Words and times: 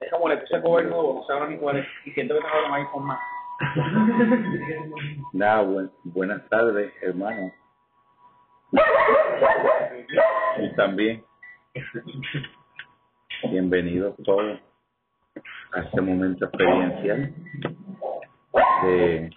Es 0.00 0.10
como 0.10 0.28
le 0.28 0.38
puse 0.38 0.62
cover 0.62 0.86
nuevo, 0.86 1.14
no 1.20 1.26
sé 1.26 1.32
ahora 1.32 1.46
ni 1.48 1.58
cuál 1.58 1.76
es, 1.78 1.86
y 2.06 2.10
siento 2.12 2.34
que 2.34 2.40
tengo 2.40 2.60
los 2.68 2.72
iPhone 2.72 3.04
más. 3.06 3.20
Nada, 5.34 5.62
buen- 5.62 5.90
buenas 6.04 6.48
tardes, 6.48 6.92
hermano. 7.02 7.52
Y 10.58 10.74
también, 10.76 11.22
bienvenidos 13.50 14.16
todos 14.24 14.58
a 15.72 15.80
este 15.80 16.00
momento 16.00 16.46
experiencial 16.46 17.34
de, 18.84 19.30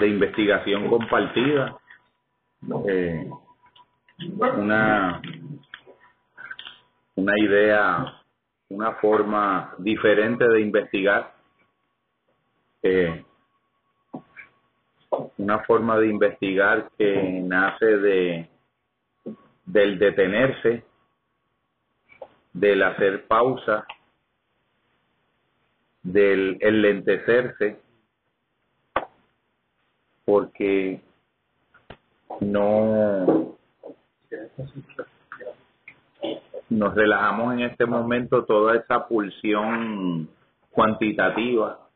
de 0.00 0.08
investigación 0.08 0.88
compartida. 0.88 1.76
Eh, 2.88 3.30
una, 4.56 5.20
una 7.16 7.32
idea, 7.38 8.22
una 8.68 8.92
forma 8.94 9.74
diferente 9.78 10.48
de 10.48 10.60
investigar. 10.60 11.34
una 15.38 15.58
forma 15.64 15.98
de 15.98 16.08
investigar 16.08 16.90
que 16.96 17.42
nace 17.42 17.86
de 17.86 18.48
del 19.64 19.98
detenerse, 19.98 20.84
del 22.52 22.82
hacer 22.82 23.26
pausa, 23.26 23.84
del 26.02 26.56
enlentecerse, 26.60 27.80
porque 30.24 31.00
no 32.40 33.56
nos 36.68 36.94
relajamos 36.94 37.54
en 37.54 37.60
este 37.60 37.86
momento 37.86 38.44
toda 38.44 38.76
esa 38.76 39.06
pulsión 39.06 40.28
cuantitativa 40.70 41.88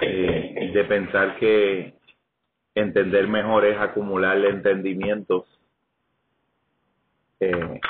eh, 0.00 0.70
de 0.72 0.84
pensar 0.84 1.36
que 1.36 1.94
entender 2.74 3.28
mejor 3.28 3.64
es 3.64 3.78
acumular 3.78 4.36
entendimientos. 4.44 5.44
Eh, 7.40 7.80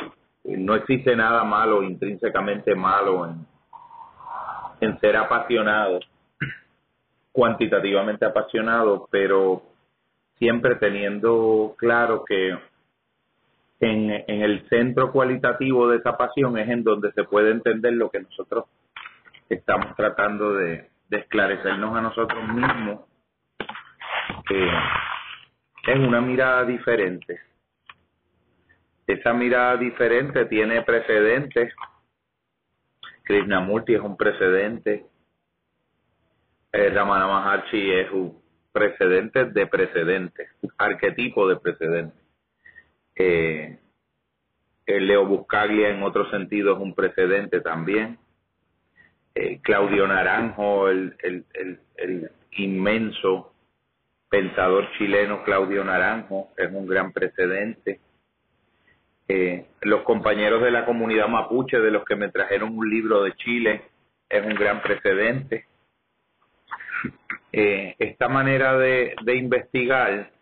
no 0.44 0.74
existe 0.74 1.16
nada 1.16 1.44
malo, 1.44 1.82
intrínsecamente 1.82 2.74
malo 2.74 3.26
en, 3.26 3.46
en 4.80 4.98
ser 5.00 5.16
apasionado, 5.16 6.00
cuantitativamente 7.32 8.24
apasionado, 8.24 9.08
pero 9.10 9.62
siempre 10.38 10.76
teniendo 10.76 11.74
claro 11.78 12.24
que 12.24 12.58
en, 13.84 14.10
el 14.42 14.68
centro 14.68 15.12
cualitativo 15.12 15.88
de 15.88 15.98
esa 15.98 16.16
pasión 16.16 16.58
es 16.58 16.68
en 16.68 16.82
donde 16.82 17.12
se 17.12 17.24
puede 17.24 17.50
entender 17.50 17.92
lo 17.94 18.10
que 18.10 18.20
nosotros 18.20 18.64
estamos 19.48 19.94
tratando 19.96 20.54
de, 20.54 20.88
de 21.08 21.18
esclarecernos 21.18 21.96
a 21.96 22.00
nosotros 22.00 22.48
mismos. 22.48 23.00
Eh, 24.50 24.70
es 25.86 25.98
una 25.98 26.20
mirada 26.20 26.64
diferente. 26.64 27.40
Esa 29.06 29.32
mirada 29.34 29.76
diferente 29.76 30.46
tiene 30.46 30.82
precedentes. 30.82 31.74
Krishnamurti 33.22 33.94
es 33.94 34.00
un 34.00 34.16
precedente. 34.16 35.06
Eh, 36.72 36.90
Ramana 36.90 37.26
Maharshi 37.26 37.90
es 37.90 38.10
un 38.10 38.42
precedente 38.72 39.44
de 39.44 39.66
precedentes, 39.66 40.48
arquetipo 40.78 41.46
de 41.46 41.56
precedentes. 41.56 42.23
Eh, 43.16 43.78
el 44.86 45.06
Leo 45.06 45.26
Buscaglia 45.26 45.90
en 45.90 46.02
otro 46.02 46.30
sentido 46.30 46.74
es 46.74 46.80
un 46.80 46.94
precedente 46.94 47.60
también. 47.60 48.18
Eh, 49.34 49.60
Claudio 49.62 50.06
Naranjo, 50.06 50.88
el, 50.88 51.16
inmenso 52.56 53.52
pensador 54.28 54.88
chileno 54.96 55.42
Claudio 55.42 55.84
Naranjo, 55.84 56.52
es 56.56 56.70
un 56.70 56.86
gran 56.86 57.12
precedente. 57.12 58.00
Eh, 59.26 59.66
los 59.80 60.02
compañeros 60.02 60.62
de 60.62 60.70
la 60.70 60.84
comunidad 60.84 61.28
mapuche, 61.28 61.78
de 61.80 61.90
los 61.90 62.04
que 62.04 62.16
me 62.16 62.28
trajeron 62.28 62.76
un 62.76 62.88
libro 62.88 63.22
de 63.22 63.32
Chile, 63.36 63.82
es 64.28 64.44
un 64.44 64.54
gran 64.54 64.82
precedente. 64.82 65.66
Eh, 67.52 67.94
esta 67.98 68.28
manera 68.28 68.76
de 68.76 69.36
investigar 69.36 70.33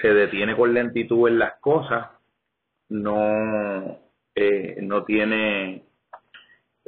se 0.00 0.08
detiene 0.08 0.56
con 0.56 0.74
lentitud 0.74 1.28
en 1.28 1.38
las 1.38 1.54
cosas, 1.60 2.10
no, 2.88 3.98
eh, 4.34 4.78
no 4.82 5.04
tiene 5.04 5.84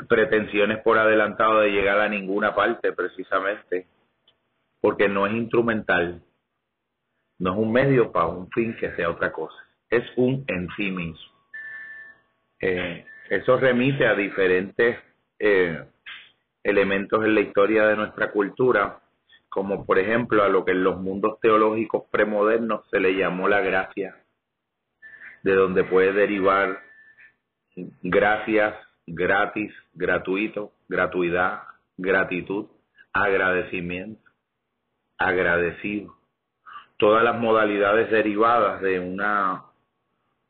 pretensiones 0.09 0.79
por 0.83 0.99
adelantado 0.99 1.61
de 1.61 1.71
llegar 1.71 2.01
a 2.01 2.09
ninguna 2.09 2.55
parte 2.55 2.93
precisamente, 2.93 3.87
porque 4.81 5.09
no 5.09 5.27
es 5.27 5.33
instrumental, 5.35 6.23
no 7.39 7.53
es 7.53 7.59
un 7.59 7.73
medio 7.73 8.13
para 8.13 8.27
un 8.27 8.51
fin 8.51 8.77
que 8.77 8.95
sea 8.95 9.11
otra 9.11 9.33
cosa, 9.33 9.57
es 9.91 10.05
un 10.17 10.45
en 10.49 10.69
sí 10.77 10.91
mismo. 10.91 11.33
Eh, 12.61 13.05
eso 13.31 13.57
remite 13.57 14.07
a 14.07 14.15
diferentes 14.15 14.99
eh, 15.39 15.85
elementos 16.63 17.25
en 17.25 17.35
la 17.35 17.41
historia 17.41 17.87
de 17.87 17.97
nuestra 17.97 18.31
cultura, 18.31 19.01
como 19.57 19.87
por 19.87 19.99
ejemplo 19.99 20.45
a 20.45 20.51
lo 20.51 20.67
que 20.67 20.73
en 20.73 20.85
los 20.85 21.01
mundos 21.01 21.41
teológicos 21.41 22.03
premodernos 22.11 22.87
se 22.91 23.01
le 23.01 23.17
llamó 23.17 23.49
la 23.49 23.63
gracia, 23.63 24.15
de 25.45 25.55
donde 25.55 25.83
puede 25.83 26.13
derivar 26.13 26.81
gracias, 28.03 28.75
gratis, 29.07 29.73
gratuito, 29.95 30.73
gratuidad, 30.91 31.63
gratitud, 31.97 32.67
agradecimiento, 33.15 34.31
agradecido. 35.17 36.15
Todas 36.99 37.25
las 37.25 37.41
modalidades 37.41 38.11
derivadas 38.11 38.83
de 38.83 39.01
una 39.01 39.63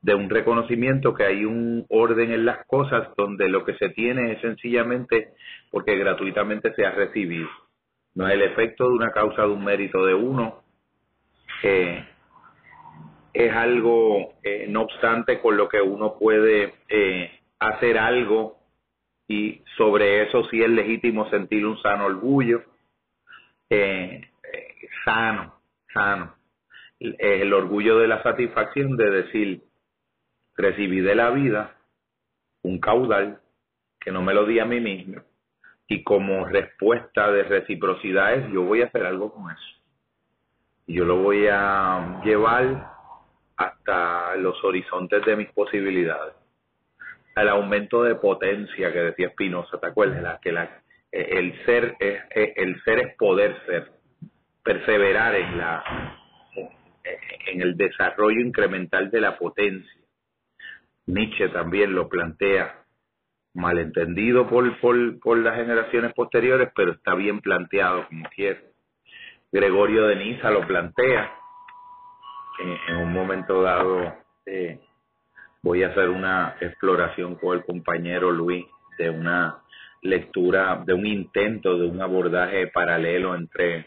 de 0.02 0.16
un 0.16 0.28
reconocimiento 0.28 1.14
que 1.14 1.26
hay 1.26 1.44
un 1.44 1.86
orden 1.90 2.32
en 2.32 2.44
las 2.44 2.66
cosas 2.66 3.06
donde 3.16 3.48
lo 3.48 3.64
que 3.64 3.74
se 3.74 3.88
tiene 3.90 4.32
es 4.32 4.40
sencillamente 4.40 5.28
porque 5.70 5.96
gratuitamente 5.96 6.74
se 6.74 6.84
ha 6.84 6.90
recibido. 6.90 7.48
No 8.16 8.26
es 8.26 8.32
el 8.32 8.42
efecto 8.42 8.88
de 8.88 8.94
una 8.94 9.12
causa 9.12 9.42
de 9.42 9.48
un 9.48 9.62
mérito 9.62 10.04
de 10.06 10.14
uno, 10.14 10.62
eh, 11.62 12.02
es 13.34 13.52
algo, 13.52 14.32
eh, 14.42 14.66
no 14.70 14.82
obstante, 14.82 15.38
con 15.40 15.58
lo 15.58 15.68
que 15.68 15.82
uno 15.82 16.18
puede 16.18 16.72
eh, 16.88 17.30
hacer 17.58 17.98
algo 17.98 18.56
y 19.28 19.62
sobre 19.76 20.22
eso 20.22 20.44
sí 20.44 20.62
es 20.62 20.70
legítimo 20.70 21.28
sentir 21.28 21.66
un 21.66 21.78
sano 21.82 22.06
orgullo, 22.06 22.62
eh, 23.68 24.22
sano, 25.04 25.54
sano. 25.92 26.34
El, 26.98 27.16
el 27.18 27.52
orgullo 27.52 27.98
de 27.98 28.08
la 28.08 28.22
satisfacción 28.22 28.96
de 28.96 29.10
decir, 29.10 29.62
recibí 30.56 31.02
de 31.02 31.14
la 31.14 31.30
vida 31.32 31.76
un 32.62 32.80
caudal 32.80 33.42
que 34.00 34.10
no 34.10 34.22
me 34.22 34.32
lo 34.32 34.46
di 34.46 34.58
a 34.58 34.64
mí 34.64 34.80
mismo 34.80 35.20
y 35.88 36.02
como 36.02 36.44
respuesta 36.46 37.30
de 37.30 37.44
reciprocidad 37.44 38.34
es 38.34 38.52
yo 38.52 38.62
voy 38.62 38.82
a 38.82 38.86
hacer 38.86 39.04
algo 39.04 39.32
con 39.32 39.50
eso. 39.50 39.80
Yo 40.86 41.04
lo 41.04 41.16
voy 41.16 41.46
a 41.50 42.20
llevar 42.24 42.90
hasta 43.56 44.36
los 44.36 44.62
horizontes 44.64 45.24
de 45.24 45.36
mis 45.36 45.48
posibilidades. 45.50 46.34
Al 47.34 47.48
aumento 47.48 48.02
de 48.02 48.14
potencia 48.14 48.92
que 48.92 49.00
decía 49.00 49.30
Spinoza, 49.30 49.78
¿te 49.78 49.86
acuerdas? 49.86 50.22
La, 50.22 50.40
que 50.40 50.52
la, 50.52 50.82
el 51.10 51.64
ser 51.64 51.96
es, 51.98 52.22
el 52.30 52.82
ser 52.82 52.98
es 53.00 53.16
poder 53.16 53.56
ser, 53.66 53.92
perseverar 54.62 55.34
en 55.34 55.58
la 55.58 55.84
en 57.46 57.60
el 57.60 57.76
desarrollo 57.76 58.40
incremental 58.40 59.10
de 59.10 59.20
la 59.20 59.38
potencia. 59.38 59.92
Nietzsche 61.06 61.48
también 61.50 61.94
lo 61.94 62.08
plantea, 62.08 62.84
malentendido 63.56 64.46
por, 64.46 64.78
por, 64.80 65.18
por 65.18 65.38
las 65.38 65.56
generaciones 65.56 66.12
posteriores, 66.12 66.70
pero 66.76 66.92
está 66.92 67.14
bien 67.14 67.40
planteado 67.40 68.06
como 68.06 68.28
quiere. 68.28 68.60
Gregorio 69.50 70.06
de 70.06 70.16
Niza 70.16 70.50
lo 70.50 70.66
plantea. 70.66 71.32
En, 72.60 72.94
en 72.94 73.02
un 73.02 73.12
momento 73.12 73.62
dado 73.62 74.14
eh, 74.44 74.80
voy 75.62 75.82
a 75.82 75.88
hacer 75.88 76.10
una 76.10 76.56
exploración 76.60 77.36
con 77.36 77.56
el 77.56 77.64
compañero 77.64 78.30
Luis 78.30 78.66
de 78.98 79.10
una 79.10 79.62
lectura, 80.02 80.82
de 80.84 80.92
un 80.92 81.06
intento 81.06 81.78
de 81.78 81.86
un 81.86 82.00
abordaje 82.00 82.68
paralelo 82.68 83.34
entre 83.34 83.86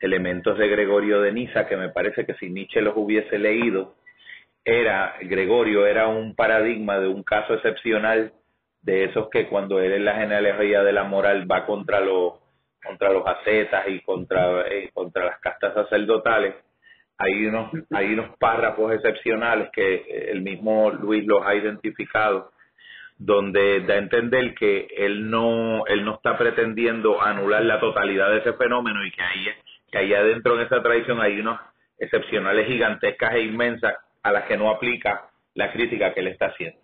elementos 0.00 0.58
de 0.58 0.68
Gregorio 0.68 1.20
de 1.20 1.32
Niza 1.32 1.66
que 1.66 1.76
me 1.76 1.88
parece 1.90 2.26
que 2.26 2.34
si 2.34 2.50
Nietzsche 2.50 2.82
los 2.82 2.94
hubiese 2.96 3.38
leído, 3.38 3.94
era, 4.64 5.14
Gregorio 5.22 5.86
era 5.86 6.08
un 6.08 6.34
paradigma 6.34 6.98
de 6.98 7.08
un 7.08 7.22
caso 7.22 7.54
excepcional 7.54 8.32
de 8.86 9.04
esos 9.04 9.28
que 9.30 9.48
cuando 9.48 9.80
él 9.80 9.92
en 9.92 10.04
la 10.04 10.14
genealogía 10.14 10.82
de 10.82 10.92
la 10.92 11.04
moral 11.04 11.50
va 11.50 11.66
contra 11.66 12.00
los 12.00 12.34
contra 12.82 13.10
los 13.10 13.26
ascetas 13.26 13.88
y 13.88 14.00
contra 14.00 14.66
eh, 14.68 14.90
contra 14.94 15.24
las 15.24 15.40
castas 15.40 15.74
sacerdotales 15.74 16.54
hay 17.18 17.46
unos, 17.46 17.70
hay 17.92 18.12
unos 18.12 18.36
párrafos 18.38 18.92
excepcionales 18.92 19.70
que 19.72 20.30
el 20.30 20.42
mismo 20.42 20.90
Luis 20.90 21.26
los 21.26 21.44
ha 21.46 21.54
identificado, 21.54 22.52
donde 23.16 23.80
da 23.80 23.94
a 23.94 23.98
entender 23.98 24.54
que 24.54 24.86
él 24.94 25.30
no, 25.30 25.86
él 25.86 26.04
no 26.04 26.16
está 26.16 26.36
pretendiendo 26.36 27.22
anular 27.22 27.64
la 27.64 27.80
totalidad 27.80 28.30
de 28.30 28.38
ese 28.38 28.52
fenómeno 28.52 29.04
y 29.04 29.10
que 29.10 29.22
ahí, 29.22 29.46
que 29.90 29.98
ahí 29.98 30.12
adentro 30.12 30.56
en 30.60 30.66
esa 30.66 30.82
tradición 30.82 31.20
hay 31.20 31.40
unos 31.40 31.58
excepcionales 31.98 32.66
gigantescas 32.66 33.34
e 33.34 33.40
inmensas 33.40 33.94
a 34.22 34.32
las 34.32 34.44
que 34.44 34.58
no 34.58 34.70
aplica 34.70 35.30
la 35.54 35.72
crítica 35.72 36.12
que 36.12 36.20
él 36.20 36.28
está 36.28 36.46
haciendo. 36.46 36.78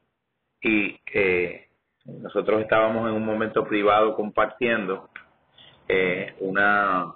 Y 0.63 0.99
eh, 1.13 1.67
nosotros 2.05 2.63
estábamos 2.63 3.09
en 3.09 3.15
un 3.15 3.25
momento 3.25 3.65
privado 3.65 4.15
compartiendo 4.15 5.09
eh, 5.89 6.35
una 6.41 7.15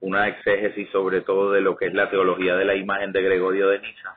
una 0.00 0.28
exégesis 0.28 0.88
sobre 0.90 1.20
todo 1.20 1.52
de 1.52 1.60
lo 1.60 1.76
que 1.76 1.86
es 1.86 1.94
la 1.94 2.10
teología 2.10 2.56
de 2.56 2.64
la 2.64 2.74
imagen 2.74 3.12
de 3.12 3.22
Gregorio 3.22 3.68
de 3.68 3.80
Niza. 3.80 4.16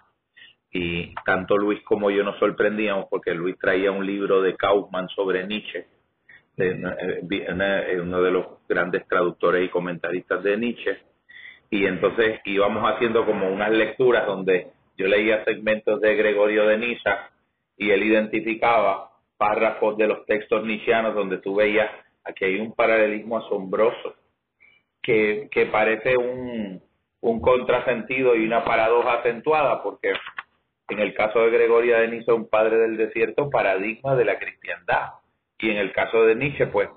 Y 0.71 1.13
tanto 1.25 1.57
Luis 1.57 1.81
como 1.83 2.09
yo 2.09 2.23
nos 2.23 2.39
sorprendíamos 2.39 3.05
porque 3.09 3.33
Luis 3.33 3.57
traía 3.59 3.91
un 3.91 4.05
libro 4.05 4.41
de 4.41 4.55
Kaufman 4.55 5.07
sobre 5.09 5.45
Nietzsche, 5.45 5.85
de, 6.55 7.99
uno 8.01 8.21
de 8.21 8.31
los 8.31 8.45
grandes 8.67 9.07
traductores 9.07 9.65
y 9.65 9.69
comentaristas 9.69 10.41
de 10.41 10.57
Nietzsche. 10.57 10.97
Y 11.69 11.85
entonces 11.85 12.39
íbamos 12.45 12.83
haciendo 12.89 13.25
como 13.25 13.49
unas 13.49 13.71
lecturas 13.71 14.25
donde 14.25 14.67
yo 14.97 15.07
leía 15.07 15.43
segmentos 15.43 15.99
de 16.01 16.15
Gregorio 16.15 16.65
de 16.67 16.77
Niza 16.77 17.29
y 17.77 17.91
él 17.91 18.03
identificaba 18.03 19.09
párrafos 19.43 19.97
de 19.97 20.07
los 20.07 20.25
textos 20.25 20.63
nietzscheanos 20.63 21.15
donde 21.15 21.39
tú 21.39 21.55
veías 21.55 21.91
aquí 22.23 22.45
hay 22.45 22.59
un 22.61 22.71
paralelismo 22.71 23.39
asombroso 23.39 24.15
que, 25.01 25.49
que 25.51 25.65
parece 25.65 26.15
un, 26.15 26.81
un 27.19 27.41
contrasentido 27.41 28.37
y 28.37 28.45
una 28.45 28.63
paradoja 28.63 29.15
acentuada, 29.15 29.83
porque 29.83 30.13
en 30.87 30.99
el 30.99 31.13
caso 31.13 31.39
de 31.39 31.49
Gregoria 31.49 31.99
de 31.99 32.07
Niza, 32.07 32.33
un 32.33 32.49
padre 32.49 32.77
del 32.77 32.95
desierto, 32.95 33.49
paradigma 33.49 34.15
de 34.15 34.23
la 34.23 34.39
cristiandad. 34.39 35.09
Y 35.59 35.71
en 35.71 35.77
el 35.77 35.91
caso 35.91 36.23
de 36.23 36.35
Nietzsche, 36.35 36.67
pues, 36.67 36.89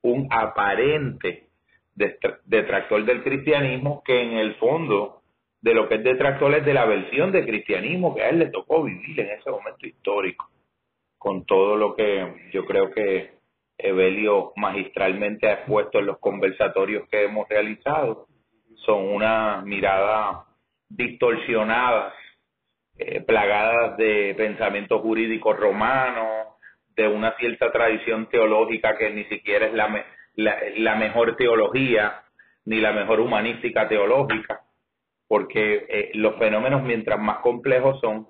un 0.00 0.26
aparente 0.30 1.48
detractor 2.46 3.04
del 3.04 3.22
cristianismo 3.22 4.02
que 4.06 4.22
en 4.22 4.38
el 4.38 4.54
fondo 4.54 5.20
de 5.60 5.74
lo 5.74 5.86
que 5.86 5.96
es 5.96 6.04
detractor 6.04 6.54
es 6.54 6.64
de 6.64 6.72
la 6.72 6.86
versión 6.86 7.30
de 7.30 7.44
cristianismo 7.44 8.14
que 8.14 8.22
a 8.22 8.30
él 8.30 8.38
le 8.38 8.46
tocó 8.46 8.82
vivir 8.82 9.20
en 9.20 9.30
ese 9.30 9.50
momento 9.50 9.86
histórico, 9.86 10.48
con 11.20 11.44
todo 11.44 11.76
lo 11.76 11.94
que 11.94 12.48
yo 12.50 12.64
creo 12.64 12.90
que 12.92 13.32
Evelio 13.76 14.54
magistralmente 14.56 15.48
ha 15.48 15.52
expuesto 15.52 15.98
en 15.98 16.06
los 16.06 16.18
conversatorios 16.18 17.06
que 17.10 17.24
hemos 17.24 17.46
realizado. 17.46 18.26
Son 18.86 19.06
una 19.06 19.60
mirada 19.62 20.46
distorsionadas, 20.88 22.14
eh, 22.96 23.20
plagadas 23.20 23.98
de 23.98 24.34
pensamiento 24.34 25.00
jurídico 25.00 25.52
romano, 25.52 26.56
de 26.96 27.06
una 27.06 27.36
cierta 27.36 27.70
tradición 27.70 28.26
teológica 28.30 28.96
que 28.96 29.10
ni 29.10 29.24
siquiera 29.24 29.66
es 29.66 29.74
la, 29.74 30.02
la, 30.36 30.94
mejor 30.96 31.36
teología, 31.36 32.22
ni 32.64 32.80
la 32.80 32.92
mejor 32.92 33.20
humanística 33.20 33.86
teológica, 33.88 34.62
porque 35.28 35.84
eh, 35.86 36.10
los 36.14 36.36
fenómenos 36.36 36.82
mientras 36.82 37.20
más 37.20 37.40
complejos 37.40 38.00
son, 38.00 38.26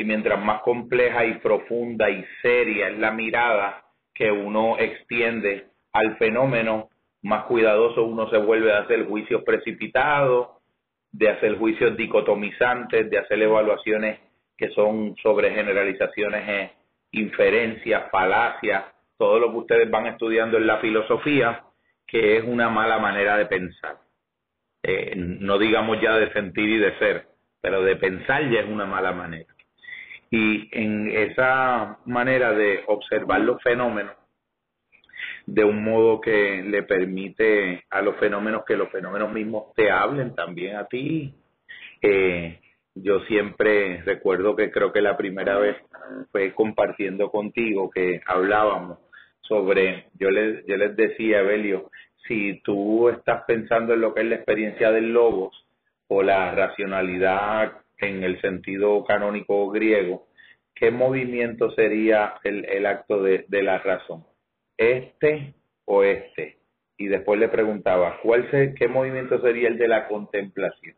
y 0.00 0.04
mientras 0.04 0.42
más 0.42 0.62
compleja 0.62 1.26
y 1.26 1.34
profunda 1.40 2.08
y 2.08 2.24
seria 2.40 2.88
es 2.88 2.98
la 2.98 3.10
mirada, 3.10 3.84
que 4.14 4.32
uno 4.32 4.78
extiende 4.78 5.66
al 5.92 6.16
fenómeno, 6.16 6.88
más 7.22 7.44
cuidadoso 7.44 8.04
uno 8.04 8.30
se 8.30 8.38
vuelve 8.38 8.72
a 8.72 8.78
hacer 8.78 9.06
juicios 9.06 9.42
precipitados, 9.44 10.48
de 11.12 11.28
hacer 11.28 11.58
juicios 11.58 11.96
dicotomizantes, 11.98 13.10
de 13.10 13.18
hacer 13.18 13.42
evaluaciones 13.42 14.20
que 14.56 14.70
son 14.70 15.16
sobre 15.22 15.50
generalizaciones, 15.50 16.48
eh, 16.48 16.70
inferencias, 17.12 18.10
falacias, 18.10 18.84
todo 19.18 19.38
lo 19.38 19.50
que 19.50 19.58
ustedes 19.58 19.90
van 19.90 20.06
estudiando 20.06 20.56
en 20.56 20.66
la 20.66 20.78
filosofía, 20.78 21.64
que 22.06 22.38
es 22.38 22.44
una 22.44 22.70
mala 22.70 22.98
manera 22.98 23.36
de 23.36 23.46
pensar. 23.46 23.98
Eh, 24.82 25.12
no 25.16 25.58
digamos 25.58 26.00
ya 26.00 26.14
de 26.16 26.32
sentir 26.32 26.68
y 26.70 26.78
de 26.78 26.98
ser, 26.98 27.26
pero 27.60 27.82
de 27.82 27.96
pensar 27.96 28.48
ya 28.50 28.60
es 28.60 28.66
una 28.66 28.86
mala 28.86 29.12
manera. 29.12 29.49
Y 30.30 30.68
en 30.72 31.10
esa 31.10 31.98
manera 32.06 32.52
de 32.52 32.84
observar 32.86 33.40
los 33.40 33.60
fenómenos 33.62 34.14
de 35.46 35.64
un 35.64 35.82
modo 35.82 36.20
que 36.20 36.62
le 36.62 36.84
permite 36.84 37.84
a 37.90 38.02
los 38.02 38.16
fenómenos 38.16 38.64
que 38.64 38.76
los 38.76 38.90
fenómenos 38.90 39.32
mismos 39.32 39.74
te 39.74 39.90
hablen 39.90 40.34
también 40.34 40.76
a 40.76 40.86
ti. 40.86 41.34
Eh, 42.00 42.60
yo 42.94 43.20
siempre 43.20 44.02
recuerdo 44.02 44.56
que 44.56 44.70
creo 44.70 44.92
que 44.92 45.00
la 45.00 45.16
primera 45.16 45.58
vez 45.58 45.76
fue 46.30 46.54
compartiendo 46.54 47.30
contigo 47.30 47.90
que 47.90 48.20
hablábamos 48.26 48.98
sobre, 49.40 50.06
yo 50.14 50.30
les, 50.30 50.64
yo 50.66 50.76
les 50.76 50.94
decía, 50.96 51.42
Belio, 51.42 51.90
si 52.26 52.60
tú 52.62 53.08
estás 53.08 53.42
pensando 53.46 53.94
en 53.94 54.00
lo 54.00 54.14
que 54.14 54.20
es 54.20 54.26
la 54.28 54.36
experiencia 54.36 54.92
del 54.92 55.12
logos 55.12 55.66
o 56.08 56.22
la 56.22 56.52
racionalidad 56.54 57.72
en 58.00 58.24
el 58.24 58.40
sentido 58.40 59.04
canónico 59.04 59.70
griego, 59.70 60.26
¿qué 60.74 60.90
movimiento 60.90 61.70
sería 61.72 62.34
el, 62.44 62.64
el 62.64 62.86
acto 62.86 63.22
de, 63.22 63.44
de, 63.48 63.62
la 63.62 63.78
razón? 63.78 64.24
¿Este 64.76 65.54
o 65.84 66.02
este? 66.02 66.58
Y 66.96 67.08
después 67.08 67.38
le 67.38 67.48
preguntaba, 67.48 68.18
¿cuál 68.22 68.50
se, 68.50 68.74
¿qué 68.74 68.88
movimiento 68.88 69.40
sería 69.40 69.68
el 69.68 69.78
de 69.78 69.88
la 69.88 70.08
contemplación? 70.08 70.96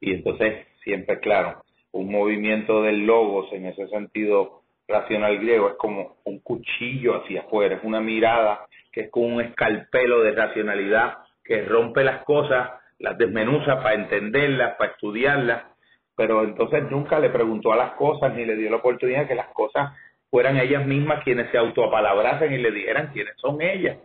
Y 0.00 0.14
entonces, 0.14 0.66
siempre 0.82 1.20
claro, 1.20 1.62
un 1.92 2.10
movimiento 2.10 2.82
del 2.82 3.06
logos 3.06 3.52
en 3.52 3.66
ese 3.66 3.86
sentido 3.88 4.62
racional 4.88 5.38
griego 5.38 5.68
es 5.70 5.76
como 5.76 6.16
un 6.24 6.40
cuchillo 6.40 7.22
hacia 7.22 7.42
afuera, 7.42 7.76
es 7.76 7.84
una 7.84 8.00
mirada 8.00 8.66
que 8.92 9.02
es 9.02 9.10
como 9.10 9.36
un 9.36 9.40
escalpelo 9.40 10.22
de 10.22 10.32
racionalidad 10.32 11.18
que 11.44 11.62
rompe 11.62 12.02
las 12.02 12.24
cosas, 12.24 12.70
las 12.98 13.16
desmenuza 13.16 13.82
para 13.82 13.94
entenderlas, 13.94 14.76
para 14.76 14.92
estudiarlas 14.92 15.69
pero 16.16 16.44
entonces 16.44 16.90
nunca 16.90 17.18
le 17.18 17.30
preguntó 17.30 17.72
a 17.72 17.76
las 17.76 17.92
cosas 17.92 18.34
ni 18.34 18.44
le 18.44 18.56
dio 18.56 18.70
la 18.70 18.76
oportunidad 18.76 19.26
que 19.26 19.34
las 19.34 19.48
cosas 19.48 19.92
fueran 20.30 20.58
ellas 20.58 20.86
mismas 20.86 21.24
quienes 21.24 21.50
se 21.50 21.58
autoapalabrasen 21.58 22.52
y 22.52 22.58
le 22.58 22.70
dijeran 22.70 23.10
quiénes 23.12 23.34
son 23.36 23.60
ellas. 23.60 23.98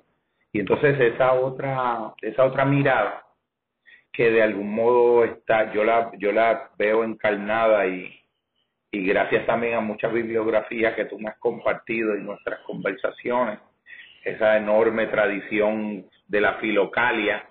Y 0.51 0.59
entonces 0.59 0.99
esa 0.99 1.33
otra, 1.33 2.13
esa 2.21 2.45
otra 2.45 2.65
mirada 2.65 3.25
que 4.11 4.31
de 4.31 4.41
algún 4.41 4.73
modo 4.73 5.25
está, 5.25 5.73
yo 5.73 5.83
la, 5.83 6.11
yo 6.17 6.31
la 6.31 6.71
veo 6.77 7.03
encarnada 7.03 7.85
y, 7.85 8.17
y 8.91 9.05
gracias 9.05 9.45
también 9.45 9.75
a 9.75 9.81
muchas 9.81 10.13
bibliografías 10.13 10.95
que 10.95 11.05
tú 11.05 11.19
me 11.19 11.29
has 11.29 11.37
compartido 11.37 12.13
en 12.13 12.25
nuestras 12.25 12.61
conversaciones, 12.61 13.59
esa 14.23 14.55
enorme 14.55 15.07
tradición 15.07 16.05
de 16.27 16.41
la 16.41 16.53
filocalia, 16.55 17.45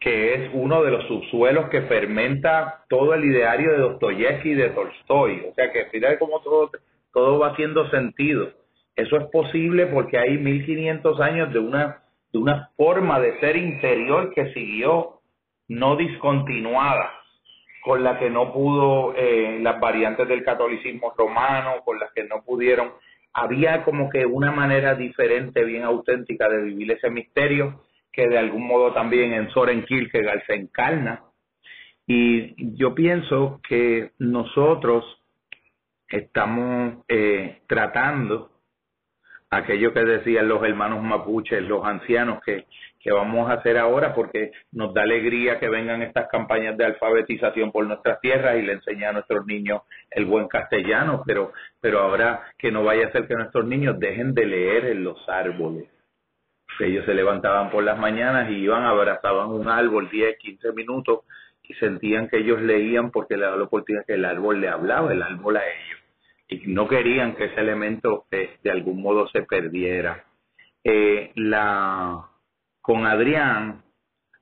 que 0.00 0.34
es 0.34 0.50
uno 0.54 0.82
de 0.82 0.90
los 0.90 1.06
subsuelos 1.06 1.68
que 1.68 1.82
fermenta 1.82 2.84
todo 2.88 3.12
el 3.12 3.22
ideario 3.22 3.70
de 3.72 3.78
Dostoyevsky 3.78 4.52
y 4.52 4.54
de 4.54 4.70
Tolstoy. 4.70 5.44
O 5.50 5.54
sea 5.54 5.70
que 5.70 5.84
fíjate 5.86 6.18
cómo 6.18 6.40
todo, 6.40 6.70
todo 7.12 7.38
va 7.38 7.48
haciendo 7.48 7.88
sentido. 7.90 8.50
Eso 8.96 9.18
es 9.18 9.24
posible 9.26 9.86
porque 9.86 10.18
hay 10.18 10.38
1500 10.38 11.20
años 11.20 11.52
de 11.52 11.58
una, 11.58 12.02
de 12.32 12.38
una 12.38 12.70
forma 12.76 13.20
de 13.20 13.38
ser 13.40 13.56
interior 13.56 14.32
que 14.34 14.52
siguió 14.54 15.20
no 15.68 15.96
discontinuada, 15.96 17.12
con 17.84 18.02
la 18.02 18.18
que 18.18 18.30
no 18.30 18.54
pudo 18.54 19.14
eh, 19.16 19.58
las 19.60 19.78
variantes 19.80 20.26
del 20.26 20.42
catolicismo 20.42 21.12
romano, 21.16 21.82
con 21.84 21.98
las 21.98 22.10
que 22.12 22.24
no 22.24 22.42
pudieron. 22.42 22.92
Había 23.34 23.84
como 23.84 24.08
que 24.08 24.24
una 24.24 24.50
manera 24.50 24.94
diferente, 24.94 25.62
bien 25.62 25.84
auténtica 25.84 26.48
de 26.48 26.62
vivir 26.62 26.90
ese 26.90 27.10
misterio 27.10 27.82
que 28.12 28.28
de 28.28 28.38
algún 28.38 28.66
modo 28.66 28.92
también 28.92 29.32
en 29.32 29.50
Soren 29.50 29.84
Kierkegaard 29.84 30.44
se 30.46 30.54
encarna. 30.54 31.22
Y 32.06 32.76
yo 32.76 32.94
pienso 32.94 33.60
que 33.68 34.12
nosotros 34.18 35.04
estamos 36.08 37.04
eh, 37.08 37.60
tratando 37.68 38.50
aquello 39.50 39.92
que 39.92 40.04
decían 40.04 40.48
los 40.48 40.62
hermanos 40.62 41.02
mapuches, 41.02 41.62
los 41.62 41.84
ancianos, 41.84 42.40
que, 42.44 42.66
que 43.00 43.12
vamos 43.12 43.50
a 43.50 43.54
hacer 43.54 43.78
ahora, 43.78 44.14
porque 44.14 44.52
nos 44.72 44.94
da 44.94 45.02
alegría 45.02 45.58
que 45.58 45.68
vengan 45.68 46.02
estas 46.02 46.28
campañas 46.28 46.76
de 46.76 46.84
alfabetización 46.84 47.72
por 47.72 47.86
nuestras 47.86 48.20
tierras 48.20 48.56
y 48.58 48.62
le 48.62 48.74
enseñar 48.74 49.10
a 49.10 49.14
nuestros 49.14 49.46
niños 49.46 49.82
el 50.10 50.24
buen 50.24 50.46
castellano, 50.46 51.22
pero, 51.26 51.52
pero 51.80 52.00
ahora 52.00 52.52
que 52.58 52.70
no 52.70 52.84
vaya 52.84 53.08
a 53.08 53.12
ser 53.12 53.26
que 53.26 53.34
nuestros 53.34 53.66
niños 53.66 53.98
dejen 53.98 54.34
de 54.34 54.46
leer 54.46 54.86
en 54.86 55.04
los 55.04 55.28
árboles 55.28 55.88
ellos 56.86 57.04
se 57.04 57.14
levantaban 57.14 57.70
por 57.70 57.84
las 57.84 57.98
mañanas 57.98 58.50
y 58.50 58.54
iban, 58.54 58.84
abrazaban 58.84 59.48
un 59.50 59.68
árbol 59.68 60.08
10, 60.10 60.38
15 60.38 60.72
minutos 60.72 61.20
y 61.62 61.74
sentían 61.74 62.28
que 62.28 62.38
ellos 62.38 62.60
leían 62.60 63.10
porque 63.10 63.36
le 63.36 63.44
daba 63.44 63.56
la 63.56 63.64
oportunidad 63.64 64.04
que 64.06 64.14
el 64.14 64.24
árbol 64.24 64.60
le 64.60 64.68
hablaba, 64.68 65.12
el 65.12 65.22
árbol 65.22 65.56
a 65.56 65.62
ellos. 65.66 66.00
Y 66.48 66.72
no 66.72 66.88
querían 66.88 67.36
que 67.36 67.44
ese 67.44 67.60
elemento 67.60 68.26
eh, 68.30 68.58
de 68.62 68.70
algún 68.70 69.00
modo 69.02 69.28
se 69.28 69.42
perdiera. 69.42 70.24
Eh, 70.82 71.30
la, 71.36 72.26
con 72.80 73.06
Adrián 73.06 73.84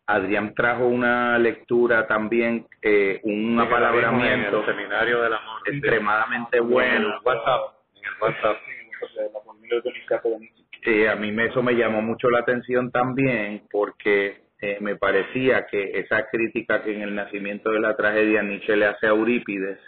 Adrián 0.08 0.54
trajo 0.54 0.86
una 0.86 1.38
lectura 1.38 2.06
también, 2.06 2.66
eh, 2.80 3.20
un 3.24 3.60
apalabramiento 3.60 4.64
seminario 4.64 5.20
del 5.20 5.34
amor 5.34 5.60
extremadamente 5.66 6.60
bueno. 6.60 6.96
En 6.96 7.02
el 7.02 7.18
WhatsApp, 7.22 7.74
en 7.94 8.04
el 8.06 8.12
WhatsApp. 8.18 8.56
Eh, 10.90 11.06
a 11.06 11.16
mí 11.16 11.32
me, 11.32 11.44
eso 11.44 11.62
me 11.62 11.74
llamó 11.74 12.00
mucho 12.00 12.30
la 12.30 12.38
atención 12.38 12.90
también 12.90 13.64
porque 13.70 14.38
eh, 14.58 14.78
me 14.80 14.96
parecía 14.96 15.66
que 15.66 15.98
esa 16.00 16.26
crítica 16.30 16.82
que 16.82 16.94
en 16.94 17.02
el 17.02 17.14
nacimiento 17.14 17.70
de 17.70 17.80
la 17.80 17.94
tragedia 17.94 18.42
Nietzsche 18.42 18.74
le 18.74 18.86
hace 18.86 19.06
a 19.06 19.10
Eurípides, 19.10 19.78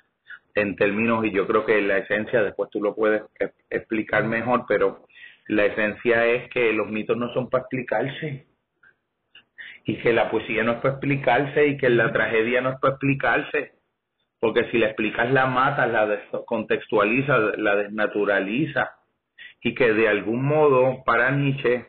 en 0.55 0.77
términos, 0.77 1.25
y 1.25 1.31
yo 1.31 1.47
creo 1.47 1.65
que 1.65 1.81
la 1.81 1.97
esencia, 1.97 2.43
después 2.43 2.69
tú 2.69 2.83
lo 2.83 2.95
puedes 2.95 3.23
e- 3.41 3.51
explicar 3.71 4.25
mejor, 4.25 4.67
pero 4.69 5.07
la 5.49 5.65
esencia 5.65 6.27
es 6.27 6.51
que 6.51 6.71
los 6.75 6.91
mitos 6.91 7.17
no 7.17 7.33
son 7.33 7.49
para 7.49 7.63
explicarse 7.63 8.45
y 9.87 9.97
que 10.03 10.13
la 10.13 10.31
poesía 10.31 10.65
no 10.65 10.73
es 10.73 10.79
para 10.81 10.97
explicarse 10.97 11.67
y 11.67 11.79
que 11.79 11.89
la 11.89 12.13
tragedia 12.13 12.61
no 12.61 12.73
es 12.73 12.79
para 12.79 12.93
explicarse 12.93 13.73
porque 14.39 14.71
si 14.71 14.77
la 14.77 14.89
explicas 14.89 15.33
la 15.33 15.47
matas, 15.47 15.91
la 15.91 16.07
descontextualizas, 16.07 17.57
la 17.57 17.77
desnaturaliza 17.77 19.00
y 19.63 19.75
que 19.75 19.93
de 19.93 20.09
algún 20.09 20.45
modo 20.45 21.03
para 21.05 21.31
Nietzsche 21.31 21.87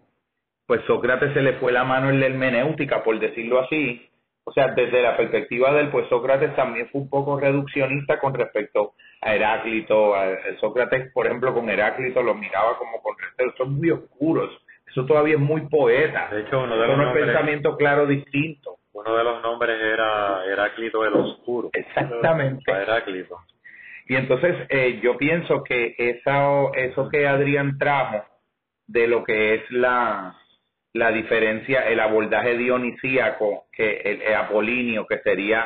pues 0.66 0.82
Sócrates 0.88 1.34
se 1.34 1.42
le 1.42 1.54
fue 1.54 1.72
la 1.72 1.84
mano 1.84 2.10
en 2.10 2.20
la 2.20 2.28
hermenéutica 2.28 3.04
por 3.04 3.20
decirlo 3.20 3.60
así 3.60 4.10
o 4.44 4.52
sea 4.52 4.70
desde 4.70 5.02
la 5.02 5.18
perspectiva 5.18 5.74
del 5.74 5.90
pues 5.90 6.08
Sócrates 6.10 6.56
también 6.56 6.90
fue 6.90 7.02
un 7.02 7.10
poco 7.10 7.40
reduccionista 7.40 8.20
con 8.20 8.34
respecto 8.34 8.94
a 9.22 9.36
Heráclito 9.36 10.16
a, 10.16 10.28
Sócrates 10.60 11.12
por 11.14 11.26
ejemplo 11.26 11.54
con 11.54 11.70
Heráclito 11.70 12.22
lo 12.22 12.34
miraba 12.34 12.78
como 12.78 13.02
con 13.02 13.18
respeto 13.18 13.54
son 13.58 13.78
muy 13.78 13.92
oscuros 13.92 14.50
eso 14.92 15.06
todavía 15.06 15.36
es 15.36 15.40
muy 15.40 15.62
poeta. 15.68 16.28
De 16.32 16.42
hecho, 16.42 16.60
uno 16.60 16.78
de 16.78 16.88
los 16.88 16.98
nombres, 16.98 17.26
pensamiento 17.26 17.78
claro 17.78 18.06
distinto. 18.06 18.78
Uno 18.94 19.16
de 19.16 19.24
los 19.24 19.42
nombres 19.42 19.82
era 19.82 20.46
Heráclito 20.46 21.06
el 21.06 21.14
Oscuro. 21.14 21.70
Exactamente. 21.72 22.70
Heráclito. 22.70 23.38
Y 24.12 24.16
entonces 24.18 24.68
eh, 24.68 25.00
yo 25.02 25.16
pienso 25.16 25.64
que 25.64 25.96
esa, 25.98 26.66
eso 26.76 27.08
que 27.08 27.26
Adrián 27.26 27.78
trajo 27.78 28.26
de 28.86 29.08
lo 29.08 29.24
que 29.24 29.54
es 29.54 29.72
la, 29.72 30.36
la 30.92 31.14
diferencia, 31.14 31.88
el 31.88 31.98
abordaje 32.02 32.58
dionisíaco, 32.58 33.68
que 33.72 34.02
el, 34.04 34.22
el 34.22 34.36
apolinio, 34.36 35.08
que 35.08 35.20
sería, 35.20 35.66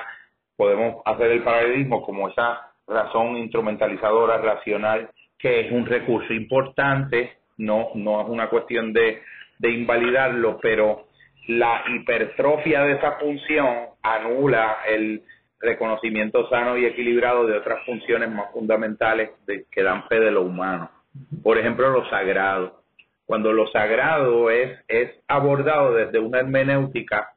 podemos 0.55 1.01
hacer 1.05 1.31
el 1.31 1.41
paralelismo 1.41 2.03
como 2.03 2.29
esa 2.29 2.71
razón 2.85 3.35
instrumentalizadora 3.35 4.37
racional, 4.37 5.09
que 5.39 5.61
es 5.61 5.71
un 5.71 5.87
recurso 5.87 6.31
importante 6.31 7.37
no, 7.57 7.89
no 7.95 8.21
es 8.21 8.29
una 8.29 8.47
cuestión 8.47 8.93
de, 8.93 9.23
de 9.57 9.71
invalidarlo, 9.71 10.59
pero 10.61 11.07
la 11.47 11.83
hipertrofia 11.87 12.83
de 12.83 12.93
esa 12.93 13.13
función 13.13 13.87
anula 14.03 14.77
el 14.87 15.23
reconocimiento 15.65 16.47
sano 16.49 16.77
y 16.77 16.85
equilibrado 16.85 17.45
de 17.45 17.57
otras 17.57 17.85
funciones 17.85 18.31
más 18.31 18.51
fundamentales 18.53 19.31
de, 19.45 19.65
que 19.71 19.83
dan 19.83 20.07
fe 20.07 20.19
de 20.19 20.31
lo 20.31 20.43
humano. 20.43 20.89
Por 21.43 21.57
ejemplo, 21.57 21.89
lo 21.89 22.09
sagrado. 22.09 22.81
Cuando 23.25 23.51
lo 23.51 23.67
sagrado 23.67 24.49
es, 24.49 24.79
es 24.87 25.11
abordado 25.27 25.93
desde 25.93 26.19
una 26.19 26.39
hermenéutica 26.39 27.29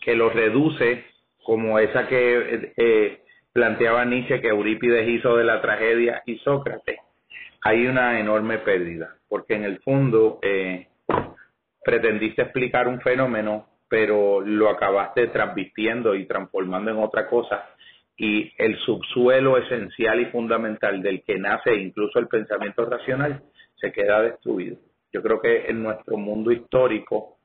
que 0.00 0.14
lo 0.14 0.30
reduce 0.30 1.04
como 1.42 1.78
esa 1.78 2.06
que 2.06 2.72
eh, 2.76 3.20
planteaba 3.52 4.04
Nietzsche 4.04 4.40
que 4.40 4.48
Eurípides 4.48 5.08
hizo 5.08 5.36
de 5.36 5.44
la 5.44 5.60
tragedia 5.60 6.22
y 6.26 6.38
Sócrates, 6.38 6.98
hay 7.62 7.86
una 7.86 8.20
enorme 8.20 8.58
pérdida, 8.58 9.16
porque 9.28 9.54
en 9.54 9.64
el 9.64 9.80
fondo 9.80 10.38
eh, 10.42 10.86
pretendiste 11.84 12.42
explicar 12.42 12.88
un 12.88 13.00
fenómeno, 13.00 13.66
pero 13.90 14.40
lo 14.40 14.70
acabaste 14.70 15.26
transmitiendo 15.26 16.14
y 16.14 16.24
transformando 16.24 16.92
en 16.92 16.98
otra 16.98 17.26
cosa, 17.28 17.70
y 18.16 18.52
el 18.56 18.78
subsuelo 18.78 19.58
esencial 19.58 20.20
y 20.20 20.26
fundamental 20.26 21.02
del 21.02 21.24
que 21.24 21.38
nace 21.38 21.74
incluso 21.74 22.20
el 22.20 22.28
pensamiento 22.28 22.84
racional 22.84 23.42
se 23.74 23.90
queda 23.90 24.22
destruido. 24.22 24.76
Yo 25.12 25.22
creo 25.22 25.40
que 25.40 25.66
en 25.66 25.82
nuestro 25.82 26.16
mundo 26.16 26.52
histórico, 26.52 27.38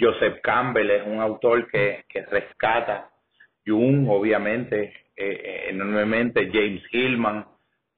Joseph 0.00 0.40
Campbell 0.42 0.90
es 0.90 1.06
un 1.06 1.20
autor 1.20 1.70
que, 1.70 2.04
que 2.08 2.22
rescata 2.22 3.10
Jung, 3.66 4.08
obviamente, 4.08 4.94
eh, 5.14 5.66
enormemente, 5.68 6.48
James 6.50 6.82
Hillman, 6.90 7.44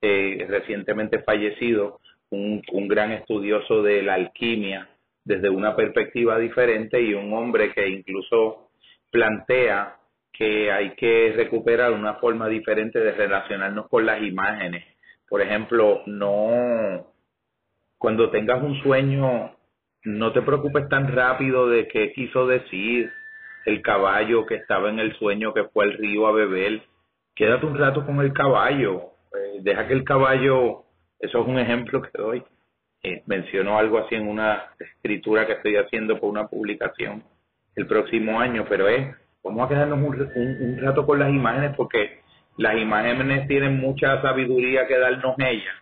eh, 0.02 0.44
recientemente 0.48 1.20
fallecido, 1.20 2.00
un, 2.30 2.60
un 2.72 2.88
gran 2.88 3.12
estudioso 3.12 3.84
de 3.84 4.02
la 4.02 4.14
alquimia 4.14 4.88
desde 5.24 5.48
una 5.48 5.74
perspectiva 5.74 6.38
diferente 6.38 7.00
y 7.00 7.14
un 7.14 7.32
hombre 7.32 7.72
que 7.72 7.88
incluso 7.88 8.68
plantea 9.10 9.96
que 10.32 10.70
hay 10.70 10.94
que 10.96 11.32
recuperar 11.36 11.92
una 11.92 12.14
forma 12.14 12.48
diferente 12.48 12.98
de 12.98 13.12
relacionarnos 13.12 13.88
con 13.88 14.04
las 14.04 14.20
imágenes. 14.22 14.84
Por 15.28 15.40
ejemplo, 15.40 16.02
no 16.06 17.06
cuando 17.98 18.30
tengas 18.30 18.62
un 18.62 18.78
sueño, 18.82 19.56
no 20.04 20.32
te 20.32 20.42
preocupes 20.42 20.88
tan 20.88 21.14
rápido 21.14 21.68
de 21.68 21.88
qué 21.88 22.12
quiso 22.12 22.46
decir 22.46 23.10
el 23.64 23.80
caballo 23.80 24.44
que 24.44 24.56
estaba 24.56 24.90
en 24.90 24.98
el 24.98 25.16
sueño 25.16 25.54
que 25.54 25.64
fue 25.64 25.86
al 25.86 25.94
río 25.94 26.26
a 26.26 26.32
beber. 26.32 26.82
Quédate 27.34 27.64
un 27.64 27.78
rato 27.78 28.04
con 28.04 28.20
el 28.20 28.32
caballo, 28.32 29.12
eh, 29.32 29.60
deja 29.62 29.86
que 29.86 29.94
el 29.94 30.04
caballo, 30.04 30.84
eso 31.18 31.40
es 31.40 31.48
un 31.48 31.58
ejemplo 31.58 32.02
que 32.02 32.10
doy, 32.12 32.42
eh, 33.04 33.22
menciono 33.26 33.78
algo 33.78 33.98
así 33.98 34.16
en 34.16 34.26
una 34.26 34.70
escritura 34.78 35.46
que 35.46 35.52
estoy 35.52 35.76
haciendo 35.76 36.18
por 36.18 36.30
una 36.30 36.48
publicación 36.48 37.22
el 37.76 37.86
próximo 37.86 38.40
año, 38.40 38.64
pero 38.68 38.88
es, 38.88 39.14
vamos 39.42 39.64
a 39.64 39.68
quedarnos 39.68 39.98
un, 39.98 40.20
un, 40.36 40.78
rato 40.80 41.06
con 41.06 41.18
las 41.18 41.28
imágenes 41.28 41.76
porque 41.76 42.20
las 42.56 42.76
imágenes 42.76 43.46
tienen 43.46 43.78
mucha 43.78 44.20
sabiduría 44.22 44.86
que 44.86 44.98
darnos 44.98 45.36
ellas, 45.38 45.74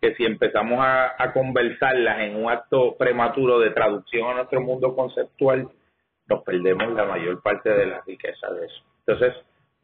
que 0.00 0.14
si 0.14 0.24
empezamos 0.24 0.78
a 0.82 1.32
conversarlas 1.32 2.20
en 2.20 2.36
un 2.36 2.50
acto 2.50 2.96
prematuro 2.96 3.60
de 3.60 3.70
traducción 3.70 4.30
a 4.30 4.34
nuestro 4.34 4.60
mundo 4.60 4.96
conceptual, 4.96 5.68
nos 6.28 6.42
perdemos 6.42 6.92
la 6.92 7.04
mayor 7.04 7.42
parte 7.42 7.70
de 7.70 7.86
la 7.86 8.02
riqueza 8.06 8.50
de 8.52 8.66
eso. 8.66 8.82
Entonces, 9.06 9.34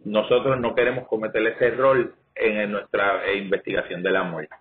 nosotros 0.05 0.59
no 0.61 0.75
queremos 0.75 1.07
cometer 1.07 1.47
ese 1.47 1.67
error 1.67 2.15
en 2.35 2.73
nuestra 2.73 3.33
investigación 3.35 4.03
de 4.03 4.11
la 4.11 4.25
muerte. 4.25 4.55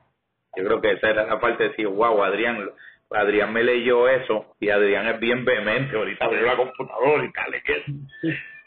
Yo 0.55 0.65
creo 0.65 0.81
que 0.81 0.91
esa 0.91 1.09
era 1.09 1.25
la 1.25 1.39
parte 1.39 1.63
de 1.63 1.69
decir, 1.69 1.87
wow, 1.87 2.23
Adrián, 2.23 2.69
Adrián 3.09 3.53
me 3.53 3.63
leyó 3.63 4.07
eso 4.07 4.55
y 4.59 4.69
Adrián 4.69 5.07
es 5.07 5.19
bien 5.19 5.45
vehemente, 5.45 5.95
ahorita 5.95 6.25
abrió 6.25 6.45
la 6.45 6.55
computadora 6.55 7.23
y 7.23 7.31
tal, 7.31 7.53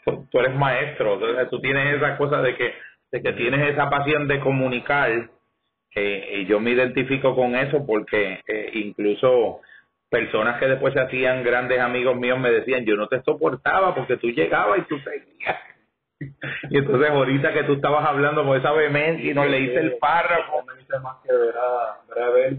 tú, 0.05 0.27
tú 0.31 0.39
eres 0.39 0.55
maestro, 0.55 1.19
tú 1.49 1.61
tienes 1.61 1.95
esa 1.95 2.17
cosa 2.17 2.41
de 2.41 2.55
que, 2.55 2.73
de 3.11 3.21
que 3.21 3.33
tienes 3.33 3.71
esa 3.71 3.89
pasión 3.89 4.27
de 4.27 4.39
comunicar 4.39 5.29
eh, 5.95 6.39
y 6.41 6.45
yo 6.45 6.59
me 6.59 6.71
identifico 6.71 7.35
con 7.35 7.55
eso 7.55 7.85
porque 7.85 8.41
eh, 8.47 8.71
incluso 8.73 9.61
personas 10.09 10.59
que 10.59 10.67
después 10.67 10.93
se 10.93 10.99
hacían 10.99 11.43
grandes 11.43 11.79
amigos 11.79 12.15
míos 12.15 12.39
me 12.39 12.51
decían, 12.51 12.85
yo 12.85 12.95
no 12.95 13.07
te 13.07 13.21
soportaba 13.21 13.95
porque 13.95 14.17
tú 14.17 14.27
llegabas 14.27 14.79
y 14.79 14.81
tú 14.83 14.99
seguías 14.99 15.74
y 16.19 16.77
entonces 16.77 17.09
ahorita 17.09 17.51
que 17.53 17.63
tú 17.63 17.73
estabas 17.73 18.05
hablando 18.05 18.45
con 18.45 18.57
esa 18.57 18.71
vehemencia 18.71 19.31
y 19.31 19.33
nos 19.33 19.49
leíste 19.49 19.79
el 19.79 19.97
párrafo. 19.97 20.63
No 20.65 20.79
hice 20.79 20.99
más 20.99 21.17
que 21.23 21.33
ver 21.33 21.55
a, 21.57 22.29
ver. 22.29 22.57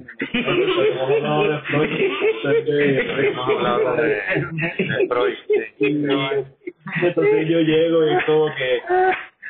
Entonces 7.02 7.48
yo 7.48 7.60
llego 7.60 8.06
y 8.06 8.24
como 8.26 8.54
que 8.54 8.82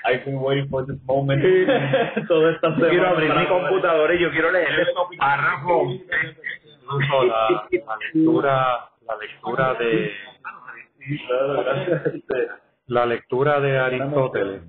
I've 0.08 0.24
been 0.24 0.38
waiting 0.38 0.68
for 0.68 0.86
this 0.86 1.02
moment 1.04 1.42
toda 2.28 2.52
esta 2.52 2.74
semana. 2.74 2.90
Quiero 2.90 3.08
abrir 3.08 3.34
mi 3.34 3.46
computadora 3.46 4.14
y 4.14 4.20
yo 4.20 4.30
quiero 4.30 4.52
leer 4.52 4.68
el 4.68 4.86
párrafo. 5.18 5.82
Incluso 5.82 7.24
la, 7.24 7.48
la 7.72 7.96
lectura, 7.96 8.88
la 9.04 9.16
lectura 9.16 9.74
de 9.74 10.12
la 12.86 13.06
lectura 13.06 13.60
de 13.60 13.78
Aristóteles, 13.78 14.62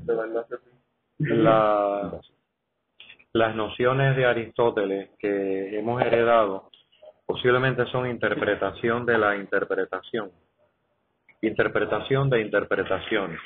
la, 1.19 2.19
las 3.33 3.55
nociones 3.55 4.15
de 4.15 4.25
Aristóteles 4.25 5.09
que 5.19 5.77
hemos 5.77 6.01
heredado 6.01 6.69
posiblemente 7.25 7.85
son 7.87 8.09
interpretación 8.09 9.05
de 9.05 9.17
la 9.17 9.35
interpretación, 9.35 10.31
interpretación 11.41 12.29
de 12.29 12.41
interpretación, 12.41 13.37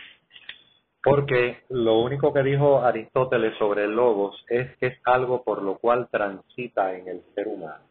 porque 1.03 1.63
lo 1.69 1.99
único 1.99 2.31
que 2.31 2.43
dijo 2.43 2.81
Aristóteles 2.81 3.57
sobre 3.57 3.85
el 3.85 3.95
logos 3.95 4.45
es 4.47 4.77
que 4.77 4.87
es 4.87 4.99
algo 5.03 5.43
por 5.43 5.61
lo 5.63 5.77
cual 5.79 6.07
transita 6.09 6.95
en 6.95 7.07
el 7.07 7.21
ser 7.35 7.47
humano. 7.47 7.83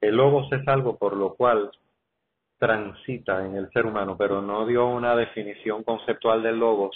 El 0.00 0.16
logos 0.16 0.52
es 0.52 0.66
algo 0.66 0.96
por 0.96 1.16
lo 1.16 1.34
cual 1.34 1.70
transita 2.60 3.44
en 3.44 3.56
el 3.56 3.70
ser 3.72 3.86
humano, 3.86 4.16
pero 4.18 4.42
no 4.42 4.66
dio 4.66 4.86
una 4.86 5.16
definición 5.16 5.82
conceptual 5.82 6.42
del 6.42 6.58
logos 6.58 6.94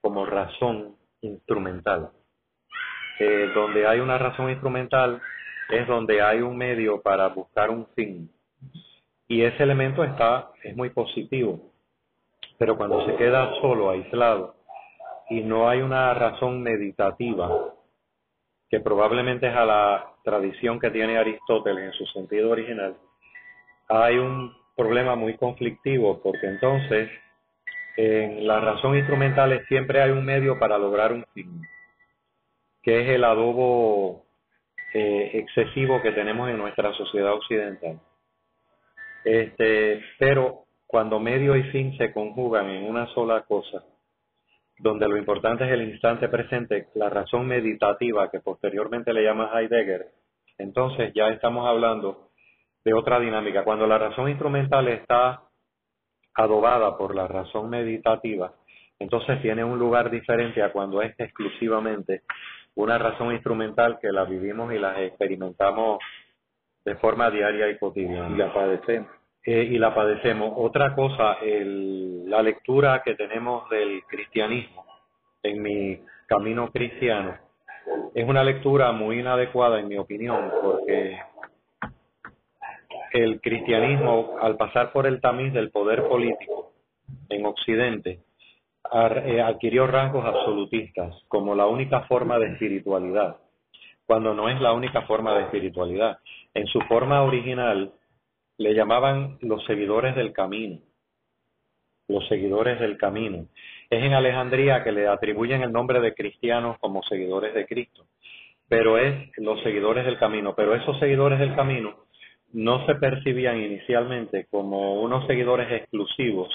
como 0.00 0.26
razón 0.26 0.96
instrumental. 1.20 2.10
Eh, 3.20 3.52
donde 3.54 3.86
hay 3.86 4.00
una 4.00 4.18
razón 4.18 4.50
instrumental 4.50 5.22
es 5.70 5.86
donde 5.86 6.20
hay 6.20 6.40
un 6.40 6.56
medio 6.56 7.00
para 7.00 7.28
buscar 7.28 7.70
un 7.70 7.86
fin. 7.94 8.28
Y 9.28 9.42
ese 9.42 9.62
elemento 9.62 10.02
está, 10.02 10.50
es 10.62 10.76
muy 10.76 10.90
positivo. 10.90 11.70
pero 12.58 12.76
cuando 12.76 13.04
se 13.06 13.16
queda 13.16 13.52
solo, 13.60 13.90
aislado, 13.90 14.54
y 15.28 15.40
no 15.42 15.68
hay 15.68 15.80
una 15.80 16.12
razón 16.14 16.62
meditativa, 16.62 17.74
que 18.68 18.80
probablemente 18.80 19.48
es 19.48 19.54
a 19.54 19.64
la 19.64 20.12
tradición 20.22 20.78
que 20.78 20.90
tiene 20.90 21.18
Aristóteles 21.18 21.84
en 21.84 21.92
su 21.92 22.06
sentido 22.06 22.50
original, 22.50 22.96
hay 23.88 24.18
un 24.18 24.54
problema 24.76 25.14
muy 25.14 25.36
conflictivo 25.36 26.20
porque 26.22 26.46
entonces 26.46 27.10
en 27.96 28.46
la 28.46 28.60
razón 28.60 28.96
instrumental 28.96 29.64
siempre 29.68 30.02
hay 30.02 30.10
un 30.10 30.24
medio 30.24 30.58
para 30.58 30.78
lograr 30.78 31.12
un 31.12 31.24
fin, 31.32 31.62
que 32.82 33.02
es 33.02 33.08
el 33.10 33.24
adobo 33.24 34.24
eh, 34.92 35.30
excesivo 35.34 36.02
que 36.02 36.12
tenemos 36.12 36.50
en 36.50 36.58
nuestra 36.58 36.92
sociedad 36.94 37.32
occidental. 37.34 38.00
Este, 39.24 40.02
pero 40.18 40.64
cuando 40.86 41.18
medio 41.18 41.56
y 41.56 41.62
fin 41.64 41.96
se 41.96 42.12
conjugan 42.12 42.68
en 42.68 42.84
una 42.84 43.06
sola 43.14 43.42
cosa, 43.42 43.84
donde 44.78 45.08
lo 45.08 45.16
importante 45.16 45.64
es 45.64 45.70
el 45.70 45.82
instante 45.82 46.28
presente, 46.28 46.88
la 46.94 47.08
razón 47.08 47.46
meditativa 47.46 48.30
que 48.30 48.40
posteriormente 48.40 49.12
le 49.12 49.22
llama 49.22 49.50
Heidegger, 49.54 50.06
entonces 50.58 51.12
ya 51.14 51.28
estamos 51.28 51.66
hablando 51.68 52.30
de 52.84 52.94
otra 52.94 53.18
dinámica. 53.18 53.64
Cuando 53.64 53.86
la 53.86 53.98
razón 53.98 54.28
instrumental 54.28 54.88
está 54.88 55.42
adobada 56.34 56.96
por 56.96 57.14
la 57.14 57.26
razón 57.26 57.70
meditativa, 57.70 58.52
entonces 58.98 59.40
tiene 59.42 59.64
un 59.64 59.78
lugar 59.78 60.10
diferente 60.10 60.62
a 60.62 60.72
cuando 60.72 61.02
es 61.02 61.18
exclusivamente 61.18 62.22
una 62.76 62.98
razón 62.98 63.32
instrumental 63.32 63.98
que 64.00 64.10
la 64.10 64.24
vivimos 64.24 64.72
y 64.72 64.78
la 64.78 65.00
experimentamos 65.02 65.98
de 66.84 66.96
forma 66.96 67.30
diaria 67.30 67.68
y 67.70 67.78
cotidiana. 67.78 68.34
Y 68.34 68.38
la 68.38 68.52
padecemos. 68.52 69.10
Eh, 69.46 69.68
y 69.70 69.78
la 69.78 69.94
padecemos. 69.94 70.52
Otra 70.56 70.94
cosa, 70.94 71.36
la 71.42 72.42
lectura 72.42 73.02
que 73.04 73.14
tenemos 73.14 73.68
del 73.68 74.02
cristianismo 74.04 74.84
en 75.42 75.62
mi 75.62 76.00
camino 76.26 76.70
cristiano 76.70 77.36
es 78.14 78.26
una 78.26 78.42
lectura 78.42 78.92
muy 78.92 79.20
inadecuada 79.20 79.78
en 79.80 79.88
mi 79.88 79.98
opinión 79.98 80.50
porque 80.62 81.18
el 83.14 83.40
cristianismo 83.40 84.34
al 84.40 84.56
pasar 84.56 84.90
por 84.90 85.06
el 85.06 85.20
tamiz 85.20 85.52
del 85.52 85.70
poder 85.70 86.02
político 86.08 86.72
en 87.28 87.46
Occidente 87.46 88.24
eh, 88.92 89.40
adquirió 89.40 89.86
rasgos 89.86 90.24
absolutistas 90.24 91.14
como 91.28 91.54
la 91.54 91.66
única 91.68 92.00
forma 92.08 92.40
de 92.40 92.46
espiritualidad, 92.48 93.36
cuando 94.04 94.34
no 94.34 94.48
es 94.48 94.60
la 94.60 94.72
única 94.72 95.02
forma 95.02 95.32
de 95.36 95.44
espiritualidad. 95.44 96.18
En 96.54 96.66
su 96.66 96.80
forma 96.80 97.22
original 97.22 97.92
le 98.58 98.74
llamaban 98.74 99.38
los 99.42 99.64
seguidores 99.64 100.16
del 100.16 100.32
camino, 100.32 100.80
los 102.08 102.26
seguidores 102.26 102.80
del 102.80 102.98
camino. 102.98 103.46
Es 103.90 104.02
en 104.02 104.12
Alejandría 104.12 104.82
que 104.82 104.90
le 104.90 105.06
atribuyen 105.06 105.62
el 105.62 105.70
nombre 105.70 106.00
de 106.00 106.14
cristianos 106.14 106.78
como 106.80 107.00
seguidores 107.04 107.54
de 107.54 107.64
Cristo, 107.64 108.06
pero 108.68 108.98
es 108.98 109.30
los 109.36 109.62
seguidores 109.62 110.04
del 110.04 110.18
camino. 110.18 110.54
Pero 110.56 110.74
esos 110.74 110.98
seguidores 110.98 111.38
del 111.38 111.54
camino 111.54 112.03
no 112.54 112.86
se 112.86 112.94
percibían 112.94 113.60
inicialmente 113.60 114.46
como 114.50 115.02
unos 115.02 115.26
seguidores 115.26 115.70
exclusivos 115.72 116.48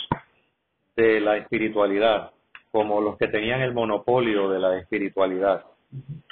de 0.96 1.20
la 1.20 1.38
espiritualidad, 1.38 2.32
como 2.72 3.02
los 3.02 3.18
que 3.18 3.28
tenían 3.28 3.62
el 3.62 3.74
monopolio 3.74 4.50
de 4.50 4.60
la 4.60 4.78
espiritualidad, 4.78 5.66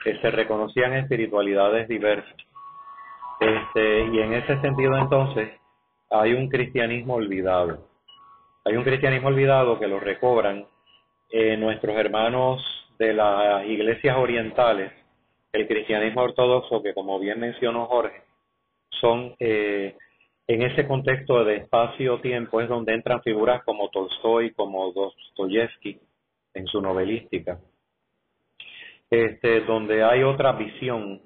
que 0.04 0.18
se 0.20 0.32
reconocían 0.32 0.94
espiritualidades 0.94 1.88
diversas. 1.90 2.36
Este, 3.40 4.06
y 4.06 4.20
en 4.20 4.34
ese 4.34 4.60
sentido 4.62 4.98
entonces 4.98 5.50
hay 6.10 6.34
un 6.34 6.48
cristianismo 6.48 7.16
olvidado. 7.16 7.88
Hay 8.64 8.76
un 8.78 8.84
cristianismo 8.84 9.28
olvidado 9.28 9.80
que 9.80 9.88
lo 9.88 10.00
recobran 10.00 10.66
eh, 11.30 11.58
nuestros 11.58 11.96
hermanos 11.98 12.64
de 12.98 13.14
las 13.14 13.66
iglesias 13.66 14.16
orientales, 14.18 14.94
el 15.52 15.68
cristianismo 15.68 16.22
ortodoxo, 16.22 16.82
que 16.82 16.94
como 16.94 17.20
bien 17.20 17.40
mencionó 17.40 17.86
Jorge, 17.86 18.27
son 18.90 19.36
eh, 19.40 19.96
en 20.48 20.62
ese 20.62 20.88
contexto 20.88 21.44
de 21.44 21.58
espacio-tiempo 21.58 22.62
es 22.62 22.70
donde 22.70 22.94
entran 22.94 23.22
figuras 23.22 23.64
como 23.66 23.90
Tolstoy, 23.90 24.52
como 24.54 24.92
Dostoyevsky 24.94 26.00
en 26.54 26.68
su 26.68 26.82
novelística, 26.82 27.60
este, 29.10 29.62
donde 29.62 30.04
hay 30.04 30.24
otra 30.24 30.54
visión 30.54 31.22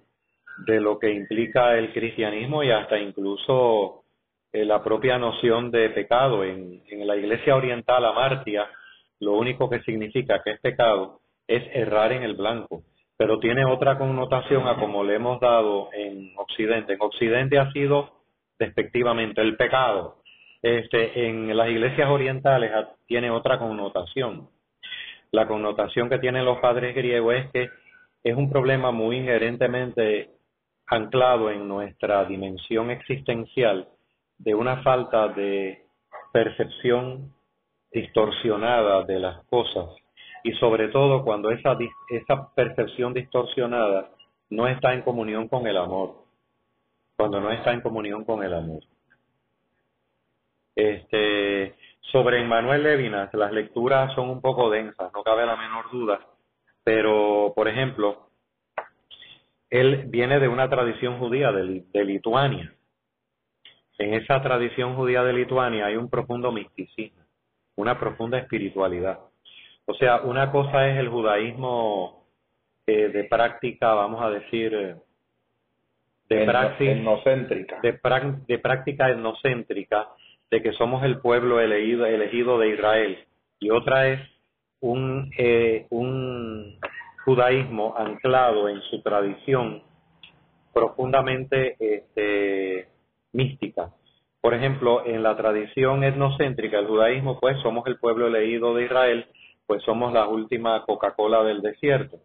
de 0.65 0.79
lo 0.79 0.99
que 0.99 1.11
implica 1.11 1.77
el 1.77 1.93
cristianismo 1.93 2.63
y 2.63 2.71
hasta 2.71 2.99
incluso 2.99 4.03
eh, 4.51 4.65
la 4.65 4.83
propia 4.83 5.17
noción 5.17 5.71
de 5.71 5.89
pecado. 5.91 6.43
En, 6.43 6.83
en 6.87 7.07
la 7.07 7.15
iglesia 7.15 7.55
oriental 7.55 8.03
amartia, 8.05 8.67
lo 9.19 9.33
único 9.33 9.69
que 9.69 9.81
significa 9.81 10.41
que 10.43 10.51
es 10.51 10.59
pecado 10.59 11.21
es 11.47 11.63
errar 11.73 12.11
en 12.11 12.23
el 12.23 12.33
blanco, 12.33 12.83
pero 13.21 13.37
tiene 13.37 13.63
otra 13.65 13.99
connotación 13.99 14.67
a 14.67 14.77
como 14.77 15.03
le 15.03 15.13
hemos 15.13 15.39
dado 15.39 15.89
en 15.93 16.33
Occidente. 16.37 16.93
En 16.93 17.01
Occidente 17.03 17.59
ha 17.59 17.71
sido 17.71 18.09
despectivamente 18.57 19.41
el 19.41 19.55
pecado. 19.57 20.23
Este, 20.63 21.27
en 21.27 21.55
las 21.55 21.69
iglesias 21.69 22.09
orientales 22.09 22.71
tiene 23.05 23.29
otra 23.29 23.59
connotación. 23.59 24.49
La 25.29 25.47
connotación 25.47 26.09
que 26.09 26.17
tienen 26.17 26.45
los 26.45 26.57
padres 26.61 26.95
griegos 26.95 27.35
es 27.35 27.51
que 27.51 27.69
es 28.23 28.35
un 28.35 28.49
problema 28.49 28.89
muy 28.89 29.17
inherentemente 29.17 30.31
anclado 30.87 31.51
en 31.51 31.67
nuestra 31.67 32.25
dimensión 32.25 32.89
existencial 32.89 33.87
de 34.39 34.55
una 34.55 34.81
falta 34.81 35.27
de 35.27 35.83
percepción 36.33 37.31
distorsionada 37.91 39.03
de 39.03 39.19
las 39.19 39.45
cosas 39.45 40.00
y 40.43 40.53
sobre 40.53 40.89
todo 40.89 41.23
cuando 41.23 41.51
esa, 41.51 41.77
esa 42.09 42.53
percepción 42.53 43.13
distorsionada 43.13 44.09
no 44.49 44.67
está 44.67 44.93
en 44.93 45.01
comunión 45.01 45.47
con 45.47 45.67
el 45.67 45.77
amor 45.77 46.21
cuando 47.21 47.39
no 47.39 47.51
está 47.51 47.71
en 47.71 47.81
comunión 47.81 48.25
con 48.25 48.43
el 48.43 48.51
amor. 48.51 48.81
Este, 50.75 51.75
sobre 52.11 52.41
Emmanuel 52.41 52.81
Levinas, 52.81 53.31
las 53.35 53.51
lecturas 53.51 54.11
son 54.15 54.31
un 54.31 54.41
poco 54.41 54.71
densas, 54.71 55.13
no 55.13 55.21
cabe 55.21 55.45
la 55.45 55.55
menor 55.55 55.91
duda, 55.91 56.19
pero, 56.83 57.53
por 57.55 57.67
ejemplo, 57.67 58.27
él 59.69 60.05
viene 60.07 60.39
de 60.39 60.47
una 60.47 60.67
tradición 60.67 61.19
judía 61.19 61.51
de, 61.51 61.83
de 61.93 62.05
Lituania. 62.05 62.73
En 63.99 64.15
esa 64.15 64.41
tradición 64.41 64.95
judía 64.95 65.21
de 65.23 65.33
Lituania 65.33 65.85
hay 65.85 65.97
un 65.97 66.09
profundo 66.09 66.51
misticismo, 66.51 67.21
una 67.75 67.99
profunda 67.99 68.39
espiritualidad. 68.39 69.19
O 69.85 69.93
sea, 69.95 70.21
una 70.21 70.51
cosa 70.51 70.87
es 70.89 70.97
el 70.97 71.09
judaísmo 71.09 72.25
eh, 72.87 73.09
de 73.09 73.23
práctica, 73.25 73.93
vamos 73.93 74.21
a 74.21 74.29
decir, 74.29 74.73
eh, 74.73 74.95
de, 76.29 76.45
práctica, 76.45 76.91
etnocéntrica. 76.91 77.79
De, 77.81 78.57
práctica 78.57 79.09
etnocéntrica, 79.09 80.07
de 80.49 80.61
que 80.61 80.73
somos 80.73 81.03
el 81.03 81.19
pueblo 81.19 81.59
elegido, 81.59 82.05
elegido 82.05 82.57
de 82.59 82.69
Israel. 82.69 83.19
Y 83.59 83.69
otra 83.69 84.07
es 84.07 84.19
un, 84.79 85.31
eh, 85.37 85.87
un 85.89 86.79
judaísmo 87.25 87.95
anclado 87.97 88.69
en 88.69 88.81
su 88.83 89.01
tradición 89.01 89.83
profundamente 90.73 91.75
este, 91.79 92.87
mística. 93.33 93.91
Por 94.41 94.53
ejemplo, 94.53 95.05
en 95.05 95.21
la 95.21 95.35
tradición 95.37 96.03
etnocéntrica 96.03 96.77
del 96.77 96.87
judaísmo, 96.87 97.39
pues 97.39 97.59
somos 97.61 97.85
el 97.87 97.99
pueblo 97.99 98.27
elegido 98.27 98.73
de 98.73 98.85
Israel, 98.85 99.27
pues 99.71 99.83
somos 99.83 100.11
la 100.11 100.27
última 100.27 100.83
Coca-Cola 100.83 101.45
del 101.45 101.61
desierto. 101.61 102.17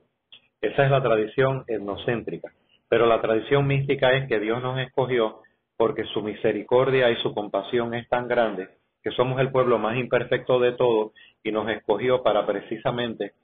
Esa 0.61 0.85
es 0.85 0.91
la 0.91 1.01
tradición 1.01 1.63
etnocéntrica. 1.69 2.51
Pero 2.89 3.07
la 3.07 3.21
tradición 3.21 3.69
mística 3.69 4.15
es 4.15 4.27
que 4.27 4.41
Dios 4.41 4.61
nos 4.65 4.81
escogió 4.81 5.43
porque 5.77 6.03
su 6.07 6.23
misericordia 6.23 7.09
y 7.09 7.15
su 7.23 7.33
compasión 7.33 7.95
es 7.95 8.09
tan 8.09 8.27
grande 8.27 8.67
que 9.01 9.13
somos 9.13 9.39
el 9.39 9.53
pueblo 9.53 9.79
más 9.79 9.97
imperfecto 9.97 10.59
de 10.59 10.73
todos 10.73 11.13
y 11.45 11.53
nos 11.53 11.69
escogió 11.69 12.21
para 12.25 12.45
precisamente 12.45 13.35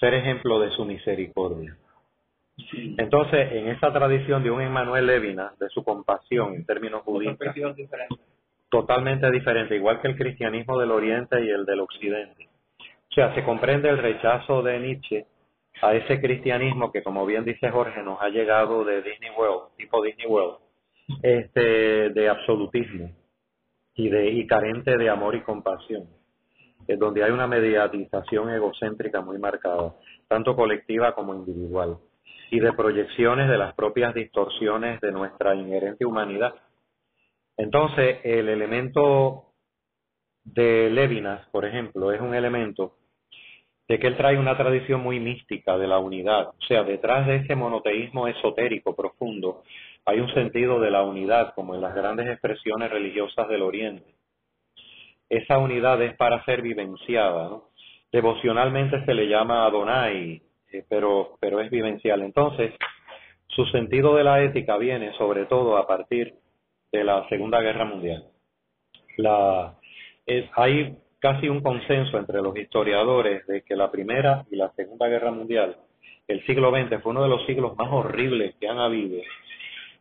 ser 0.00 0.14
ejemplo 0.14 0.58
de 0.58 0.70
su 0.70 0.84
misericordia. 0.84 1.76
Entonces, 2.98 3.52
en 3.52 3.68
esa 3.68 3.92
tradición 3.92 4.42
de 4.42 4.50
un 4.50 4.62
Emmanuel 4.62 5.06
Levina, 5.06 5.52
de 5.60 5.68
su 5.68 5.84
compasión 5.84 6.56
en 6.56 6.66
términos 6.66 7.04
budistas, 7.04 7.54
totalmente 8.68 9.30
diferente, 9.30 9.76
igual 9.76 10.00
que 10.00 10.08
el 10.08 10.16
cristianismo 10.16 10.76
del 10.76 10.90
Oriente 10.90 11.40
y 11.44 11.50
el 11.50 11.64
del 11.64 11.78
Occidente. 11.78 12.48
O 13.14 13.16
sea, 13.16 13.32
se 13.32 13.44
comprende 13.44 13.88
el 13.88 13.98
rechazo 13.98 14.60
de 14.64 14.76
Nietzsche 14.80 15.24
a 15.80 15.94
ese 15.94 16.20
cristianismo 16.20 16.90
que, 16.90 17.04
como 17.04 17.24
bien 17.24 17.44
dice 17.44 17.70
Jorge, 17.70 18.02
nos 18.02 18.20
ha 18.20 18.28
llegado 18.28 18.84
de 18.84 19.02
Disney 19.02 19.30
World, 19.38 19.76
tipo 19.76 20.02
Disney 20.02 20.26
World, 20.26 20.56
este, 21.22 22.10
de 22.10 22.28
absolutismo 22.28 23.12
y, 23.94 24.08
de, 24.08 24.32
y 24.32 24.44
carente 24.48 24.96
de 24.96 25.08
amor 25.08 25.36
y 25.36 25.42
compasión, 25.42 26.08
donde 26.98 27.22
hay 27.22 27.30
una 27.30 27.46
mediatización 27.46 28.50
egocéntrica 28.50 29.20
muy 29.20 29.38
marcada, 29.38 29.94
tanto 30.26 30.56
colectiva 30.56 31.14
como 31.14 31.36
individual, 31.36 31.98
y 32.50 32.58
de 32.58 32.72
proyecciones 32.72 33.48
de 33.48 33.58
las 33.58 33.74
propias 33.74 34.12
distorsiones 34.12 35.00
de 35.00 35.12
nuestra 35.12 35.54
inherente 35.54 36.04
humanidad. 36.04 36.52
Entonces, 37.56 38.18
el 38.24 38.48
elemento 38.48 39.52
de 40.42 40.90
Levinas, 40.90 41.46
por 41.50 41.64
ejemplo, 41.64 42.10
es 42.10 42.20
un 42.20 42.34
elemento 42.34 42.96
de 43.88 43.98
que 43.98 44.06
él 44.06 44.16
trae 44.16 44.38
una 44.38 44.56
tradición 44.56 45.02
muy 45.02 45.20
mística 45.20 45.76
de 45.76 45.86
la 45.86 45.98
unidad. 45.98 46.48
O 46.48 46.62
sea, 46.66 46.84
detrás 46.84 47.26
de 47.26 47.36
ese 47.36 47.54
monoteísmo 47.54 48.26
esotérico 48.28 48.96
profundo 48.96 49.62
hay 50.06 50.20
un 50.20 50.32
sentido 50.34 50.80
de 50.80 50.90
la 50.90 51.02
unidad, 51.02 51.54
como 51.54 51.74
en 51.74 51.80
las 51.80 51.94
grandes 51.94 52.28
expresiones 52.28 52.90
religiosas 52.90 53.48
del 53.48 53.62
Oriente. 53.62 54.14
Esa 55.28 55.58
unidad 55.58 56.00
es 56.02 56.14
para 56.16 56.44
ser 56.44 56.62
vivenciada. 56.62 57.50
Devocionalmente 58.12 59.04
se 59.04 59.14
le 59.14 59.26
llama 59.28 59.64
Adonai, 59.64 60.42
eh, 60.72 60.84
pero, 60.88 61.36
pero 61.40 61.60
es 61.60 61.70
vivencial. 61.70 62.22
Entonces, 62.22 62.72
su 63.48 63.64
sentido 63.66 64.14
de 64.14 64.24
la 64.24 64.42
ética 64.42 64.76
viene 64.76 65.12
sobre 65.16 65.46
todo 65.46 65.76
a 65.78 65.86
partir 65.86 66.34
de 66.92 67.04
la 67.04 67.26
Segunda 67.28 67.60
Guerra 67.60 67.84
Mundial. 67.84 68.24
La, 69.16 69.74
hay 70.56 70.96
casi 71.24 71.48
un 71.48 71.62
consenso 71.62 72.18
entre 72.18 72.42
los 72.42 72.54
historiadores 72.54 73.46
de 73.46 73.62
que 73.62 73.74
la 73.74 73.90
Primera 73.90 74.44
y 74.50 74.56
la 74.56 74.70
Segunda 74.72 75.08
Guerra 75.08 75.30
Mundial, 75.30 75.74
el 76.28 76.44
siglo 76.44 76.70
XX, 76.70 77.00
fue 77.02 77.12
uno 77.12 77.22
de 77.22 77.30
los 77.30 77.46
siglos 77.46 77.74
más 77.78 77.88
horribles 77.90 78.54
que 78.60 78.68
han 78.68 78.76
habido 78.76 79.22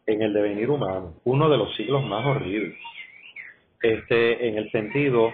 en 0.06 0.22
el 0.22 0.34
devenir 0.34 0.70
humano, 0.70 1.14
uno 1.24 1.48
de 1.48 1.58
los 1.58 1.74
siglos 1.78 2.06
más 2.06 2.26
horribles, 2.26 2.78
este, 3.82 4.50
en 4.50 4.58
el 4.58 4.70
sentido 4.72 5.34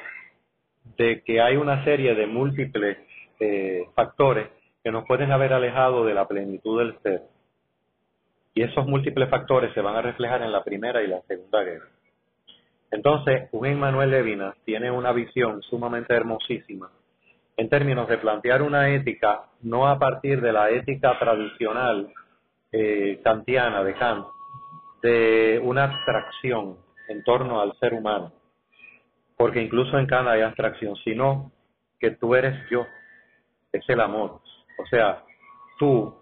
de 0.96 1.24
que 1.24 1.42
hay 1.42 1.56
una 1.56 1.84
serie 1.84 2.14
de 2.14 2.28
múltiples 2.28 3.00
eh, 3.40 3.88
factores 3.96 4.48
que 4.84 4.92
nos 4.92 5.08
pueden 5.08 5.32
haber 5.32 5.54
alejado 5.54 6.06
de 6.06 6.14
la 6.14 6.28
plenitud 6.28 6.78
del 6.78 7.00
ser. 7.02 7.24
Y 8.54 8.62
esos 8.62 8.86
múltiples 8.86 9.28
factores 9.28 9.74
se 9.74 9.82
van 9.82 9.96
a 9.96 10.04
reflejar 10.04 10.44
en 10.44 10.52
la 10.52 10.64
Primera 10.64 11.02
y 11.02 11.08
la 11.08 11.22
Segunda 11.22 11.64
Guerra. 11.64 11.99
Entonces, 12.92 13.50
un 13.52 13.80
Manuel 13.80 14.12
Levinas 14.12 14.56
tiene 14.66 14.90
una 14.90 15.12
visión 15.12 15.62
sumamente 15.62 16.14
hermosísima 16.14 16.90
en 17.58 17.70
términos 17.70 18.08
de 18.08 18.18
plantear 18.18 18.62
una 18.62 18.90
ética 18.90 19.44
no 19.62 19.88
a 19.88 20.00
partir 20.00 20.40
de 20.42 20.54
la 20.54 20.70
ética 20.70 21.20
tradicional 21.20 22.12
eh, 22.72 23.20
kantiana 23.24 23.84
de 23.84 23.94
Kant, 23.96 24.26
de 25.04 25.60
una 25.62 25.84
abstracción 25.84 26.78
en 27.10 27.24
torno 27.24 27.60
al 27.60 27.78
ser 27.80 27.94
humano, 27.94 28.32
porque 29.36 29.62
incluso 29.62 29.98
en 30.00 30.08
Kant 30.08 30.30
hay 30.30 30.42
abstracción, 30.42 30.96
sino 31.04 31.52
que 32.00 32.12
tú 32.12 32.34
eres 32.34 32.56
yo, 32.70 32.86
es 33.74 33.84
el 33.90 34.00
amor. 34.00 34.40
O 34.82 34.86
sea, 34.90 35.24
tú 35.78 36.16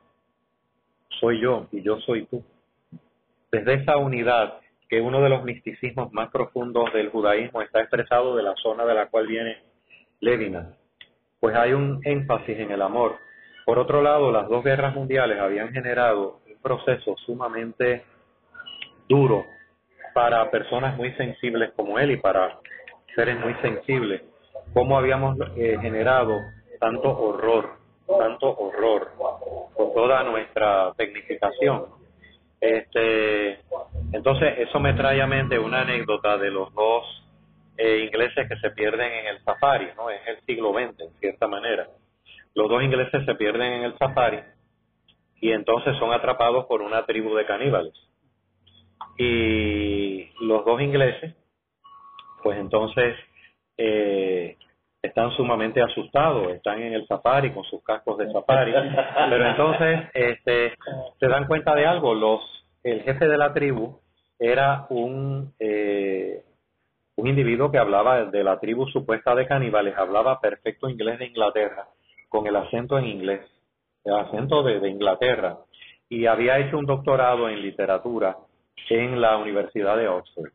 soy 1.19 1.39
yo 1.39 1.67
y 1.71 1.83
yo 1.83 1.99
soy 1.99 2.25
tú. 2.25 2.43
Desde 3.51 3.75
esa 3.75 3.97
unidad 3.97 4.59
que 4.89 5.01
uno 5.01 5.21
de 5.21 5.29
los 5.29 5.43
misticismos 5.43 6.11
más 6.13 6.29
profundos 6.29 6.91
del 6.93 7.09
judaísmo 7.09 7.61
está 7.61 7.81
expresado 7.81 8.35
de 8.35 8.43
la 8.43 8.55
zona 8.55 8.85
de 8.85 8.93
la 8.93 9.07
cual 9.07 9.27
viene 9.27 9.57
Levinas. 10.19 10.67
Pues 11.39 11.55
hay 11.55 11.73
un 11.73 11.99
énfasis 12.03 12.57
en 12.57 12.71
el 12.71 12.81
amor. 12.81 13.17
Por 13.65 13.79
otro 13.79 14.01
lado, 14.01 14.31
las 14.31 14.47
dos 14.47 14.63
guerras 14.63 14.95
mundiales 14.95 15.39
habían 15.39 15.71
generado 15.71 16.39
un 16.47 16.61
proceso 16.61 17.15
sumamente 17.25 18.03
duro 19.07 19.45
para 20.13 20.49
personas 20.49 20.95
muy 20.97 21.11
sensibles 21.13 21.71
como 21.75 21.99
él 21.99 22.11
y 22.11 22.17
para 22.17 22.59
seres 23.13 23.39
muy 23.39 23.53
sensibles. 23.55 24.21
Cómo 24.73 24.97
habíamos 24.97 25.37
eh, 25.55 25.77
generado 25.81 26.39
tanto 26.79 27.09
horror, 27.09 27.77
tanto 28.07 28.57
horror, 28.57 29.11
con 29.75 29.93
toda 29.93 30.23
nuestra 30.23 30.93
tecnificación 30.97 31.96
este, 32.59 33.59
entonces, 34.13 34.59
eso 34.59 34.79
me 34.79 34.93
trae 34.93 35.21
a 35.21 35.27
mente 35.27 35.59
una 35.59 35.81
anécdota 35.81 36.37
de 36.37 36.49
los 36.49 36.73
dos 36.73 37.03
eh, 37.77 38.05
ingleses 38.05 38.47
que 38.47 38.57
se 38.57 38.71
pierden 38.71 39.11
en 39.11 39.27
el 39.27 39.43
safari, 39.43 39.89
¿no? 39.95 40.09
Es 40.09 40.21
el 40.27 40.41
siglo 40.45 40.73
XX, 40.73 40.99
en 40.99 41.13
cierta 41.19 41.47
manera. 41.47 41.87
Los 42.55 42.69
dos 42.69 42.81
ingleses 42.81 43.23
se 43.25 43.35
pierden 43.35 43.73
en 43.73 43.83
el 43.83 43.97
safari 43.97 44.39
y 45.39 45.51
entonces 45.51 45.95
son 45.99 46.11
atrapados 46.11 46.65
por 46.65 46.81
una 46.81 47.05
tribu 47.05 47.35
de 47.35 47.45
caníbales. 47.45 47.93
Y 49.19 50.29
los 50.41 50.65
dos 50.65 50.81
ingleses, 50.81 51.35
pues 52.41 52.57
entonces 52.57 53.15
eh, 53.77 54.57
están 55.07 55.31
sumamente 55.31 55.81
asustados, 55.81 56.49
están 56.49 56.81
en 56.81 56.93
el 56.93 57.07
safari 57.07 57.51
con 57.51 57.63
sus 57.63 57.83
cascos 57.83 58.17
de 58.17 58.31
safari, 58.31 58.73
pero 59.29 59.47
entonces 59.49 60.01
este, 60.13 60.73
se 61.19 61.27
dan 61.27 61.47
cuenta 61.47 61.73
de 61.75 61.85
algo, 61.85 62.13
los 62.13 62.41
el 62.83 63.01
jefe 63.01 63.27
de 63.27 63.37
la 63.37 63.53
tribu 63.53 63.99
era 64.39 64.85
un 64.89 65.53
eh, 65.59 66.43
un 67.15 67.27
individuo 67.27 67.71
que 67.71 67.79
hablaba 67.79 68.25
de 68.25 68.43
la 68.43 68.59
tribu 68.59 68.87
supuesta 68.87 69.33
de 69.33 69.47
caníbales, 69.47 69.97
hablaba 69.97 70.39
perfecto 70.39 70.87
inglés 70.87 71.17
de 71.17 71.25
Inglaterra, 71.25 71.87
con 72.29 72.45
el 72.45 72.55
acento 72.55 72.99
en 72.99 73.05
inglés, 73.05 73.41
el 74.03 74.13
acento 74.13 74.61
de, 74.61 74.79
de 74.79 74.89
Inglaterra, 74.89 75.57
y 76.09 76.27
había 76.27 76.59
hecho 76.59 76.77
un 76.77 76.85
doctorado 76.85 77.49
en 77.49 77.61
literatura 77.61 78.37
en 78.89 79.19
la 79.19 79.37
Universidad 79.37 79.97
de 79.97 80.07
Oxford. 80.07 80.51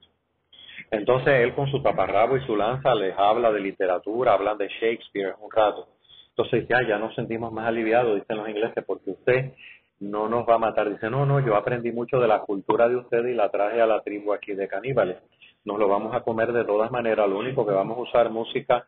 Entonces 0.92 1.40
él 1.40 1.54
con 1.54 1.70
su 1.70 1.82
taparrabo 1.82 2.36
y 2.36 2.44
su 2.44 2.54
lanza 2.54 2.94
les 2.94 3.16
habla 3.16 3.50
de 3.50 3.60
literatura, 3.60 4.34
hablan 4.34 4.58
de 4.58 4.68
Shakespeare 4.68 5.34
un 5.40 5.50
rato. 5.50 5.88
Entonces 6.28 6.68
ya, 6.68 6.86
ya 6.86 6.98
nos 6.98 7.14
sentimos 7.14 7.50
más 7.50 7.66
aliviados, 7.66 8.14
dicen 8.14 8.36
los 8.36 8.48
ingleses, 8.48 8.84
porque 8.86 9.10
usted 9.10 9.52
no 10.00 10.28
nos 10.28 10.46
va 10.46 10.56
a 10.56 10.58
matar. 10.58 10.90
Dice, 10.90 11.08
no, 11.08 11.24
no, 11.24 11.40
yo 11.40 11.56
aprendí 11.56 11.92
mucho 11.92 12.20
de 12.20 12.28
la 12.28 12.40
cultura 12.40 12.90
de 12.90 12.96
usted 12.96 13.24
y 13.24 13.34
la 13.34 13.48
traje 13.48 13.80
a 13.80 13.86
la 13.86 14.02
tribu 14.02 14.34
aquí 14.34 14.52
de 14.52 14.68
caníbales. 14.68 15.16
Nos 15.64 15.78
lo 15.78 15.88
vamos 15.88 16.14
a 16.14 16.20
comer 16.20 16.52
de 16.52 16.64
todas 16.64 16.90
maneras. 16.90 17.26
Lo 17.26 17.38
único 17.38 17.66
que 17.66 17.72
vamos 17.72 17.96
a 17.96 18.02
usar 18.02 18.28
música 18.28 18.86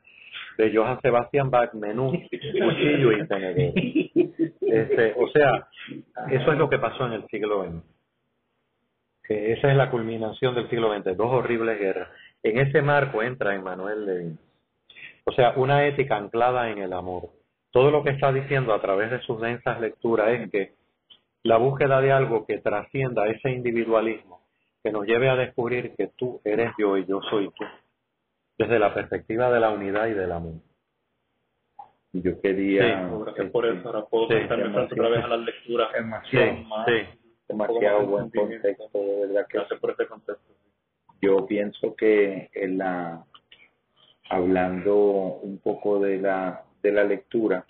de 0.59 0.77
Johann 0.77 1.01
Sebastian 1.01 1.51
Bach, 1.51 1.73
menú, 1.73 2.13
cuchillo 2.13 3.13
y 3.13 3.27
tenedor. 3.27 3.73
Este, 4.61 5.15
o 5.17 5.29
sea, 5.29 5.69
eso 6.31 6.53
es 6.53 6.59
lo 6.59 6.69
que 6.69 6.79
pasó 6.79 7.07
en 7.07 7.13
el 7.13 7.27
siglo 7.29 7.65
XX 7.65 7.94
que 9.25 9.53
esa 9.53 9.71
es 9.71 9.77
la 9.77 9.91
culminación 9.91 10.55
del 10.55 10.69
siglo 10.69 10.95
XX, 10.95 11.17
dos 11.17 11.33
horribles 11.33 11.79
guerras. 11.79 12.11
En 12.43 12.59
ese 12.59 12.83
marco 12.83 13.23
entra 13.23 13.55
Emmanuel 13.55 14.05
Levin. 14.05 14.39
O 15.25 15.33
sea, 15.33 15.55
una 15.57 15.87
ética 15.87 16.17
anclada 16.17 16.71
en 16.71 16.79
el 16.79 16.93
amor. 16.93 17.31
Todo 17.71 17.91
lo 17.91 18.05
que 18.05 18.11
está 18.11 18.31
diciendo 18.33 18.75
a 18.75 18.81
través 18.81 19.11
de 19.11 19.21
sus 19.23 19.41
densas 19.41 19.81
lecturas 19.81 20.29
es 20.29 20.51
que 20.51 20.73
la 21.43 21.57
búsqueda 21.57 22.01
de 22.01 22.13
algo 22.13 22.47
que 22.47 22.59
trascienda 22.59 23.27
ese 23.27 23.51
individualismo, 23.51 24.43
que 24.83 24.93
nos 24.93 25.07
lleve 25.07 25.31
a 25.31 25.37
descubrir 25.37 25.95
que 25.97 26.09
tú 26.09 26.41
eres 26.45 26.73
yo 26.79 26.99
y 26.99 27.07
yo 27.07 27.21
soy 27.31 27.51
tú, 27.57 27.65
desde 28.59 28.79
la 28.79 28.93
perspectiva 28.93 29.51
de 29.51 29.61
la 29.61 29.71
unidad 29.71 30.07
y 30.07 30.13
del 30.13 30.33
amor. 30.33 30.55
Yo 32.13 32.41
quería... 32.41 33.09
Sí, 33.37 33.45
por 33.51 33.67
eso 33.67 33.89
ahora 33.89 34.05
puedo 34.05 34.29
sí, 34.29 34.35
otra 34.35 35.09
vez 35.09 35.25
a 35.25 35.29
las 35.29 35.41
lecturas. 35.41 35.89
Sí, 36.31 36.39
sí 36.87 37.24
demasiado 37.49 38.07
buen 38.07 38.31
contexto, 38.31 38.99
de 38.99 39.27
verdad 39.27 39.47
que 39.49 39.77
por 39.77 39.91
este 39.91 40.07
contexto. 40.07 40.53
Yo 41.21 41.47
pienso 41.47 41.95
que 41.97 42.51
en 42.55 42.79
la 42.79 43.25
hablando 44.31 44.95
un 45.43 45.59
poco 45.59 46.01
de 46.01 46.19
la 46.19 46.65
de 46.83 46.93
la 46.93 47.05
lectura 47.05 47.67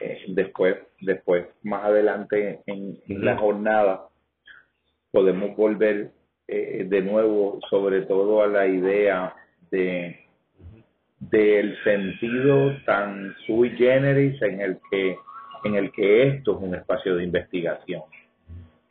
eh, 0.00 0.24
después 0.28 0.76
después 1.00 1.46
más 1.62 1.84
adelante 1.84 2.60
en, 2.66 2.98
la 3.08 3.36
jornada 3.36 4.08
podemos 5.10 5.56
volver 5.56 6.12
eh, 6.48 6.86
de 6.88 7.02
nuevo 7.02 7.58
sobre 7.68 8.02
todo 8.02 8.42
a 8.42 8.46
la 8.46 8.66
idea 8.66 9.34
de 9.70 10.20
del 11.18 11.82
sentido 11.84 12.76
tan 12.84 13.34
sui 13.46 13.70
generis 13.70 14.40
en 14.42 14.60
el 14.60 14.78
que 14.90 15.16
en 15.64 15.74
el 15.76 15.92
que 15.92 16.28
esto 16.28 16.56
es 16.56 16.62
un 16.62 16.74
espacio 16.74 17.16
de 17.16 17.24
investigación 17.24 18.02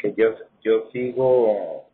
que 0.01 0.13
yo, 0.17 0.33
yo 0.61 0.89
sigo, 0.91 1.85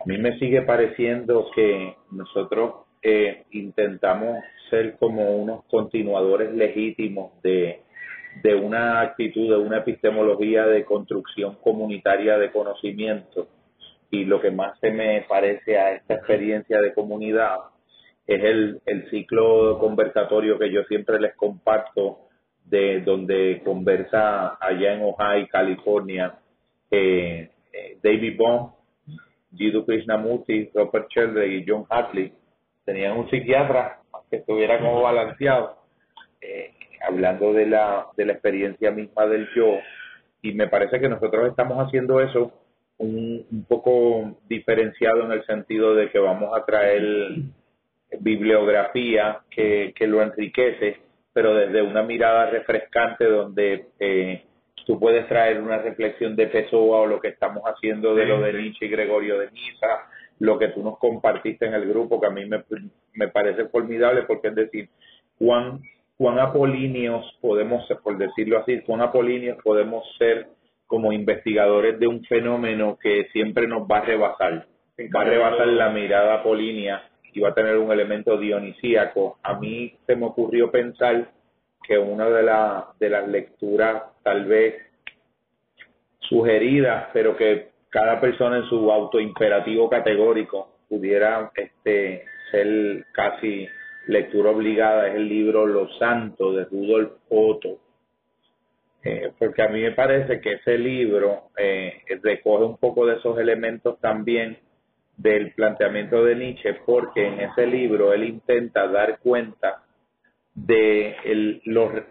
a 0.00 0.04
mí 0.06 0.18
me 0.18 0.38
sigue 0.38 0.62
pareciendo 0.62 1.50
que 1.54 1.96
nosotros 2.12 2.86
eh, 3.02 3.44
intentamos 3.50 4.42
ser 4.70 4.96
como 4.98 5.36
unos 5.36 5.64
continuadores 5.64 6.52
legítimos 6.54 7.32
de, 7.42 7.82
de 8.42 8.54
una 8.54 9.00
actitud, 9.00 9.50
de 9.50 9.58
una 9.58 9.78
epistemología 9.78 10.66
de 10.66 10.84
construcción 10.84 11.56
comunitaria 11.56 12.38
de 12.38 12.50
conocimiento. 12.50 13.48
Y 14.10 14.24
lo 14.24 14.40
que 14.40 14.50
más 14.50 14.78
se 14.78 14.90
me 14.90 15.22
parece 15.28 15.76
a 15.76 15.92
esta 15.92 16.14
experiencia 16.14 16.80
de 16.80 16.94
comunidad 16.94 17.56
es 18.26 18.42
el, 18.42 18.80
el 18.86 19.10
ciclo 19.10 19.78
conversatorio 19.78 20.58
que 20.58 20.70
yo 20.70 20.84
siempre 20.84 21.20
les 21.20 21.34
comparto 21.34 22.20
de 22.64 23.00
donde 23.00 23.60
conversa 23.64 24.56
allá 24.60 24.94
en 24.94 25.02
Ohio, 25.02 25.46
California, 25.50 26.38
eh, 26.94 27.50
eh, 27.72 27.98
David 28.02 28.36
Bond, 28.36 28.70
Jiddu 29.54 29.84
Krishnamurti, 29.84 30.70
Robert 30.74 31.08
Sheldrake 31.10 31.56
y 31.56 31.64
John 31.66 31.86
Hartley 31.88 32.32
tenían 32.84 33.16
un 33.16 33.28
psiquiatra 33.30 34.00
que 34.30 34.36
estuviera 34.36 34.78
como 34.78 35.02
balanceado, 35.02 35.78
eh, 36.40 36.72
hablando 37.06 37.52
de 37.52 37.66
la, 37.66 38.06
de 38.16 38.26
la 38.26 38.32
experiencia 38.32 38.90
misma 38.90 39.26
del 39.26 39.48
yo, 39.54 39.78
y 40.42 40.52
me 40.52 40.68
parece 40.68 41.00
que 41.00 41.08
nosotros 41.08 41.48
estamos 41.48 41.78
haciendo 41.78 42.20
eso 42.20 42.52
un, 42.98 43.44
un 43.50 43.64
poco 43.64 44.36
diferenciado 44.48 45.24
en 45.24 45.32
el 45.32 45.44
sentido 45.46 45.94
de 45.94 46.10
que 46.10 46.18
vamos 46.18 46.56
a 46.56 46.64
traer 46.64 47.02
bibliografía 48.20 49.40
que, 49.50 49.92
que 49.96 50.06
lo 50.06 50.22
enriquece, 50.22 50.98
pero 51.32 51.54
desde 51.54 51.82
una 51.82 52.02
mirada 52.02 52.46
refrescante 52.50 53.24
donde 53.24 53.86
eh, 53.98 54.44
tú 54.84 54.98
puedes 54.98 55.26
traer 55.28 55.60
una 55.60 55.78
reflexión 55.78 56.36
de 56.36 56.46
Pessoa 56.46 57.00
o 57.00 57.06
lo 57.06 57.20
que 57.20 57.28
estamos 57.28 57.62
haciendo 57.64 58.14
de 58.14 58.26
lo 58.26 58.40
de 58.40 58.52
Nietzsche 58.52 58.86
y 58.86 58.88
Gregorio 58.88 59.38
de 59.38 59.50
Niza, 59.50 60.08
lo 60.40 60.58
que 60.58 60.68
tú 60.68 60.82
nos 60.82 60.98
compartiste 60.98 61.66
en 61.66 61.74
el 61.74 61.88
grupo, 61.88 62.20
que 62.20 62.26
a 62.26 62.30
mí 62.30 62.44
me, 62.46 62.64
me 63.14 63.28
parece 63.28 63.66
formidable 63.66 64.22
porque 64.22 64.48
es 64.48 64.54
decir, 64.54 64.88
cuán, 65.38 65.80
cuán 66.16 66.38
apolíneos 66.38 67.24
podemos 67.40 67.86
ser, 67.86 67.98
por 67.98 68.18
decirlo 68.18 68.58
así, 68.58 68.80
cuán 68.80 69.00
apolíneos 69.00 69.58
podemos 69.62 70.04
ser 70.18 70.48
como 70.86 71.12
investigadores 71.12 71.98
de 71.98 72.06
un 72.06 72.22
fenómeno 72.24 72.98
que 73.00 73.24
siempre 73.32 73.66
nos 73.66 73.82
va 73.82 73.98
a 73.98 74.04
rebasar, 74.04 74.66
va 75.14 75.20
a 75.22 75.24
rebasar 75.24 75.66
la 75.68 75.90
mirada 75.90 76.34
apolínea 76.34 77.02
y 77.32 77.40
va 77.40 77.48
a 77.48 77.54
tener 77.54 77.76
un 77.78 77.90
elemento 77.90 78.38
dionisíaco. 78.38 79.38
A 79.42 79.58
mí 79.58 79.94
se 80.06 80.14
me 80.14 80.26
ocurrió 80.26 80.70
pensar 80.70 81.32
que 81.86 81.98
una 81.98 82.28
de, 82.28 82.42
la, 82.42 82.88
de 82.98 83.10
las 83.10 83.28
lecturas 83.28 84.02
tal 84.22 84.46
vez 84.46 84.74
sugeridas, 86.20 87.08
pero 87.12 87.36
que 87.36 87.68
cada 87.90 88.20
persona 88.20 88.58
en 88.58 88.68
su 88.68 88.90
autoimperativo 88.90 89.88
categórico 89.88 90.78
pudiera 90.88 91.50
este 91.54 92.24
ser 92.50 93.04
casi 93.12 93.68
lectura 94.06 94.50
obligada 94.50 95.08
es 95.08 95.14
el 95.14 95.28
libro 95.28 95.66
Los 95.66 95.96
Santos 95.98 96.56
de 96.56 96.64
Rudolf 96.64 97.12
Otto. 97.28 97.78
Eh, 99.02 99.32
porque 99.38 99.62
a 99.62 99.68
mí 99.68 99.82
me 99.82 99.92
parece 99.92 100.40
que 100.40 100.54
ese 100.54 100.78
libro 100.78 101.50
eh, 101.58 102.02
recoge 102.22 102.64
un 102.64 102.78
poco 102.78 103.06
de 103.06 103.16
esos 103.16 103.38
elementos 103.38 104.00
también 104.00 104.58
del 105.16 105.52
planteamiento 105.52 106.24
de 106.24 106.36
Nietzsche, 106.36 106.74
porque 106.86 107.26
en 107.26 107.40
ese 107.40 107.66
libro 107.66 108.12
él 108.12 108.24
intenta 108.24 108.88
dar 108.88 109.18
cuenta 109.18 109.82
de 110.54 111.16
el, 111.24 111.62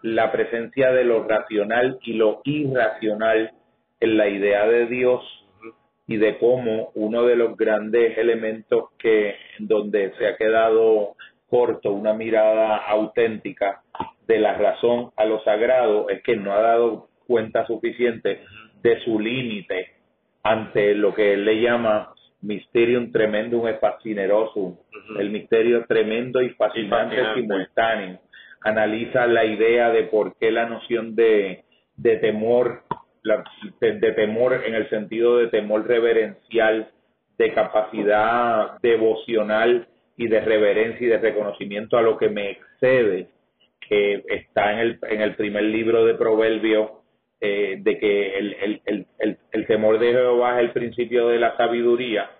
la 0.02 0.32
presencia 0.32 0.92
de 0.92 1.04
lo 1.04 1.24
racional 1.24 1.98
y 2.04 2.14
lo 2.14 2.42
irracional 2.44 3.52
en 4.00 4.18
la 4.18 4.28
idea 4.28 4.68
de 4.68 4.88
Dios 4.88 5.22
y 6.08 6.18
de 6.18 6.38
cómo 6.38 6.92
uno 6.96 7.24
de 7.24 7.38
los 7.38 7.56
grandes 7.56 8.18
elementos 8.18 8.92
que 9.00 9.36
donde 9.60 10.14
se 10.18 10.28
ha 10.28 10.36
quedado 10.36 11.16
corto 11.50 11.94
una 11.94 12.14
mirada 12.14 12.78
auténtica 12.78 13.82
de 14.28 14.40
la 14.40 14.56
razón 14.56 15.12
a 15.16 15.26
lo 15.26 15.42
sagrado 15.44 16.10
es 16.10 16.22
que 16.24 16.36
no 16.36 16.52
ha 16.52 16.62
dado 16.62 17.08
cuenta 17.26 17.66
suficiente 17.66 18.42
de 18.82 19.00
su 19.06 19.20
límite 19.20 19.94
ante 20.44 20.94
lo 20.94 21.14
que 21.14 21.34
él 21.34 21.46
le 21.46 21.62
llama 21.62 22.14
Mysterium 22.42 23.12
Tremendum 23.12 23.68
e 23.68 23.76
Fascinerosum, 23.76 24.76
el 25.18 25.30
misterio 25.30 25.86
tremendo 25.86 26.42
y 26.42 26.50
fascinante, 26.50 27.16
simultáneo. 27.36 28.20
Analiza 28.64 29.28
la 29.28 29.46
idea 29.46 29.92
de 29.92 30.04
por 30.04 30.36
qué 30.38 30.52
la 30.52 30.68
noción 30.68 31.16
de, 31.16 31.64
de 31.98 32.18
temor, 32.18 32.84
de, 33.82 34.12
temor 34.14 34.64
en 34.66 34.76
el 34.76 34.90
sentido 34.90 35.38
de 35.38 35.48
temor 35.48 35.88
reverencial, 35.88 36.90
de 37.38 37.54
capacidad 37.54 38.80
devocional 38.82 39.88
y 40.18 40.28
de 40.28 40.42
reverencia 40.42 41.06
y 41.06 41.10
de 41.10 41.18
reconocimiento 41.18 41.98
a 41.98 42.02
lo 42.02 42.18
que 42.18 42.30
me 42.30 42.52
excede, 42.52 43.28
que 43.88 44.24
está 44.28 44.74
en 44.74 44.80
el, 44.80 45.00
en 45.10 45.22
el 45.22 45.36
primer 45.36 45.64
libro 45.64 46.06
de 46.06 46.14
Proverbios, 46.14 46.92
eh, 47.42 47.78
de 47.82 48.00
que 48.00 48.38
el, 48.38 48.54
el, 48.86 49.08
el, 49.20 49.38
el, 49.52 49.68
temor 49.68 50.00
de 50.00 50.14
Jehová 50.14 50.62
es 50.62 50.68
el 50.68 50.72
principio 50.72 51.28
de 51.28 51.40
la 51.40 51.58
sabiduría, 51.58 52.32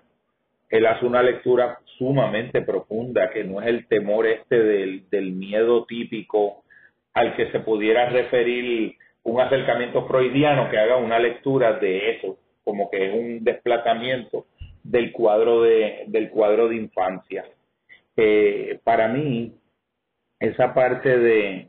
él 0.70 0.86
hace 0.86 1.04
una 1.04 1.22
lectura 1.22 1.78
sumamente 1.98 2.62
profunda, 2.62 3.30
que 3.30 3.44
no 3.44 3.60
es 3.60 3.68
el 3.68 3.86
temor 3.86 4.26
este 4.26 4.56
del, 4.56 5.08
del 5.10 5.32
miedo 5.32 5.84
típico 5.86 6.64
al 7.12 7.36
que 7.36 7.50
se 7.52 7.60
pudiera 7.60 8.08
referir 8.08 8.96
un 9.22 9.40
acercamiento 9.40 10.06
freudiano 10.06 10.70
que 10.70 10.78
haga 10.78 10.96
una 10.96 11.18
lectura 11.18 11.78
de 11.78 12.10
eso, 12.10 12.38
como 12.64 12.90
que 12.90 13.06
es 13.06 13.14
un 13.14 13.44
desplazamiento 13.44 14.46
del 14.82 15.12
cuadro 15.12 15.62
de, 15.62 16.04
del 16.08 16.30
cuadro 16.30 16.68
de 16.68 16.76
infancia. 16.76 17.44
Eh, 18.16 18.78
para 18.84 19.08
mí, 19.08 19.54
esa 20.38 20.74
parte 20.74 21.18
de, 21.18 21.68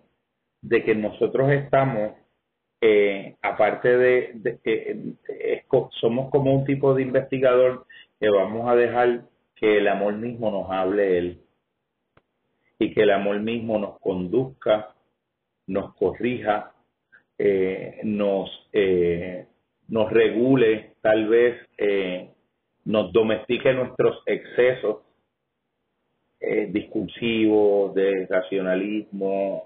de 0.62 0.84
que 0.84 0.96
nosotros 0.96 1.52
estamos 1.52 2.14
eh, 2.82 3.36
aparte 3.42 3.98
de, 3.98 4.60
que 4.64 4.96
somos 6.00 6.30
como 6.30 6.54
un 6.54 6.66
tipo 6.66 6.94
de 6.94 7.02
investigador 7.02 7.88
que 8.20 8.30
vamos 8.30 8.70
a 8.70 8.76
dejar 8.76 9.24
que 9.56 9.78
el 9.78 9.88
amor 9.88 10.14
mismo 10.14 10.52
nos 10.52 10.70
hable 10.70 11.18
él 11.18 11.42
y 12.78 12.94
que 12.94 13.04
el 13.04 13.12
amor 13.12 13.40
mismo 13.40 13.80
nos 13.80 14.00
conduzca, 14.00 14.94
nos 15.68 15.96
corrija, 15.96 16.74
eh, 17.38 18.00
nos, 18.04 18.50
eh, 18.74 19.46
nos 19.88 20.12
regule, 20.12 20.92
tal 21.02 21.28
vez 21.28 21.56
nos 22.84 23.12
domestique 23.12 23.74
nuestros 23.74 24.22
excesos 24.26 24.98
discursivos, 26.70 27.96
de 27.96 28.28
racionalismo, 28.28 29.64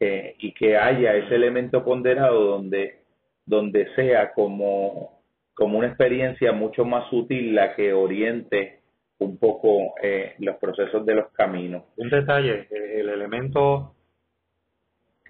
y 0.00 0.52
que 0.52 0.76
haya 0.76 1.14
ese 1.14 1.36
elemento 1.36 1.84
ponderado 1.84 2.44
donde, 2.44 3.00
donde 3.44 3.94
sea 3.94 4.32
como, 4.32 5.22
como 5.54 5.78
una 5.78 5.88
experiencia 5.88 6.52
mucho 6.52 6.84
más 6.84 7.10
útil 7.12 7.54
la 7.54 7.74
que 7.76 7.92
oriente 7.92 8.80
un 9.18 9.38
poco 9.38 9.94
eh, 10.02 10.34
los 10.38 10.56
procesos 10.56 11.04
de 11.06 11.14
los 11.14 11.32
caminos. 11.32 11.84
Un 11.96 12.10
detalle, 12.10 12.68
eh, 12.70 13.00
el 13.00 13.08
elemento 13.08 13.94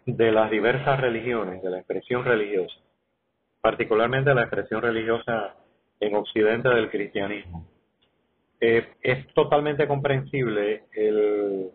de 0.04 0.32
las 0.32 0.50
diversas 0.50 1.00
religiones, 1.00 1.62
de 1.62 1.70
la 1.70 1.78
expresión 1.78 2.24
religiosa, 2.24 2.76
particularmente 3.60 4.34
la 4.34 4.42
expresión 4.42 4.82
religiosa 4.82 5.54
en 6.00 6.14
Occidente 6.14 6.68
del 6.68 6.90
cristianismo. 6.90 7.66
Eh, 8.60 8.86
es 9.02 9.26
totalmente 9.34 9.86
comprensible 9.86 10.84
el, 10.92 11.70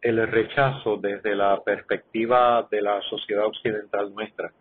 el 0.00 0.28
rechazo 0.28 0.96
desde 0.96 1.34
la 1.34 1.62
perspectiva 1.62 2.66
de 2.70 2.82
la 2.82 3.00
sociedad 3.02 3.46
occidental 3.46 4.12
nuestra. 4.14 4.52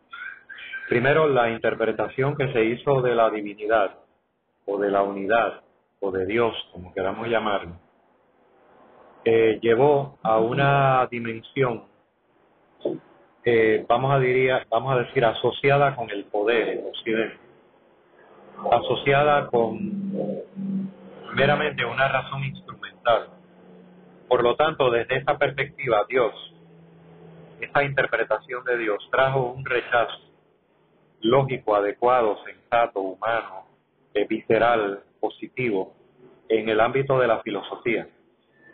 Primero, 0.87 1.27
la 1.27 1.49
interpretación 1.49 2.35
que 2.35 2.51
se 2.51 2.63
hizo 2.63 3.01
de 3.01 3.15
la 3.15 3.29
divinidad 3.29 3.95
o 4.65 4.77
de 4.77 4.89
la 4.89 5.03
unidad 5.03 5.61
o 5.99 6.11
de 6.11 6.25
Dios, 6.25 6.55
como 6.71 6.93
queramos 6.93 7.27
llamarlo, 7.27 7.75
eh, 9.25 9.59
llevó 9.61 10.17
a 10.23 10.39
una 10.39 11.07
dimensión, 11.11 11.83
eh, 13.43 13.85
vamos, 13.87 14.13
a 14.13 14.19
diría, 14.19 14.65
vamos 14.69 14.95
a 14.95 14.99
decir, 14.99 15.25
asociada 15.25 15.95
con 15.95 16.09
el 16.09 16.23
poder 16.25 16.69
en 16.69 16.87
Occidente, 16.87 17.37
asociada 18.71 19.47
con 19.47 20.89
meramente 21.35 21.85
una 21.85 22.07
razón 22.07 22.43
instrumental. 22.43 23.27
Por 24.27 24.43
lo 24.43 24.55
tanto, 24.55 24.89
desde 24.91 25.17
esa 25.17 25.37
perspectiva, 25.37 26.05
Dios, 26.07 26.33
esa 27.59 27.83
interpretación 27.83 28.63
de 28.63 28.77
Dios 28.77 29.05
trajo 29.11 29.51
un 29.51 29.65
rechazo 29.65 30.19
lógico, 31.21 31.75
adecuado, 31.75 32.37
sensato, 32.45 33.01
humano, 33.01 33.65
eh, 34.13 34.25
visceral, 34.27 35.03
positivo, 35.19 35.95
en 36.47 36.69
el 36.69 36.79
ámbito 36.79 37.19
de 37.19 37.27
la 37.27 37.41
filosofía. 37.41 38.07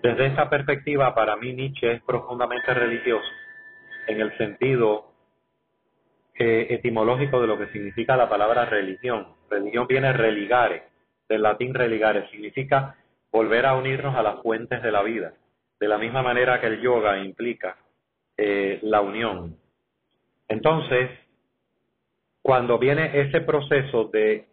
Desde 0.02 0.28
esa 0.28 0.50
perspectiva, 0.50 1.14
para 1.16 1.36
mí 1.36 1.54
Nietzsche 1.54 1.94
es 1.94 2.02
profundamente 2.04 2.74
religioso, 2.74 3.28
en 4.08 4.22
el 4.22 4.38
sentido 4.38 5.12
eh, 6.38 6.68
etimológico 6.70 7.42
de 7.42 7.48
lo 7.48 7.58
que 7.58 7.68
significa 7.68 8.16
la 8.16 8.30
palabra 8.30 8.66
religión. 8.66 9.28
Religión 9.50 9.88
viene 9.88 10.14
religare, 10.14 10.84
del 11.28 11.42
latín 11.42 11.74
religare, 11.74 12.30
significa 12.30 12.96
volver 13.32 13.66
a 13.66 13.76
unirnos 13.76 14.16
a 14.16 14.22
las 14.22 14.42
fuentes 14.42 14.82
de 14.82 14.92
la 14.92 15.02
vida 15.02 15.34
de 15.80 15.88
la 15.88 15.98
misma 15.98 16.22
manera 16.22 16.60
que 16.60 16.68
el 16.68 16.82
yoga 16.82 17.20
implica 17.20 17.78
eh, 18.38 18.80
la 18.84 19.02
unión. 19.02 19.58
Entonces, 20.48 21.10
cuando 22.42 22.78
viene 22.78 23.22
ese 23.22 23.42
proceso 23.42 24.06
de, 24.06 24.48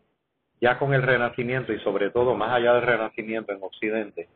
ya 0.63 0.79
con 0.79 0.95
el 0.95 1.03
renacimiento 1.03 1.73
y 1.73 1.81
sobre 1.81 2.11
todo 2.11 2.37
más 2.37 2.55
allá 2.55 2.75
del 2.75 2.83
renacimiento 2.83 3.53
en 3.53 3.63
Occidente, 3.63 4.29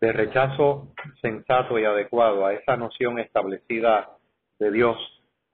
de 0.00 0.12
rechazo 0.12 0.92
sensato 1.20 1.78
y 1.78 1.84
adecuado 1.84 2.44
a 2.44 2.52
esa 2.52 2.76
noción 2.76 3.18
establecida 3.18 4.10
de 4.58 4.70
Dios 4.70 4.96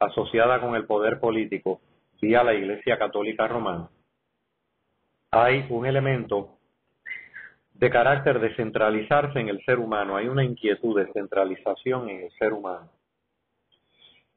asociada 0.01 0.61
con 0.61 0.75
el 0.75 0.87
poder 0.87 1.21
político 1.21 1.81
vía 2.21 2.43
la 2.43 2.55
Iglesia 2.55 2.99
Católica 2.99 3.47
Romana, 3.47 3.89
hay 5.31 5.67
un 5.71 5.87
elemento 5.87 6.59
de 7.75 7.91
carácter 7.91 8.41
de 8.41 8.57
centralizarse 8.57 9.39
en 9.39 9.49
el 9.49 9.63
ser 9.65 9.79
humano. 9.79 10.17
Hay 10.17 10.29
una 10.29 10.43
inquietud 10.45 10.99
de 10.99 11.13
centralización 11.13 12.09
en 12.09 12.25
el 12.25 12.33
ser 12.39 12.53
humano. 12.53 12.91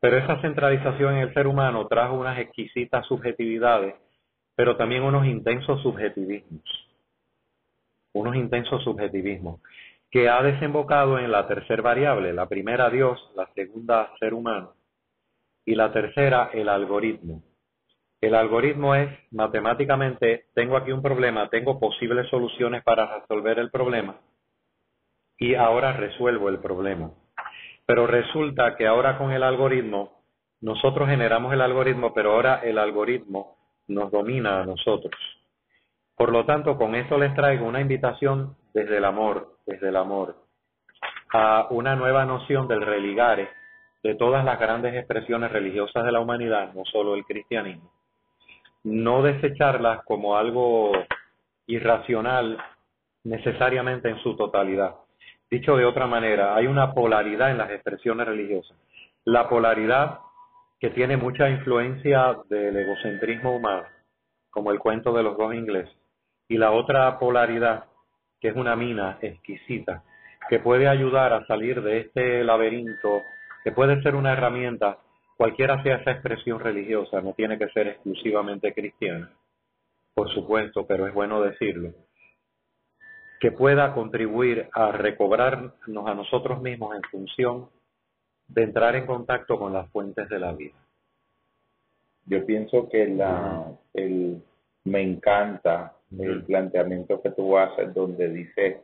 Pero 0.02 0.18
esa 0.18 0.42
centralización 0.42 1.16
en 1.16 1.22
el 1.22 1.34
ser 1.34 1.48
humano 1.48 1.88
trajo 1.88 2.16
unas 2.16 2.38
exquisitas 2.38 3.06
subjetividades, 3.08 3.96
pero 4.60 4.76
también 4.76 5.04
unos 5.04 5.26
intensos 5.26 5.82
subjetivismos. 5.82 6.62
Unos 8.14 8.36
intensos 8.36 8.84
subjetivismos. 8.84 9.62
que 10.12 10.28
ha 10.28 10.44
desembocado 10.44 11.18
en 11.18 11.32
la 11.32 11.48
tercera 11.48 11.82
variable, 11.82 12.34
la 12.34 12.46
primera 12.50 12.90
Dios, 12.90 13.18
la 13.38 13.48
segunda 13.56 14.12
ser 14.20 14.34
humano 14.34 14.74
y 15.64 15.76
la 15.76 15.94
tercera 15.94 16.50
el 16.52 16.68
algoritmo. 16.68 17.42
El 18.20 18.36
algoritmo 18.36 18.96
es 18.96 19.08
matemáticamente, 19.32 20.48
tengo 20.54 20.76
aquí 20.76 20.92
un 20.92 21.02
problema, 21.02 21.48
tengo 21.48 21.80
posibles 21.80 22.28
soluciones 22.30 22.84
para 22.84 23.20
resolver 23.20 23.60
el 23.60 23.72
problema 23.72 24.20
y 25.38 25.56
ahora 25.56 25.94
resuelvo 25.94 26.50
el 26.50 26.60
problema. 26.60 27.12
Pero 27.86 28.08
resulta 28.08 28.76
que 28.76 28.88
ahora 28.88 29.18
con 29.18 29.32
el 29.32 29.44
algoritmo, 29.44 30.22
nosotros 30.60 31.08
generamos 31.08 31.54
el 31.54 31.62
algoritmo, 31.62 32.14
pero 32.14 32.34
ahora 32.34 32.60
el 32.62 32.78
algoritmo 32.78 33.59
nos 33.90 34.12
domina 34.12 34.62
a 34.62 34.66
nosotros. 34.66 35.14
Por 36.16 36.32
lo 36.32 36.46
tanto, 36.46 36.78
con 36.78 36.96
esto 36.96 37.18
les 37.18 37.34
traigo 37.34 37.66
una 37.66 37.82
invitación 37.82 38.56
desde 38.74 38.98
el 38.98 39.06
amor, 39.06 39.58
desde 39.66 39.90
el 39.90 39.96
amor, 39.96 40.36
a 41.34 41.68
una 41.72 41.96
nueva 41.96 42.26
noción 42.26 42.68
del 42.68 42.82
religare 42.82 43.50
de 44.04 44.16
todas 44.16 44.46
las 44.46 44.60
grandes 44.60 44.96
expresiones 44.96 45.52
religiosas 45.52 46.06
de 46.06 46.12
la 46.12 46.20
humanidad, 46.20 46.74
no 46.74 46.86
solo 46.86 47.16
el 47.16 47.26
cristianismo. 47.26 47.92
No 48.84 49.22
desecharlas 49.22 50.04
como 50.06 50.38
algo 50.38 50.92
irracional 51.68 52.58
necesariamente 53.24 54.10
en 54.10 54.20
su 54.20 54.36
totalidad. 54.36 54.96
Dicho 55.50 55.76
de 55.76 55.86
otra 55.86 56.08
manera, 56.08 56.56
hay 56.56 56.68
una 56.68 56.94
polaridad 56.94 57.52
en 57.52 57.58
las 57.58 57.72
expresiones 57.72 58.28
religiosas. 58.28 58.78
La 59.26 59.50
polaridad 59.50 60.20
que 60.80 60.90
tiene 60.92 61.18
mucha 61.18 61.50
influencia 61.50 62.38
del 62.50 62.76
egocentrismo 62.76 63.56
humano, 63.56 63.86
como 64.50 64.72
el 64.72 64.80
cuento 64.80 65.12
de 65.14 65.24
los 65.24 65.38
dos 65.38 65.54
ingleses, 65.54 65.96
y 66.48 66.58
la 66.58 66.72
otra 66.72 67.20
polaridad, 67.20 67.86
que 68.40 68.48
es 68.50 68.56
una 68.56 68.76
mina 68.76 69.18
exquisita, 69.22 70.04
que 70.50 70.60
puede 70.60 70.88
ayudar 70.88 71.34
a 71.34 71.46
salir 71.46 71.82
de 71.82 72.00
este 72.00 72.44
laberinto, 72.44 73.22
que 73.64 73.72
puede 73.72 74.02
ser 74.02 74.16
una 74.16 74.32
herramienta, 74.32 74.98
cualquiera 75.38 75.84
sea 75.84 75.98
esa 75.98 76.12
expresión 76.12 76.60
religiosa, 76.60 77.22
no 77.22 77.34
tiene 77.34 77.58
que 77.58 77.68
ser 77.70 77.88
exclusivamente 77.88 78.74
cristiana, 78.74 79.30
por 80.14 80.34
supuesto, 80.34 80.88
pero 80.88 81.08
es 81.08 81.14
bueno 81.14 81.42
decirlo, 81.42 81.92
que 83.42 83.52
pueda 83.52 83.94
contribuir 83.94 84.70
a 84.74 84.92
recobrarnos 84.92 86.08
a 86.08 86.14
nosotros 86.14 86.62
mismos 86.62 86.96
en 86.96 87.04
función 87.04 87.70
de 88.50 88.64
entrar 88.64 88.96
en 88.96 89.06
contacto 89.06 89.58
con 89.58 89.74
las 89.74 89.90
fuentes 89.92 90.28
de 90.28 90.40
la 90.40 90.52
vida. 90.52 90.76
Yo 92.26 92.46
pienso 92.46 92.90
que 92.90 93.08
la, 93.08 93.72
el, 93.94 94.42
me 94.84 95.02
encanta 95.02 95.94
el 96.18 96.44
planteamiento 96.44 97.22
que 97.22 97.30
tú 97.32 97.58
haces 97.58 97.94
donde 97.94 98.30
dice 98.30 98.82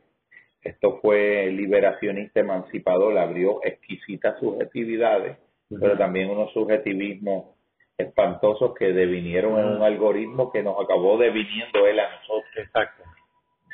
esto 0.65 0.97
fue 0.99 1.51
liberacionista 1.51 2.39
emancipador, 2.39 3.17
abrió 3.19 3.59
exquisitas 3.63 4.39
subjetividades, 4.39 5.37
pero 5.69 5.95
también 5.95 6.31
unos 6.31 6.51
subjetivismos 6.53 7.55
espantosos 7.97 8.73
que 8.73 8.91
devinieron 8.91 9.59
en 9.59 9.65
un 9.65 9.83
algoritmo 9.83 10.51
que 10.51 10.63
nos 10.63 10.83
acabó 10.83 11.19
deviniendo 11.19 11.85
él 11.85 11.99
a 11.99 12.09
nosotros. 12.17 12.51
Exacto. 12.57 13.03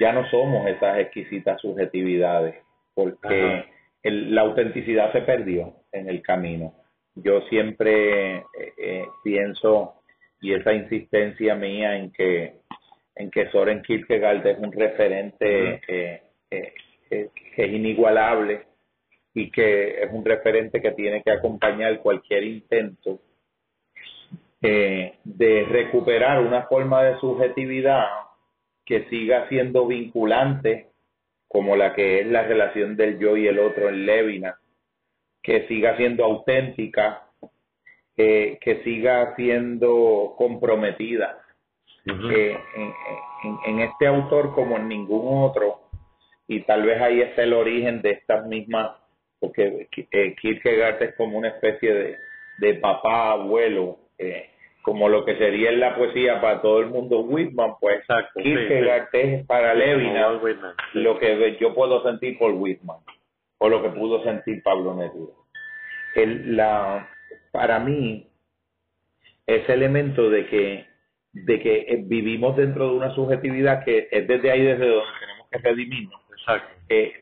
Ya 0.01 0.11
no 0.11 0.29
somos 0.29 0.67
esas 0.67 0.99
exquisitas 0.99 1.61
subjetividades, 1.61 2.55
porque 2.93 3.65
la 4.03 4.41
autenticidad 4.41 5.13
se 5.13 5.21
perdió 5.21 5.80
en 5.91 6.09
el 6.09 6.21
camino. 6.21 6.73
Yo 7.15 7.41
siempre 7.49 8.37
eh, 8.37 8.45
eh, 8.77 9.05
pienso, 9.23 9.95
y 10.39 10.53
esa 10.53 10.73
insistencia 10.73 11.55
mía 11.55 11.97
en 11.97 12.11
que, 12.11 12.55
en 13.15 13.29
que 13.29 13.49
Soren 13.51 13.81
Kierkegaard 13.81 14.45
es 14.47 14.57
un 14.59 14.71
referente 14.71 15.81
eh, 15.87 16.21
que 16.49 17.31
es 17.57 17.71
inigualable 17.71 18.65
y 19.33 19.51
que 19.51 20.03
es 20.03 20.11
un 20.11 20.23
referente 20.23 20.81
que 20.81 20.91
tiene 20.91 21.21
que 21.21 21.31
acompañar 21.31 21.99
cualquier 21.99 22.43
intento 22.43 23.19
de 24.61 25.65
recuperar 25.69 26.39
una 26.41 26.63
forma 26.67 27.03
de 27.03 27.17
subjetividad 27.19 28.05
que 28.85 29.05
siga 29.09 29.49
siendo 29.49 29.87
vinculante 29.87 30.91
como 31.51 31.75
la 31.75 31.93
que 31.93 32.21
es 32.21 32.27
la 32.27 32.43
relación 32.43 32.95
del 32.95 33.19
yo 33.19 33.35
y 33.35 33.45
el 33.45 33.59
otro 33.59 33.89
en 33.89 34.05
Levinas, 34.05 34.55
que 35.43 35.67
siga 35.67 35.97
siendo 35.97 36.23
auténtica, 36.23 37.23
que 38.15 38.81
siga 38.83 39.35
siendo 39.35 40.35
comprometida. 40.37 41.39
en, 42.05 43.79
este 43.79 44.07
autor 44.07 44.53
como 44.53 44.77
en 44.77 44.87
ningún 44.87 45.43
otro, 45.43 45.81
y 46.47 46.61
tal 46.61 46.83
vez 46.83 47.01
ahí 47.01 47.21
está 47.21 47.43
el 47.43 47.53
origen 47.53 48.01
de 48.01 48.11
estas 48.11 48.45
mismas, 48.45 48.91
porque 49.39 49.87
eh, 50.11 50.35
Kierkegaard 50.35 51.01
es 51.01 51.15
como 51.15 51.37
una 51.37 51.47
especie 51.47 51.93
de, 51.93 52.17
de 52.59 52.73
papá, 52.75 53.31
abuelo, 53.31 53.97
eh, 54.17 54.49
como 54.81 55.09
lo 55.09 55.23
que 55.25 55.37
sería 55.37 55.69
en 55.69 55.79
la 55.79 55.95
poesía 55.95 56.41
para 56.41 56.61
todo 56.61 56.79
el 56.79 56.87
mundo 56.87 57.21
Whitman, 57.21 57.75
pues 57.79 57.99
Exacto, 57.99 58.41
Kierkegaard 58.41 59.09
es 59.13 59.45
para 59.45 59.73
Levinas 59.73 60.41
lo 60.93 61.19
que 61.19 61.57
yo 61.59 61.73
puedo 61.73 62.03
sentir 62.03 62.37
por 62.37 62.51
Whitman 62.51 62.97
o 63.63 63.69
lo 63.69 63.83
que 63.83 63.89
pudo 63.89 64.23
sentir 64.23 64.63
Pablo 64.63 64.95
Neruda. 64.95 65.33
El, 66.15 66.57
la, 66.57 67.07
para 67.51 67.79
mí, 67.79 68.27
ese 69.45 69.73
elemento 69.73 70.31
de 70.31 70.47
que, 70.47 70.85
de 71.31 71.59
que 71.59 71.75
eh, 71.87 72.01
vivimos 72.03 72.57
dentro 72.57 72.89
de 72.89 72.95
una 72.95 73.13
subjetividad 73.13 73.85
que 73.85 74.07
es 74.09 74.27
desde 74.27 74.49
ahí 74.49 74.63
desde 74.63 74.87
donde 74.87 75.11
tenemos 75.19 75.47
que 75.51 75.57
redimirnos. 75.59 76.21
Exacto. 76.31 76.73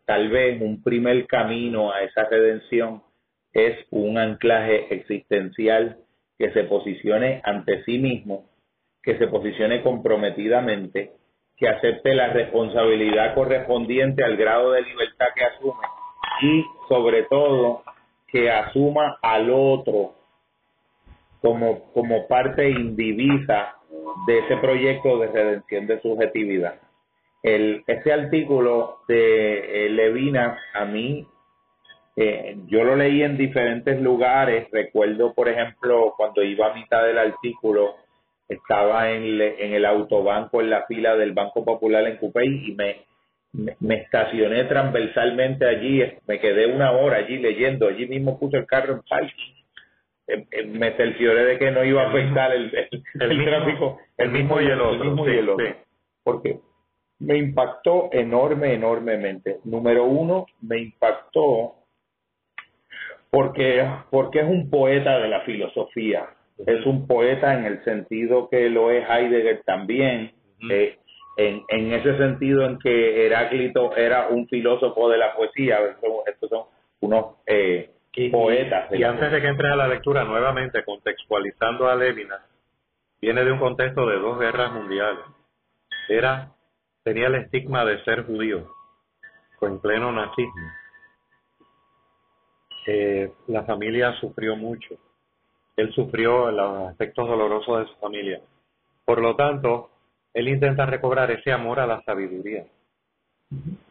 tal 0.06 0.30
vez 0.30 0.62
un 0.62 0.82
primer 0.82 1.28
camino 1.28 1.92
a 1.92 2.04
esa 2.04 2.24
redención 2.30 3.04
es 3.52 3.78
un 3.90 4.18
anclaje 4.18 4.96
existencial 4.96 5.98
que 6.38 6.54
se 6.54 6.64
posicione 6.64 7.42
ante 7.44 7.84
sí 7.84 8.00
mismo, 8.00 8.50
que 9.04 9.18
se 9.18 9.28
posicione 9.28 9.84
comprometidamente, 9.84 11.12
que 11.58 11.68
acepte 11.68 12.16
la 12.16 12.30
responsabilidad 12.32 13.36
correspondiente 13.36 14.24
al 14.24 14.38
grado 14.38 14.72
de 14.72 14.84
libertad 14.84 15.28
que 15.36 15.44
asume 15.44 15.99
y 16.42 16.66
sobre 16.88 17.24
todo 17.24 17.84
que 18.28 18.50
asuma 18.50 19.18
al 19.22 19.50
otro 19.50 20.14
como, 21.42 21.92
como 21.94 22.28
parte 22.28 22.70
indivisa 22.70 23.76
de 24.28 24.40
ese 24.40 24.58
proyecto 24.58 25.18
de 25.20 25.28
redención 25.28 25.88
de 25.88 26.02
subjetividad. 26.02 26.76
El, 27.42 27.84
ese 27.88 28.12
artículo 28.12 29.00
de 29.08 29.86
eh, 29.86 29.90
Levinas 29.90 30.60
a 30.74 30.86
mí 30.86 31.26
eh, 32.16 32.58
yo 32.68 32.84
lo 32.84 32.98
leí 32.98 33.24
en 33.24 33.38
diferentes 33.38 34.00
lugares. 34.02 34.68
Recuerdo, 34.72 35.34
por 35.34 35.48
ejemplo, 35.48 36.14
cuando 36.18 36.44
iba 36.44 36.68
a 36.68 36.74
mitad 36.74 37.04
del 37.06 37.18
artículo, 37.18 37.96
estaba 38.50 39.12
en, 39.12 39.40
en 39.42 39.74
el 39.74 39.86
autobanco 39.86 40.60
en 40.60 40.70
la 40.70 40.86
fila 40.86 41.16
del 41.16 41.32
Banco 41.32 41.64
Popular 41.64 42.06
en 42.06 42.18
Cupey 42.18 42.72
y 42.72 42.76
me, 42.76 43.06
me, 43.54 43.96
estacioné 43.96 44.66
transversalmente 44.66 45.66
allí. 45.66 46.04
Me 46.28 46.40
quedé 46.40 46.68
una 46.68 46.92
hora 46.92 47.18
allí 47.18 47.38
leyendo. 47.38 47.88
Allí 47.88 48.08
mismo 48.08 48.40
puse 48.40 48.58
el 48.58 48.66
carro 48.66 48.94
en 48.94 49.02
parking. 49.02 49.54
Eh, 50.28 50.46
eh, 50.52 50.66
me 50.66 50.92
cercioré 50.92 51.46
de 51.46 51.58
que 51.58 51.72
no 51.72 51.84
iba 51.84 52.04
a 52.04 52.10
afectar 52.10 52.52
el, 52.54 52.72
el, 53.20 53.46
tráfico, 53.46 54.00
el 54.18 54.30
mismo 54.30 54.62
y 54.62 54.66
el 54.66 54.80
otro. 54.80 55.76
Porque 56.24 56.60
me 57.20 57.38
impactó 57.38 58.10
enorme, 58.12 58.74
enormemente. 58.74 59.60
Número 59.64 60.06
uno, 60.06 60.46
me 60.62 60.80
impactó 60.80 61.76
porque, 63.32 63.88
porque 64.10 64.40
es 64.40 64.46
un 64.46 64.70
poeta 64.70 65.20
de 65.20 65.28
la 65.28 65.42
filosofía. 65.42 66.30
Es 66.66 66.86
un 66.86 67.08
poeta 67.08 67.58
en 67.58 67.66
el 67.66 67.84
sentido 67.84 68.50
que 68.50 68.70
lo 68.70 68.92
es 68.92 69.08
Heidegger 69.10 69.64
también, 69.64 70.34
eh, 70.70 70.99
en, 71.48 71.64
en 71.68 71.94
ese 71.94 72.18
sentido 72.18 72.66
en 72.66 72.78
que 72.80 73.26
Heráclito 73.26 73.96
era 73.96 74.28
un 74.28 74.48
filósofo 74.48 75.10
de 75.10 75.18
la 75.18 75.36
poesía. 75.36 75.80
Estos 76.26 76.50
son 76.50 76.64
unos 77.02 77.38
eh, 77.46 77.92
poetas. 78.32 78.92
y, 78.92 79.04
antes 79.04 79.32
de 79.32 79.42
que 79.42 79.48
entre 79.48 79.70
a 79.70 79.76
la 79.76 79.88
lectura, 79.88 80.24
nuevamente 80.24 80.84
contextualizando 80.84 81.88
a 81.88 81.96
Levinas, 81.96 82.42
viene 83.22 83.44
de 83.44 83.52
un 83.52 83.60
contexto 83.60 84.06
de 84.06 84.18
dos 84.20 84.40
guerras 84.40 84.74
mundiales. 84.74 85.24
Era, 86.10 86.52
tenía 87.04 87.28
el 87.28 87.36
estigma 87.36 87.86
de 87.86 88.04
ser 88.04 88.26
judío, 88.26 88.68
con 89.60 89.80
pleno 89.80 90.12
nazismo 90.12 90.80
la 93.48 93.64
familia 93.64 94.14
sufrió 94.20 94.56
mucho. 94.56 94.96
Él 95.76 95.94
sufrió 95.94 96.52
los 96.52 96.90
aspectos 96.90 97.28
dolorosos 97.28 97.80
de 97.80 97.94
su 97.94 98.00
familia. 98.00 98.42
Por 99.06 99.22
lo 99.22 99.36
tanto, 99.36 99.90
él 100.40 100.48
intenta 100.48 100.86
recobrar 100.86 101.30
ese 101.32 101.52
amor 101.52 101.80
a 101.80 101.88
la 101.88 102.02
sabiduría, 102.04 102.64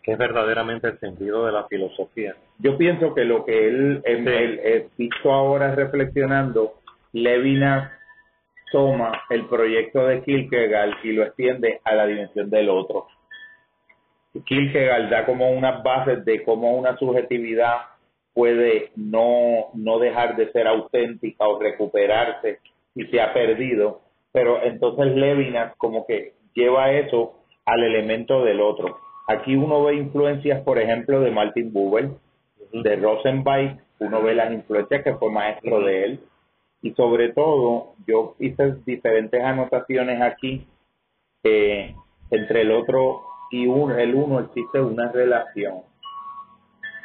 que 0.03 0.12
es 0.12 0.18
verdaderamente 0.18 0.88
el 0.88 0.99
sentido 0.99 1.46
de 1.46 1.53
la 1.53 1.64
filosofía. 1.64 2.34
Yo 2.59 2.76
pienso 2.76 3.14
que 3.14 3.24
lo 3.24 3.44
que 3.44 3.68
él, 3.68 4.03
él, 4.05 4.88
visto 4.96 5.32
ahora 5.32 5.74
reflexionando, 5.74 6.74
Levinas 7.12 7.92
toma 8.72 9.12
el 9.30 9.46
proyecto 9.46 10.07
de 10.07 10.22
Kierkegaard 10.22 11.05
y 11.05 11.12
lo 11.12 11.24
extiende 11.24 11.80
a 11.84 11.94
la 11.94 12.07
dimensión 12.07 12.51
del 12.51 12.68
otro. 12.68 13.07
Kierkegaard 14.44 15.11
da 15.11 15.26
como 15.26 15.51
unas 15.51 15.82
bases 15.82 16.24
de 16.24 16.42
cómo 16.44 16.76
una 16.76 16.96
subjetividad 16.96 17.76
puede 18.34 18.92
no, 18.94 19.66
no 19.74 19.99
dejar 19.99 20.36
de 20.36 20.53
ser 20.53 20.68
auténtica 20.68 21.46
o 21.46 21.59
recuperarse 21.59 22.61
si 22.94 23.05
se 23.07 23.20
ha 23.20 23.32
perdido, 23.32 24.01
pero 24.32 24.62
entonces 24.62 25.16
Levinas 25.16 25.74
como 25.76 26.07
que 26.07 26.38
lleva 26.59 26.90
eso 26.90 27.34
al 27.64 27.84
elemento 27.84 28.42
del 28.42 28.61
otro. 28.61 28.98
Aquí 29.28 29.54
uno 29.54 29.84
ve 29.84 29.94
influencias, 29.94 30.61
por 30.62 30.78
ejemplo, 30.78 31.20
de 31.20 31.30
Martin 31.30 31.72
Buber, 31.72 32.11
de 32.72 32.96
Rosenbach, 32.96 33.78
uno 34.00 34.22
ve 34.22 34.34
las 34.34 34.52
influencias 34.52 35.04
que 35.04 35.14
fue 35.14 35.30
maestro 35.30 35.80
de 35.80 36.04
él, 36.04 36.20
y 36.82 36.92
sobre 36.94 37.32
todo 37.32 37.94
yo 38.06 38.34
hice 38.40 38.76
diferentes 38.84 39.42
anotaciones 39.42 40.20
aquí 40.20 40.66
eh, 41.44 41.94
entre 42.30 42.62
el 42.62 42.72
otro 42.72 43.22
y 43.50 43.64
el 43.64 44.14
uno 44.14 44.40
existe 44.40 44.80
una 44.80 45.11
relación. 45.12 45.82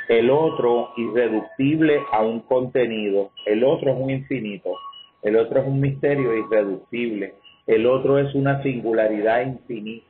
El 0.10 0.30
otro 0.30 0.90
irreductible 0.98 2.02
a 2.12 2.22
un 2.22 2.42
contenido. 2.42 3.32
El 3.46 3.64
otro 3.64 3.92
es 3.92 3.98
un 3.98 4.10
infinito. 4.10 4.76
El 5.22 5.38
otro 5.38 5.62
es 5.62 5.68
un 5.68 5.80
misterio 5.80 6.36
irreductible 6.36 7.36
el 7.68 7.86
otro 7.86 8.20
es 8.20 8.34
una 8.36 8.62
singularidad 8.64 9.46
infinita. 9.46 10.06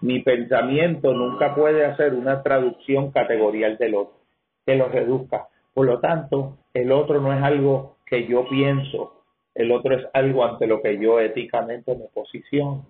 Mi 0.00 0.20
pensamiento 0.20 1.12
nunca 1.12 1.54
puede 1.54 1.84
hacer 1.84 2.14
una 2.14 2.42
traducción 2.42 3.10
categorial 3.10 3.76
del 3.78 3.96
otro 3.96 4.18
que 4.64 4.76
lo 4.76 4.88
reduzca. 4.88 5.48
Por 5.74 5.86
lo 5.86 5.98
tanto 5.98 6.58
el 6.74 6.92
otro 6.92 7.20
no 7.20 7.32
es 7.32 7.42
algo 7.42 7.96
que 8.06 8.26
yo 8.26 8.48
pienso, 8.48 9.22
el 9.54 9.72
otro 9.72 9.96
es 9.96 10.06
algo 10.12 10.44
ante 10.44 10.66
lo 10.66 10.80
que 10.80 10.98
yo 10.98 11.18
éticamente 11.20 11.96
me 11.96 12.06
posiciono, 12.14 12.86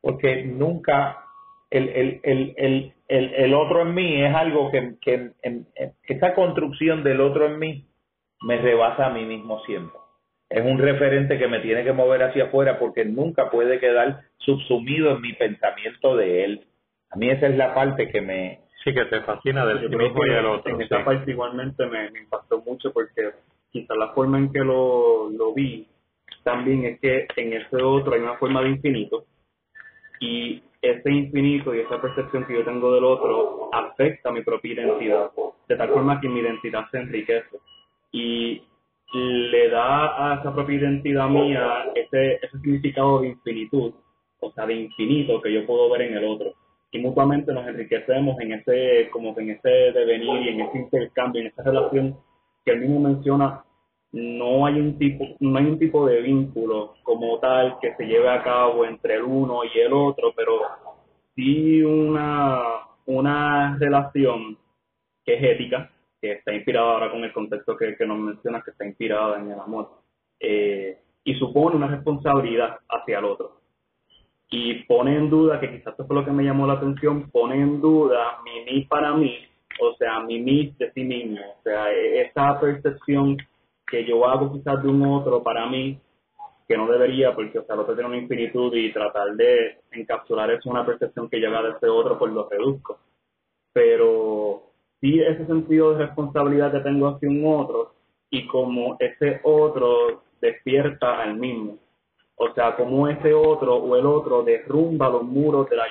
porque 0.00 0.44
nunca 0.44 1.24
el, 1.70 1.88
el, 1.88 2.20
el, 2.22 2.92
el, 3.08 3.34
el 3.34 3.54
otro 3.54 3.82
en 3.82 3.94
mí 3.94 4.22
es 4.22 4.34
algo 4.34 4.70
que, 4.70 4.96
que 5.00 5.32
esa 6.06 6.34
construcción 6.34 7.02
del 7.02 7.20
otro 7.20 7.46
en 7.46 7.58
mí 7.58 7.86
me 8.42 8.58
rebasa 8.58 9.06
a 9.06 9.10
mí 9.10 9.24
mismo 9.24 9.60
siempre. 9.64 10.01
Es 10.52 10.62
un 10.62 10.78
referente 10.78 11.38
que 11.38 11.48
me 11.48 11.60
tiene 11.60 11.82
que 11.82 11.94
mover 11.94 12.22
hacia 12.24 12.44
afuera 12.44 12.78
porque 12.78 13.06
nunca 13.06 13.50
puede 13.50 13.80
quedar 13.80 14.20
subsumido 14.36 15.12
en 15.12 15.22
mi 15.22 15.32
pensamiento 15.32 16.14
de 16.14 16.44
él. 16.44 16.66
A 17.10 17.16
mí 17.16 17.30
esa 17.30 17.46
es 17.46 17.56
la 17.56 17.74
parte 17.74 18.08
que 18.10 18.20
me... 18.20 18.60
Sí, 18.84 18.92
que 18.92 19.06
te 19.06 19.22
fascina 19.22 19.64
del 19.64 19.80
sí 19.80 19.96
mismo 19.96 20.26
y 20.26 20.30
del 20.30 20.44
otro. 20.44 20.74
En 20.74 20.82
esa 20.82 21.02
parte 21.04 21.30
igualmente 21.30 21.86
me, 21.86 22.10
me 22.10 22.20
impactó 22.20 22.60
mucho 22.66 22.92
porque 22.92 23.30
quizá 23.70 23.94
la 23.94 24.08
forma 24.08 24.38
en 24.38 24.52
que 24.52 24.58
lo, 24.58 25.30
lo 25.30 25.54
vi 25.54 25.86
también 26.44 26.84
es 26.84 27.00
que 27.00 27.26
en 27.36 27.54
ese 27.54 27.76
otro 27.76 28.12
hay 28.12 28.20
una 28.20 28.36
forma 28.36 28.60
de 28.62 28.70
infinito 28.70 29.24
y 30.20 30.62
ese 30.82 31.10
infinito 31.10 31.74
y 31.74 31.80
esa 31.80 32.00
percepción 32.00 32.44
que 32.46 32.54
yo 32.54 32.64
tengo 32.64 32.92
del 32.92 33.04
otro 33.04 33.70
afecta 33.72 34.28
a 34.28 34.32
mi 34.32 34.42
propia 34.42 34.74
identidad, 34.74 35.30
de 35.68 35.76
tal 35.76 35.88
forma 35.88 36.20
que 36.20 36.28
mi 36.28 36.40
identidad 36.40 36.90
se 36.90 36.98
enriquece 36.98 37.58
y 38.10 38.62
le 39.12 39.68
da 39.68 40.32
a 40.32 40.40
esa 40.40 40.54
propia 40.54 40.76
identidad 40.76 41.28
mía 41.28 41.86
ese, 41.94 42.34
ese 42.36 42.58
significado 42.58 43.20
de 43.20 43.28
infinitud, 43.28 43.92
o 44.40 44.52
sea, 44.52 44.66
de 44.66 44.74
infinito 44.74 45.40
que 45.40 45.52
yo 45.52 45.66
puedo 45.66 45.90
ver 45.90 46.02
en 46.02 46.16
el 46.16 46.24
otro. 46.24 46.54
Y 46.90 46.98
mutuamente 46.98 47.52
nos 47.52 47.66
enriquecemos 47.66 48.38
en 48.40 48.52
ese, 48.52 49.08
como 49.10 49.34
que 49.34 49.42
en 49.42 49.50
ese 49.50 49.68
devenir 49.68 50.42
y 50.42 50.48
en 50.50 50.60
ese 50.60 50.78
intercambio, 50.78 51.40
en 51.40 51.48
esa 51.48 51.62
relación 51.62 52.18
que 52.64 52.72
él 52.72 52.80
mismo 52.80 53.00
menciona, 53.00 53.64
no 54.12 54.66
hay 54.66 54.74
un 54.78 54.98
tipo, 54.98 55.24
no 55.40 55.58
hay 55.58 55.66
un 55.66 55.78
tipo 55.78 56.06
de 56.06 56.20
vínculo 56.20 56.94
como 57.02 57.38
tal 57.38 57.78
que 57.80 57.94
se 57.94 58.04
lleve 58.04 58.28
a 58.28 58.42
cabo 58.42 58.84
entre 58.84 59.14
el 59.14 59.22
uno 59.22 59.60
y 59.64 59.78
el 59.78 59.92
otro, 59.92 60.34
pero 60.36 60.60
sí 61.34 61.82
una, 61.82 62.62
una 63.06 63.76
relación 63.78 64.58
que 65.24 65.34
es 65.34 65.42
ética, 65.42 65.90
que 66.22 66.32
está 66.32 66.54
inspirada 66.54 66.92
ahora 66.92 67.10
con 67.10 67.22
el 67.24 67.32
contexto 67.32 67.76
que, 67.76 67.94
nos 68.06 68.18
mencionas, 68.18 68.64
que 68.64 68.70
está 68.70 68.86
inspirada 68.86 69.38
en 69.38 69.50
el 69.50 69.60
amor, 69.60 69.90
eh, 70.40 70.98
y 71.24 71.34
supone 71.34 71.76
una 71.76 71.88
responsabilidad 71.88 72.78
hacia 72.88 73.18
el 73.18 73.26
otro. 73.26 73.60
Y 74.48 74.84
pone 74.84 75.16
en 75.16 75.28
duda, 75.28 75.60
que 75.60 75.70
quizás 75.70 75.88
esto 75.88 76.06
fue 76.06 76.16
lo 76.16 76.24
que 76.24 76.30
me 76.30 76.44
llamó 76.44 76.66
la 76.66 76.74
atención, 76.74 77.30
pone 77.30 77.56
en 77.56 77.80
duda 77.80 78.38
mi 78.44 78.64
mí 78.72 78.84
para 78.84 79.12
mí 79.14 79.48
o 79.80 79.94
sea, 79.96 80.20
mi 80.20 80.40
mí 80.40 80.74
de 80.78 80.92
sí 80.92 81.04
mismo, 81.04 81.40
o 81.40 81.62
sea, 81.62 81.92
e-, 81.92 82.22
esa 82.22 82.58
percepción 82.60 83.36
que 83.86 84.04
yo 84.04 84.26
hago 84.26 84.52
quizás 84.52 84.82
de 84.82 84.88
un 84.88 85.02
otro 85.02 85.42
para 85.42 85.66
mí, 85.66 85.98
que 86.68 86.76
no 86.76 86.90
debería, 86.90 87.34
porque 87.34 87.58
o 87.58 87.64
sea, 87.64 87.74
el 87.74 87.82
otro 87.82 87.94
tiene 87.94 88.08
una 88.08 88.18
infinitud 88.18 88.74
y 88.74 88.92
tratar 88.92 89.34
de 89.34 89.80
encapsular 89.90 90.50
eso 90.50 90.68
en 90.68 90.72
una 90.72 90.86
percepción 90.86 91.28
que 91.28 91.38
llega 91.38 91.62
de 91.62 91.70
ese 91.70 91.88
otro, 91.88 92.18
pues 92.18 92.32
lo 92.32 92.48
reduzco. 92.48 92.98
Pero 93.72 94.71
sí 95.02 95.20
ese 95.20 95.44
sentido 95.44 95.92
de 95.92 96.06
responsabilidad 96.06 96.72
que 96.72 96.80
tengo 96.80 97.08
hacia 97.08 97.28
un 97.28 97.44
otro 97.44 97.92
y 98.30 98.46
como 98.46 98.96
ese 98.98 99.40
otro 99.42 100.22
despierta 100.40 101.20
al 101.20 101.36
mismo. 101.36 101.76
O 102.36 102.54
sea, 102.54 102.74
como 102.74 103.06
ese 103.06 103.34
otro 103.34 103.76
o 103.76 103.96
el 103.96 104.06
otro 104.06 104.42
derrumba 104.42 105.10
los 105.10 105.22
muros 105.22 105.68
de 105.68 105.76
la 105.76 105.84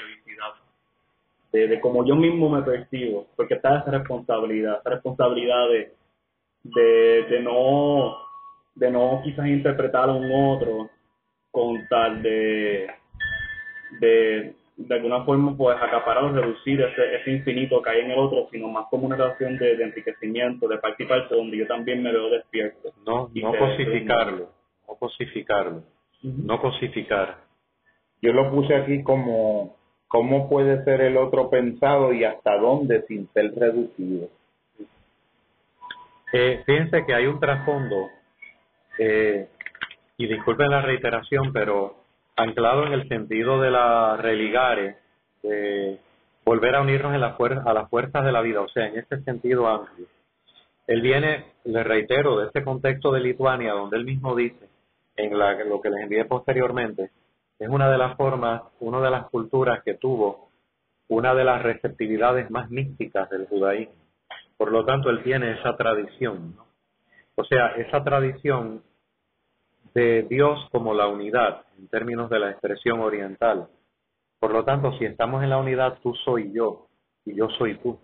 de, 1.52 1.80
cómo 1.82 2.06
yo 2.06 2.16
mismo 2.16 2.50
me 2.50 2.62
percibo, 2.62 3.28
porque 3.36 3.56
está 3.56 3.80
esa 3.80 3.92
responsabilidad, 3.92 4.80
esa 4.80 4.92
responsabilidad 4.92 5.68
de, 5.70 5.94
de, 7.30 7.40
no 7.42 8.18
de 8.76 8.90
no 8.90 9.22
quizás 9.24 9.48
interpretar 9.48 10.10
a 10.10 10.14
un 10.14 10.32
otro 10.32 10.90
con 11.52 11.86
tal 11.90 12.24
de, 12.24 12.88
de, 14.00 14.56
de 14.88 14.96
alguna 14.96 15.24
forma 15.24 15.56
pues 15.56 15.78
acaparar 15.78 16.24
o 16.26 16.34
reducir 16.34 16.82
ese, 16.82 17.16
ese 17.16 17.32
infinito 17.32 17.82
que 17.82 17.90
hay 17.90 18.02
en 18.02 18.12
el 18.12 18.20
otro, 18.20 18.48
sino 18.52 18.68
más 18.68 18.86
como 18.90 19.08
una 19.08 19.16
relación 19.16 19.58
de, 19.58 19.74
enriquecimiento, 19.74 20.68
de 20.68 20.78
participar 20.78 21.28
donde 21.30 21.58
yo 21.58 21.68
también 21.68 22.04
me 22.04 22.12
veo 22.12 22.30
despierto. 22.30 22.92
No, 23.06 23.30
no 23.34 23.58
cosificarlo, 23.58 24.50
no 24.88 24.96
cosificarlo, 24.96 25.84
no 26.22 26.62
cosificar. 26.62 27.38
Yo 28.22 28.34
lo 28.34 28.52
puse 28.52 28.76
aquí 28.76 29.04
como 29.04 29.76
cómo 30.08 30.50
puede 30.50 30.84
ser 30.84 31.02
el 31.02 31.18
otro 31.18 31.50
pensado 31.50 32.14
y 32.14 32.24
hasta 32.24 32.58
dónde 32.58 33.04
sin 33.08 33.28
ser 33.34 33.54
reducido. 33.56 34.28
Eh, 36.34 36.64
fíjense 36.66 37.06
que 37.06 37.14
hay 37.14 37.26
un 37.26 37.40
trasfondo, 37.40 38.10
eh, 38.98 39.48
y 40.18 40.28
disculpen 40.28 40.70
la 40.70 40.82
reiteración, 40.82 41.52
pero 41.52 41.96
anclado 42.42 42.86
en 42.86 42.94
el 42.94 43.08
sentido 43.08 43.62
de 43.62 43.72
la 43.72 44.18
religare, 44.18 44.98
de 45.44 46.00
volver 46.44 46.76
a 46.76 46.82
unirnos 46.82 47.14
en 47.14 47.22
la 47.22 47.36
a 47.66 47.74
las 47.74 47.90
fuerzas 47.90 48.24
de 48.26 48.32
la 48.32 48.42
vida, 48.42 48.62
o 48.62 48.68
sea, 48.70 48.88
en 48.88 48.98
ese 48.98 49.22
sentido 49.24 49.68
amplio. 49.68 50.08
Él 50.88 51.02
viene, 51.02 51.46
le 51.66 51.84
reitero, 51.84 52.40
de 52.40 52.48
este 52.48 52.64
contexto 52.64 53.12
de 53.12 53.22
Lituania, 53.22 53.74
donde 53.74 53.98
él 53.98 54.06
mismo 54.06 54.36
dice, 54.36 54.68
en 55.16 55.38
lo 55.70 55.82
que 55.82 55.90
les 55.90 56.02
envié 56.02 56.26
posteriormente, 56.26 57.12
es 57.60 57.70
una 57.70 57.90
de 57.92 57.98
las 57.98 58.18
formas, 58.18 58.64
una 58.80 59.00
de 59.02 59.12
las 59.12 59.30
culturas 59.30 59.84
que 59.84 59.94
tuvo 59.94 60.50
una 61.08 61.36
de 61.36 61.44
las 61.44 61.62
receptividades 61.62 62.50
más 62.50 62.70
místicas 62.72 63.30
del 63.30 63.46
judaísmo. 63.48 63.94
Por 64.58 64.72
lo 64.72 64.86
tanto, 64.86 65.10
él 65.10 65.22
tiene 65.24 65.60
esa 65.60 65.76
tradición. 65.76 66.56
O 67.36 67.44
sea, 67.44 67.68
esa 67.78 68.04
tradición 68.04 68.82
de 69.94 70.24
Dios 70.24 70.68
como 70.72 70.94
la 70.94 71.08
unidad 71.08 71.64
en 71.78 71.88
términos 71.88 72.30
de 72.30 72.40
la 72.40 72.52
expresión 72.52 73.02
oriental. 73.02 73.68
Por 74.40 74.52
lo 74.52 74.64
tanto, 74.64 74.98
si 74.98 75.06
estamos 75.06 75.44
en 75.44 75.50
la 75.50 75.58
unidad, 75.58 76.00
tú 76.02 76.14
soy 76.26 76.52
yo 76.54 76.88
y 77.26 77.36
yo 77.36 77.50
soy 77.58 77.78
tú. 77.78 78.00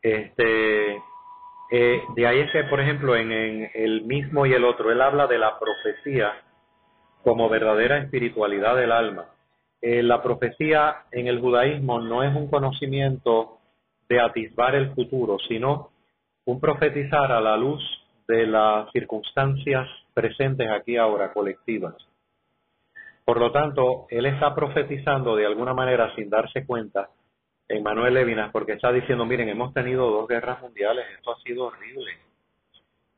Este, 0.00 0.96
eh, 1.70 2.02
de 2.16 2.26
ahí 2.26 2.40
es 2.40 2.50
que, 2.50 2.64
por 2.64 2.80
ejemplo, 2.80 3.16
en, 3.16 3.70
el 3.74 4.02
mismo 4.02 4.46
y 4.46 4.52
el 4.52 4.64
otro, 4.64 4.90
él 4.90 5.00
habla 5.00 5.26
de 5.26 5.38
la 5.38 5.58
profecía 5.58 6.32
como 7.22 7.48
verdadera 7.48 7.98
espiritualidad 7.98 8.76
del 8.76 8.92
alma. 8.92 9.26
Eh, 9.80 10.02
la 10.02 10.22
profecía 10.22 11.04
en 11.10 11.26
el 11.26 11.40
judaísmo 11.40 12.00
no 12.00 12.22
es 12.22 12.34
un 12.34 12.48
conocimiento 12.48 13.58
de 14.08 14.20
atisbar 14.20 14.74
el 14.74 14.94
futuro, 14.94 15.38
sino 15.48 15.90
un 16.44 16.60
profetizar 16.60 17.32
a 17.32 17.40
la 17.40 17.56
luz 17.56 17.82
de 18.28 18.46
las 18.46 18.90
circunstancias 18.92 19.88
presentes 20.12 20.70
aquí 20.70 20.96
ahora, 20.96 21.32
colectivas. 21.32 21.94
Por 23.24 23.38
lo 23.38 23.52
tanto, 23.52 24.06
él 24.10 24.26
está 24.26 24.54
profetizando 24.54 25.36
de 25.36 25.46
alguna 25.46 25.74
manera 25.74 26.14
sin 26.14 26.28
darse 26.28 26.66
cuenta 26.66 27.08
en 27.68 27.82
Manuel 27.82 28.14
Levinas, 28.14 28.50
porque 28.52 28.72
está 28.72 28.92
diciendo, 28.92 29.24
miren, 29.24 29.48
hemos 29.48 29.72
tenido 29.72 30.10
dos 30.10 30.28
guerras 30.28 30.60
mundiales, 30.60 31.06
esto 31.16 31.32
ha 31.32 31.40
sido 31.40 31.66
horrible. 31.66 32.10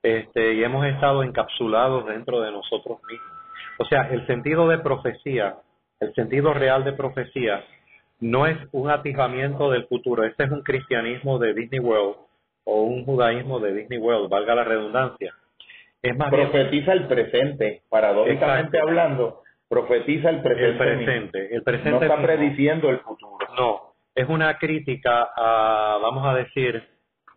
Este, 0.03 0.55
y 0.55 0.63
hemos 0.63 0.87
estado 0.87 1.23
encapsulados 1.23 2.07
dentro 2.07 2.41
de 2.41 2.53
nosotros 2.53 3.01
mismos. 3.09 3.33
O 3.79 3.85
sea, 3.87 4.03
el 4.13 4.27
sentido 4.27 4.69
de 4.69 4.79
profecía, 4.79 5.57
el 5.99 6.15
sentido 6.15 6.53
real 6.53 6.85
de 6.85 6.93
profecía, 6.93 7.65
no 8.21 8.47
es 8.47 8.57
un 8.73 8.91
atisbamiento 8.91 9.71
del 9.71 9.87
futuro. 9.87 10.25
Este 10.25 10.45
es 10.45 10.51
un 10.51 10.63
cristianismo 10.63 11.39
de 11.39 11.55
Disney 11.55 11.81
World 11.81 12.17
o 12.65 12.83
un 12.83 13.05
judaísmo 13.05 13.61
de 13.61 13.75
Disney 13.75 13.99
World, 13.99 14.29
valga 14.29 14.55
la 14.55 14.65
redundancia. 14.65 15.35
Es 16.05 16.15
más 16.19 16.29
profetiza 16.31 16.93
el 16.93 17.07
presente, 17.07 17.83
paradójicamente 17.89 18.79
hablando, 18.79 19.41
profetiza 19.67 20.29
el 20.29 20.43
presente. 20.43 20.67
El 20.69 20.77
presente, 20.77 21.55
el 21.57 21.63
presente 21.63 21.91
no 21.93 22.03
está 22.03 22.23
prediciendo 22.23 22.91
el 22.91 22.99
futuro. 22.99 23.39
No, 23.57 23.95
es 24.15 24.29
una 24.29 24.59
crítica 24.59 25.31
a, 25.35 25.99
vamos 26.03 26.27
a 26.27 26.35
decir, 26.35 26.87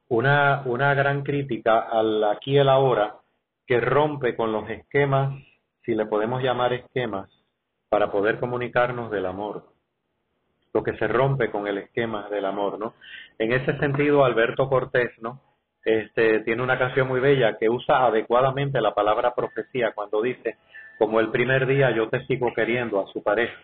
una, 0.09 0.63
una 0.65 0.93
gran 0.95 1.23
crítica 1.23 1.79
al 1.79 2.21
aquí 2.25 2.55
y 2.55 2.57
el 2.57 2.67
ahora 2.67 3.15
que 3.65 3.79
rompe 3.79 4.35
con 4.35 4.51
los 4.51 4.69
esquemas, 4.69 5.41
si 5.85 5.95
le 5.95 6.05
podemos 6.05 6.43
llamar 6.43 6.73
esquemas, 6.73 7.29
para 7.87 8.11
poder 8.11 8.37
comunicarnos 8.37 9.09
del 9.11 9.27
amor. 9.27 9.63
Lo 10.73 10.83
que 10.83 10.97
se 10.97 11.07
rompe 11.07 11.49
con 11.51 11.67
el 11.67 11.77
esquema 11.77 12.27
del 12.27 12.43
amor, 12.43 12.77
¿no? 12.79 12.95
En 13.39 13.53
ese 13.53 13.77
sentido, 13.77 14.25
Alberto 14.25 14.67
Cortés, 14.67 15.11
¿no? 15.21 15.41
Este, 15.87 16.41
tiene 16.41 16.61
una 16.61 16.77
canción 16.77 17.07
muy 17.07 17.21
bella 17.21 17.57
que 17.57 17.69
usa 17.69 18.07
adecuadamente 18.07 18.81
la 18.81 18.93
palabra 18.93 19.33
profecía 19.33 19.93
cuando 19.95 20.21
dice, 20.21 20.57
como 20.99 21.21
el 21.21 21.29
primer 21.31 21.65
día 21.65 21.91
yo 21.95 22.09
te 22.09 22.25
sigo 22.25 22.53
queriendo 22.53 22.99
a 22.99 23.07
su 23.13 23.23
pareja, 23.23 23.57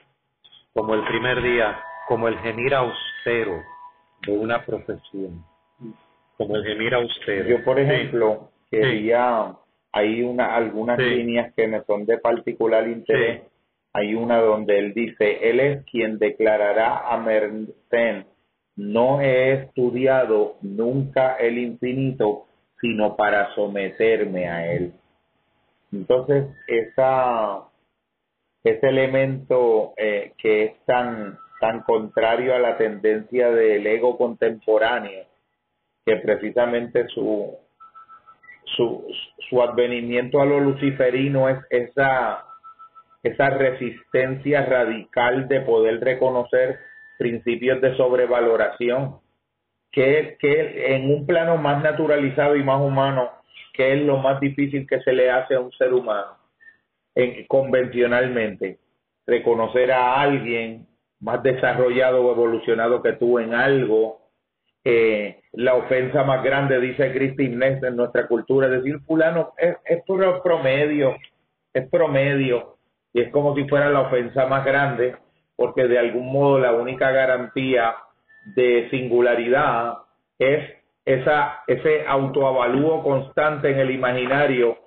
como 0.71 0.93
el 0.93 1.03
primer 1.03 1.43
día, 1.43 1.77
como 2.07 2.29
el 2.29 2.39
gemir 2.39 2.75
austero 2.75 3.61
de 4.25 4.37
una 4.37 4.65
profesión, 4.65 5.43
como 6.37 6.55
el 6.55 6.63
gemir 6.63 6.93
austero. 6.93 7.49
Yo, 7.49 7.61
por 7.65 7.77
ejemplo, 7.77 8.51
quería, 8.71 9.57
hay 9.91 10.21
una, 10.21 10.55
algunas 10.55 10.97
líneas 10.99 11.53
que 11.53 11.67
me 11.67 11.83
son 11.83 12.05
de 12.05 12.19
particular 12.19 12.87
interés. 12.87 13.41
Hay 13.91 14.15
una 14.15 14.39
donde 14.39 14.79
él 14.79 14.93
dice, 14.93 15.49
él 15.49 15.59
es 15.59 15.83
quien 15.91 16.17
declarará 16.19 16.99
a 16.99 17.17
Mercén 17.17 18.27
no 18.75 19.21
he 19.21 19.53
estudiado 19.53 20.55
nunca 20.61 21.35
el 21.35 21.57
infinito, 21.57 22.45
sino 22.81 23.15
para 23.15 23.53
someterme 23.55 24.49
a 24.49 24.73
él. 24.73 24.93
Entonces, 25.91 26.47
esa, 26.67 27.63
ese 28.63 28.87
elemento 28.87 29.93
eh, 29.95 30.33
que 30.37 30.63
es 30.63 30.85
tan, 30.85 31.37
tan 31.59 31.81
contrario 31.81 32.55
a 32.55 32.59
la 32.59 32.77
tendencia 32.77 33.51
del 33.51 33.85
ego 33.85 34.17
contemporáneo, 34.17 35.25
que 36.05 36.17
precisamente 36.17 37.07
su, 37.09 37.55
su, 38.75 39.05
su 39.49 39.61
advenimiento 39.61 40.41
a 40.41 40.45
lo 40.45 40.59
luciferino 40.59 41.47
es 41.47 41.59
esa, 41.69 42.43
esa 43.21 43.49
resistencia 43.51 44.65
radical 44.65 45.47
de 45.47 45.61
poder 45.61 45.99
reconocer 46.01 46.79
principios 47.17 47.81
de 47.81 47.95
sobrevaloración, 47.95 49.19
que, 49.91 50.37
que 50.39 50.95
en 50.95 51.11
un 51.11 51.25
plano 51.25 51.57
más 51.57 51.83
naturalizado 51.83 52.55
y 52.55 52.63
más 52.63 52.81
humano, 52.81 53.29
que 53.73 53.93
es 53.93 54.01
lo 54.01 54.17
más 54.17 54.39
difícil 54.39 54.87
que 54.87 55.01
se 55.01 55.13
le 55.13 55.29
hace 55.29 55.55
a 55.55 55.59
un 55.59 55.71
ser 55.73 55.93
humano, 55.93 56.37
en, 57.15 57.45
convencionalmente, 57.45 58.79
reconocer 59.25 59.91
a 59.91 60.19
alguien 60.19 60.87
más 61.19 61.41
desarrollado 61.41 62.23
o 62.23 62.31
evolucionado 62.31 63.01
que 63.01 63.13
tú 63.13 63.39
en 63.39 63.53
algo, 63.53 64.23
eh, 64.83 65.39
la 65.53 65.75
ofensa 65.75 66.23
más 66.23 66.43
grande, 66.43 66.79
dice 66.81 67.13
Christine 67.13 67.55
Ness 67.55 67.83
en 67.83 67.95
nuestra 67.95 68.27
cultura, 68.27 68.67
es 68.67 68.73
decir, 68.73 68.99
fulano 69.07 69.53
es, 69.57 69.77
es 69.85 70.03
promedio, 70.43 71.15
es 71.73 71.89
promedio, 71.89 72.77
y 73.13 73.21
es 73.21 73.31
como 73.31 73.55
si 73.55 73.63
fuera 73.69 73.89
la 73.89 74.01
ofensa 74.01 74.45
más 74.47 74.65
grande, 74.65 75.15
porque 75.55 75.87
de 75.87 75.99
algún 75.99 76.31
modo 76.31 76.59
la 76.59 76.73
única 76.73 77.11
garantía 77.11 77.95
de 78.55 78.89
singularidad 78.89 79.93
es 80.39 80.69
esa, 81.05 81.63
ese 81.67 82.05
autoavalúo 82.07 83.03
constante 83.03 83.71
en 83.71 83.79
el 83.79 83.91
imaginario 83.91 84.77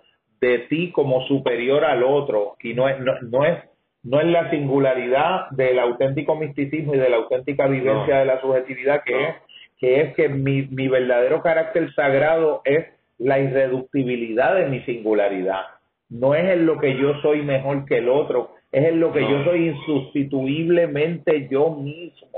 de 0.40 0.60
ti 0.70 0.92
como 0.92 1.26
superior 1.26 1.84
al 1.84 2.02
otro. 2.02 2.56
Y 2.62 2.74
no 2.74 2.88
es, 2.88 2.96
no, 3.00 3.44
es 3.44 3.58
no 4.02 4.20
es 4.20 4.26
la 4.26 4.50
singularidad 4.50 5.50
del 5.50 5.78
auténtico 5.78 6.36
misticismo 6.36 6.94
y 6.94 6.98
de 6.98 7.10
la 7.10 7.16
auténtica 7.16 7.66
vivencia 7.66 8.18
de 8.18 8.24
la 8.24 8.40
subjetividad 8.40 9.02
que 9.04 9.24
es 9.24 9.34
que 9.78 10.00
es 10.00 10.14
que 10.14 10.30
mi, 10.30 10.62
mi 10.62 10.88
verdadero 10.88 11.42
carácter 11.42 11.92
sagrado 11.94 12.62
es 12.64 12.86
la 13.18 13.38
irreductibilidad 13.38 14.54
de 14.54 14.66
mi 14.66 14.80
singularidad. 14.82 15.60
No 16.08 16.34
es 16.34 16.48
en 16.48 16.64
lo 16.64 16.78
que 16.78 16.96
yo 16.96 17.20
soy 17.20 17.42
mejor 17.42 17.84
que 17.84 17.98
el 17.98 18.08
otro 18.08 18.55
es 18.76 18.84
en 18.84 19.00
lo 19.00 19.10
que 19.10 19.22
yo 19.22 19.42
soy 19.42 19.68
insustituiblemente 19.68 21.48
yo 21.50 21.70
mismo, 21.70 22.28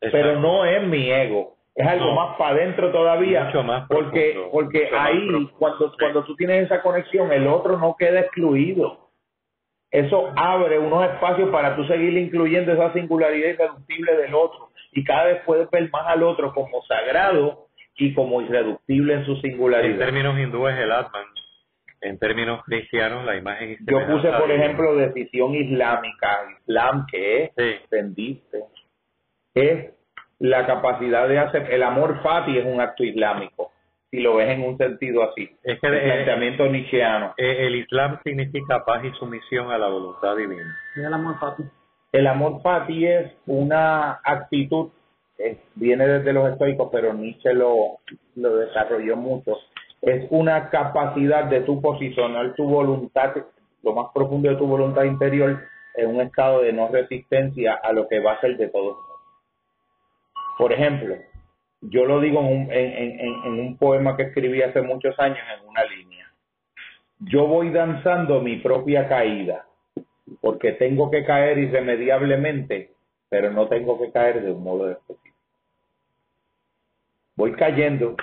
pero 0.00 0.40
no 0.40 0.64
es 0.64 0.82
mi 0.88 1.08
ego, 1.08 1.54
es 1.72 1.86
algo 1.86 2.12
más 2.16 2.36
para 2.36 2.56
adentro 2.56 2.90
todavía, 2.90 3.52
porque 3.88 4.36
porque 4.50 4.90
ahí 4.92 5.48
cuando 5.56 5.92
cuando 5.96 6.24
tú 6.24 6.34
tienes 6.34 6.64
esa 6.64 6.82
conexión 6.82 7.30
el 7.30 7.46
otro 7.46 7.78
no 7.78 7.94
queda 7.96 8.20
excluido. 8.20 9.04
Eso 9.92 10.32
abre 10.34 10.80
unos 10.80 11.04
espacios 11.04 11.50
para 11.50 11.76
tú 11.76 11.84
seguir 11.84 12.18
incluyendo 12.18 12.72
esa 12.72 12.92
singularidad 12.92 13.50
irreductible 13.50 14.16
del 14.16 14.34
otro 14.34 14.70
y 14.90 15.04
cada 15.04 15.26
vez 15.26 15.42
puedes 15.46 15.70
ver 15.70 15.88
más 15.92 16.08
al 16.08 16.24
otro 16.24 16.52
como 16.52 16.82
sagrado 16.82 17.68
y 17.96 18.12
como 18.14 18.42
irreductible 18.42 19.14
en 19.14 19.26
su 19.26 19.36
singularidad. 19.36 19.92
En 19.92 19.98
términos 19.98 20.36
hindúes 20.40 20.76
el 20.76 20.90
Atman 20.90 21.33
en 22.04 22.18
términos 22.18 22.62
cristianos, 22.64 23.24
la 23.24 23.36
imagen 23.36 23.76
Yo 23.86 24.06
puse, 24.06 24.30
por 24.30 24.50
ejemplo, 24.50 24.94
decisión 24.94 25.54
islámica, 25.54 26.28
Islam, 26.60 27.06
que 27.10 27.44
es, 27.44 27.52
entendiste, 27.56 28.64
es 29.54 29.94
la 30.38 30.66
capacidad 30.66 31.28
de 31.28 31.38
hacer, 31.38 31.72
el 31.72 31.82
amor 31.82 32.22
fati 32.22 32.58
es 32.58 32.66
un 32.66 32.80
acto 32.80 33.04
islámico, 33.04 33.72
si 34.10 34.20
lo 34.20 34.36
ves 34.36 34.50
en 34.50 34.62
un 34.62 34.76
sentido 34.76 35.28
así, 35.28 35.50
es 35.62 35.80
que 35.80 35.86
el 35.86 36.00
planteamiento 36.00 36.66
nietzscheano. 36.66 37.34
Eh, 37.36 37.66
el 37.66 37.76
Islam 37.76 38.20
significa 38.22 38.84
paz 38.84 39.04
y 39.04 39.10
sumisión 39.18 39.72
a 39.72 39.78
la 39.78 39.88
voluntad 39.88 40.36
divina. 40.36 40.76
¿Y 40.94 41.00
el 41.00 41.12
amor 41.12 41.38
fati? 41.40 41.64
El 42.12 42.26
amor 42.26 42.62
fati 42.62 43.06
es 43.06 43.32
una 43.46 44.20
actitud, 44.22 44.90
viene 45.74 46.06
desde 46.06 46.32
los 46.32 46.52
estoicos, 46.52 46.88
pero 46.92 47.12
Nietzsche 47.12 47.52
lo, 47.54 47.98
lo 48.36 48.56
desarrolló 48.56 49.16
mucho, 49.16 49.58
es 50.06 50.26
una 50.30 50.70
capacidad 50.70 51.44
de 51.44 51.60
tu 51.60 51.80
posicionar 51.80 52.54
tu 52.54 52.64
voluntad, 52.64 53.34
lo 53.82 53.92
más 53.92 54.06
profundo 54.12 54.50
de 54.50 54.56
tu 54.56 54.66
voluntad 54.66 55.04
interior, 55.04 55.62
en 55.94 56.08
un 56.08 56.20
estado 56.20 56.62
de 56.62 56.72
no 56.72 56.88
resistencia 56.88 57.78
a 57.82 57.92
lo 57.92 58.08
que 58.08 58.20
va 58.20 58.32
a 58.32 58.40
ser 58.40 58.56
de 58.56 58.68
todos 58.68 58.96
Por 60.58 60.72
ejemplo, 60.72 61.16
yo 61.80 62.04
lo 62.04 62.20
digo 62.20 62.40
en 62.40 62.46
un, 62.46 62.72
en, 62.72 63.20
en 63.20 63.60
un 63.60 63.76
poema 63.78 64.16
que 64.16 64.24
escribí 64.24 64.62
hace 64.62 64.82
muchos 64.82 65.18
años 65.18 65.44
en 65.58 65.68
una 65.68 65.84
línea. 65.84 66.30
Yo 67.20 67.46
voy 67.46 67.70
danzando 67.70 68.40
mi 68.40 68.56
propia 68.56 69.08
caída, 69.08 69.66
porque 70.40 70.72
tengo 70.72 71.10
que 71.10 71.24
caer 71.24 71.58
irremediablemente, 71.58 72.90
pero 73.28 73.50
no 73.50 73.68
tengo 73.68 73.98
que 74.00 74.10
caer 74.10 74.42
de 74.42 74.52
un 74.52 74.62
modo 74.62 74.90
específico. 74.90 75.36
Voy 77.36 77.52
cayendo 77.52 78.16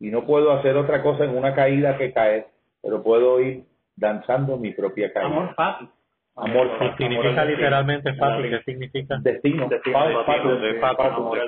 y 0.00 0.10
no 0.10 0.24
puedo 0.24 0.52
hacer 0.52 0.76
otra 0.76 1.02
cosa 1.02 1.24
en 1.24 1.36
una 1.36 1.54
caída 1.54 1.96
que 1.98 2.12
caer, 2.12 2.46
pero 2.82 3.02
puedo 3.02 3.40
ir 3.40 3.64
danzando 3.96 4.56
mi 4.56 4.72
propia 4.72 5.12
caída. 5.12 5.26
Amor 5.28 5.54
fácil. 5.54 5.88
Amor 6.36 6.78
fácil. 6.78 7.08
Significa 7.08 7.44
literalmente 7.44 8.14
fácil. 8.14 8.50
¿Qué 8.50 8.62
significa? 8.62 9.18
Destino. 9.20 9.68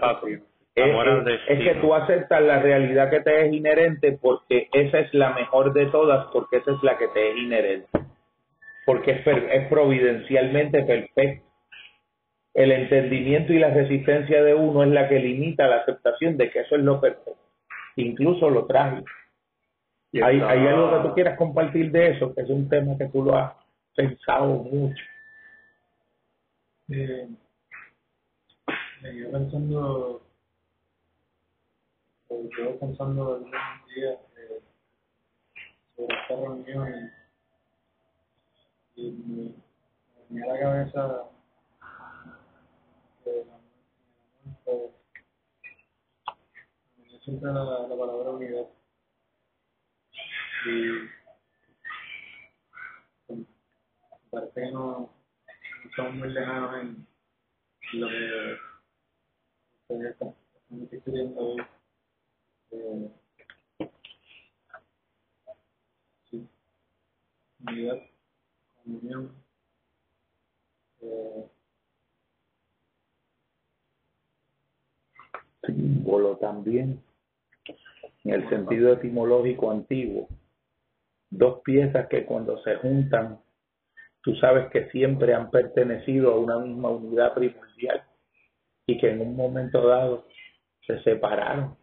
fácil. 0.00 0.42
Es, 0.74 1.58
que 1.58 1.74
tú 1.80 1.94
aceptas 1.94 2.42
la 2.42 2.60
realidad 2.60 3.10
que 3.10 3.20
te 3.20 3.46
es 3.46 3.52
inherente 3.52 4.18
porque 4.20 4.68
esa 4.72 5.00
es 5.00 5.12
la 5.12 5.30
mejor 5.30 5.72
de 5.72 5.86
todas, 5.86 6.26
porque 6.32 6.58
esa 6.58 6.72
es 6.72 6.82
la 6.82 6.96
que 6.96 7.08
te 7.08 7.30
es 7.30 7.36
inherente. 7.36 7.88
Porque 8.86 9.12
es, 9.12 9.26
es 9.26 9.68
providencialmente 9.68 10.82
perfecto. 10.82 11.46
El 12.54 12.72
entendimiento 12.72 13.52
y 13.52 13.60
la 13.60 13.70
resistencia 13.70 14.42
de 14.42 14.54
uno 14.54 14.82
es 14.82 14.90
la 14.90 15.08
que 15.08 15.20
limita 15.20 15.68
la 15.68 15.76
aceptación 15.76 16.36
de 16.36 16.50
que 16.50 16.60
eso 16.60 16.74
es 16.74 16.82
lo 16.82 17.00
perfecto 17.00 17.39
incluso 18.00 18.50
lo 18.50 18.66
traje. 18.66 19.04
¿Hay, 20.14 20.40
¿Hay 20.40 20.66
algo 20.66 20.90
que 20.90 21.08
tú 21.08 21.14
quieras 21.14 21.38
compartir 21.38 21.92
de 21.92 22.10
eso? 22.10 22.34
Que 22.34 22.42
es 22.42 22.50
un 22.50 22.68
tema 22.68 22.98
que 22.98 23.06
tú 23.08 23.22
lo 23.22 23.36
has 23.36 23.52
pensado 23.94 24.48
mucho. 24.64 25.04
Eh, 26.88 27.28
me 29.02 29.12
quedo 29.12 29.30
pensando, 29.30 30.22
me 32.30 32.48
quedo 32.48 32.78
pensando 32.80 33.34
algunos 33.34 33.86
días 33.94 34.18
eh, 34.36 34.60
sobre 35.96 36.16
esta 36.20 36.36
reunión 36.36 37.10
y, 38.96 39.06
y 39.06 39.12
me, 39.12 40.40
me, 40.40 40.42
a 40.42 40.52
la 40.52 40.58
cabeza 40.58 41.24
eh, 43.26 43.44
la, 47.38 47.86
la 47.88 47.96
palabra 47.96 48.30
unidad. 48.30 48.66
Y 50.66 51.08
parece 54.30 54.60
que 54.60 54.70
no, 54.72 55.10
somos 55.96 56.14
muy 56.14 56.30
lejanos 56.30 56.82
en 56.82 57.06
lo 57.94 58.08
que 58.08 58.56
ustedes 59.82 60.12
están 60.12 60.34
discutiendo 60.70 61.40
hoy. 61.40 61.62
Eh, 62.72 63.10
sí, 66.30 66.48
unidad, 67.66 67.98
comunión. 68.84 69.34
Eh, 71.00 71.50
símbolo 75.64 76.36
también, 76.36 77.02
en 78.24 78.34
el 78.34 78.48
sentido 78.48 78.92
etimológico 78.92 79.70
antiguo. 79.70 80.28
Dos 81.30 81.60
piezas 81.64 82.08
que 82.08 82.24
cuando 82.24 82.62
se 82.62 82.76
juntan, 82.76 83.40
tú 84.22 84.34
sabes 84.36 84.70
que 84.70 84.90
siempre 84.90 85.34
han 85.34 85.50
pertenecido 85.50 86.32
a 86.32 86.38
una 86.38 86.58
misma 86.58 86.90
unidad 86.90 87.34
primordial 87.34 88.02
y 88.86 88.98
que 88.98 89.10
en 89.10 89.20
un 89.20 89.36
momento 89.36 89.86
dado 89.86 90.26
se 90.86 91.00
separaron. 91.02 91.76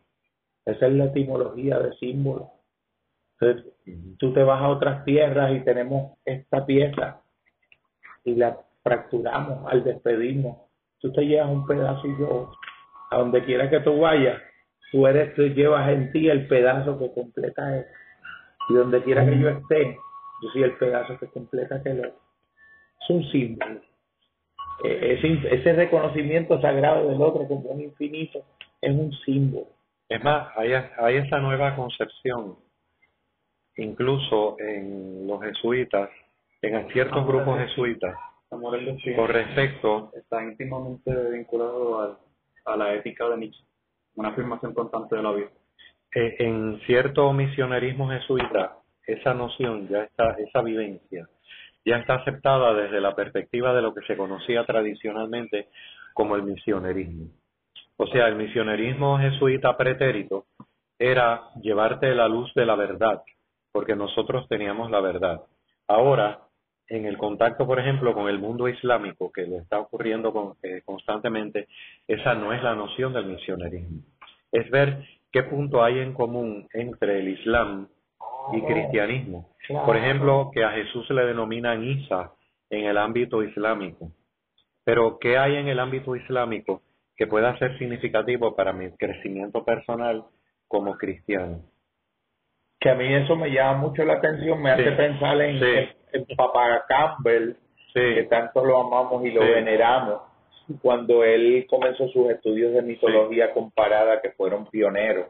Esa 0.65 0.87
es 0.87 0.93
la 0.93 1.05
etimología 1.05 1.79
de 1.79 1.93
símbolo. 1.95 2.51
Entonces, 3.39 3.73
tú 4.19 4.33
te 4.33 4.43
vas 4.43 4.61
a 4.61 4.69
otras 4.69 5.05
tierras 5.05 5.51
y 5.55 5.63
tenemos 5.63 6.17
esta 6.25 6.65
pieza 6.65 7.21
y 8.25 8.35
la 8.35 8.59
fracturamos 8.83 9.71
al 9.71 9.83
despedirnos. 9.83 10.57
Tú 10.99 11.11
te 11.13 11.21
llevas 11.21 11.49
un 11.49 11.65
pedazo 11.65 12.05
y 12.07 12.19
yo, 12.19 12.51
a 13.11 13.17
donde 13.19 13.43
quiera 13.45 13.69
que 13.69 13.79
tú 13.79 13.99
vayas, 13.99 14.41
tú 14.91 15.07
eres, 15.07 15.33
tú 15.35 15.43
llevas 15.43 15.89
en 15.89 16.11
ti 16.11 16.29
el 16.29 16.47
pedazo 16.47 16.99
que 16.99 17.13
completa 17.13 17.77
él. 17.77 17.85
Y 18.69 18.73
donde 18.73 19.03
quiera 19.03 19.25
que 19.25 19.39
yo 19.39 19.49
esté, 19.49 19.97
yo 20.41 20.49
soy 20.49 20.63
el 20.63 20.73
pedazo 20.73 21.17
que 21.19 21.27
completa 21.27 21.75
aquel 21.75 21.99
otro. 21.99 22.19
Es 23.01 23.09
un 23.09 23.23
símbolo. 23.31 23.81
E, 24.83 25.13
ese, 25.13 25.55
ese 25.55 25.73
reconocimiento 25.73 26.59
sagrado 26.61 27.09
del 27.09 27.21
otro 27.21 27.47
como 27.47 27.69
un 27.69 27.81
infinito 27.81 28.43
es 28.81 28.91
un 28.91 29.11
símbolo. 29.25 29.67
Es 30.09 30.23
más, 30.23 30.49
hay, 30.55 30.71
hay 30.73 31.15
esa 31.17 31.39
nueva 31.39 31.75
concepción, 31.75 32.55
incluso 33.75 34.55
en 34.59 35.27
los 35.27 35.41
jesuitas, 35.41 36.09
en 36.61 36.89
ciertos 36.91 37.25
grupos 37.25 37.59
jesuitas, 37.59 38.15
con 38.49 39.27
respecto... 39.27 40.11
Está 40.15 40.43
íntimamente 40.43 41.11
vinculado 41.31 41.99
al, 42.01 42.17
a 42.65 42.77
la 42.77 42.93
ética 42.93 43.27
de 43.29 43.37
Nietzsche, 43.37 43.63
una 44.17 44.29
afirmación 44.29 44.73
constante 44.73 45.15
de 45.15 45.23
la 45.23 45.31
vida. 45.31 45.49
Eh, 46.13 46.35
en 46.39 46.79
cierto 46.85 47.31
misionerismo 47.31 48.09
jesuita, 48.09 48.77
esa 49.05 49.33
noción, 49.33 49.87
ya 49.87 50.03
está, 50.03 50.31
esa 50.31 50.61
vivencia, 50.61 51.29
ya 51.85 51.97
está 51.97 52.15
aceptada 52.15 52.73
desde 52.73 52.99
la 52.99 53.15
perspectiva 53.15 53.73
de 53.73 53.81
lo 53.81 53.93
que 53.93 54.01
se 54.01 54.17
conocía 54.17 54.65
tradicionalmente 54.65 55.69
como 56.13 56.35
el 56.35 56.43
misionerismo. 56.43 57.27
O 57.97 58.07
sea, 58.07 58.27
el 58.27 58.35
misionerismo 58.35 59.17
jesuita 59.19 59.77
pretérito 59.77 60.45
era 60.99 61.49
llevarte 61.61 62.13
la 62.13 62.27
luz 62.27 62.51
de 62.55 62.65
la 62.65 62.75
verdad, 62.75 63.21
porque 63.71 63.95
nosotros 63.95 64.47
teníamos 64.49 64.91
la 64.91 64.99
verdad. 64.99 65.41
Ahora, 65.87 66.39
en 66.89 67.05
el 67.05 67.17
contacto, 67.17 67.65
por 67.65 67.79
ejemplo, 67.79 68.13
con 68.13 68.29
el 68.29 68.39
mundo 68.39 68.67
islámico, 68.67 69.31
que 69.31 69.43
le 69.43 69.57
está 69.57 69.79
ocurriendo 69.79 70.57
eh, 70.63 70.81
constantemente, 70.85 71.67
esa 72.07 72.33
no 72.35 72.53
es 72.53 72.63
la 72.63 72.75
noción 72.75 73.13
del 73.13 73.25
misionerismo. 73.25 74.01
Es 74.51 74.69
ver 74.69 75.03
qué 75.31 75.43
punto 75.43 75.83
hay 75.83 75.99
en 75.99 76.13
común 76.13 76.67
entre 76.73 77.19
el 77.19 77.29
Islam 77.29 77.87
y 78.53 78.61
cristianismo. 78.61 79.49
Por 79.85 79.97
ejemplo, 79.97 80.49
que 80.53 80.63
a 80.63 80.71
Jesús 80.71 81.05
se 81.07 81.13
le 81.13 81.25
denominan 81.25 81.83
Isa 81.83 82.31
en 82.69 82.85
el 82.85 82.97
ámbito 82.97 83.43
islámico. 83.43 84.11
Pero, 84.85 85.19
¿qué 85.19 85.37
hay 85.37 85.57
en 85.57 85.67
el 85.67 85.79
ámbito 85.79 86.15
islámico 86.15 86.81
que 87.17 87.27
pueda 87.27 87.57
ser 87.57 87.77
significativo 87.79 88.55
para 88.55 88.71
mi 88.71 88.91
crecimiento 88.91 89.65
personal 89.65 90.23
como 90.67 90.95
cristiano. 90.95 91.63
Que 92.79 92.91
a 92.91 92.95
mí 92.95 93.11
eso 93.11 93.35
me 93.35 93.49
llama 93.49 93.79
mucho 93.79 94.05
la 94.05 94.13
atención, 94.13 94.61
me 94.61 94.69
hace 94.69 94.91
pensar 94.91 95.41
en, 95.41 95.55
el 95.55 95.96
Papa 96.35 96.85
Campbell, 96.87 97.55
que 97.93 98.23
tanto 98.29 98.63
lo 98.63 98.79
amamos 98.79 99.25
y 99.25 99.31
lo 99.31 99.41
veneramos, 99.41 100.21
cuando 100.81 101.23
él 101.23 101.65
comenzó 101.69 102.07
sus 102.09 102.29
estudios 102.29 102.73
de 102.73 102.81
mitología 102.81 103.53
comparada, 103.53 104.21
que 104.21 104.31
fueron 104.31 104.67
pioneros, 104.67 105.27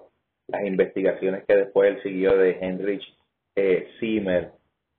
las 0.47 0.65
investigaciones 0.65 1.43
que 1.45 1.55
después 1.55 1.95
él 1.95 2.03
siguió 2.03 2.35
de 2.37 2.57
Heinrich 2.59 3.03
eh, 3.55 3.89
Zimmer, 3.99 4.51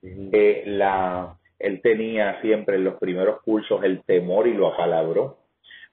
eh, 0.03 0.63
la, 0.67 1.37
él 1.59 1.81
tenía 1.83 2.41
siempre 2.41 2.77
en 2.77 2.85
los 2.85 2.95
primeros 2.99 3.43
cursos 3.43 3.83
el 3.83 4.03
temor 4.05 4.47
y 4.47 4.55
lo 4.55 4.69
apalabró 4.69 5.39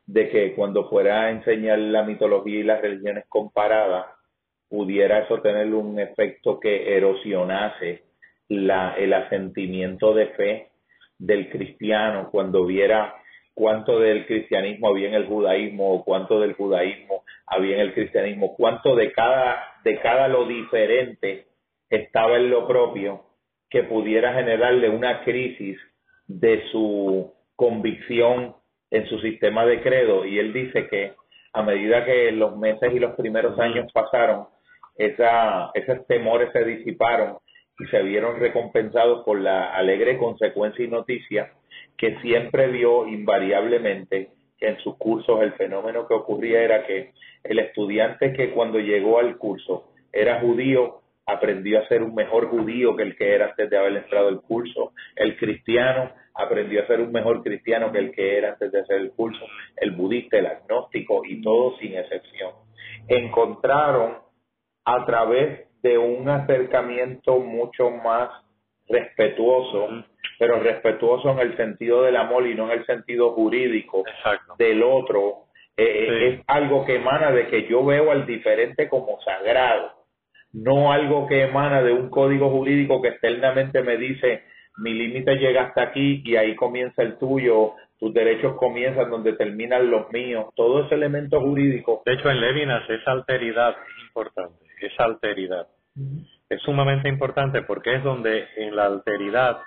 de 0.05 0.29
que 0.29 0.53
cuando 0.53 0.87
fuera 0.89 1.23
a 1.23 1.31
enseñar 1.31 1.79
la 1.79 2.03
mitología 2.03 2.59
y 2.59 2.63
las 2.63 2.81
religiones 2.81 3.25
comparadas, 3.27 4.05
pudiera 4.69 5.19
eso 5.19 5.41
tener 5.41 5.73
un 5.73 5.99
efecto 5.99 6.59
que 6.59 6.95
erosionase 6.95 8.03
la, 8.49 8.95
el 8.97 9.13
asentimiento 9.13 10.13
de 10.13 10.27
fe 10.27 10.69
del 11.17 11.49
cristiano 11.49 12.29
cuando 12.31 12.65
viera 12.65 13.15
cuánto 13.53 13.99
del 13.99 14.25
cristianismo 14.27 14.89
había 14.89 15.07
en 15.07 15.15
el 15.15 15.25
judaísmo 15.25 15.93
o 15.93 16.03
cuánto 16.03 16.39
del 16.41 16.53
judaísmo 16.53 17.23
había 17.47 17.75
en 17.75 17.81
el 17.81 17.93
cristianismo, 17.93 18.55
cuánto 18.55 18.95
de 18.95 19.11
cada, 19.13 19.57
de 19.83 19.99
cada 19.99 20.27
lo 20.27 20.45
diferente 20.45 21.45
estaba 21.89 22.37
en 22.37 22.49
lo 22.49 22.67
propio, 22.67 23.23
que 23.69 23.83
pudiera 23.83 24.33
generarle 24.33 24.89
una 24.89 25.23
crisis 25.23 25.77
de 26.27 26.63
su 26.71 27.33
convicción 27.55 28.55
en 28.91 29.07
su 29.07 29.19
sistema 29.19 29.65
de 29.65 29.81
credo. 29.81 30.25
Y 30.25 30.39
él 30.39 30.53
dice 30.53 30.87
que 30.87 31.13
a 31.53 31.61
medida 31.63 32.05
que 32.05 32.31
los 32.31 32.57
meses 32.57 32.93
y 32.93 32.99
los 32.99 33.15
primeros 33.15 33.57
años 33.59 33.91
pasaron, 33.93 34.47
esa, 34.97 35.71
esos 35.73 36.05
temores 36.07 36.51
se 36.51 36.63
disiparon 36.63 37.37
y 37.79 37.85
se 37.87 38.01
vieron 38.03 38.39
recompensados 38.39 39.23
por 39.25 39.39
la 39.39 39.73
alegre 39.73 40.17
consecuencia 40.17 40.85
y 40.85 40.87
noticia 40.87 41.51
que 41.97 42.17
siempre 42.19 42.67
vio 42.67 43.07
invariablemente 43.07 44.29
en 44.59 44.77
sus 44.79 44.97
cursos 44.97 45.41
el 45.41 45.53
fenómeno 45.53 46.07
que 46.07 46.13
ocurría 46.13 46.61
era 46.61 46.85
que 46.85 47.11
el 47.43 47.59
estudiante 47.59 48.33
que 48.33 48.51
cuando 48.51 48.79
llegó 48.79 49.19
al 49.19 49.37
curso 49.37 49.91
era 50.11 50.39
judío 50.39 51.01
aprendió 51.25 51.79
a 51.79 51.87
ser 51.87 52.03
un 52.03 52.13
mejor 52.13 52.49
judío 52.49 52.95
que 52.95 53.03
el 53.03 53.15
que 53.15 53.35
era 53.35 53.47
antes 53.47 53.69
de 53.69 53.77
haber 53.77 53.97
entrado 53.97 54.27
al 54.27 54.41
curso. 54.41 54.93
El 55.15 55.37
cristiano 55.37 56.11
aprendió 56.33 56.83
a 56.83 56.87
ser 56.87 57.01
un 57.01 57.11
mejor 57.11 57.41
cristiano 57.41 57.91
que 57.91 57.99
el 57.99 58.11
que 58.11 58.37
era 58.37 58.53
antes 58.53 58.71
de 58.71 58.81
hacer 58.81 58.97
el 58.97 59.11
curso. 59.11 59.43
El 59.75 59.91
budista, 59.91 60.37
el 60.37 60.45
agnóstico 60.45 61.23
y 61.25 61.41
todo 61.41 61.77
sin 61.77 61.95
excepción. 61.95 62.51
Encontraron 63.07 64.19
a 64.85 65.05
través 65.05 65.67
de 65.85 65.97
un 65.97 66.27
acercamiento 66.27 67.39
mucho 67.39 67.91
más 67.91 68.29
respetuoso, 68.87 69.87
pero 70.39 70.59
respetuoso 70.59 71.31
en 71.31 71.39
el 71.39 71.57
sentido 71.57 72.01
del 72.01 72.15
amor 72.15 72.47
y 72.47 72.55
no 72.55 72.71
en 72.71 72.79
el 72.79 72.85
sentido 72.85 73.33
jurídico 73.33 74.03
del 74.57 74.81
otro, 74.81 75.45
eh, 75.77 75.83
eh, 75.83 76.27
es 76.27 76.41
algo 76.47 76.85
que 76.85 76.95
emana 76.95 77.31
de 77.31 77.47
que 77.47 77.67
yo 77.67 77.85
veo 77.85 78.11
al 78.11 78.25
diferente 78.25 78.89
como 78.89 79.19
sagrado 79.21 79.95
no 80.55 80.91
algo 80.91 81.27
que 81.27 81.43
emana 81.43 81.83
de 81.83 81.91
un 81.91 82.09
código 82.09 82.49
jurídico 82.49 83.01
que 83.01 83.09
externamente 83.09 83.81
me 83.83 83.97
dice 83.97 84.43
mi 84.77 84.93
límite 84.93 85.35
llega 85.35 85.63
hasta 85.63 85.83
aquí 85.83 86.21
y 86.25 86.35
ahí 86.37 86.55
comienza 86.55 87.01
el 87.01 87.17
tuyo, 87.17 87.73
tus 87.99 88.13
derechos 88.13 88.55
comienzan 88.57 89.09
donde 89.09 89.33
terminan 89.33 89.89
los 89.89 90.11
míos, 90.11 90.47
todo 90.55 90.85
ese 90.85 90.95
elemento 90.95 91.39
jurídico. 91.39 92.01
De 92.05 92.13
hecho, 92.13 92.29
en 92.29 92.41
Levinas 92.41 92.89
esa 92.89 93.11
alteridad 93.11 93.69
es 93.71 94.03
importante, 94.07 94.65
esa 94.81 95.05
alteridad. 95.05 95.67
Es 96.49 96.61
sumamente 96.61 97.09
importante 97.09 97.61
porque 97.63 97.95
es 97.95 98.03
donde 98.03 98.47
en 98.57 98.75
la 98.75 98.85
alteridad, 98.85 99.61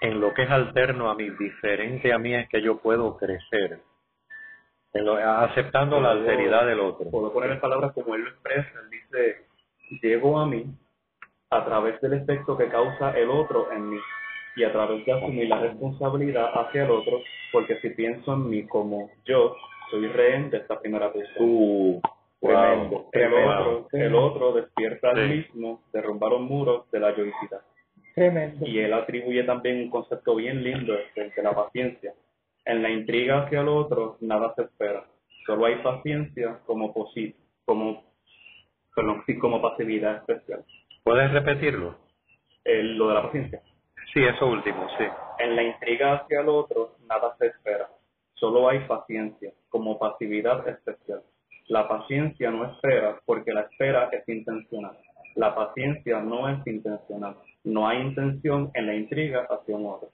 en 0.00 0.20
lo 0.20 0.32
que 0.34 0.42
es 0.42 0.50
alterno 0.50 1.10
a 1.10 1.14
mí, 1.14 1.28
diferente 1.30 2.12
a 2.12 2.18
mí, 2.18 2.34
es 2.34 2.48
que 2.48 2.62
yo 2.62 2.78
puedo 2.78 3.16
crecer. 3.16 3.80
aceptando 4.94 6.00
la 6.00 6.12
alteridad 6.12 6.66
del 6.66 6.80
otro. 6.80 7.10
Puedo 7.10 7.32
poner 7.32 7.52
en 7.52 7.60
palabras 7.60 7.92
como 7.92 8.14
él 8.14 8.22
lo 8.22 8.30
expresa, 8.30 8.70
él 8.82 8.90
dice 8.90 9.48
llego 10.02 10.38
a 10.38 10.46
mí 10.46 10.66
a 11.50 11.64
través 11.64 12.00
del 12.00 12.14
efecto 12.14 12.56
que 12.56 12.68
causa 12.68 13.10
el 13.12 13.30
otro 13.30 13.72
en 13.72 13.90
mí 13.90 13.98
y 14.56 14.64
a 14.64 14.72
través 14.72 15.04
de 15.04 15.12
asumir 15.12 15.48
la 15.48 15.60
responsabilidad 15.60 16.50
hacia 16.52 16.84
el 16.84 16.90
otro, 16.90 17.20
porque 17.52 17.80
si 17.80 17.90
pienso 17.90 18.34
en 18.34 18.50
mí 18.50 18.66
como 18.66 19.10
yo, 19.24 19.54
soy 19.90 20.06
rehén 20.08 20.50
de 20.50 20.58
esta 20.58 20.78
primera 20.80 21.12
persona. 21.12 21.38
Uh, 21.38 22.00
el, 22.40 22.54
otro, 22.54 23.88
el 23.92 24.14
otro 24.14 24.52
despierta 24.52 25.10
al 25.10 25.28
mismo, 25.28 25.82
derrumbar 25.92 26.30
los 26.32 26.42
muros 26.42 26.90
de 26.90 27.00
la 27.00 27.16
yoicidad. 27.16 27.62
Y 28.62 28.78
él 28.80 28.92
atribuye 28.92 29.44
también 29.44 29.76
un 29.82 29.90
concepto 29.90 30.34
bien 30.34 30.62
lindo 30.64 30.92
de, 30.92 31.42
la 31.42 31.54
paciencia. 31.54 32.14
En 32.64 32.82
la 32.82 32.90
intriga 32.90 33.44
hacia 33.44 33.60
el 33.60 33.68
otro, 33.68 34.16
nada 34.20 34.52
se 34.56 34.62
espera. 34.62 35.04
Solo 35.46 35.66
hay 35.66 35.76
paciencia 35.76 36.58
como, 36.66 36.92
como 37.64 38.02
perdón, 38.94 39.22
sí 39.24 39.38
como 39.38 39.62
pasividad 39.62 40.16
especial. 40.16 40.64
¿Puedes 41.04 41.30
repetirlo? 41.32 41.96
lo 42.64 43.08
de 43.08 43.14
la 43.14 43.22
paciencia. 43.22 43.62
Sí, 44.12 44.22
eso 44.22 44.46
último, 44.46 44.86
sí. 44.98 45.04
En 45.38 45.56
la 45.56 45.62
intriga 45.62 46.14
hacia 46.14 46.40
el 46.40 46.48
otro, 46.48 46.96
nada 47.08 47.34
se 47.38 47.46
espera. 47.46 47.88
Solo 48.34 48.68
hay 48.68 48.80
paciencia, 48.80 49.52
como 49.68 49.98
pasividad 49.98 50.66
especial. 50.68 51.22
La 51.68 51.86
paciencia 51.86 52.50
no 52.50 52.64
espera 52.64 53.20
porque 53.26 53.52
la 53.52 53.62
espera 53.62 54.08
es 54.12 54.26
intencional. 54.28 54.96
La 55.36 55.54
paciencia 55.54 56.20
no 56.20 56.48
es 56.48 56.66
intencional. 56.66 57.36
No 57.64 57.86
hay 57.86 58.00
intención 58.00 58.70
en 58.74 58.86
la 58.86 58.94
intriga 58.94 59.46
hacia 59.48 59.76
un 59.76 59.86
otro. 59.86 60.08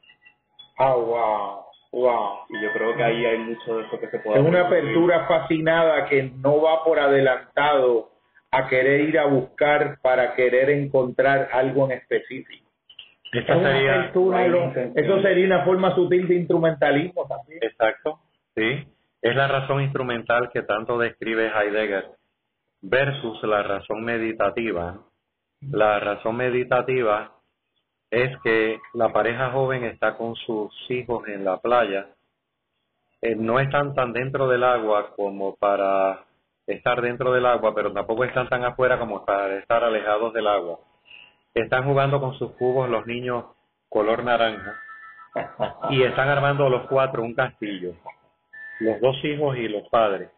Ah, 0.78 0.94
wow. 0.94 1.64
Wow. 1.92 2.38
Y 2.50 2.60
yo 2.60 2.72
creo 2.72 2.96
que 2.96 3.04
ahí 3.04 3.24
hay 3.24 3.38
mucho 3.38 3.76
de 3.76 3.84
eso 3.84 4.00
que 4.00 4.08
se 4.08 4.18
puede 4.18 4.40
Es 4.40 4.44
una 4.46 4.66
apertura 4.66 5.26
fascinada 5.26 6.06
que 6.06 6.24
no 6.42 6.60
va 6.60 6.82
por 6.82 6.98
adelantado 6.98 8.10
a 8.50 8.68
querer 8.68 9.02
ir 9.02 9.18
a 9.18 9.26
buscar 9.26 9.98
para 10.02 10.34
querer 10.34 10.70
encontrar 10.70 11.48
algo 11.52 11.84
en 11.86 11.98
específico. 11.98 12.68
Esta 13.32 13.54
Es 13.54 13.62
sería, 13.62 13.94
apertura 14.00 14.46
eso 14.94 15.22
sería 15.22 15.46
una 15.46 15.64
forma 15.64 15.94
sutil 15.94 16.26
de 16.28 16.36
instrumentalismo 16.36 17.26
también. 17.26 17.60
exacto, 17.62 18.20
sí, 18.54 18.86
es 19.24 19.34
la 19.34 19.48
razón 19.48 19.80
instrumental 19.80 20.50
que 20.52 20.62
tanto 20.64 20.98
describe 20.98 21.48
Heidegger 21.48 22.10
versus 22.82 23.42
la 23.44 23.62
razón 23.62 24.04
meditativa. 24.04 24.98
La 25.62 25.98
razón 25.98 26.36
meditativa 26.36 27.32
es 28.10 28.36
que 28.42 28.78
la 28.92 29.14
pareja 29.14 29.50
joven 29.50 29.84
está 29.84 30.18
con 30.18 30.34
sus 30.34 30.70
hijos 30.90 31.26
en 31.26 31.42
la 31.42 31.56
playa, 31.56 32.08
eh, 33.22 33.34
no 33.34 33.60
están 33.60 33.94
tan 33.94 34.12
dentro 34.12 34.46
del 34.46 34.62
agua 34.62 35.14
como 35.16 35.56
para 35.56 36.26
estar 36.66 37.00
dentro 37.00 37.32
del 37.32 37.46
agua, 37.46 37.74
pero 37.74 37.94
tampoco 37.94 38.24
están 38.24 38.50
tan 38.50 38.62
afuera 38.62 38.98
como 38.98 39.24
para 39.24 39.56
estar 39.56 39.82
alejados 39.84 40.34
del 40.34 40.46
agua. 40.46 40.80
Están 41.54 41.84
jugando 41.84 42.20
con 42.20 42.34
sus 42.34 42.52
cubos 42.56 42.90
los 42.90 43.06
niños 43.06 43.46
color 43.88 44.22
naranja 44.22 44.78
y 45.88 46.02
están 46.02 46.28
armando 46.28 46.68
los 46.68 46.86
cuatro 46.88 47.22
un 47.22 47.32
castillo, 47.32 47.94
los 48.80 49.00
dos 49.00 49.16
hijos 49.24 49.56
y 49.56 49.68
los 49.68 49.88
padres. 49.88 50.30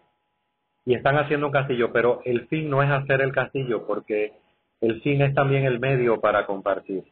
Y 0.84 0.94
están 0.94 1.16
haciendo 1.16 1.46
un 1.46 1.52
castillo, 1.52 1.92
pero 1.92 2.20
el 2.24 2.46
fin 2.48 2.70
no 2.70 2.82
es 2.82 2.90
hacer 2.90 3.20
el 3.20 3.32
castillo, 3.32 3.86
porque 3.86 4.32
el 4.80 5.00
fin 5.02 5.22
es 5.22 5.34
también 5.34 5.64
el 5.64 5.80
medio 5.80 6.20
para 6.20 6.46
compartir. 6.46 7.04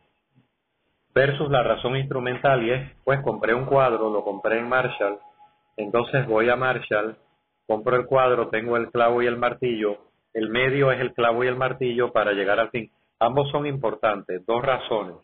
Versus 1.14 1.50
la 1.50 1.62
razón 1.62 1.96
instrumental, 1.96 2.62
y 2.64 2.70
es, 2.70 2.92
pues 3.04 3.20
compré 3.20 3.54
un 3.54 3.66
cuadro, 3.66 4.10
lo 4.10 4.24
compré 4.24 4.58
en 4.58 4.68
Marshall, 4.68 5.18
entonces 5.76 6.26
voy 6.26 6.48
a 6.48 6.56
Marshall, 6.56 7.16
compro 7.66 7.96
el 7.96 8.06
cuadro, 8.06 8.48
tengo 8.48 8.76
el 8.76 8.90
clavo 8.90 9.22
y 9.22 9.26
el 9.26 9.36
martillo, 9.36 9.98
el 10.32 10.50
medio 10.50 10.92
es 10.92 11.00
el 11.00 11.12
clavo 11.12 11.44
y 11.44 11.48
el 11.48 11.56
martillo 11.56 12.12
para 12.12 12.32
llegar 12.32 12.60
al 12.60 12.70
fin. 12.70 12.90
Ambos 13.18 13.50
son 13.50 13.66
importantes, 13.66 14.44
dos 14.46 14.62
razones 14.62 15.16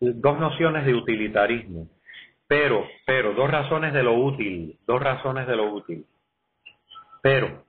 dos 0.00 0.38
nociones 0.38 0.86
de 0.86 0.94
utilitarismo, 0.94 1.88
pero, 2.48 2.84
pero, 3.06 3.34
dos 3.34 3.50
razones 3.50 3.92
de 3.92 4.02
lo 4.02 4.14
útil, 4.14 4.78
dos 4.86 5.00
razones 5.00 5.46
de 5.46 5.56
lo 5.56 5.72
útil. 5.72 6.06
Pero, 7.22 7.62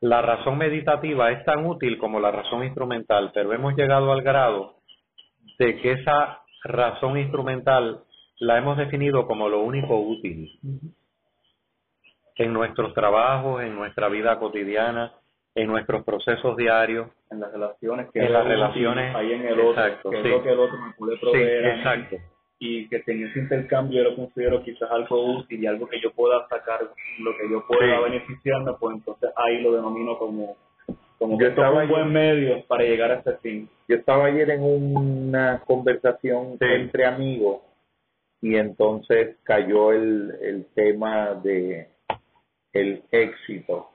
la 0.00 0.22
razón 0.22 0.58
meditativa 0.58 1.30
es 1.30 1.44
tan 1.44 1.66
útil 1.66 1.98
como 1.98 2.20
la 2.20 2.30
razón 2.30 2.64
instrumental, 2.64 3.30
pero 3.34 3.52
hemos 3.52 3.74
llegado 3.76 4.12
al 4.12 4.22
grado 4.22 4.76
de 5.58 5.80
que 5.80 5.92
esa 5.92 6.40
razón 6.64 7.18
instrumental 7.18 8.02
la 8.38 8.58
hemos 8.58 8.76
definido 8.76 9.26
como 9.26 9.48
lo 9.48 9.60
único 9.60 9.96
útil 9.96 10.58
en 12.36 12.52
nuestros 12.52 12.94
trabajos, 12.94 13.62
en 13.62 13.74
nuestra 13.74 14.08
vida 14.08 14.38
cotidiana, 14.38 15.12
en 15.54 15.66
nuestros 15.68 16.04
procesos 16.04 16.56
diarios. 16.56 17.08
en 17.30 17.40
las 17.40 17.52
relaciones 17.52 18.10
que 18.12 18.20
En 18.20 18.32
las 18.32 18.44
relaciones, 18.44 19.14
ahí 19.14 19.32
en 19.32 19.46
el 19.46 19.60
otro 19.60 19.70
exacto, 19.70 20.10
que 20.10 20.16
es 20.16 20.22
sí. 20.22 20.28
lo 20.30 20.42
que 20.42 20.52
el 20.52 20.58
otro 20.58 20.78
me 20.78 20.92
puede 20.94 21.14
Sí, 21.14 21.20
proveer 21.20 21.62
mí, 21.62 21.78
exacto. 21.80 22.16
Y 22.64 22.88
que 22.88 23.02
en 23.08 23.26
ese 23.26 23.40
intercambio 23.40 24.04
yo 24.04 24.10
lo 24.10 24.14
considero 24.16 24.62
quizás 24.62 24.88
algo 24.92 25.38
útil 25.38 25.64
y 25.64 25.66
algo 25.66 25.88
que 25.88 26.00
yo 26.00 26.12
pueda 26.12 26.46
sacar 26.46 26.80
lo 27.18 27.36
que 27.36 27.50
yo 27.50 27.66
pueda 27.66 27.96
Sí. 27.96 28.02
beneficiarme 28.04 28.72
pues 28.78 28.96
entonces 28.98 29.30
ahí 29.34 29.60
lo 29.62 29.72
denomino 29.72 30.16
como 30.16 30.56
como 31.18 31.32
Yo 31.34 31.38
que 31.38 31.46
estaba 31.48 31.82
un 31.82 31.88
buen 31.88 32.12
medio 32.12 32.64
para 32.66 32.84
llegar 32.84 33.10
a 33.10 33.14
ese 33.16 33.36
fin 33.38 33.68
Yo 33.88 33.96
estaba 33.96 34.26
ayer 34.26 34.48
en 34.50 34.62
una 34.62 35.60
conversación 35.66 36.56
Sí. 36.60 36.64
entre 36.68 37.04
amigos 37.04 37.62
y 38.40 38.54
entonces 38.54 39.36
cayó 39.42 39.90
el, 39.92 40.32
el 40.40 40.66
tema 40.74 41.34
de 41.34 41.88
el 42.72 43.02
éxito. 43.10 43.88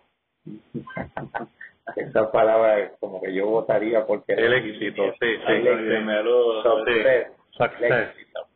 Esa 1.95 2.29
palabra 2.31 2.79
es 2.79 2.91
como 2.99 3.21
que 3.21 3.33
yo 3.33 3.47
votaría 3.47 4.05
porque 4.05 4.33
El 4.33 4.53
éxito, 4.53 5.03
sí, 5.19 5.27
sí. 5.47 5.53
Gemelo, 5.63 6.61
Success, 6.63 7.27
Success. 7.51 7.81
el 7.91 7.93
éxito. 8.09 8.46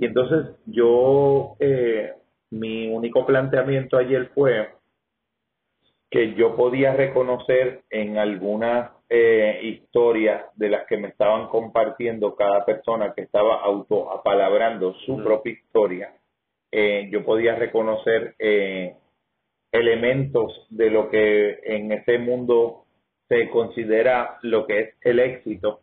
Y 0.00 0.06
entonces 0.06 0.56
yo, 0.64 1.56
eh, 1.60 2.14
mi 2.48 2.88
único 2.88 3.26
planteamiento 3.26 3.98
ayer 3.98 4.30
fue 4.34 4.70
que 6.10 6.34
yo 6.34 6.56
podía 6.56 6.94
reconocer 6.94 7.82
en 7.90 8.16
algunas 8.16 8.92
eh, 9.10 9.60
historias 9.62 10.46
de 10.56 10.70
las 10.70 10.86
que 10.86 10.96
me 10.96 11.08
estaban 11.08 11.48
compartiendo 11.48 12.34
cada 12.34 12.64
persona 12.64 13.12
que 13.14 13.22
estaba 13.22 13.60
autoapalabrando 13.60 14.94
su 15.04 15.22
propia 15.22 15.52
historia, 15.52 16.14
eh, 16.72 17.10
yo 17.12 17.22
podía 17.22 17.54
reconocer 17.56 18.34
eh, 18.38 18.94
elementos 19.70 20.66
de 20.70 20.90
lo 20.90 21.10
que 21.10 21.58
en 21.62 21.92
ese 21.92 22.16
mundo 22.16 22.86
se 23.28 23.50
considera 23.50 24.38
lo 24.40 24.66
que 24.66 24.78
es 24.80 24.94
el 25.02 25.18
éxito, 25.18 25.80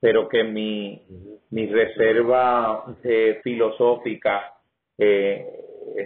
pero 0.00 0.28
que 0.28 0.44
mi, 0.44 1.02
mi 1.50 1.66
reserva 1.66 2.84
eh, 3.02 3.40
filosófica 3.42 4.54
eh, 4.98 5.46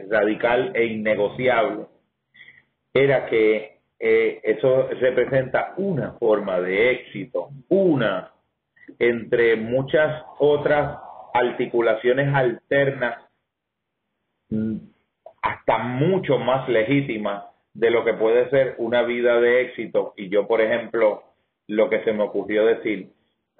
radical 0.08 0.72
e 0.74 0.86
innegociable 0.86 1.86
era 2.92 3.26
que 3.26 3.80
eh, 3.98 4.40
eso 4.42 4.88
representa 4.88 5.74
una 5.76 6.12
forma 6.12 6.60
de 6.60 6.92
éxito, 6.92 7.50
una 7.68 8.32
entre 8.98 9.56
muchas 9.56 10.24
otras 10.38 10.98
articulaciones 11.32 12.34
alternas 12.34 13.24
mm, 14.48 14.76
hasta 15.42 15.78
mucho 15.78 16.38
más 16.38 16.68
legítimas 16.68 17.44
de 17.72 17.90
lo 17.90 18.04
que 18.04 18.14
puede 18.14 18.50
ser 18.50 18.74
una 18.78 19.02
vida 19.02 19.40
de 19.40 19.62
éxito. 19.62 20.14
Y 20.16 20.28
yo, 20.28 20.46
por 20.46 20.60
ejemplo, 20.60 21.22
lo 21.68 21.88
que 21.88 22.02
se 22.04 22.12
me 22.12 22.24
ocurrió 22.24 22.66
decir, 22.66 23.10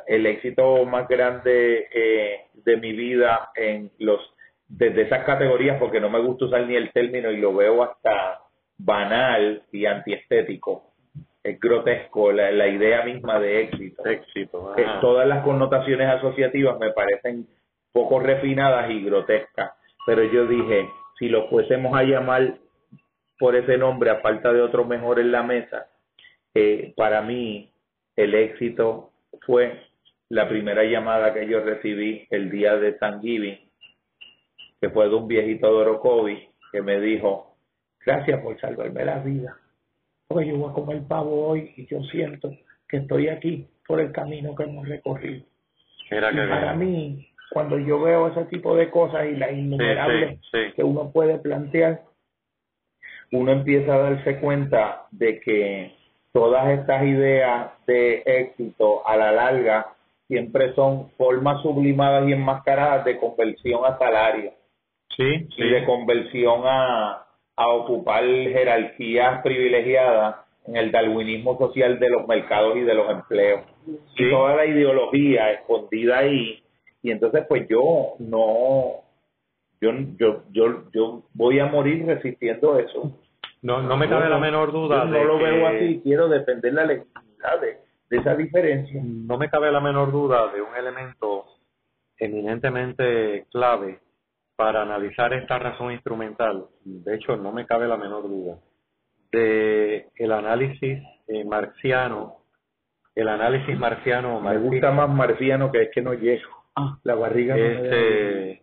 el 0.07 0.27
éxito 0.27 0.85
más 0.85 1.09
grande 1.09 1.89
eh, 1.93 2.47
de 2.55 2.77
mi 2.77 2.93
vida 2.93 3.51
en 3.55 3.91
los 3.99 4.21
desde 4.71 5.03
esas 5.03 5.25
categorías, 5.25 5.79
porque 5.81 6.01
no 6.01 6.09
me 6.09 6.21
gusta 6.21 6.45
usar 6.45 6.65
ni 6.67 6.77
el 6.77 6.93
término 6.93 7.31
y 7.33 7.39
lo 7.39 7.53
veo 7.53 7.83
hasta 7.83 8.39
banal 8.79 9.65
y 9.73 9.85
antiestético. 9.85 10.93
Es 11.43 11.59
grotesco 11.59 12.31
la, 12.31 12.53
la 12.53 12.69
idea 12.69 13.03
misma 13.03 13.41
de 13.41 13.63
éxito. 13.63 14.07
Éxito. 14.07 14.75
Eh, 14.77 14.87
todas 15.01 15.27
las 15.27 15.43
connotaciones 15.43 16.09
asociativas 16.09 16.79
me 16.79 16.93
parecen 16.93 17.49
poco 17.93 18.21
refinadas 18.21 18.91
y 18.91 19.03
grotescas, 19.03 19.73
pero 20.07 20.23
yo 20.25 20.47
dije, 20.47 20.89
si 21.19 21.29
lo 21.29 21.49
fuésemos 21.49 21.97
a 21.99 22.05
llamar 22.05 22.55
por 23.39 23.57
ese 23.57 23.77
nombre 23.77 24.11
a 24.11 24.21
falta 24.21 24.53
de 24.53 24.61
otro 24.61 24.85
mejor 24.85 25.19
en 25.19 25.33
la 25.33 25.43
mesa, 25.43 25.89
eh, 26.55 26.93
para 26.97 27.23
mí 27.23 27.73
el 28.17 28.35
éxito 28.35 29.11
fue 29.43 29.81
la 30.31 30.49
primera 30.49 30.85
llamada 30.85 31.35
que 31.35 31.47
yo 31.47 31.61
recibí 31.61 32.27
el 32.31 32.51
día 32.51 32.77
de 32.77 32.93
Thanksgiving, 32.93 33.59
que 34.81 34.91
fue 34.91 35.09
de 35.09 35.15
un 35.17 35.27
viejito 35.27 35.67
de 35.67 35.77
Orocovi 35.77 36.49
que 36.73 36.81
me 36.83 37.01
dijo, 37.01 37.57
gracias 38.07 38.41
por 38.41 38.59
salvarme 38.61 39.05
la 39.05 39.19
vida, 39.19 39.57
porque 40.29 40.47
yo 40.49 40.57
voy 40.57 40.71
a 40.71 40.75
comer 40.75 41.03
pavo 41.09 41.49
hoy 41.49 41.73
y 41.77 41.87
yo 41.87 42.01
siento 42.05 42.53
que 42.89 42.99
estoy 42.99 43.29
aquí 43.29 43.67
por 43.87 44.01
el 44.01 44.13
camino 44.13 44.55
que 44.55 44.63
hemos 44.63 44.89
recorrido. 44.89 45.45
Y 46.05 46.09
que 46.09 46.21
para 46.21 46.75
bien. 46.75 46.79
mí, 46.79 47.29
cuando 47.51 47.79
yo 47.79 48.01
veo 48.01 48.29
ese 48.29 48.45
tipo 48.45 48.77
de 48.77 48.89
cosas 48.89 49.27
y 49.27 49.37
las 49.37 49.53
innumerables 49.53 50.39
Sí, 50.39 50.49
sí, 50.53 50.59
sí. 50.67 50.73
que 50.77 50.85
uno 50.85 51.11
puede 51.11 51.39
plantear, 51.39 52.03
uno 53.33 53.51
empieza 53.51 53.95
a 53.95 53.99
darse 53.99 54.39
cuenta 54.39 55.07
de 55.11 55.41
que 55.41 55.93
todas 56.33 56.69
estas 56.71 57.03
ideas 57.03 57.73
de 57.89 58.23
éxito 58.25 59.07
a 59.07 59.17
la 59.17 59.33
larga 59.33 59.97
siempre 60.31 60.73
son 60.75 61.11
formas 61.19 61.61
sublimadas 61.63 62.29
y 62.29 62.33
enmascaradas 62.33 63.05
de 63.05 63.19
conversión 63.19 63.85
a 63.85 63.99
salario 63.99 64.53
Sí, 65.17 65.49
sí. 65.57 65.63
y 65.63 65.69
de 65.71 65.85
conversión 65.85 66.63
a, 66.65 67.27
a 67.57 67.69
ocupar 67.69 68.23
jerarquías 68.25 69.43
privilegiadas 69.43 70.37
en 70.69 70.77
el 70.77 70.93
darwinismo 70.93 71.59
social 71.59 71.99
de 71.99 72.09
los 72.11 72.29
mercados 72.29 72.77
y 72.77 72.83
de 72.83 72.95
los 72.95 73.11
empleos. 73.11 73.63
Sí. 74.17 74.25
Y 74.25 74.31
toda 74.31 74.55
la 74.55 74.67
ideología 74.67 75.51
escondida 75.53 76.19
ahí. 76.19 76.63
Y 77.03 77.11
entonces, 77.11 77.45
pues 77.49 77.67
yo 77.69 78.15
no, 78.21 78.93
yo, 79.81 79.91
yo, 80.19 80.43
yo, 80.53 80.85
yo 80.93 81.23
voy 81.35 81.59
a 81.59 81.67
morir 81.67 82.07
resistiendo 82.07 82.79
eso. 82.79 83.19
No, 83.63 83.83
no 83.83 83.97
me 83.97 84.09
cabe 84.09 84.29
la 84.31 84.39
menor 84.39 84.71
duda 84.73 85.05
Yo 85.05 85.11
no 85.11 85.25
lo 85.25 85.39
que- 85.39 85.45
veo 85.45 85.67
así, 85.67 86.01
quiero 86.05 86.29
defender 86.29 86.73
la 86.75 86.85
legitimidad 86.85 87.61
de, 87.61 87.79
de 88.11 88.17
esa 88.19 88.35
diferencia. 88.35 89.01
no 89.03 89.39
me 89.39 89.49
cabe 89.49 89.71
la 89.71 89.81
menor 89.81 90.11
duda 90.11 90.53
de 90.53 90.61
un 90.61 90.75
elemento 90.77 91.47
eminentemente 92.19 93.47
clave 93.51 94.01
para 94.57 94.83
analizar 94.83 95.33
esta 95.33 95.59
razón 95.59 95.93
instrumental. 95.93 96.67
De 96.85 97.15
hecho, 97.15 97.37
no 97.37 97.53
me 97.53 97.65
cabe 97.65 97.89
la 97.89 97.97
menor 97.97 98.25
duda 98.25 98.59
de 99.33 100.09
el 100.17 100.33
análisis 100.33 100.99
eh, 101.29 101.45
marxiano, 101.45 102.37
el 103.15 103.29
análisis 103.29 103.79
marxiano 103.79 104.41
Me 104.41 104.59
gusta 104.59 104.91
más 104.91 105.09
marciano 105.09 105.71
que 105.71 105.83
es 105.83 105.91
que 105.95 106.03
no 106.03 106.15
llego. 106.15 106.51
La 107.05 107.15
barriga 107.15 107.57
no 107.57 107.63
me 107.63 107.73
este 107.73 108.63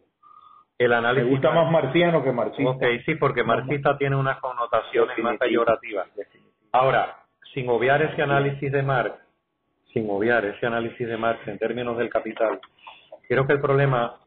el 0.78 0.90
Me 0.90 0.96
análisis 0.96 1.30
gusta 1.30 1.52
más 1.52 1.72
marciano 1.72 2.24
que 2.24 2.32
marxista. 2.32 2.70
Ok, 2.70 2.84
sí, 3.06 3.16
porque 3.16 3.44
marxista 3.44 3.98
tiene 3.98 4.16
unas 4.16 4.40
connotaciones 4.40 5.18
más 5.20 5.38
peyorativas. 5.38 6.08
Ahora, 6.72 7.24
sin 7.54 7.68
obviar 7.70 8.02
ese 8.04 8.22
análisis 8.22 8.72
de 8.72 8.84
Marx, 8.84 9.16
sin 9.98 10.10
obviar 10.12 10.46
ese 10.46 10.66
análisis 10.66 11.08
de 11.08 11.18
Marx 11.18 11.48
en 11.48 11.58
términos 11.58 11.98
del 11.98 12.10
capital, 12.10 12.60
creo 13.28 13.48
que 13.48 13.54
el 13.54 13.62
problema 13.62 14.18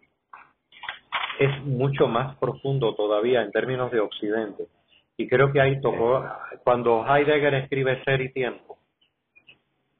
es 1.38 1.64
mucho 1.64 2.08
más 2.08 2.36
profundo 2.38 2.94
todavía 2.96 3.42
en 3.42 3.52
términos 3.52 3.90
de 3.92 4.00
Occidente. 4.00 4.66
Y 5.16 5.28
creo 5.28 5.52
que 5.52 5.60
ahí 5.60 5.80
tocó, 5.80 6.24
cuando 6.64 7.06
Heidegger 7.06 7.54
escribe 7.54 8.02
Ser 8.04 8.20
y 8.20 8.32
Tiempo, 8.32 8.78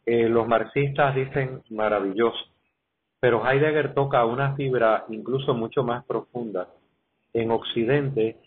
eh, 0.07 0.29
los 0.29 0.49
marxistas 0.49 1.15
dicen 1.15 1.63
maravilloso, 1.71 2.47
pero 3.21 3.49
Heidegger 3.49 3.95
toca 3.95 4.25
una 4.25 4.57
fibra 4.57 5.05
incluso 5.09 5.55
mucho 5.55 5.85
más 5.85 6.05
profunda. 6.05 6.69
En 7.33 7.53
Occidente, 7.53 8.39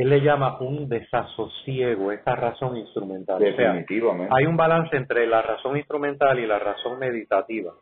él 0.00 0.08
le 0.08 0.20
llama 0.22 0.56
un 0.60 0.88
desasosiego, 0.88 2.10
esa 2.10 2.34
razón 2.34 2.76
instrumental. 2.76 3.36
O 3.36 3.38
sea, 3.40 3.72
Definitivamente. 3.72 4.34
hay 4.34 4.46
un 4.46 4.56
balance 4.56 4.96
entre 4.96 5.26
la 5.26 5.42
razón 5.42 5.76
instrumental 5.76 6.38
y 6.38 6.46
la 6.46 6.58
razón 6.58 6.98
meditativa. 6.98 7.72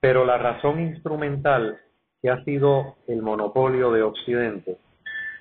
Pero 0.00 0.24
la 0.24 0.38
razón 0.38 0.80
instrumental, 0.80 1.78
que 2.20 2.30
ha 2.30 2.42
sido 2.44 2.96
el 3.06 3.22
monopolio 3.22 3.92
de 3.92 4.02
Occidente, 4.02 4.78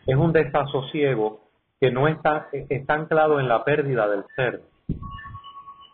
es 0.06 0.16
un 0.16 0.32
desasosiego 0.32 1.50
que 1.80 1.92
no 1.92 2.08
está, 2.08 2.50
está 2.52 2.94
anclado 2.94 3.40
en 3.40 3.48
la 3.48 3.64
pérdida 3.64 4.08
del 4.08 4.26
ser. 4.36 4.62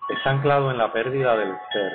Está 0.10 0.32
anclado 0.32 0.72
en 0.72 0.78
la 0.78 0.92
pérdida 0.92 1.38
del 1.38 1.54
ser. 1.72 1.92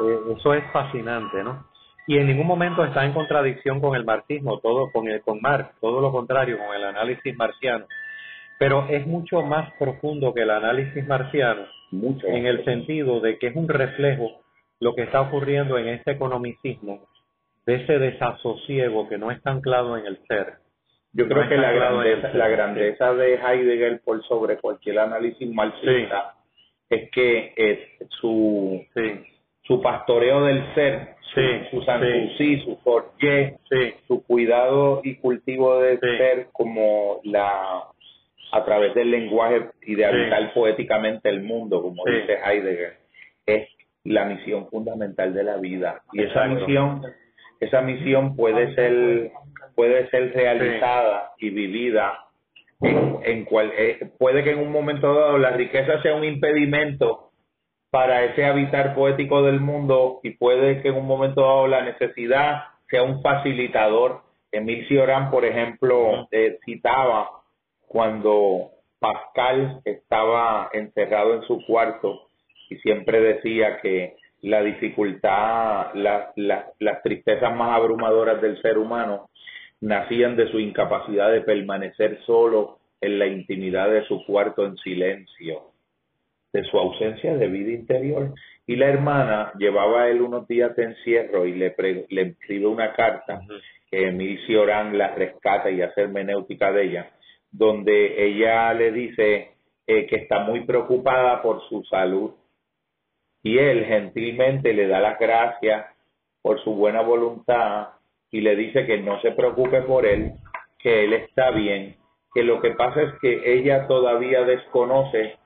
Eh, 0.00 0.34
eso 0.36 0.54
es 0.54 0.64
fascinante, 0.72 1.44
¿no? 1.44 1.64
Y 2.06 2.18
en 2.18 2.26
ningún 2.26 2.46
momento 2.46 2.84
está 2.84 3.04
en 3.04 3.12
contradicción 3.12 3.80
con 3.80 3.94
el 3.94 4.04
marxismo, 4.04 4.58
todo 4.60 4.90
con 4.90 5.08
el 5.08 5.20
con 5.22 5.40
Marx, 5.40 5.78
todo 5.80 6.00
lo 6.00 6.10
contrario, 6.12 6.58
con 6.58 6.74
el 6.74 6.84
análisis 6.84 7.36
marciano. 7.36 7.86
Pero 8.58 8.86
es 8.88 9.06
mucho 9.06 9.42
más 9.42 9.72
profundo 9.78 10.34
que 10.34 10.42
el 10.42 10.50
análisis 10.50 11.06
marciano 11.06 11.62
Mucho. 11.92 12.26
en 12.26 12.46
el 12.46 12.64
sentido 12.64 13.20
de 13.20 13.38
que 13.38 13.48
es 13.48 13.56
un 13.56 13.68
reflejo 13.68 14.40
lo 14.80 14.94
que 14.94 15.02
está 15.02 15.20
ocurriendo 15.20 15.78
en 15.78 15.88
este 15.88 16.12
economicismo 16.12 17.06
de 17.66 17.76
ese 17.76 17.98
desasosiego 17.98 19.08
que 19.08 19.18
no 19.18 19.30
está 19.30 19.50
anclado 19.52 19.96
en 19.96 20.06
el 20.06 20.18
ser. 20.26 20.54
Yo 21.12 21.28
creo 21.28 21.44
No 21.44 21.48
que 21.48 21.56
la 21.56 21.72
grandeza, 21.72 22.28
eso. 22.28 22.38
la 22.38 22.48
grandeza 22.48 23.14
de 23.14 23.34
Heidegger 23.34 24.00
por 24.04 24.22
sobre 24.26 24.58
cualquier 24.58 24.98
análisis 24.98 25.48
marxista 25.52 26.34
es 26.90 27.10
que 27.10 27.52
es 27.56 28.08
su, 28.20 28.84
Sí, 28.94 29.24
su 29.62 29.80
pastoreo 29.80 30.44
del 30.44 30.74
ser, 30.74 31.14
su, 31.34 31.40
su 31.70 31.82
su 31.82 32.76
forje, 32.84 33.56
sí, 33.70 33.94
su 34.06 34.22
cuidado 34.24 35.00
y 35.04 35.16
cultivo 35.16 35.80
del 35.80 35.98
ser 36.00 36.48
como 36.52 37.20
la 37.24 37.84
a 38.52 38.64
través 38.66 38.94
del 38.94 39.10
lenguaje 39.10 39.70
y 39.80 39.94
de 39.94 40.04
habitar 40.04 40.52
poéticamente 40.52 41.30
el 41.30 41.42
mundo, 41.42 41.80
como 41.80 42.04
dice 42.04 42.36
Heidegger, 42.44 42.98
es 43.46 43.66
la 44.04 44.26
misión 44.26 44.68
fundamental 44.68 45.32
de 45.32 45.42
la 45.42 45.56
vida. 45.56 46.02
Y 46.12 46.22
esa 46.22 46.44
Exacto. 46.44 46.66
misión, 46.66 47.02
esa 47.60 47.80
misión 47.80 48.36
puede 48.36 48.74
ser, 48.74 49.30
puede 49.74 50.06
ser 50.10 50.34
realizada 50.34 51.30
y 51.38 51.48
vivida 51.48 52.18
en, 52.82 53.16
en 53.24 53.44
cual, 53.46 53.72
eh, 53.74 54.10
puede 54.18 54.44
que 54.44 54.50
en 54.50 54.58
un 54.58 54.70
momento 54.70 55.14
dado 55.14 55.38
la 55.38 55.52
riqueza 55.52 56.02
sea 56.02 56.14
un 56.14 56.24
impedimento 56.24 57.31
para 57.92 58.24
ese 58.24 58.46
habitar 58.46 58.94
poético 58.94 59.42
del 59.42 59.60
mundo 59.60 60.20
y 60.22 60.30
puede 60.30 60.80
que 60.80 60.88
en 60.88 60.94
un 60.94 61.06
momento 61.06 61.42
dado 61.42 61.68
la 61.68 61.82
necesidad 61.82 62.62
sea 62.88 63.02
un 63.02 63.20
facilitador. 63.20 64.22
Emil 64.50 64.88
Cioran, 64.88 65.30
por 65.30 65.44
ejemplo, 65.44 66.26
eh, 66.30 66.58
citaba 66.64 67.28
cuando 67.86 68.70
Pascal 68.98 69.82
estaba 69.84 70.70
encerrado 70.72 71.34
en 71.34 71.42
su 71.42 71.62
cuarto 71.66 72.28
y 72.70 72.76
siempre 72.76 73.20
decía 73.20 73.78
que 73.82 74.16
la 74.40 74.62
dificultad, 74.62 75.92
la- 75.92 76.32
la- 76.36 76.70
las 76.78 77.02
tristezas 77.02 77.54
más 77.54 77.76
abrumadoras 77.76 78.40
del 78.40 78.58
ser 78.62 78.78
humano 78.78 79.28
nacían 79.82 80.34
de 80.36 80.50
su 80.50 80.58
incapacidad 80.58 81.30
de 81.30 81.42
permanecer 81.42 82.20
solo 82.24 82.78
en 83.02 83.18
la 83.18 83.26
intimidad 83.26 83.90
de 83.90 84.06
su 84.06 84.24
cuarto 84.24 84.64
en 84.64 84.78
silencio 84.78 85.71
de 86.52 86.64
su 86.64 86.78
ausencia 86.78 87.36
de 87.36 87.46
vida 87.48 87.72
interior. 87.72 88.34
Y 88.66 88.76
la 88.76 88.88
hermana 88.88 89.52
llevaba 89.58 90.02
a 90.02 90.08
él 90.08 90.22
unos 90.22 90.46
días 90.46 90.74
de 90.76 90.84
encierro 90.84 91.46
y 91.46 91.54
le, 91.54 91.70
pre- 91.70 92.06
le 92.10 92.22
escribe 92.22 92.66
una 92.66 92.92
carta 92.92 93.40
que 93.90 94.08
Emil 94.08 94.38
Cioran 94.46 94.96
la 94.96 95.14
rescata 95.14 95.70
y 95.70 95.82
hace 95.82 96.02
hermenéutica 96.02 96.72
de 96.72 96.84
ella, 96.84 97.10
donde 97.50 98.24
ella 98.24 98.72
le 98.74 98.92
dice 98.92 99.50
eh, 99.86 100.06
que 100.06 100.16
está 100.16 100.40
muy 100.40 100.64
preocupada 100.64 101.42
por 101.42 101.60
su 101.68 101.82
salud. 101.84 102.32
Y 103.42 103.58
él 103.58 103.84
gentilmente 103.86 104.72
le 104.72 104.86
da 104.86 105.00
las 105.00 105.18
gracias 105.18 105.86
por 106.40 106.62
su 106.62 106.74
buena 106.74 107.02
voluntad 107.02 107.88
y 108.30 108.40
le 108.40 108.54
dice 108.56 108.86
que 108.86 108.98
no 108.98 109.20
se 109.20 109.32
preocupe 109.32 109.82
por 109.82 110.06
él, 110.06 110.32
que 110.78 111.04
él 111.04 111.12
está 111.12 111.50
bien, 111.50 111.96
que 112.32 112.44
lo 112.44 112.60
que 112.60 112.70
pasa 112.70 113.02
es 113.02 113.12
que 113.20 113.52
ella 113.54 113.86
todavía 113.88 114.44
desconoce 114.44 115.36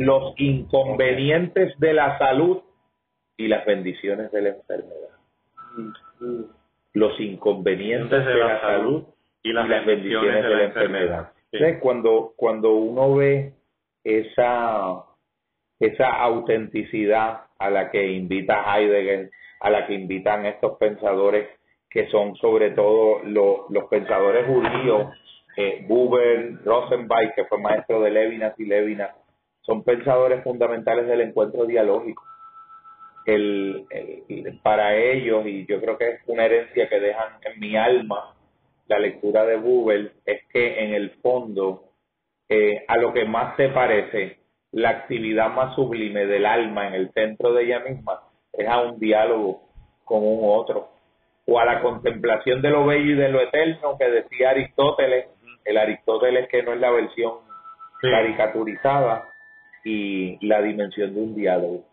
los 0.00 0.32
inconvenientes 0.38 1.78
de 1.78 1.92
la 1.92 2.16
salud 2.16 2.62
y 3.36 3.48
las 3.48 3.66
bendiciones 3.66 4.32
de 4.32 4.40
la 4.40 4.48
enfermedad. 4.48 5.10
Los 6.94 7.20
inconvenientes 7.20 8.24
de 8.24 8.34
la 8.34 8.60
salud 8.62 9.04
y 9.42 9.52
las, 9.52 9.68
bendiciones 9.68 10.42
de 10.42 10.48
la 10.48 10.64
enfermedad. 10.64 11.32
Sí. 11.52 11.58
Cuando, 11.80 12.32
cuando 12.34 12.72
uno 12.72 13.14
ve 13.16 13.52
esa, 14.02 15.04
esa 15.78 16.08
autenticidad 16.22 17.42
a 17.58 17.68
la 17.68 17.90
que 17.90 18.10
invita 18.10 18.64
Heidegger, 18.74 19.30
a 19.60 19.68
la 19.68 19.86
que 19.86 19.92
invitan 19.92 20.46
estos 20.46 20.78
pensadores 20.78 21.46
que 21.90 22.06
son 22.08 22.36
sobre 22.36 22.70
todo 22.70 23.20
lo- 23.24 23.66
los 23.68 23.84
pensadores 23.90 24.46
judíos, 24.46 25.12
eh, 25.58 25.84
Buber, 25.86 26.64
Rosenbach, 26.64 27.34
que 27.34 27.44
fue 27.44 27.58
maestro 27.58 28.00
de 28.00 28.10
Levinas 28.12 28.54
y 28.58 28.64
Levinas, 28.64 29.10
son 29.62 29.84
pensadores 29.84 30.42
fundamentales 30.42 31.06
del 31.06 31.20
encuentro 31.22 31.64
dialógico. 31.66 32.24
El, 33.26 33.86
el- 33.90 34.58
para 34.62 34.96
ellos, 34.96 35.46
y 35.46 35.66
yo 35.66 35.80
creo 35.80 35.98
que 35.98 36.08
es 36.08 36.20
una 36.26 36.46
herencia 36.46 36.88
que 36.88 37.00
dejan 37.00 37.34
en 37.44 37.60
mi 37.60 37.76
alma 37.76 38.34
la 38.88 38.98
lectura 38.98 39.44
de 39.44 39.56
Buber, 39.56 40.12
es 40.24 40.42
que 40.52 40.82
en 40.84 40.94
el 40.94 41.10
fondo 41.22 41.84
eh, 42.48 42.84
a 42.88 42.96
lo 42.96 43.12
que 43.12 43.24
más 43.24 43.56
se 43.56 43.68
parece 43.68 44.38
la 44.72 44.90
actividad 44.90 45.50
más 45.50 45.74
sublime 45.76 46.26
del 46.26 46.46
alma 46.46 46.88
en 46.88 46.94
el 46.94 47.12
centro 47.12 47.52
de 47.52 47.64
ella 47.64 47.80
misma 47.80 48.20
es 48.52 48.66
a 48.68 48.80
un 48.80 48.98
diálogo 48.98 49.62
con 50.04 50.18
un 50.26 50.40
otro 50.42 50.88
o 51.46 51.58
a 51.60 51.64
la 51.64 51.80
contemplación 51.82 52.62
de 52.62 52.70
lo 52.70 52.86
bello 52.86 53.12
y 53.12 53.14
de 53.16 53.28
lo 53.28 53.40
eterno 53.40 53.96
que 53.98 54.08
decía 54.10 54.50
Aristóteles, 54.50 55.26
el 55.64 55.76
Aristóteles 55.78 56.48
que 56.48 56.62
no 56.62 56.72
es 56.72 56.80
la 56.80 56.90
versión 56.90 57.34
Sí. 58.00 58.08
caricaturizada 58.10 59.28
y 59.84 60.46
la 60.46 60.60
dimensión 60.62 61.14
de 61.14 61.20
un 61.20 61.34
diálogo, 61.34 61.84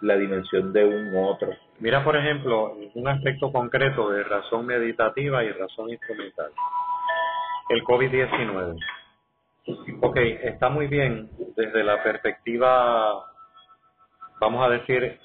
la 0.00 0.16
dimensión 0.16 0.72
de 0.72 0.84
un 0.84 1.16
otro. 1.16 1.50
Mira, 1.78 2.04
por 2.04 2.16
ejemplo, 2.16 2.76
un 2.94 3.08
aspecto 3.08 3.52
concreto 3.52 4.10
de 4.10 4.24
razón 4.24 4.66
meditativa 4.66 5.42
y 5.44 5.52
razón 5.52 5.90
instrumental. 5.90 6.50
El 7.68 7.82
COVID-19. 7.84 8.78
Ok, 10.00 10.16
está 10.16 10.68
muy 10.68 10.88
bien 10.88 11.30
desde 11.56 11.84
la 11.84 12.02
perspectiva, 12.02 13.24
vamos 14.40 14.66
a 14.66 14.70
decir, 14.70 15.20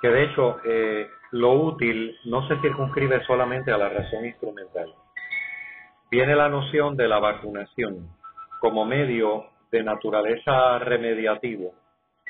que 0.00 0.08
de 0.08 0.24
hecho 0.24 0.56
eh, 0.64 1.08
lo 1.32 1.52
útil 1.52 2.16
no 2.24 2.46
se 2.48 2.58
circunscribe 2.60 3.24
solamente 3.24 3.72
a 3.72 3.78
la 3.78 3.88
razón 3.88 4.24
instrumental. 4.24 4.94
Viene 6.10 6.34
la 6.36 6.48
noción 6.48 6.96
de 6.96 7.08
la 7.08 7.18
vacunación 7.18 8.08
como 8.60 8.84
medio 8.84 9.46
de 9.74 9.82
naturaleza 9.82 10.78
remediativo 10.78 11.74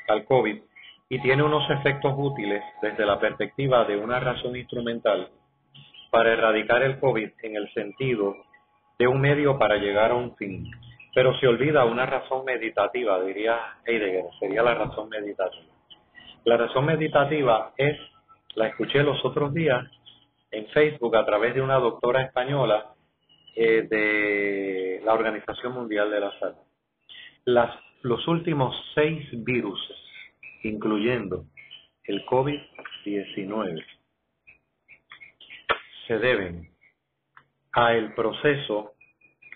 al 0.07 0.25
COVID 0.25 0.57
y 1.09 1.21
tiene 1.21 1.43
unos 1.43 1.69
efectos 1.69 2.15
útiles 2.17 2.63
desde 2.81 3.05
la 3.05 3.19
perspectiva 3.19 3.85
de 3.85 3.97
una 3.97 4.19
razón 4.19 4.55
instrumental 4.55 5.29
para 6.09 6.33
erradicar 6.33 6.81
el 6.81 6.99
COVID 6.99 7.29
en 7.43 7.55
el 7.55 7.71
sentido 7.73 8.35
de 8.97 9.07
un 9.07 9.21
medio 9.21 9.59
para 9.59 9.77
llegar 9.77 10.09
a 10.09 10.15
un 10.15 10.35
fin. 10.37 10.71
Pero 11.13 11.37
se 11.39 11.47
olvida 11.47 11.85
una 11.85 12.07
razón 12.07 12.45
meditativa, 12.45 13.21
diría 13.21 13.59
Heidegger, 13.85 14.25
sería 14.39 14.63
la 14.63 14.73
razón 14.73 15.07
meditativa. 15.09 15.71
La 16.45 16.57
razón 16.57 16.85
meditativa 16.85 17.73
es, 17.77 17.95
la 18.55 18.67
escuché 18.69 19.03
los 19.03 19.23
otros 19.23 19.53
días 19.53 19.85
en 20.49 20.65
Facebook 20.69 21.15
a 21.15 21.25
través 21.25 21.53
de 21.53 21.61
una 21.61 21.75
doctora 21.75 22.23
española 22.23 22.95
eh, 23.55 23.83
de 23.87 25.01
la 25.05 25.13
Organización 25.13 25.73
Mundial 25.73 26.09
de 26.09 26.19
la 26.19 26.39
Salud. 26.39 26.65
Las, 27.45 27.77
los 28.01 28.27
últimos 28.27 28.75
seis 28.95 29.23
virus, 29.45 29.79
incluyendo 30.63 31.45
el 32.03 32.25
COVID-19, 32.25 33.85
se 36.07 36.17
deben 36.17 36.71
a 37.73 37.93
el 37.93 38.15
proceso 38.15 38.93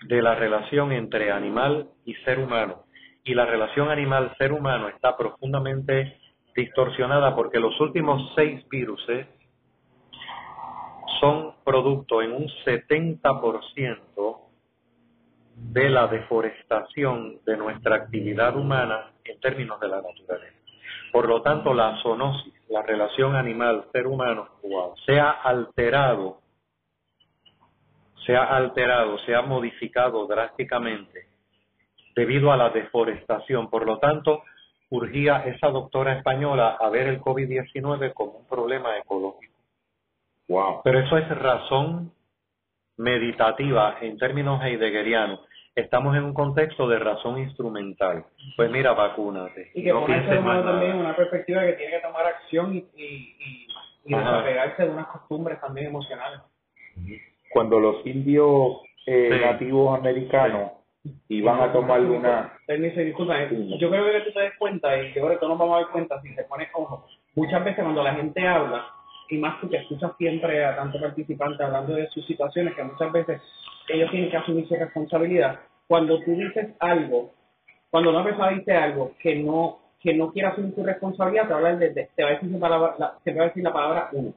de 0.06 0.22
la 0.22 0.36
relación 0.36 0.92
entre 0.92 1.32
animal 1.32 1.88
y 2.04 2.14
ser 2.24 2.38
humano. 2.38 2.84
Y 3.24 3.34
la 3.34 3.44
relación 3.44 3.90
animal-ser 3.90 4.52
humano 4.52 4.88
está 4.88 5.16
profundamente 5.16 6.16
distorsionada 6.54 7.34
porque 7.34 7.58
los 7.58 7.78
últimos 7.80 8.32
seis 8.36 8.66
virus 8.68 9.04
son 11.20 11.54
producto 11.64 12.22
en 12.22 12.32
un 12.32 12.46
70% 12.64 14.49
de 15.60 15.88
la 15.88 16.06
deforestación 16.08 17.38
de 17.44 17.56
nuestra 17.56 17.96
actividad 17.96 18.56
humana 18.56 19.12
en 19.24 19.38
términos 19.40 19.78
de 19.80 19.88
la 19.88 20.02
naturaleza. 20.02 20.56
Por 21.12 21.28
lo 21.28 21.42
tanto, 21.42 21.74
la 21.74 22.00
zoonosis, 22.02 22.52
la 22.68 22.82
relación 22.82 23.34
animal-ser 23.34 24.06
humano, 24.06 24.48
se 25.06 25.18
ha 25.18 25.30
alterado, 25.30 26.38
se 28.24 28.36
ha 28.36 28.44
alterado, 28.44 29.18
se 29.18 29.34
ha 29.34 29.42
modificado 29.42 30.26
drásticamente 30.26 31.26
debido 32.14 32.52
a 32.52 32.56
la 32.56 32.70
deforestación. 32.70 33.70
Por 33.70 33.86
lo 33.86 33.98
tanto, 33.98 34.42
urgía 34.90 35.44
esa 35.46 35.68
doctora 35.68 36.14
española 36.14 36.76
a 36.80 36.88
ver 36.90 37.08
el 37.08 37.20
COVID-19 37.20 38.12
como 38.12 38.38
un 38.38 38.46
problema 38.46 38.96
ecológico. 38.98 39.54
Wow. 40.48 40.82
Pero 40.82 41.00
eso 41.00 41.16
es 41.16 41.28
razón 41.28 42.12
meditativa 42.96 43.96
en 44.00 44.18
términos 44.18 44.62
heideggerianos. 44.62 45.40
Estamos 45.74 46.16
en 46.16 46.24
un 46.24 46.34
contexto 46.34 46.88
de 46.88 46.98
razón 46.98 47.38
instrumental. 47.38 48.24
Pues 48.56 48.70
mira, 48.70 48.92
vacúnate. 48.92 49.70
Y 49.74 49.84
que 49.84 49.92
no 49.92 50.06
ser 50.06 50.38
humano 50.38 50.64
también 50.64 50.96
una 50.96 51.14
perspectiva 51.14 51.62
que 51.62 51.72
tiene 51.74 51.92
que 51.92 52.06
tomar 52.06 52.26
acción 52.26 52.74
y, 52.74 52.78
y, 52.96 53.36
y, 53.38 53.68
y 54.04 54.14
desapegarse 54.14 54.82
de 54.84 54.90
unas 54.90 55.06
costumbres 55.06 55.60
también 55.60 55.86
emocionales. 55.86 56.40
Cuando 57.52 57.78
los 57.80 58.04
indios 58.06 58.78
eh, 59.06 59.30
Sí. 59.32 59.44
nativos 59.44 59.98
americanos 59.98 60.72
iban 61.28 61.60
a 61.60 61.72
tomar 61.72 62.00
una... 62.00 62.52
Permiso 62.66 63.00
disculpa, 63.00 63.42
eh, 63.42 63.48
yo 63.78 63.88
creo 63.90 64.04
que 64.04 64.20
tú 64.20 64.32
te 64.32 64.40
des 64.40 64.56
cuenta, 64.58 64.96
y 64.98 65.08
yo 65.14 65.22
creo 65.22 65.30
que 65.30 65.36
todos 65.36 65.50
nos 65.50 65.58
vamos 65.58 65.76
a 65.76 65.80
dar 65.82 65.92
cuenta 65.92 66.20
si 66.20 66.34
se 66.34 66.44
pone 66.44 66.68
ojo. 66.74 67.06
Muchas 67.34 67.64
veces 67.64 67.82
cuando 67.82 68.02
la 68.02 68.14
gente 68.14 68.46
habla, 68.46 68.86
y 69.28 69.38
más 69.38 69.60
tú 69.60 69.70
que 69.70 69.78
escuchas 69.78 70.12
siempre 70.18 70.64
a 70.64 70.76
tanto 70.76 71.00
participante 71.00 71.62
hablando 71.62 71.94
de 71.94 72.08
sus 72.08 72.26
situaciones, 72.26 72.74
que 72.74 72.84
muchas 72.84 73.10
veces 73.12 73.40
ellos 73.88 74.10
tienen 74.10 74.30
que 74.30 74.36
asumir 74.36 74.68
su 74.68 74.74
responsabilidad, 74.74 75.60
cuando 75.88 76.20
tú 76.22 76.32
dices 76.32 76.70
algo, 76.78 77.30
cuando 77.90 78.10
una 78.10 78.22
persona 78.24 78.50
dice 78.50 78.72
algo 78.74 79.12
que 79.20 79.34
no 79.36 79.78
que 80.00 80.14
no 80.14 80.32
quiere 80.32 80.48
asumir 80.48 80.74
su 80.74 80.82
responsabilidad, 80.82 81.46
te, 81.46 81.52
va 81.52 81.68
a 81.68 81.76
de- 81.76 81.90
te 82.14 82.22
va 82.22 82.30
a 82.30 82.32
decir, 82.32 83.62
la 83.62 83.72
palabra, 83.72 84.08
uno. 84.12 84.32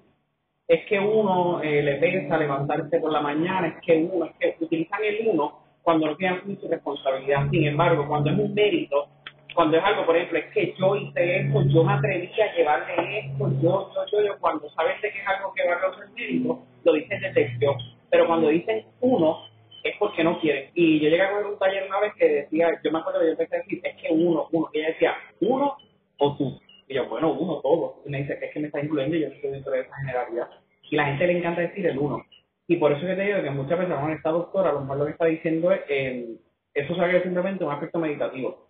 Es 0.67 0.85
que 0.87 0.99
uno 0.99 1.61
eh, 1.63 1.81
le 1.81 1.95
pesa 1.95 2.37
levantarse 2.37 2.99
por 2.99 3.11
la 3.11 3.21
mañana, 3.21 3.67
es 3.67 3.75
que 3.85 3.95
uno, 3.97 4.25
es 4.25 4.55
que 4.57 4.65
utilizan 4.65 4.99
el 5.03 5.29
uno 5.29 5.59
cuando 5.81 6.07
no 6.07 6.17
quieren 6.17 6.39
asumir 6.39 6.59
su 6.59 6.67
responsabilidad. 6.67 7.49
Sin 7.49 7.65
embargo, 7.65 8.05
cuando 8.09 8.29
es 8.31 8.39
un 8.39 8.53
mérito, 8.53 9.07
cuando 9.55 9.77
es 9.77 9.83
algo, 9.85 10.05
por 10.05 10.17
ejemplo, 10.17 10.39
es 10.39 10.45
que 10.53 10.75
yo 10.77 10.95
hice 10.97 11.37
esto, 11.41 11.63
yo 11.67 11.83
me 11.85 11.93
atreví 11.93 12.29
a 12.41 12.55
llevarle 12.57 13.19
esto, 13.19 13.49
yo, 13.61 13.91
yo, 13.93 14.05
yo, 14.11 14.25
yo, 14.25 14.37
cuando 14.39 14.69
saben 14.71 14.99
de 15.01 15.11
que 15.11 15.19
es 15.19 15.27
algo 15.27 15.53
que 15.53 15.65
va 15.65 15.75
a 15.75 15.79
causar 15.79 16.09
mérito, 16.11 16.59
lo 16.83 16.93
dicen 16.93 17.21
de 17.21 17.29
texto. 17.31 17.77
Pero 18.13 18.27
cuando 18.27 18.49
dicen 18.49 18.85
uno, 19.01 19.39
es 19.83 19.95
porque 19.97 20.23
no 20.23 20.39
quieren. 20.39 20.69
Y 20.75 20.99
yo 20.99 21.09
llegué 21.09 21.23
a 21.23 21.31
coger 21.31 21.47
un 21.47 21.57
taller 21.57 21.87
una 21.87 21.99
vez 21.99 22.13
que 22.13 22.29
decía, 22.29 22.69
yo 22.83 22.91
me 22.91 22.99
acuerdo 22.99 23.19
que 23.21 23.25
yo 23.25 23.31
empecé 23.31 23.55
a 23.55 23.59
decir, 23.59 23.81
es 23.83 23.95
que 23.95 24.13
uno, 24.13 24.47
uno, 24.51 24.69
y 24.71 24.79
ella 24.79 24.87
decía, 24.89 25.15
uno 25.41 25.75
o 26.19 26.37
tú. 26.37 26.61
Y 26.87 26.93
yo, 26.93 27.07
bueno, 27.09 27.33
uno, 27.33 27.59
todo. 27.61 28.01
Y 28.05 28.09
me 28.11 28.19
dice, 28.19 28.37
es 28.39 28.53
que 28.53 28.59
me 28.59 28.67
está 28.67 28.81
incluyendo 28.81 29.15
y 29.17 29.21
yo 29.21 29.29
no 29.29 29.35
estoy 29.35 29.51
dentro 29.51 29.71
de 29.73 29.81
esa 29.81 29.95
generalidad. 29.95 30.49
Y 30.91 30.95
la 30.95 31.05
gente 31.05 31.27
le 31.27 31.37
encanta 31.39 31.61
decir 31.61 31.87
el 31.87 31.97
uno. 31.97 32.23
Y 32.67 32.77
por 32.77 32.91
eso 32.91 33.05
que 33.05 33.15
te 33.15 33.23
digo 33.25 33.41
que 33.41 33.49
muchas 33.49 33.79
veces 33.79 33.95
con 33.95 34.11
esta 34.11 34.29
doctora, 34.29 34.69
a 34.69 34.73
lo 34.73 34.81
mejor 34.81 34.97
lo 34.97 35.05
que 35.05 35.11
está 35.11 35.25
diciendo 35.25 35.71
es, 35.71 35.81
eh, 35.89 36.35
eso 36.75 36.93
quedar 36.93 37.23
simplemente 37.23 37.63
un 37.63 37.71
aspecto 37.71 37.99
meditativo. 37.99 38.69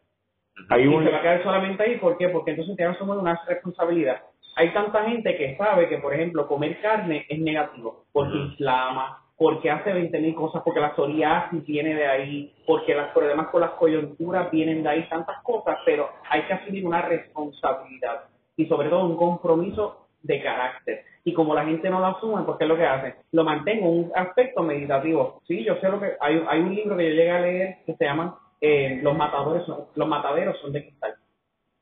Hay 0.69 0.83
Y 0.83 0.87
un... 0.87 1.03
se 1.03 1.11
va 1.11 1.17
a 1.19 1.21
quedar 1.21 1.43
solamente 1.43 1.83
ahí, 1.83 1.97
¿por 1.97 2.17
qué? 2.17 2.29
Porque 2.29 2.51
entonces 2.51 2.75
te 2.75 2.83
asumen 2.85 3.19
una 3.19 3.39
responsabilidad. 3.47 4.21
Hay 4.55 4.69
tanta 4.73 5.03
gente 5.05 5.35
que 5.35 5.57
sabe 5.57 5.89
que, 5.89 5.97
por 5.97 6.13
ejemplo, 6.13 6.47
comer 6.47 6.79
carne 6.81 7.25
es 7.27 7.39
negativo, 7.39 8.05
porque 8.11 8.37
Ujú. 8.37 8.47
inflama, 8.47 9.22
porque 9.38 9.71
hace 9.71 9.93
20.000 9.93 10.36
cosas, 10.36 10.61
porque 10.63 10.79
la 10.79 10.95
psoriasis 10.95 11.65
viene 11.65 11.95
de 11.95 12.07
ahí, 12.07 12.53
porque 12.65 12.93
los 12.93 13.07
problemas 13.09 13.47
con 13.47 13.61
las 13.61 13.71
coyunturas 13.71 14.51
vienen 14.51 14.84
de 14.84 14.89
ahí, 14.89 15.09
tantas 15.09 15.41
cosas, 15.43 15.77
pero 15.86 16.09
hay 16.29 16.43
que 16.43 16.53
asumir 16.53 16.86
una 16.86 17.01
responsabilidad 17.01 18.25
y 18.55 18.65
sobre 18.67 18.89
todo 18.89 19.05
un 19.05 19.17
compromiso 19.17 20.07
de 20.21 20.41
carácter. 20.41 21.03
Y 21.25 21.34
como 21.34 21.55
la 21.55 21.65
gente 21.65 21.89
no 21.89 21.99
lo 21.99 22.07
asume, 22.07 22.43
pues 22.43 22.57
¿qué 22.57 22.65
es 22.65 22.69
lo 22.69 22.77
que 22.77 22.86
hace? 22.86 23.15
Lo 23.31 23.43
mantengo 23.43 23.88
en 23.88 24.05
un 24.05 24.11
aspecto 24.13 24.61
meditativo. 24.61 25.41
Sí, 25.47 25.63
yo 25.63 25.75
sé 25.77 25.89
lo 25.89 25.99
que... 25.99 26.13
Hay, 26.19 26.43
hay 26.47 26.59
un 26.59 26.75
libro 26.75 26.97
que 26.97 27.03
yo 27.03 27.15
llegué 27.15 27.31
a 27.31 27.41
leer 27.41 27.77
que 27.86 27.95
se 27.95 28.05
llama 28.05 28.38
eh, 28.61 28.99
Los 29.01 29.15
matadores 29.17 29.63
Los 29.95 30.07
mataderos 30.07 30.59
son 30.59 30.73
de 30.73 30.84
cristal, 30.84 31.15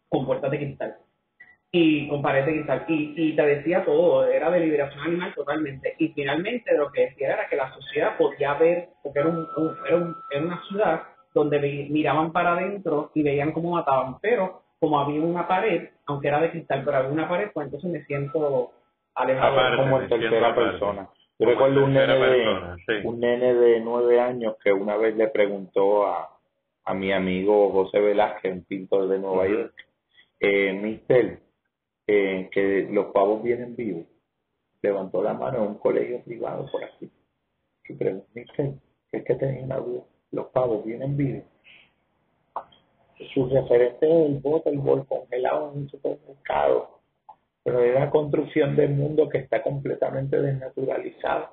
con 0.10 0.26
puertas 0.26 0.52
de 0.52 0.58
cristal 0.58 0.97
y 1.72 2.07
con 2.09 2.22
paredes 2.22 2.47
de 2.47 2.51
cristal. 2.53 2.86
Y, 2.88 3.13
y 3.15 3.36
te 3.36 3.41
decía 3.43 3.86
todo, 3.86 4.26
era 4.28 4.49
de 4.51 4.59
liberación 4.59 5.01
animal 5.03 5.34
totalmente. 5.34 5.95
Y 5.99 6.09
finalmente 6.09 6.76
lo 6.78 6.91
que 6.91 7.01
decía 7.07 7.34
era 7.34 7.47
que 7.47 7.55
la 7.55 7.74
sociedad 7.74 8.17
podía 8.17 8.53
ver, 8.55 8.89
porque 9.03 9.19
era, 9.19 9.30
un, 9.30 9.47
un- 9.57 9.76
era, 9.88 9.95
un- 9.97 10.15
era 10.32 10.41
una 10.45 10.61
ciudad 10.67 11.01
donde 11.34 11.59
ve- 11.59 11.88
miraban 11.89 12.32
para 12.34 12.53
adentro 12.53 13.11
y 13.15 13.24
veían 13.24 13.53
cómo 13.53 13.72
mataban, 13.72 14.19
pero 14.19 14.63
como 14.80 14.99
había 14.99 15.22
una 15.22 15.47
pared, 15.47 15.89
aunque 16.07 16.28
era 16.28 16.41
de 16.41 16.51
cristal, 16.51 16.82
pero 16.84 16.97
había 16.97 17.11
una 17.11 17.30
pared, 17.30 17.49
pues 17.53 17.65
entonces 17.67 17.89
me 17.89 18.03
siento 18.05 18.72
alejado. 19.15 19.53
Aparte. 19.53 19.78
como 19.78 20.01
en 20.01 20.09
tercera 20.09 20.53
persona. 20.55 21.07
Yo 21.39 21.47
recuerdo 21.47 21.86
un 21.86 21.93
nene, 21.93 22.05
tercera 22.05 22.30
de, 22.32 22.38
persona, 22.43 22.76
sí. 22.86 22.93
un 23.07 23.19
nene 23.19 23.53
de 23.53 23.80
nueve 23.80 24.19
años 24.19 24.55
que 24.63 24.74
una 24.74 24.97
vez 24.97 25.15
le 25.15 25.28
preguntó 25.30 26.05
a, 26.05 26.30
a 26.86 26.93
mi 26.93 27.11
amigo 27.13 27.72
José 27.72 27.99
Velázquez, 27.99 28.51
un 28.53 28.65
pintor 28.65 29.07
de 29.07 29.19
Nueva 29.19 29.45
Ujú. 29.45 29.53
York, 29.53 29.74
eh, 30.39 30.74
Mister, 30.74 31.39
que 32.51 32.88
los 32.91 33.07
pavos 33.07 33.43
vienen 33.43 33.76
vivos. 33.76 34.05
Levantó 34.82 35.22
la 35.22 35.34
mano 35.34 35.57
en 35.57 35.64
un 35.70 35.78
colegio 35.78 36.22
privado 36.24 36.66
por 36.72 36.84
aquí. 36.84 37.09
Y 37.88 37.93
preguntó, 37.93 38.28
Mister, 38.34 38.74
es 39.12 39.24
que 39.24 39.36
tenía 39.36 39.64
una 39.64 39.78
duda, 39.78 40.03
los 40.32 40.47
pavos 40.47 40.86
vienen 40.86 41.18
vivos. 41.18 41.43
Su 43.34 43.47
referente 43.47 44.05
es 44.07 44.30
el 44.30 44.39
bote, 44.39 44.70
el 44.70 44.80
bol 44.80 45.05
congelado 45.05 45.72
en 45.72 45.80
un 45.80 45.89
supermercado 45.89 47.01
pero 47.64 47.84
es 47.84 47.93
la 47.93 48.09
construcción 48.09 48.76
del 48.76 48.91
mundo 48.91 49.30
que 49.30 49.39
está 49.39 49.62
completamente 49.62 50.39
desnaturalizada. 50.39 51.51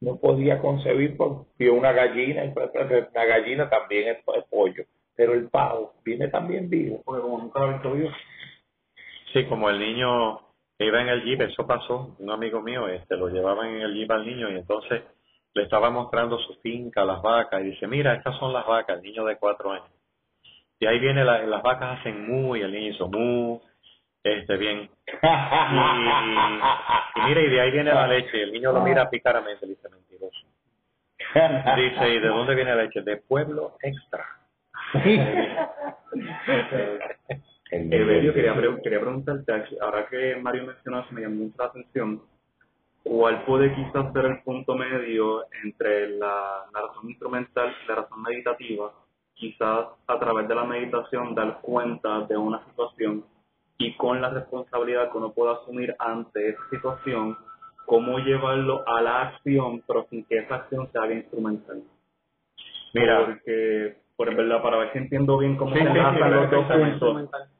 No 0.00 0.16
podía 0.16 0.60
concebir 0.60 1.16
porque 1.16 1.48
vio 1.58 1.74
una 1.74 1.92
gallina, 1.92 2.44
y 2.44 2.50
pues, 2.50 2.70
pues, 2.72 3.06
la 3.14 3.24
gallina 3.24 3.70
también 3.70 4.08
es, 4.08 4.18
es 4.18 4.44
pollo, 4.50 4.84
pero 5.14 5.34
el 5.34 5.48
pavo 5.48 5.94
viene 6.04 6.28
también 6.28 6.68
vivo. 6.68 7.00
Porque 7.04 7.22
como 7.22 7.38
nunca 7.38 7.60
lo 7.60 7.92
visto. 7.92 8.16
Sí, 9.34 9.44
como 9.46 9.68
el 9.68 9.80
niño 9.80 10.38
iba 10.78 11.02
en 11.02 11.08
el 11.08 11.24
jeep, 11.24 11.40
eso 11.40 11.66
pasó, 11.66 12.14
un 12.20 12.30
amigo 12.30 12.62
mío, 12.62 12.86
este, 12.86 13.16
lo 13.16 13.26
llevaban 13.28 13.70
en 13.70 13.80
el 13.82 13.92
jeep 13.92 14.08
al 14.12 14.24
niño 14.24 14.48
y 14.48 14.54
entonces 14.54 15.02
le 15.54 15.64
estaba 15.64 15.90
mostrando 15.90 16.38
su 16.38 16.54
finca, 16.60 17.04
las 17.04 17.20
vacas, 17.20 17.62
y 17.62 17.70
dice, 17.70 17.88
mira, 17.88 18.14
estas 18.14 18.38
son 18.38 18.52
las 18.52 18.64
vacas, 18.64 18.98
el 18.98 19.02
niño 19.02 19.24
de 19.24 19.36
cuatro 19.36 19.72
años. 19.72 19.90
Y 20.78 20.86
ahí 20.86 21.00
viene, 21.00 21.24
la, 21.24 21.42
las 21.46 21.64
vacas 21.64 21.98
hacen 21.98 22.28
mu, 22.28 22.54
y 22.54 22.60
el 22.60 22.70
niño 22.70 22.92
hizo 22.92 23.08
mu, 23.08 23.58
este, 24.22 24.56
bien. 24.56 24.82
Y, 24.84 24.88
y 27.16 27.20
mira, 27.26 27.40
y 27.40 27.50
de 27.50 27.60
ahí 27.60 27.72
viene 27.72 27.92
la 27.92 28.06
leche, 28.06 28.38
y 28.38 28.42
el 28.42 28.52
niño 28.52 28.70
lo 28.72 28.82
mira 28.82 29.10
picaramente, 29.10 29.66
y 29.66 29.70
dice, 29.70 29.88
mentiroso. 29.88 30.46
Dice, 31.76 32.08
¿y 32.08 32.20
de 32.20 32.28
dónde 32.28 32.54
viene 32.54 32.76
la 32.76 32.84
leche? 32.84 33.02
De 33.02 33.16
pueblo 33.16 33.76
extra. 33.82 34.24
El 37.70 37.92
Evelio, 37.92 38.32
quería, 38.34 38.54
pre- 38.54 38.82
quería 38.82 39.00
preguntarte, 39.00 39.52
ahora 39.80 40.06
que 40.08 40.36
Mario 40.36 40.66
mencionó 40.66 41.00
eso, 41.00 41.08
me 41.12 41.22
llamó 41.22 41.36
mucho 41.44 41.56
la 41.58 41.64
atención, 41.66 42.22
¿cuál 43.02 43.44
puede 43.44 43.74
quizás 43.74 44.12
ser 44.12 44.26
el 44.26 44.42
punto 44.42 44.74
medio 44.76 45.44
entre 45.64 46.10
la, 46.10 46.66
la 46.72 46.80
razón 46.82 47.08
instrumental 47.10 47.74
y 47.84 47.88
la 47.88 47.94
razón 47.96 48.22
meditativa? 48.22 48.92
Quizás 49.34 49.86
a 50.06 50.18
través 50.20 50.46
de 50.46 50.54
la 50.54 50.64
meditación 50.64 51.34
dar 51.34 51.60
cuenta 51.62 52.20
de 52.26 52.36
una 52.36 52.64
situación 52.66 53.24
y 53.78 53.96
con 53.96 54.20
la 54.20 54.30
responsabilidad 54.30 55.10
que 55.10 55.18
uno 55.18 55.32
puede 55.32 55.54
asumir 55.54 55.94
ante 55.98 56.50
esa 56.50 56.62
situación, 56.70 57.36
cómo 57.86 58.18
llevarlo 58.20 58.84
a 58.86 59.00
la 59.02 59.22
acción, 59.22 59.82
pero 59.86 60.06
sin 60.10 60.24
que 60.26 60.38
esa 60.38 60.56
acción 60.56 60.88
se 60.92 60.98
haga 60.98 61.14
instrumental. 61.14 61.82
Mira. 62.94 63.26
porque, 63.26 63.96
por 64.16 64.32
verdad, 64.34 64.62
para 64.62 64.76
ver 64.78 64.92
si 64.92 64.98
entiendo 64.98 65.36
bien 65.38 65.56
cómo 65.56 65.74
Sí, 65.74 65.82
se 65.82 65.88
sí, 65.88 65.92
sí, 65.92 66.18
los 66.30 66.50
dos 66.50 66.66
puntos. 66.66 67.50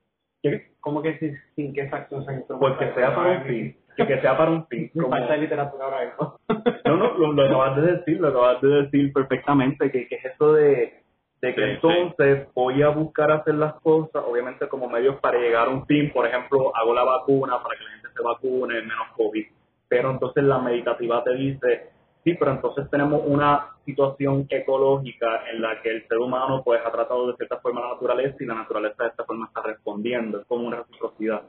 Instrumental. 0.48 0.74
¿Cómo 0.80 1.02
que 1.02 1.18
sin, 1.18 1.36
sin 1.56 1.72
que 1.74 1.82
esa 1.82 1.96
acción 1.96 2.24
sea 2.24 2.34
instrumental? 2.34 2.78
Porque 2.78 2.94
sea 3.00 3.14
para 3.14 3.38
un 3.38 3.44
fin. 3.44 3.76
Y 3.96 4.06
que 4.06 4.20
sea 4.20 4.36
para 4.36 4.50
un 4.50 4.66
fin. 4.66 4.90
Como- 4.92 5.08
falta 5.10 5.36
literatura 5.36 5.84
ahora 5.84 6.04
mismo. 6.04 6.38
No, 6.86 6.96
no, 6.98 7.14
lo, 7.16 7.32
lo 7.32 7.42
acabas 7.46 7.76
de 7.76 7.92
decir, 7.92 8.20
lo 8.20 8.28
acabas 8.28 8.60
de 8.60 8.68
decir 8.68 9.12
perfectamente, 9.12 9.90
que, 9.90 10.06
que 10.06 10.16
es 10.16 10.24
eso 10.26 10.52
de, 10.52 11.00
de 11.40 11.54
que 11.54 11.60
Sí, 11.64 11.70
entonces 11.72 12.46
voy 12.54 12.82
a 12.82 12.90
buscar 12.90 13.30
hacer 13.32 13.54
las 13.54 13.74
cosas, 13.80 14.22
obviamente 14.26 14.68
como 14.68 14.88
medios 14.88 15.16
para 15.20 15.38
llegar 15.38 15.68
a 15.68 15.70
un 15.70 15.86
fin, 15.86 16.10
por 16.12 16.26
ejemplo, 16.26 16.76
hago 16.76 16.94
la 16.94 17.04
vacuna 17.04 17.62
para 17.62 17.78
que 17.78 17.84
la 17.84 17.90
gente 17.90 18.08
se 18.14 18.22
vacune, 18.22 18.74
menos 18.82 19.08
COVID, 19.16 19.46
pero 19.88 20.10
entonces 20.10 20.44
la 20.44 20.58
meditativa 20.58 21.24
te 21.24 21.34
dice, 21.34 21.88
sí, 22.24 22.34
pero 22.34 22.52
entonces 22.52 22.88
tenemos 22.90 23.22
una 23.26 23.76
situación 23.84 24.46
ecológica 24.48 25.48
en 25.50 25.60
la 25.62 25.80
que 25.82 25.90
el 25.90 26.08
ser 26.08 26.18
humano 26.18 26.62
pues 26.64 26.80
ha 26.84 26.90
tratado 26.90 27.28
de 27.28 27.36
cierta 27.36 27.60
forma 27.60 27.82
la 27.82 27.94
naturaleza 27.94 28.36
y 28.40 28.46
la 28.46 28.54
naturaleza 28.54 29.04
de 29.04 29.10
esta 29.10 29.24
forma 29.24 29.46
está 29.46 29.62
respondiendo, 29.62 30.40
es 30.40 30.46
como 30.46 30.66
una 30.66 30.78
reciprocidad. 30.78 31.42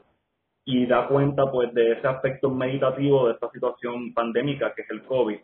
Y 0.64 0.86
da 0.86 1.08
cuenta 1.08 1.50
pues 1.50 1.72
de 1.74 1.92
ese 1.92 2.06
aspecto 2.06 2.50
meditativo 2.50 3.26
de 3.26 3.34
esta 3.34 3.50
situación 3.50 4.12
pandémica 4.12 4.74
que 4.74 4.82
es 4.82 4.90
el 4.90 5.02
COVID. 5.04 5.38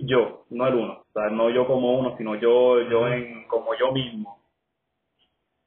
Yo, 0.00 0.44
no 0.50 0.66
el 0.66 0.74
uno, 0.74 0.92
o 1.08 1.12
sea, 1.12 1.30
no 1.30 1.50
yo 1.50 1.66
como 1.66 1.98
uno, 1.98 2.16
sino 2.16 2.36
yo, 2.36 2.80
yo 2.88 3.08
en, 3.08 3.46
como 3.48 3.74
yo 3.74 3.92
mismo 3.92 4.37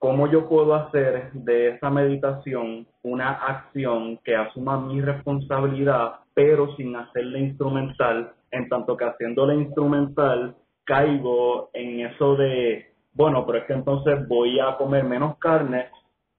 ¿Cómo 0.02 0.28
yo 0.32 0.50
puedo 0.50 0.74
hacer 0.74 1.32
de 1.32 1.76
esa 1.76 1.92
meditación 1.92 2.88
una 3.04 3.34
acción 3.34 4.18
que 4.24 4.36
asuma 4.36 4.82
mi 4.82 5.00
responsabilidad, 5.00 6.22
pero 6.34 6.76
sin 6.76 6.96
hacerla 6.96 7.38
instrumental, 7.38 8.32
en 8.50 8.68
tanto 8.68 8.98
que 8.98 9.06
haciéndola 9.06 9.54
instrumental 9.54 10.56
caigo 10.86 11.70
en 11.74 12.00
eso 12.00 12.36
de, 12.36 12.94
bueno, 13.14 13.46
pero 13.46 13.60
es 13.60 13.66
que 13.66 13.74
entonces 13.74 14.28
voy 14.28 14.60
a 14.60 14.76
comer 14.76 15.04
menos 15.04 15.38
carne 15.38 15.90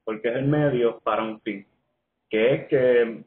porque 0.04 0.30
es 0.30 0.36
el 0.38 0.48
medio 0.48 0.98
para 0.98 1.22
un 1.22 1.40
fin, 1.42 1.64
que 2.28 2.54
es 2.54 2.66
que 2.66 3.22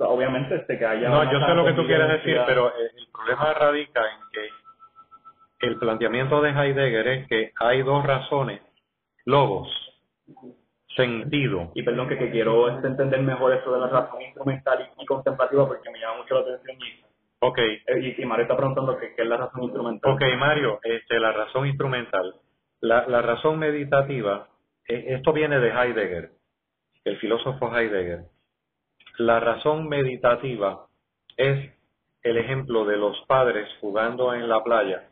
obviamente 0.00 0.56
este 0.56 0.78
que 0.78 0.84
haya 0.84 1.08
no 1.08 1.32
yo 1.32 1.40
sé 1.40 1.54
lo 1.54 1.64
que 1.64 1.72
tú 1.72 1.86
quieres 1.86 2.08
decir 2.08 2.36
pero 2.44 2.74
el 2.76 3.06
problema 3.10 3.54
radica 3.54 4.00
en 4.00 4.20
que 4.32 5.66
el 5.68 5.78
planteamiento 5.78 6.42
de 6.42 6.50
Heidegger 6.50 7.08
es 7.08 7.28
que 7.28 7.52
hay 7.58 7.82
dos 7.82 8.04
razones 8.04 8.60
logos, 9.30 9.68
sentido. 10.96 11.70
Y 11.74 11.82
perdón 11.82 12.08
que, 12.08 12.30
quiero 12.30 12.68
este, 12.68 12.88
entender 12.88 13.22
mejor 13.22 13.52
eso 13.52 13.72
de 13.72 13.80
la 13.80 13.88
razón 13.88 14.20
instrumental 14.22 14.90
y, 14.98 15.06
contemplativa 15.06 15.66
porque 15.66 15.90
me 15.90 16.00
llama 16.00 16.18
mucho 16.18 16.34
la 16.34 16.40
atención 16.40 16.76
y, 16.80 17.04
okay. 17.40 17.82
Eh, 17.86 18.16
y, 18.18 18.24
Mario 18.24 18.42
está 18.42 18.56
preguntando 18.56 18.98
qué, 18.98 19.14
es 19.16 19.26
la 19.26 19.36
razón 19.36 19.62
instrumental. 19.62 20.12
Ok, 20.12 20.22
Mario, 20.38 20.80
este, 20.82 21.18
la 21.18 21.32
razón 21.32 21.66
instrumental. 21.66 22.34
La, 22.80 23.06
la 23.06 23.22
razón 23.22 23.58
meditativa, 23.58 24.48
e, 24.86 25.14
esto 25.14 25.32
viene 25.32 25.58
de 25.58 25.70
Heidegger, 25.70 26.30
el 27.04 27.18
filósofo 27.18 27.74
Heidegger. 27.74 28.24
La 29.18 29.38
razón 29.38 29.88
meditativa 29.88 30.86
es 31.36 31.72
el 32.22 32.36
ejemplo 32.36 32.84
de 32.84 32.96
los 32.96 33.18
padres 33.26 33.68
jugando 33.80 34.34
en 34.34 34.48
la 34.48 34.62
playa 34.62 35.08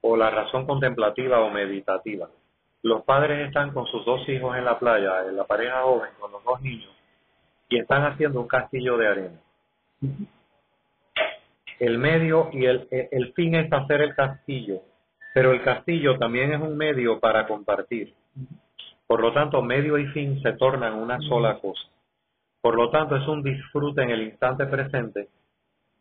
o 0.00 0.16
la 0.16 0.30
razón 0.30 0.66
contemplativa 0.66 1.40
o 1.40 1.50
meditativa 1.50 2.28
los 2.82 3.04
padres 3.04 3.46
están 3.46 3.72
con 3.72 3.86
sus 3.86 4.04
dos 4.04 4.28
hijos 4.28 4.56
en 4.56 4.64
la 4.64 4.78
playa, 4.78 5.26
en 5.28 5.36
la 5.36 5.44
pareja 5.44 5.82
joven, 5.82 6.10
con 6.18 6.32
los 6.32 6.42
dos 6.44 6.60
niños, 6.62 6.90
y 7.68 7.78
están 7.78 8.04
haciendo 8.04 8.40
un 8.40 8.48
castillo 8.48 8.96
de 8.96 9.08
arena. 9.08 9.40
El 11.78 11.98
medio 11.98 12.50
y 12.52 12.66
el, 12.66 12.88
el 12.90 13.32
fin 13.34 13.54
es 13.54 13.72
hacer 13.72 14.02
el 14.02 14.14
castillo, 14.14 14.80
pero 15.32 15.52
el 15.52 15.62
castillo 15.62 16.18
también 16.18 16.52
es 16.52 16.60
un 16.60 16.76
medio 16.76 17.20
para 17.20 17.46
compartir. 17.46 18.14
Por 19.06 19.20
lo 19.20 19.32
tanto, 19.32 19.62
medio 19.62 19.98
y 19.98 20.06
fin 20.08 20.40
se 20.42 20.52
tornan 20.54 20.94
una 20.94 21.18
sola 21.20 21.58
cosa. 21.60 21.82
Por 22.60 22.76
lo 22.76 22.90
tanto, 22.90 23.16
es 23.16 23.26
un 23.28 23.42
disfrute 23.42 24.02
en 24.02 24.10
el 24.10 24.22
instante 24.22 24.66
presente 24.66 25.28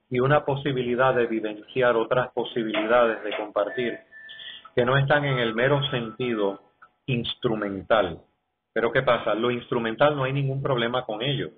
y 0.09 0.19
una 0.19 0.45
posibilidad 0.45 1.13
de 1.13 1.25
vivenciar 1.25 1.95
otras 1.95 2.31
posibilidades 2.33 3.23
de 3.23 3.35
compartir 3.37 3.99
que 4.75 4.85
no 4.85 4.97
están 4.97 5.25
en 5.25 5.39
el 5.39 5.53
mero 5.53 5.81
sentido 5.89 6.70
instrumental. 7.11 8.21
Pero 8.73 8.91
¿qué 8.91 9.01
pasa? 9.01 9.33
Lo 9.35 9.51
instrumental 9.51 10.15
no 10.15 10.23
hay 10.23 10.33
ningún 10.33 10.61
problema 10.61 11.05
con 11.05 11.21
ello. 11.21 11.51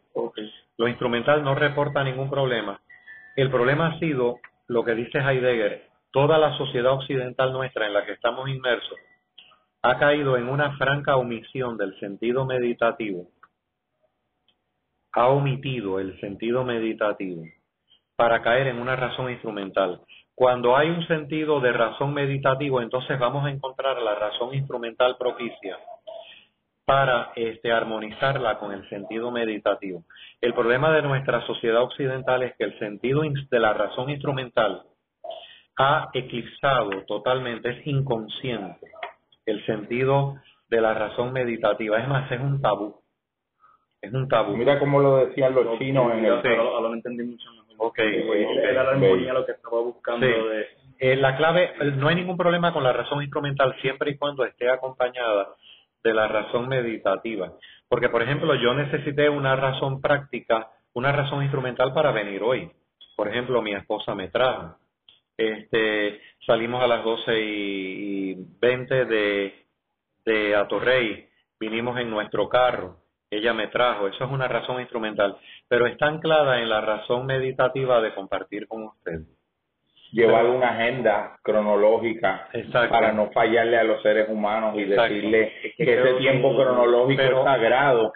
Lo 0.78 0.88
instrumental 0.88 1.44
no 1.44 1.56
reporta 1.56 2.04
ningún 2.04 2.30
problema. 2.30 2.82
El 3.36 3.50
problema 3.50 3.88
ha 3.88 4.00
sido 4.00 4.40
lo 4.68 4.84
que 4.84 4.96
dice 4.96 5.20
Heidegger, 5.20 5.88
toda 6.12 6.38
la 6.38 6.58
sociedad 6.58 6.94
occidental 6.94 7.54
nuestra 7.54 7.88
en 7.88 7.94
la 7.94 8.06
que 8.06 8.14
estamos 8.14 8.50
inmersos 8.50 8.98
ha 9.86 10.00
caído 10.00 10.38
en 10.38 10.48
una 10.48 10.78
franca 10.78 11.18
omisión 11.18 11.78
del 11.78 12.00
sentido 12.00 12.46
meditativo. 12.46 13.28
Ha 15.12 15.28
omitido 15.28 16.00
el 16.00 16.18
sentido 16.22 16.64
meditativo 16.64 17.44
para 18.16 18.42
caer 18.42 18.68
en 18.68 18.80
una 18.80 18.96
razón 18.96 19.30
instrumental. 19.30 20.00
Cuando 20.36 20.76
hay 20.76 20.90
un 20.90 21.06
sentido 21.08 21.60
de 21.60 21.72
razón 21.72 22.14
meditativo, 22.14 22.82
entonces 22.82 23.20
vamos 23.20 23.46
a 23.46 23.52
encontrar 23.52 24.02
la 24.02 24.16
razón 24.16 24.54
instrumental 24.54 25.16
propicia 25.18 25.78
para 26.86 27.32
este, 27.36 27.72
armonizarla 27.72 28.58
con 28.58 28.72
el 28.72 28.88
sentido 28.90 29.32
meditativo. 29.32 30.04
El 30.42 30.54
problema 30.54 30.92
de 30.92 31.04
nuestra 31.04 31.46
sociedad 31.46 31.84
occidental 31.84 32.44
es 32.44 32.56
que 32.58 32.66
el 32.66 32.80
sentido 32.80 33.22
de 33.22 33.60
la 33.60 33.74
razón 33.74 34.10
instrumental 34.10 34.84
ha 35.78 36.10
eclipsado 36.14 36.90
totalmente, 37.08 37.70
es 37.70 37.88
inconsciente 37.88 38.92
el 39.46 39.66
sentido 39.66 40.36
de 40.70 40.82
la 40.82 40.94
razón 40.94 41.32
meditativa. 41.32 42.00
Es 42.00 42.08
más, 42.08 42.32
es 42.32 42.40
un 42.40 42.62
tabú. 42.62 42.96
Es 44.02 44.14
un 44.14 44.28
tabú. 44.28 44.58
Mira 44.58 44.80
cómo 44.80 45.00
lo 45.00 45.26
decían 45.26 45.54
los 45.54 45.78
chinos 45.80 46.12
en 46.14 46.26
el... 46.26 46.32
Ahora 46.34 46.90
lo 46.90 46.94
entendí 46.94 47.24
mucho 47.24 47.50
Ok, 47.78 48.00
era 48.00 48.84
la 48.84 48.92
armonía 48.92 49.34
lo 49.34 49.46
que 49.46 49.54
estaba 49.54 49.82
buscando 49.82 50.26
de... 50.26 50.68
Eh, 51.00 51.16
la 51.18 51.36
clave, 51.36 51.74
no 51.98 52.08
hay 52.08 52.16
ningún 52.16 52.38
problema 52.38 52.72
con 52.72 52.84
la 52.84 52.94
razón 52.94 53.22
instrumental 53.22 53.76
siempre 53.82 54.12
y 54.12 54.18
cuando 54.18 54.46
esté 54.46 54.70
acompañada 54.70 55.50
de 56.04 56.14
la 56.14 56.28
razón 56.28 56.68
meditativa. 56.70 57.52
Porque, 57.90 58.10
por 58.10 58.22
ejemplo, 58.22 58.56
yo 58.56 58.74
necesité 58.74 59.30
una 59.30 59.56
razón 59.56 60.02
práctica, 60.02 60.70
una 60.94 61.12
razón 61.12 61.42
instrumental 61.42 61.94
para 61.94 62.12
venir 62.12 62.42
hoy. 62.42 62.72
Por 63.16 63.28
ejemplo, 63.28 63.62
mi 63.62 63.74
esposa 63.74 64.16
me 64.16 64.30
trajo. 64.30 64.78
Este, 65.36 66.22
salimos 66.46 66.82
a 66.82 66.88
las 66.88 67.04
12 67.04 67.42
y 67.42 68.36
20 68.62 69.06
de, 69.06 69.66
de 70.26 70.56
Atorrey, 70.56 71.28
vinimos 71.60 72.00
en 72.00 72.10
nuestro 72.10 72.48
carro 72.48 73.04
ella 73.36 73.54
me 73.54 73.68
trajo, 73.68 74.08
eso 74.08 74.24
es 74.24 74.32
una 74.32 74.48
razón 74.48 74.80
instrumental, 74.80 75.38
pero 75.68 75.88
está 75.88 76.08
anclada 76.08 76.62
en 76.62 76.70
la 76.70 76.82
razón 76.82 77.26
meditativa 77.26 78.02
de 78.02 78.14
compartir 78.14 78.68
con 78.68 78.84
usted. 78.84 79.22
Llevar 80.12 80.46
una 80.46 80.70
agenda 80.70 81.40
cronológica 81.42 82.48
para 82.72 83.12
no 83.14 83.32
fallarle 83.32 83.80
a 83.80 83.84
los 83.84 84.00
seres 84.04 84.30
humanos 84.30 84.76
y 84.78 84.84
decirle 84.84 85.52
que, 85.76 85.94
ese 86.00 86.14
tiempo 86.20 86.56
cronológico 86.56 87.20
es 87.20 87.44
sagrado, 87.44 88.14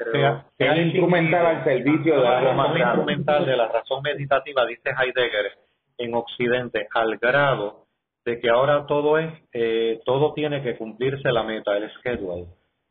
es 0.60 0.78
instrumental 0.78 1.46
al 1.48 1.64
servicio 1.64 2.18
de 2.18 2.22
la, 2.22 2.40
razón 2.42 2.78
instrumental 2.78 3.46
de 3.48 3.58
la 3.58 3.68
razón 3.68 4.04
meditativa, 4.04 4.66
dice 4.68 4.92
Heidegger, 4.92 5.54
en 5.98 6.14
Occidente, 6.14 6.88
al 6.94 7.18
grado 7.18 7.88
de 8.24 8.40
que 8.40 8.50
ahora 8.50 8.86
todo 8.86 9.18
es, 9.18 9.34
eh, 9.54 10.00
todo 10.06 10.34
tiene 10.34 10.62
que 10.62 10.78
cumplirse 10.78 11.32
la 11.32 11.42
meta, 11.42 11.76
el 11.78 11.90
schedule, 11.94 12.46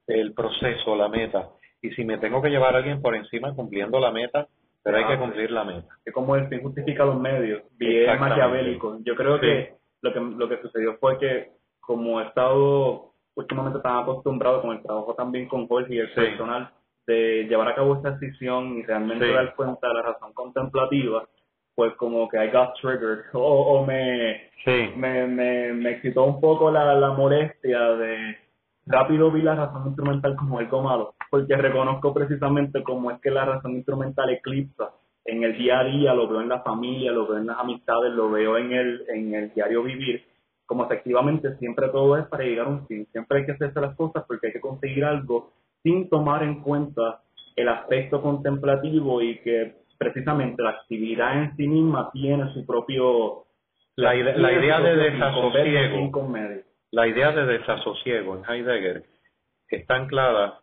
el 0.08 0.34
proceso, 0.34 0.96
la 0.96 1.08
meta 1.08 1.50
y 1.82 1.90
si 1.90 2.04
me 2.04 2.18
tengo 2.18 2.42
que 2.42 2.50
llevar 2.50 2.74
a 2.74 2.78
alguien 2.78 3.02
por 3.02 3.14
encima 3.14 3.54
cumpliendo 3.54 3.98
la 4.00 4.10
meta, 4.10 4.48
pero 4.82 4.98
hay 4.98 5.06
que 5.06 5.18
cumplir 5.18 5.50
la 5.50 5.64
meta. 5.64 5.88
Es 6.04 6.12
como 6.12 6.36
el 6.36 6.48
fin 6.48 6.62
justifica 6.62 7.04
los 7.04 7.18
medios, 7.18 7.62
bien 7.76 8.18
maquiavélico. 8.18 8.98
Yo 9.04 9.16
creo 9.16 9.40
que 9.40 9.74
lo 10.02 10.12
que 10.12 10.20
lo 10.20 10.48
que 10.48 10.62
sucedió 10.62 10.96
fue 10.98 11.18
que 11.18 11.50
como 11.80 12.20
he 12.20 12.24
estado 12.24 13.12
últimamente 13.34 13.80
tan 13.80 13.98
acostumbrado 13.98 14.62
con 14.62 14.76
el 14.76 14.82
trabajo 14.82 15.14
también 15.14 15.48
con 15.48 15.66
Jorge 15.66 15.94
y 15.94 15.98
el 15.98 16.12
personal 16.12 16.70
de 17.06 17.44
llevar 17.48 17.68
a 17.68 17.74
cabo 17.74 17.96
esta 17.96 18.12
decisión 18.12 18.78
y 18.78 18.82
realmente 18.82 19.32
dar 19.32 19.54
cuenta 19.54 19.86
de 19.86 19.94
la 19.94 20.02
razón 20.02 20.32
contemplativa, 20.32 21.24
pues 21.74 21.94
como 21.94 22.28
que 22.28 22.44
I 22.44 22.50
got 22.50 22.74
triggered. 22.80 23.24
O, 23.32 23.84
me, 23.86 24.50
me, 24.96 25.26
me, 25.26 25.72
me 25.72 25.90
excitó 25.90 26.24
un 26.24 26.40
poco 26.40 26.70
la, 26.70 26.94
la 26.94 27.10
molestia 27.10 27.80
de 27.92 28.36
rápido 28.86 29.30
vi 29.30 29.42
la 29.42 29.54
razón 29.54 29.86
instrumental 29.86 30.36
como 30.36 30.58
algo 30.58 30.82
malo, 30.82 31.14
porque 31.30 31.56
reconozco 31.56 32.14
precisamente 32.14 32.82
cómo 32.82 33.10
es 33.10 33.20
que 33.20 33.30
la 33.30 33.44
razón 33.44 33.72
instrumental 33.72 34.30
eclipsa 34.30 34.90
en 35.24 35.42
el 35.42 35.58
día 35.58 35.80
a 35.80 35.84
día, 35.84 36.14
lo 36.14 36.28
veo 36.28 36.40
en 36.40 36.48
la 36.48 36.62
familia, 36.62 37.10
lo 37.10 37.26
veo 37.26 37.38
en 37.38 37.46
las 37.46 37.58
amistades, 37.58 38.12
lo 38.12 38.30
veo 38.30 38.56
en 38.58 38.72
el, 38.72 39.04
en 39.08 39.34
el 39.34 39.52
diario 39.52 39.82
vivir, 39.82 40.24
como 40.64 40.84
efectivamente 40.84 41.56
siempre 41.56 41.88
todo 41.88 42.16
es 42.16 42.26
para 42.26 42.44
llegar 42.44 42.66
a 42.66 42.70
un 42.70 42.86
fin, 42.86 43.06
siempre 43.10 43.38
hay 43.38 43.46
que 43.46 43.52
hacerse 43.52 43.80
las 43.80 43.96
cosas 43.96 44.24
porque 44.26 44.48
hay 44.48 44.52
que 44.52 44.60
conseguir 44.60 45.04
algo 45.04 45.52
sin 45.82 46.08
tomar 46.08 46.42
en 46.44 46.62
cuenta 46.62 47.22
el 47.56 47.68
aspecto 47.68 48.22
contemplativo 48.22 49.20
y 49.20 49.38
que 49.38 49.74
presidamente 49.98 50.62
la 50.62 50.70
actividad 50.70 51.42
en 51.42 51.56
sí 51.56 51.66
misma 51.66 52.10
tiene 52.12 52.52
su 52.52 52.64
propio... 52.66 53.44
La, 53.96 54.12
la 54.12 54.52
idea 54.52 54.80
de 54.80 54.94
desasosiego 54.94 56.10
la 56.90 57.06
idea 57.06 57.32
de 57.32 57.46
desasosiego 57.46 58.36
en 58.36 58.44
Heidegger 58.48 59.04
está 59.68 59.96
anclada 59.96 60.60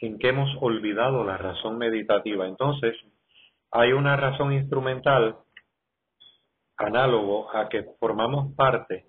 en 0.00 0.18
que 0.18 0.28
hemos 0.28 0.50
olvidado 0.60 1.24
la 1.24 1.36
razón 1.36 1.78
meditativa. 1.78 2.46
Entonces, 2.46 2.96
hay 3.70 3.92
una 3.92 4.16
razón 4.16 4.52
instrumental 4.52 5.36
análogo 6.76 7.54
a 7.54 7.68
que 7.68 7.84
formamos 7.98 8.54
parte 8.54 9.04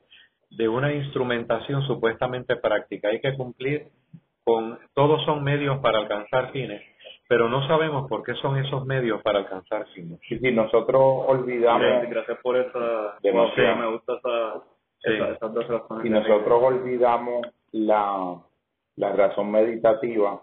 de 0.49 0.67
una 0.67 0.91
instrumentación 0.93 1.85
supuestamente 1.85 2.55
práctica. 2.55 3.09
Hay 3.09 3.21
que 3.21 3.35
cumplir 3.35 3.87
con, 4.43 4.79
todos 4.93 5.23
son 5.25 5.43
medios 5.43 5.79
para 5.79 5.99
alcanzar 5.99 6.51
fines, 6.51 6.81
pero 7.27 7.47
no 7.47 7.67
sabemos 7.67 8.09
por 8.09 8.23
qué 8.23 8.33
son 8.35 8.57
esos 8.57 8.85
medios 8.85 9.21
para 9.21 9.39
alcanzar 9.39 9.85
fines. 9.93 10.19
Y 10.29 10.39
si 10.39 10.51
nosotros 10.51 11.01
olvidamos, 11.27 11.81
Gracias, 11.81 12.09
gracias 12.09 12.37
por 12.41 12.57
esa. 12.57 13.19
Demasiado. 13.21 13.75
Me 13.75 13.91
gusta 13.91 14.13
esa, 14.13 14.63
Sí. 15.01 15.13
esa- 15.13 15.31
esas 15.31 15.53
dos 15.53 15.67
razones. 15.67 16.03
si 16.03 16.09
nosotros 16.09 16.61
olvidamos 16.63 17.47
la, 17.71 18.41
la 18.95 19.11
razón 19.13 19.51
meditativa, 19.51 20.41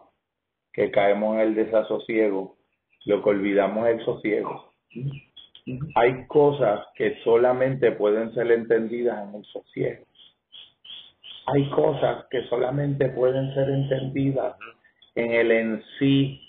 que 0.73 0.91
caemos 0.91 1.35
en 1.37 1.41
el 1.41 1.55
desasosiego, 1.55 2.57
lo 3.05 3.23
que 3.23 3.31
olvidamos 3.31 3.87
es 3.89 3.99
el 3.99 4.05
sosiego. 4.05 4.73
Hay 5.97 6.27
cosas 6.29 6.87
que 6.95 7.19
solamente 7.25 7.93
pueden 7.93 8.33
ser 8.35 8.51
entendidas 8.53 9.29
en 9.29 9.35
el 9.37 9.45
sosiego. 9.47 10.05
Hay 11.47 11.69
cosas 11.71 12.27
que 12.31 12.43
solamente 12.49 13.09
pueden 13.11 13.53
ser 13.55 13.69
entendidas 13.71 14.57
en 15.15 15.33
el 15.33 15.51
en 15.51 15.83
sí, 15.99 16.41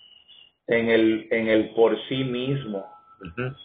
en 0.67 0.89
el, 0.89 1.27
en 1.31 1.47
el 1.49 1.69
por 1.75 1.97
sí 2.07 2.23
mismo. 2.23 2.85
Ujú. 3.21 3.55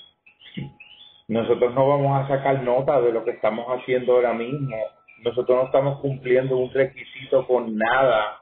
Nosotros 1.29 1.75
no 1.75 1.89
vamos 1.89 2.21
a 2.21 2.29
sacar 2.29 2.63
nota 2.63 3.01
de 3.01 3.13
lo 3.13 3.25
que 3.25 3.33
estamos 3.33 3.67
haciendo 3.69 4.15
ahora 4.15 4.33
mismo. 4.33 4.77
Nosotros 5.25 5.57
no 5.57 5.65
estamos 5.67 6.01
cumpliendo 6.01 6.57
un 6.57 6.73
requisito 6.73 7.47
con 7.47 7.77
nada, 7.77 8.41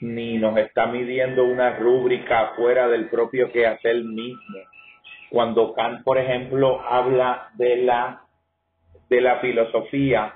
ni 0.00 0.38
nos 0.38 0.56
está 0.58 0.86
midiendo 0.86 1.44
una 1.44 1.76
rúbrica 1.76 2.52
fuera 2.56 2.88
del 2.88 3.08
propio 3.08 3.50
quehacer 3.50 3.96
mismo. 4.04 4.58
Cuando 5.30 5.72
Kant, 5.74 6.04
por 6.04 6.18
ejemplo, 6.18 6.80
habla 6.88 7.50
de 7.54 7.76
la 7.78 8.20
de 9.10 9.20
la 9.20 9.40
filosofía, 9.40 10.34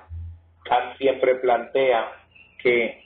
Kant 0.65 0.97
siempre 0.97 1.35
plantea 1.35 2.11
que 2.61 3.01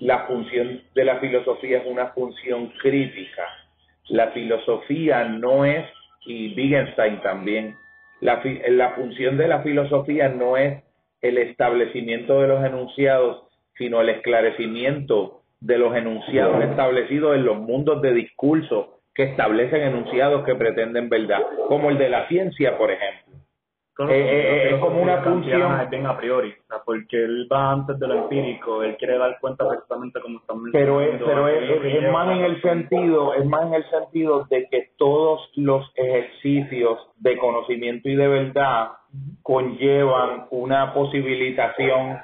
la 0.00 0.26
función 0.26 0.82
de 0.94 1.04
la 1.04 1.16
filosofía 1.16 1.78
es 1.78 1.86
una 1.86 2.08
función 2.08 2.68
crítica. 2.82 3.46
La 4.08 4.28
filosofía 4.32 5.24
no 5.24 5.64
es, 5.64 5.86
y 6.26 6.54
Wittgenstein 6.54 7.20
también, 7.22 7.76
la, 8.24 8.40
la 8.70 8.90
función 8.92 9.36
de 9.36 9.48
la 9.48 9.60
filosofía 9.60 10.30
no 10.30 10.56
es 10.56 10.82
el 11.20 11.36
establecimiento 11.36 12.40
de 12.40 12.48
los 12.48 12.64
enunciados, 12.64 13.42
sino 13.76 14.00
el 14.00 14.08
esclarecimiento 14.08 15.42
de 15.60 15.76
los 15.76 15.94
enunciados 15.94 16.64
establecidos 16.64 17.36
en 17.36 17.44
los 17.44 17.58
mundos 17.58 18.00
de 18.00 18.14
discurso 18.14 18.98
que 19.14 19.24
establecen 19.24 19.82
enunciados 19.82 20.42
que 20.46 20.54
pretenden 20.54 21.10
verdad, 21.10 21.42
como 21.68 21.90
el 21.90 21.98
de 21.98 22.08
la 22.08 22.26
ciencia, 22.28 22.78
por 22.78 22.90
ejemplo. 22.90 23.23
Eh, 23.96 24.06
eh, 24.10 24.70
es 24.74 24.80
como 24.80 25.00
una 25.00 25.22
función- 25.22 25.80
Es 25.80 25.88
bien 25.90 26.04
a 26.06 26.16
priori, 26.16 26.50
o 26.50 26.66
sea, 26.66 26.78
porque 26.84 27.16
él 27.16 27.46
va 27.52 27.70
antes 27.70 27.96
de 28.00 28.08
lo 28.08 28.14
empírico, 28.24 28.82
él 28.82 28.96
quiere 28.96 29.16
dar 29.18 29.38
cuenta 29.40 29.68
precisamente 29.68 30.20
como 30.20 30.40
están 30.40 30.56
pero 30.72 31.00
es, 31.00 31.22
pero 31.24 31.46
es, 31.46 31.70
es- 31.70 32.02
es 32.02 32.10
más 32.10 32.36
en 32.36 32.44
el 32.44 32.60
sentido 32.60 33.34
es 33.34 33.44
más 33.46 33.66
en 33.66 33.74
el 33.74 33.88
sentido 33.90 34.46
de 34.50 34.66
que 34.68 34.88
todos 34.98 35.48
los 35.54 35.88
ejercicios 35.94 36.98
de 37.18 37.36
conocimiento 37.38 38.08
y 38.08 38.16
de 38.16 38.26
verdad 38.26 38.88
conllevan 39.44 40.46
una 40.50 40.92
posibilitación 40.94 42.18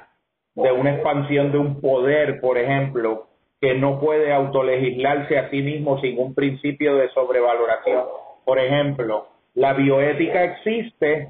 de 0.55 0.71
una 0.73 0.95
expansión 0.95 1.51
de 1.53 1.57
un 1.57 1.79
poder 1.79 2.41
por 2.41 2.57
ejemplo 2.57 3.27
que 3.61 3.75
no 3.75 3.99
puede 3.99 4.33
autolegislarse 4.33 5.37
a 5.37 5.49
sí 5.49 5.61
mismo 5.61 5.99
sin 6.01 6.17
un 6.19 6.33
principio 6.33 6.95
de 6.95 7.09
sobrevaloración. 7.11 8.03
Por 8.43 8.59
ejemplo 8.59 9.27
la 9.53 9.73
bioética 9.73 10.43
existe 10.43 11.29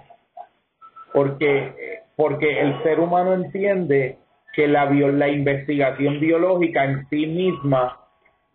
porque 1.14 2.02
porque 2.16 2.60
el 2.60 2.84
ser 2.84 3.00
humano 3.00 3.34
entiende 3.34 4.18
que 4.54 4.68
la 4.68 4.86
la 4.86 5.30
investigación 5.30 6.20
biológica 6.20 6.84
en 6.86 7.08
sí 7.10 7.26
misma 7.26 8.02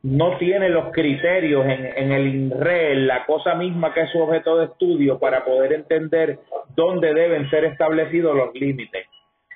no 0.07 0.37
tiene 0.39 0.69
los 0.69 0.93
criterios 0.93 1.67
en, 1.67 2.13
el 2.13 2.29
INRE, 2.29 2.95
la 2.95 3.27
cosa 3.27 3.57
misma 3.57 3.93
que 3.93 4.03
es 4.03 4.11
su 4.11 4.21
objeto 4.21 4.57
de 4.57 4.67
estudio 4.67 5.19
para 5.19 5.45
poder 5.45 5.73
entender 5.73 6.39
dónde 6.77 7.13
deben 7.13 7.51
ser 7.51 7.65
establecidos 7.65 8.37
los 8.37 8.55
límites. 8.55 9.07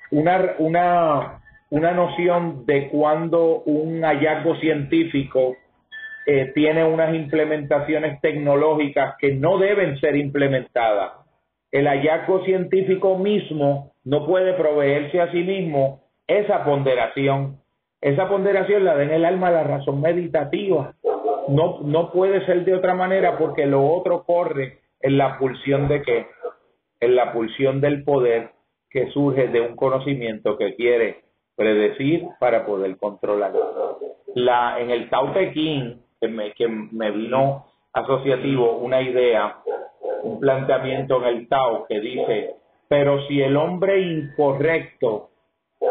Una, 0.09 0.55
una, 0.57 1.41
una 1.69 1.91
noción 1.91 2.65
de 2.65 2.89
cuando 2.89 3.61
un 3.61 4.01
hallazgo 4.01 4.57
científico 4.57 5.55
eh, 6.25 6.51
tiene 6.53 6.83
unas 6.83 7.15
implementaciones 7.15 8.19
tecnológicas 8.19 9.15
que 9.19 9.33
no 9.33 9.57
deben 9.57 9.99
ser 10.01 10.17
implementadas. 10.17 11.13
El 11.71 11.87
hallazgo 11.87 12.43
científico 12.43 13.17
mismo 13.17 13.93
no 14.03 14.25
puede 14.25 14.53
proveerse 14.53 15.21
a 15.21 15.31
sí 15.31 15.43
mismo 15.43 16.01
esa 16.27 16.63
ponderación. 16.65 17.59
Esa 18.01 18.27
ponderación 18.27 18.83
la 18.83 18.95
da 18.95 19.03
en 19.03 19.11
el 19.11 19.25
alma 19.25 19.51
la 19.51 19.63
razón 19.63 20.01
meditativa. 20.01 20.93
No, 21.47 21.79
no 21.81 22.11
puede 22.11 22.45
ser 22.45 22.65
de 22.65 22.75
otra 22.75 22.93
manera 22.93 23.37
porque 23.37 23.65
lo 23.65 23.85
otro 23.85 24.23
corre 24.23 24.79
en 24.99 25.17
la 25.17 25.37
pulsión 25.37 25.87
de 25.87 26.01
qué? 26.01 26.27
En 26.99 27.15
la 27.15 27.31
pulsión 27.31 27.81
del 27.81 28.03
poder 28.03 28.51
que 28.89 29.09
surge 29.11 29.47
de 29.47 29.61
un 29.61 29.75
conocimiento 29.75 30.57
que 30.57 30.75
quiere 30.75 31.21
predecir 31.55 32.25
para 32.39 32.65
poder 32.65 32.97
controlar. 32.97 33.53
La, 34.35 34.79
en 34.79 34.89
el 34.89 35.09
Tao 35.09 35.31
Te 35.31 35.51
que 35.53 36.27
me, 36.27 36.53
que 36.53 36.67
me 36.67 37.11
vino 37.11 37.65
asociativo 37.93 38.77
una 38.77 39.01
idea, 39.01 39.57
un 40.23 40.39
planteamiento 40.39 41.17
en 41.21 41.37
el 41.37 41.47
Tao 41.47 41.85
que 41.87 41.99
dice, 41.99 42.55
pero 42.87 43.25
si 43.27 43.41
el 43.41 43.55
hombre 43.57 43.99
incorrecto 44.01 45.29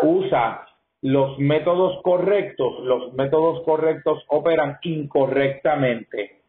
usa 0.03 0.67
los 1.03 1.39
métodos 1.39 2.01
correctos, 2.03 2.81
los 2.81 3.13
métodos 3.15 3.63
correctos 3.65 4.23
operan 4.29 4.79
incorrectamente. 4.83 6.43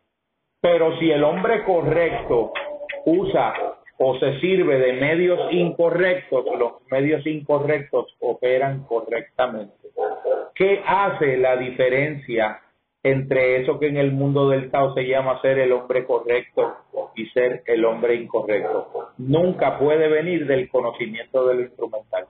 Pero 0.59 0.97
si 0.99 1.09
el 1.09 1.23
hombre 1.23 1.63
correcto 1.63 2.51
usa 3.05 3.53
o 3.97 4.17
se 4.19 4.39
sirve 4.39 4.77
de 4.77 4.93
medios 4.93 5.39
incorrectos, 5.51 6.45
los 6.57 6.73
medios 6.89 7.25
incorrectos 7.25 8.15
operan 8.19 8.83
correctamente. 8.85 9.73
¿Qué 10.53 10.83
hace 10.85 11.37
la 11.37 11.55
diferencia 11.55 12.61
entre 13.03 13.61
eso 13.61 13.79
que 13.79 13.87
en 13.87 13.97
el 13.97 14.11
mundo 14.11 14.49
del 14.49 14.69
Tao 14.69 14.93
se 14.93 15.07
llama 15.07 15.41
ser 15.41 15.59
el 15.59 15.71
hombre 15.71 16.05
correcto 16.05 16.75
y 17.15 17.25
ser 17.27 17.63
el 17.65 17.83
hombre 17.85 18.15
incorrecto? 18.15 19.11
Nunca 19.17 19.79
puede 19.79 20.07
venir 20.07 20.45
del 20.45 20.69
conocimiento 20.69 21.47
de 21.47 21.55
lo 21.55 21.61
instrumental 21.61 22.27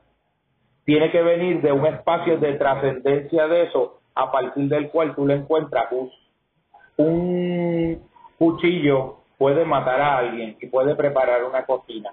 tiene 0.86 1.12
que 1.12 1.22
venir 1.22 1.62
de 1.62 1.72
un 1.72 1.86
espacio 1.86 2.38
de 2.38 2.54
trascendencia 2.54 3.48
de 3.48 3.64
eso, 3.64 4.02
a 4.16 4.32
partir 4.32 4.68
del 4.68 4.90
cual 4.90 5.16
tú 5.16 5.26
le 5.26 5.36
encuentras 5.36 5.86
un, 6.98 8.02
cuchillo 8.38 9.18
puede 9.38 9.66
matar 9.66 10.02
a 10.02 10.18
alguien 10.18 10.58
y 10.60 10.68
puede 10.68 10.96
preparar 10.96 11.44
una 11.46 11.66
cocina. 11.66 12.12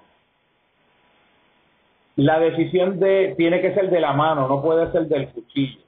La 2.15 2.39
decisión 2.39 2.99
de 2.99 3.33
tiene 3.37 3.61
que 3.61 3.73
ser 3.73 3.89
de 3.89 3.99
la 3.99 4.13
mano, 4.13 4.47
no 4.47 4.61
puede 4.61 4.91
ser 4.91 5.07
del 5.07 5.29
cuchillo. 5.29 5.81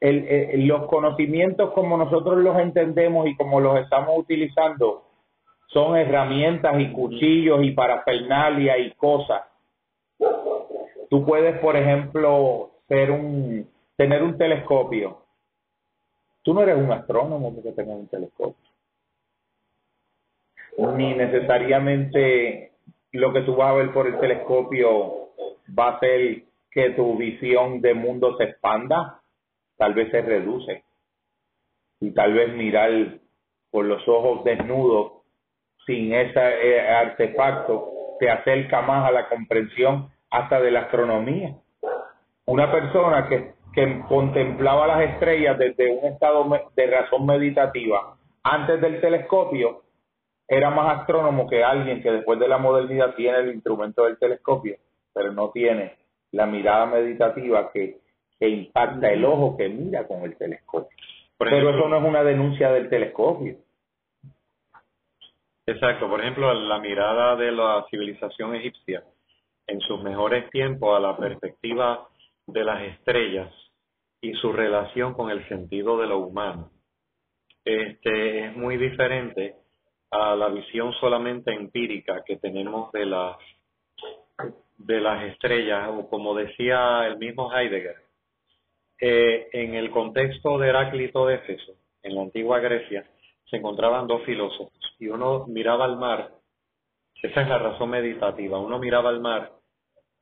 El, 0.00 0.26
el- 0.28 0.66
los 0.66 0.86
conocimientos 0.86 1.72
como 1.72 1.96
nosotros 1.96 2.38
los 2.38 2.58
entendemos 2.58 3.28
y 3.28 3.36
como 3.36 3.60
los 3.60 3.78
estamos 3.80 4.10
utilizando 4.18 5.04
son 5.68 5.96
herramientas 5.96 6.74
y 6.80 6.92
cuchillos 6.92 7.64
y 7.64 7.72
parafernalia 7.72 8.78
y 8.78 8.92
cosas 8.94 9.42
tú 11.10 11.24
puedes, 11.24 11.58
por 11.60 11.76
ejemplo, 11.76 12.70
ser 12.88 13.10
un, 13.10 13.68
tener 13.96 14.22
un 14.22 14.36
telescopio. 14.38 15.22
Tú 16.42 16.54
no 16.54 16.62
eres 16.62 16.76
un 16.76 16.92
astrónomo 16.92 17.54
porque 17.54 17.72
tengas 17.72 17.96
un 17.98 18.08
telescopio. 18.08 18.56
Ni 20.96 21.14
necesariamente 21.14 22.72
lo 23.12 23.32
que 23.32 23.42
tú 23.42 23.56
vas 23.56 23.70
a 23.70 23.74
ver 23.76 23.92
por 23.92 24.06
el 24.06 24.18
telescopio 24.20 25.30
va 25.78 25.90
a 25.90 26.00
ser 26.00 26.44
que 26.70 26.90
tu 26.90 27.16
visión 27.16 27.80
de 27.80 27.94
mundo 27.94 28.36
se 28.36 28.44
expanda, 28.44 29.20
tal 29.76 29.94
vez 29.94 30.10
se 30.10 30.22
reduce. 30.22 30.84
Y 32.00 32.12
tal 32.12 32.34
vez 32.34 32.52
mirar 32.54 32.90
por 33.70 33.84
los 33.84 34.06
ojos 34.08 34.44
desnudos 34.44 35.12
sin 35.86 36.12
ese 36.12 36.40
eh, 36.40 36.80
artefacto 36.80 37.92
te 38.18 38.30
acerca 38.30 38.82
más 38.82 39.08
a 39.08 39.12
la 39.12 39.28
comprensión 39.28 40.10
hasta 40.30 40.60
de 40.60 40.70
la 40.70 40.80
astronomía. 40.80 41.54
Una 42.46 42.70
persona 42.70 43.28
que, 43.28 43.54
que 43.74 44.02
contemplaba 44.08 44.86
las 44.86 45.12
estrellas 45.12 45.58
desde 45.58 45.90
un 45.90 46.04
estado 46.06 46.46
de 46.74 46.86
razón 46.86 47.26
meditativa 47.26 48.16
antes 48.42 48.80
del 48.80 49.00
telescopio 49.00 49.82
era 50.48 50.70
más 50.70 51.00
astrónomo 51.00 51.48
que 51.48 51.64
alguien 51.64 52.02
que 52.02 52.10
después 52.12 52.38
de 52.38 52.48
la 52.48 52.58
modernidad 52.58 53.14
tiene 53.14 53.38
el 53.38 53.54
instrumento 53.54 54.04
del 54.04 54.18
telescopio, 54.18 54.76
pero 55.12 55.32
no 55.32 55.50
tiene 55.50 55.96
la 56.30 56.46
mirada 56.46 56.86
meditativa 56.86 57.70
que, 57.72 57.98
que 58.38 58.48
impacta 58.48 59.10
el 59.12 59.24
ojo 59.24 59.56
que 59.56 59.68
mira 59.68 60.06
con 60.06 60.22
el 60.22 60.36
telescopio. 60.36 60.96
Por 61.36 61.50
Pero 61.50 61.70
eso 61.70 61.88
no 61.88 61.98
es 61.98 62.04
una 62.04 62.22
denuncia 62.22 62.70
del 62.72 62.88
telescopio. 62.88 63.56
Exacto, 65.66 66.08
por 66.08 66.20
ejemplo, 66.20 66.52
la 66.54 66.78
mirada 66.78 67.36
de 67.36 67.50
la 67.50 67.84
civilización 67.90 68.54
egipcia 68.54 69.02
en 69.66 69.80
sus 69.80 70.02
mejores 70.02 70.48
tiempos 70.50 70.96
a 70.96 71.00
la 71.00 71.16
perspectiva 71.16 72.06
de 72.46 72.64
las 72.64 72.82
estrellas 72.82 73.52
y 74.20 74.32
su 74.34 74.52
relación 74.52 75.14
con 75.14 75.30
el 75.30 75.46
sentido 75.48 75.98
de 75.98 76.06
lo 76.06 76.18
humano 76.18 76.70
este, 77.66 78.46
es 78.46 78.56
muy 78.56 78.76
diferente 78.76 79.56
a 80.12 80.36
la 80.36 80.48
visión 80.48 80.92
solamente 81.00 81.52
empírica 81.52 82.22
que 82.24 82.36
tenemos 82.36 82.92
de 82.92 83.06
las 83.06 83.36
de 84.78 85.00
las 85.00 85.24
estrellas 85.24 85.90
o 85.90 86.08
como 86.08 86.34
decía 86.34 87.06
el 87.06 87.18
mismo 87.18 87.52
Heidegger 87.52 87.96
eh, 89.00 89.48
en 89.52 89.74
el 89.74 89.90
contexto 89.90 90.58
de 90.58 90.68
Heráclito 90.68 91.26
de 91.26 91.36
Éfeso 91.36 91.74
en 92.02 92.14
la 92.14 92.22
antigua 92.22 92.60
Grecia 92.60 93.04
se 93.48 93.56
encontraban 93.56 94.06
dos 94.06 94.22
filósofos 94.24 94.96
y 94.98 95.08
uno 95.08 95.46
miraba 95.46 95.84
al 95.84 95.96
mar 95.96 96.32
esa 97.22 97.42
es 97.42 97.48
la 97.48 97.58
razón 97.58 97.90
meditativa 97.90 98.58
uno 98.58 98.78
miraba 98.78 99.10
al 99.10 99.20
mar 99.20 99.52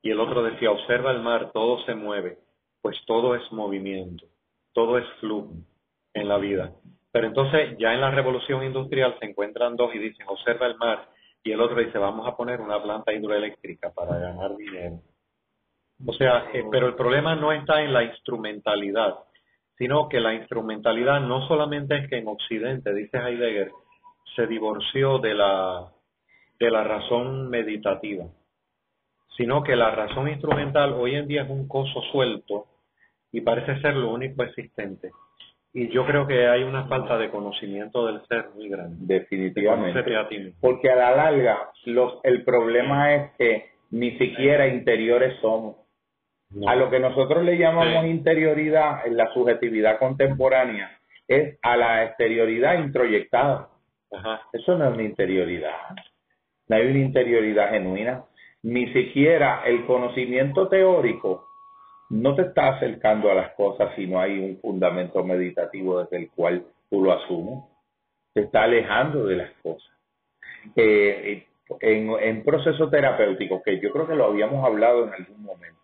y 0.01 0.11
el 0.11 0.19
otro 0.19 0.43
decía 0.43 0.71
observa 0.71 1.11
el 1.11 1.21
mar 1.21 1.51
todo 1.51 1.83
se 1.85 1.95
mueve 1.95 2.37
pues 2.81 2.97
todo 3.05 3.35
es 3.35 3.51
movimiento 3.51 4.25
todo 4.73 4.97
es 4.97 5.05
flujo 5.19 5.53
en 6.13 6.27
la 6.27 6.37
vida 6.37 6.73
pero 7.15 7.27
entonces 7.27 7.77
ya 7.79 7.93
en 7.93 8.01
la 8.01 8.11
revolución 8.11 8.61
industrial 8.65 9.15
se 9.21 9.27
encuentran 9.27 9.77
dos 9.77 9.95
y 9.95 9.99
dicen, 9.99 10.27
observa 10.27 10.67
el 10.67 10.75
mar, 10.75 11.07
y 11.45 11.53
el 11.53 11.61
otro 11.61 11.79
dice, 11.79 11.97
vamos 11.97 12.27
a 12.27 12.35
poner 12.35 12.59
una 12.59 12.83
planta 12.83 13.13
hidroeléctrica 13.13 13.89
para 13.93 14.17
ganar 14.19 14.53
dinero. 14.57 14.99
O 16.03 16.13
sea, 16.13 16.45
eh, 16.53 16.63
pero 16.71 16.87
el 16.87 16.95
problema 16.95 17.35
no 17.35 17.51
está 17.51 17.81
en 17.81 17.93
la 17.93 18.03
instrumentalidad, 18.03 19.15
sino 19.77 20.09
que 20.09 20.19
la 20.19 20.33
instrumentalidad 20.33 21.21
no 21.21 21.47
solamente 21.47 21.95
es 21.95 22.09
que 22.09 22.17
en 22.17 22.27
Occidente, 22.27 22.93
dice 22.93 23.17
Heidegger, 23.17 23.71
se 24.35 24.47
divorció 24.47 25.19
de 25.19 25.33
la, 25.33 25.91
de 26.59 26.71
la 26.71 26.83
razón 26.83 27.49
meditativa, 27.49 28.25
sino 29.37 29.63
que 29.63 29.75
la 29.75 29.91
razón 29.91 30.29
instrumental 30.29 30.93
hoy 30.93 31.15
en 31.15 31.27
día 31.27 31.43
es 31.43 31.49
un 31.49 31.67
coso 31.67 32.01
suelto 32.11 32.65
y 33.31 33.41
parece 33.41 33.79
ser 33.81 33.95
lo 33.95 34.13
único 34.13 34.43
existente. 34.43 35.11
Y 35.73 35.89
yo 35.89 36.05
creo 36.05 36.25
que 36.25 36.47
hay 36.47 36.63
una 36.63 36.87
falta 36.87 37.17
de 37.17 37.29
conocimiento 37.29 38.05
del 38.05 38.25
ser 38.27 38.49
muy 38.55 38.69
grande. 38.69 38.95
Definitivamente. 39.01 39.91
Porque 40.61 40.89
a 40.89 40.95
la 40.95 41.13
larga, 41.13 41.69
los, 41.83 42.19
el 42.23 42.45
problema 42.45 43.13
es 43.13 43.31
que 43.37 43.65
ni 43.91 44.17
siquiera 44.17 44.67
interiores 44.67 45.37
somos. 45.41 45.84
A 46.67 46.75
lo 46.75 46.89
que 46.89 46.99
nosotros 46.99 47.43
le 47.43 47.57
llamamos 47.57 48.05
interioridad 48.05 49.05
en 49.05 49.17
la 49.17 49.33
subjetividad 49.33 49.99
contemporánea 49.99 50.97
es 51.27 51.57
a 51.61 51.75
la 51.75 52.05
exterioridad 52.05 52.79
introyectada. 52.79 53.69
Eso 54.53 54.77
no 54.77 54.87
es 54.87 54.93
una 54.93 55.03
interioridad. 55.03 55.75
No 56.67 56.75
hay 56.75 56.87
una 56.87 56.99
interioridad 56.99 57.71
genuina. 57.71 58.23
Ni 58.63 58.91
siquiera 58.93 59.63
el 59.65 59.85
conocimiento 59.85 60.67
teórico 60.67 61.47
no 62.09 62.35
te 62.35 62.43
está 62.43 62.75
acercando 62.75 63.31
a 63.31 63.35
las 63.35 63.51
cosas 63.53 63.93
si 63.95 64.07
no 64.07 64.19
hay 64.19 64.39
un 64.39 64.57
fundamento 64.59 65.23
meditativo 65.23 66.01
desde 66.01 66.17
el 66.17 66.29
cual 66.31 66.63
tú 66.89 67.03
lo 67.03 67.11
asumes. 67.13 67.63
Te 68.33 68.41
está 68.41 68.63
alejando 68.63 69.25
de 69.25 69.35
las 69.37 69.51
cosas. 69.61 69.89
Eh, 70.75 71.45
en, 71.79 72.09
en 72.19 72.43
proceso 72.43 72.89
terapéutico, 72.89 73.61
que 73.63 73.79
yo 73.79 73.91
creo 73.91 74.07
que 74.07 74.15
lo 74.15 74.25
habíamos 74.25 74.63
hablado 74.65 75.05
en 75.05 75.13
algún 75.13 75.43
momento, 75.43 75.79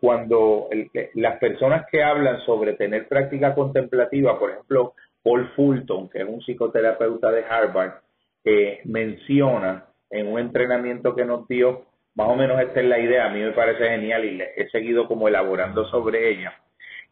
cuando 0.00 0.68
las 1.14 1.38
personas 1.38 1.86
que 1.90 2.02
hablan 2.02 2.40
sobre 2.44 2.74
tener 2.74 3.08
práctica 3.08 3.54
contemplativa, 3.54 4.38
por 4.38 4.50
ejemplo, 4.50 4.94
Paul 5.22 5.48
Fulton, 5.56 6.10
que 6.10 6.18
es 6.18 6.28
un 6.28 6.40
psicoterapeuta 6.40 7.30
de 7.30 7.44
Harvard, 7.44 7.92
eh, 8.44 8.80
menciona 8.84 9.86
en 10.10 10.28
un 10.28 10.38
entrenamiento 10.38 11.14
que 11.14 11.24
nos 11.24 11.48
dio 11.48 11.86
más 12.14 12.28
o 12.28 12.36
menos 12.36 12.60
esta 12.60 12.80
es 12.80 12.86
la 12.86 12.98
idea, 12.98 13.26
a 13.26 13.30
mí 13.30 13.40
me 13.40 13.52
parece 13.52 13.88
genial 13.88 14.24
y 14.24 14.40
he 14.40 14.68
seguido 14.70 15.08
como 15.08 15.26
elaborando 15.26 15.84
sobre 15.86 16.30
ella, 16.30 16.54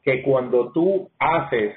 que 0.02 0.22
cuando 0.22 0.70
tú 0.72 1.10
haces 1.18 1.74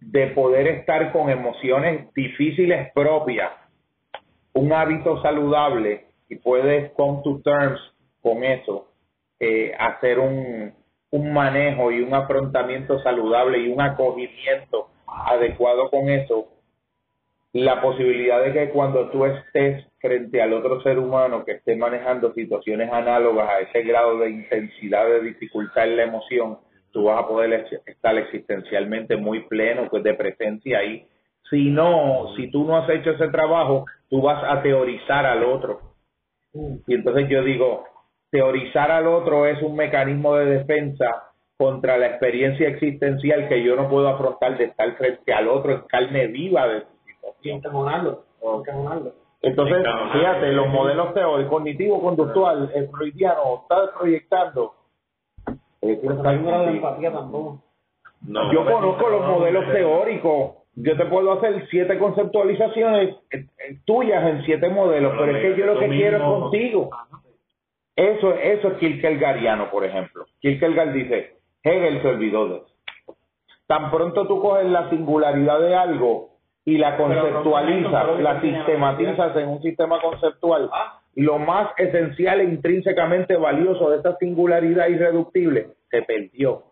de 0.00 0.28
poder 0.28 0.66
estar 0.66 1.12
con 1.12 1.30
emociones 1.30 2.12
difíciles 2.14 2.90
propias, 2.94 3.52
un 4.54 4.72
hábito 4.72 5.20
saludable 5.22 6.06
y 6.28 6.36
puedes 6.36 6.92
con 6.92 7.22
tus 7.22 7.42
terms 7.42 7.80
con 8.22 8.42
eso, 8.42 8.91
eh, 9.44 9.74
hacer 9.76 10.20
un, 10.20 10.72
un 11.10 11.32
manejo 11.32 11.90
y 11.90 12.00
un 12.00 12.14
afrontamiento 12.14 13.02
saludable 13.02 13.58
y 13.58 13.72
un 13.72 13.80
acogimiento 13.80 14.86
adecuado 15.08 15.90
con 15.90 16.08
eso, 16.08 16.46
la 17.52 17.82
posibilidad 17.82 18.40
de 18.40 18.52
que 18.52 18.70
cuando 18.70 19.10
tú 19.10 19.24
estés 19.24 19.84
frente 20.00 20.40
al 20.40 20.52
otro 20.52 20.80
ser 20.82 20.96
humano 20.96 21.44
que 21.44 21.52
esté 21.52 21.74
manejando 21.74 22.32
situaciones 22.34 22.92
análogas 22.92 23.48
a 23.50 23.58
ese 23.58 23.82
grado 23.82 24.18
de 24.18 24.30
intensidad 24.30 25.06
de 25.06 25.22
dificultad 25.22 25.88
en 25.88 25.96
la 25.96 26.04
emoción, 26.04 26.58
tú 26.92 27.04
vas 27.04 27.24
a 27.24 27.26
poder 27.26 27.66
estar 27.84 28.16
existencialmente 28.18 29.16
muy 29.16 29.40
pleno, 29.48 29.88
pues 29.90 30.04
de 30.04 30.14
presencia 30.14 30.78
ahí. 30.78 31.04
Si 31.50 31.68
no, 31.68 32.32
si 32.36 32.48
tú 32.52 32.64
no 32.64 32.76
has 32.76 32.88
hecho 32.88 33.10
ese 33.10 33.26
trabajo, 33.26 33.86
tú 34.08 34.22
vas 34.22 34.40
a 34.48 34.62
teorizar 34.62 35.26
al 35.26 35.42
otro. 35.42 35.80
Y 36.86 36.94
entonces 36.94 37.28
yo 37.28 37.42
digo, 37.42 37.84
teorizar 38.32 38.90
al 38.90 39.06
otro 39.06 39.46
es 39.46 39.62
un 39.62 39.76
mecanismo 39.76 40.34
de 40.34 40.46
defensa 40.46 41.32
contra 41.56 41.98
la 41.98 42.06
experiencia 42.06 42.66
existencial 42.66 43.48
que 43.48 43.62
yo 43.62 43.76
no 43.76 43.88
puedo 43.88 44.08
afrontar 44.08 44.58
de 44.58 44.64
estar 44.64 44.96
frente 44.96 45.32
al 45.32 45.46
otro 45.46 45.72
en 45.72 45.80
carne 45.82 46.26
viva 46.26 46.66
de 46.66 46.82
entonces, 49.42 49.84
fíjate, 50.12 50.52
los 50.52 50.68
modelos 50.68 51.14
teóricos, 51.14 51.52
cognitivo, 51.52 52.00
conductual, 52.00 52.70
el 52.74 52.88
freudiano 52.88 53.62
está 53.62 53.92
proyectando. 53.98 54.72
Eh, 55.80 56.00
yo 58.52 58.64
conozco 58.64 59.08
los 59.08 59.26
modelos 59.26 59.64
teóricos. 59.72 60.52
Yo 60.74 60.96
te 60.96 61.04
puedo 61.06 61.32
hacer 61.32 61.66
siete 61.70 61.98
conceptualizaciones 61.98 63.16
eh, 63.30 63.46
eh, 63.58 63.78
tuyas 63.84 64.24
en 64.26 64.44
siete 64.44 64.68
modelos, 64.68 65.12
pero 65.18 65.36
es 65.36 65.42
que 65.42 65.60
yo 65.60 65.66
lo 65.66 65.78
que 65.78 65.88
quiero 65.88 66.16
es 66.16 66.22
contigo. 66.22 66.90
Eso, 67.94 68.34
eso 68.34 68.68
es 68.68 68.78
Kierkegaardiano, 68.78 69.70
por 69.70 69.84
ejemplo. 69.84 70.24
Kierkegaard 70.40 70.92
dice, 70.92 71.36
Hegel 71.62 72.02
se 72.02 72.08
olvidó 72.08 72.48
de 72.48 72.56
eso. 72.56 72.66
Tan 73.66 73.90
pronto 73.90 74.26
tú 74.26 74.40
coges 74.40 74.66
la 74.66 74.90
singularidad 74.90 75.60
de 75.60 75.74
algo, 75.74 76.32
y 76.64 76.78
la 76.78 76.96
conceptualizas, 76.96 78.20
la 78.20 78.40
sistematizas 78.40 79.36
en 79.36 79.48
un 79.48 79.62
sistema 79.62 80.00
conceptual, 80.00 80.70
ah. 80.72 81.00
lo 81.16 81.38
más 81.38 81.70
esencial 81.76 82.40
e 82.40 82.44
intrínsecamente 82.44 83.36
valioso 83.36 83.90
de 83.90 83.96
esta 83.96 84.16
singularidad 84.18 84.88
irreductible 84.88 85.70
se 85.90 86.02
perdió. 86.02 86.62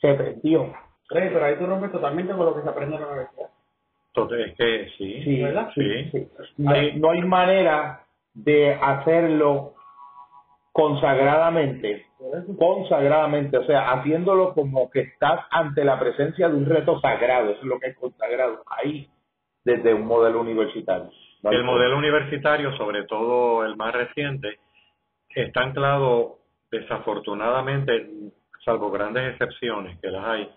Se 0.00 0.14
perdió. 0.14 0.72
pero 1.08 1.44
ahí 1.44 1.56
tú 1.56 1.66
rompes 1.66 1.92
totalmente 1.92 2.32
con 2.32 2.46
lo 2.46 2.54
que 2.54 2.62
se 2.62 2.68
aprende 2.68 2.96
en 2.96 3.02
la 3.02 3.08
universidad. 3.08 3.50
Entonces, 4.14 4.48
es 4.48 4.56
que 4.56 4.88
sí. 4.96 5.22
Sí, 5.24 5.42
¿verdad? 5.42 5.70
sí. 5.74 6.28
No, 6.56 6.72
no 6.96 7.10
hay 7.10 7.22
manera 7.22 8.04
de 8.34 8.74
hacerlo 8.74 9.74
consagradamente 10.72 12.10
consagradamente, 12.58 13.56
o 13.56 13.64
sea, 13.64 13.92
haciéndolo 13.92 14.52
como 14.52 14.90
que 14.90 15.00
estás 15.00 15.40
ante 15.50 15.84
la 15.84 15.98
presencia 15.98 16.48
de 16.48 16.56
un 16.56 16.66
reto 16.66 17.00
sagrado, 17.00 17.50
eso 17.50 17.60
es 17.60 17.66
lo 17.66 17.78
que 17.78 17.88
es 17.88 17.96
consagrado, 17.96 18.62
ahí, 18.66 19.08
desde 19.64 19.94
un 19.94 20.06
modelo 20.06 20.40
universitario. 20.40 21.10
El 21.44 21.64
modelo 21.64 21.96
universitario, 21.96 22.76
sobre 22.76 23.04
todo 23.04 23.64
el 23.64 23.76
más 23.76 23.94
reciente, 23.94 24.58
está 25.34 25.62
anclado 25.62 26.38
desafortunadamente, 26.70 28.10
salvo 28.64 28.90
grandes 28.90 29.32
excepciones 29.32 29.98
que 30.00 30.10
las 30.10 30.24
hay, 30.24 30.50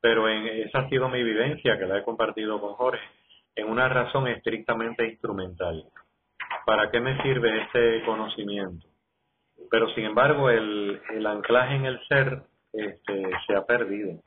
pero 0.00 0.28
en, 0.28 0.46
esa 0.46 0.80
ha 0.80 0.88
sido 0.90 1.08
mi 1.08 1.22
vivencia, 1.22 1.78
que 1.78 1.86
la 1.86 1.98
he 1.98 2.04
compartido 2.04 2.60
con 2.60 2.74
Jorge, 2.74 3.02
en 3.54 3.70
una 3.70 3.88
razón 3.88 4.28
estrictamente 4.28 5.08
instrumental. 5.08 5.84
¿Para 6.66 6.90
qué 6.90 7.00
me 7.00 7.20
sirve 7.22 7.62
este 7.62 8.04
conocimiento? 8.04 8.86
Pero 9.70 9.88
sin 9.94 10.04
embargo 10.04 10.50
el, 10.50 11.00
el 11.14 11.26
anclaje 11.26 11.76
en 11.76 11.86
el 11.86 12.00
ser 12.08 12.42
este, 12.72 13.30
se 13.46 13.54
ha 13.54 13.64
perdido 13.64 14.20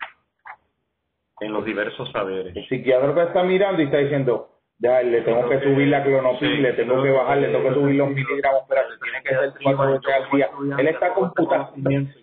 en 1.39 1.53
los 1.53 1.65
diversos 1.65 2.11
saberes. 2.11 2.55
El 2.55 2.67
psiquiatra 2.67 3.13
que 3.13 3.21
está 3.23 3.43
mirando 3.43 3.81
y 3.81 3.85
está 3.85 3.97
diciendo, 3.97 4.49
ya 4.77 5.01
le 5.01 5.21
tengo 5.21 5.47
que 5.49 5.59
subir 5.61 5.87
la 5.87 6.03
clonopil, 6.03 6.61
le 6.61 6.73
tengo 6.73 7.01
que 7.03 7.11
bajar, 7.11 7.37
le 7.37 7.47
tengo 7.49 7.69
que 7.69 7.73
subir 7.75 7.95
los 7.95 8.09
miligramos, 8.09 8.63
pero 8.67 8.81
tiene 9.01 9.23
que 9.23 9.29
ser 9.29 9.53
cuatro 9.63 9.91
veces 9.91 10.13
al 10.13 10.31
día. 10.31 10.49
Él 10.77 10.87
está 10.87 11.13
computando. 11.13 11.73
Él 11.89 12.13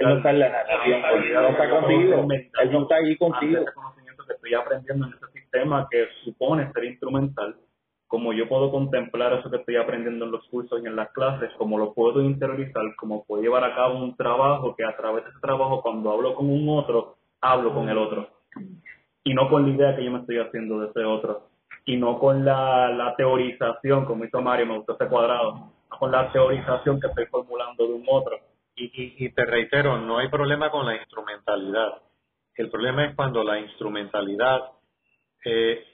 no 0.00 0.16
está 0.16 0.30
en 0.30 0.38
la 0.40 0.48
narración, 0.48 1.02
no 1.32 1.48
está 1.48 1.70
contigo, 1.70 2.26
él 2.60 2.72
no 2.72 2.82
está 2.82 2.96
ahí 2.96 3.16
contigo. 3.16 3.62
Ese 3.62 3.72
conocimiento 3.72 4.24
que 4.26 4.32
estoy 4.32 4.54
aprendiendo 4.54 5.06
en 5.06 5.12
este 5.14 5.40
sistema 5.40 5.86
que 5.90 6.08
supone 6.24 6.72
ser 6.72 6.84
instrumental, 6.84 7.56
como 8.06 8.32
yo 8.32 8.48
puedo 8.48 8.70
contemplar 8.70 9.32
eso 9.32 9.50
que 9.50 9.56
estoy 9.56 9.76
aprendiendo 9.76 10.24
en 10.24 10.30
los 10.30 10.44
cursos 10.48 10.80
y 10.82 10.86
en 10.86 10.94
las 10.94 11.10
clases, 11.10 11.50
como 11.58 11.78
lo 11.78 11.92
puedo 11.92 12.22
interiorizar, 12.22 12.82
como 12.96 13.24
puedo 13.24 13.42
llevar 13.42 13.64
a 13.64 13.74
cabo 13.74 13.98
un 13.98 14.16
trabajo 14.16 14.76
que 14.76 14.84
a 14.84 14.96
través 14.96 15.24
de 15.24 15.30
ese 15.30 15.40
trabajo 15.40 15.82
cuando 15.82 16.12
hablo 16.12 16.34
con 16.34 16.48
un 16.48 16.68
otro, 16.68 17.16
hablo 17.40 17.74
con 17.74 17.88
el 17.88 17.98
otro. 17.98 18.28
Y 19.24 19.34
no 19.34 19.48
con 19.50 19.64
la 19.64 19.74
idea 19.74 19.96
que 19.96 20.04
yo 20.04 20.12
me 20.12 20.20
estoy 20.20 20.38
haciendo 20.38 20.80
de 20.80 20.88
ese 20.88 21.04
otro. 21.04 21.48
Y 21.84 21.96
no 21.96 22.18
con 22.18 22.44
la, 22.44 22.90
la 22.90 23.16
teorización, 23.16 24.04
como 24.04 24.24
hizo 24.24 24.40
Mario, 24.40 24.66
me 24.66 24.76
gustó 24.76 24.94
ese 24.94 25.08
cuadrado, 25.08 25.72
con 25.88 26.12
la 26.12 26.30
teorización 26.30 27.00
que 27.00 27.08
estoy 27.08 27.26
formulando 27.26 27.86
de 27.86 27.92
un 27.92 28.04
otro. 28.08 28.38
Y, 28.76 28.84
y, 28.84 29.26
y 29.26 29.30
te 29.30 29.44
reitero, 29.44 29.98
no 29.98 30.18
hay 30.18 30.28
problema 30.28 30.70
con 30.70 30.86
la 30.86 30.96
instrumentalidad. 30.96 32.02
El 32.54 32.70
problema 32.70 33.04
es 33.04 33.14
cuando 33.16 33.42
la 33.42 33.58
instrumentalidad 33.58 34.60
eh, 35.44 35.84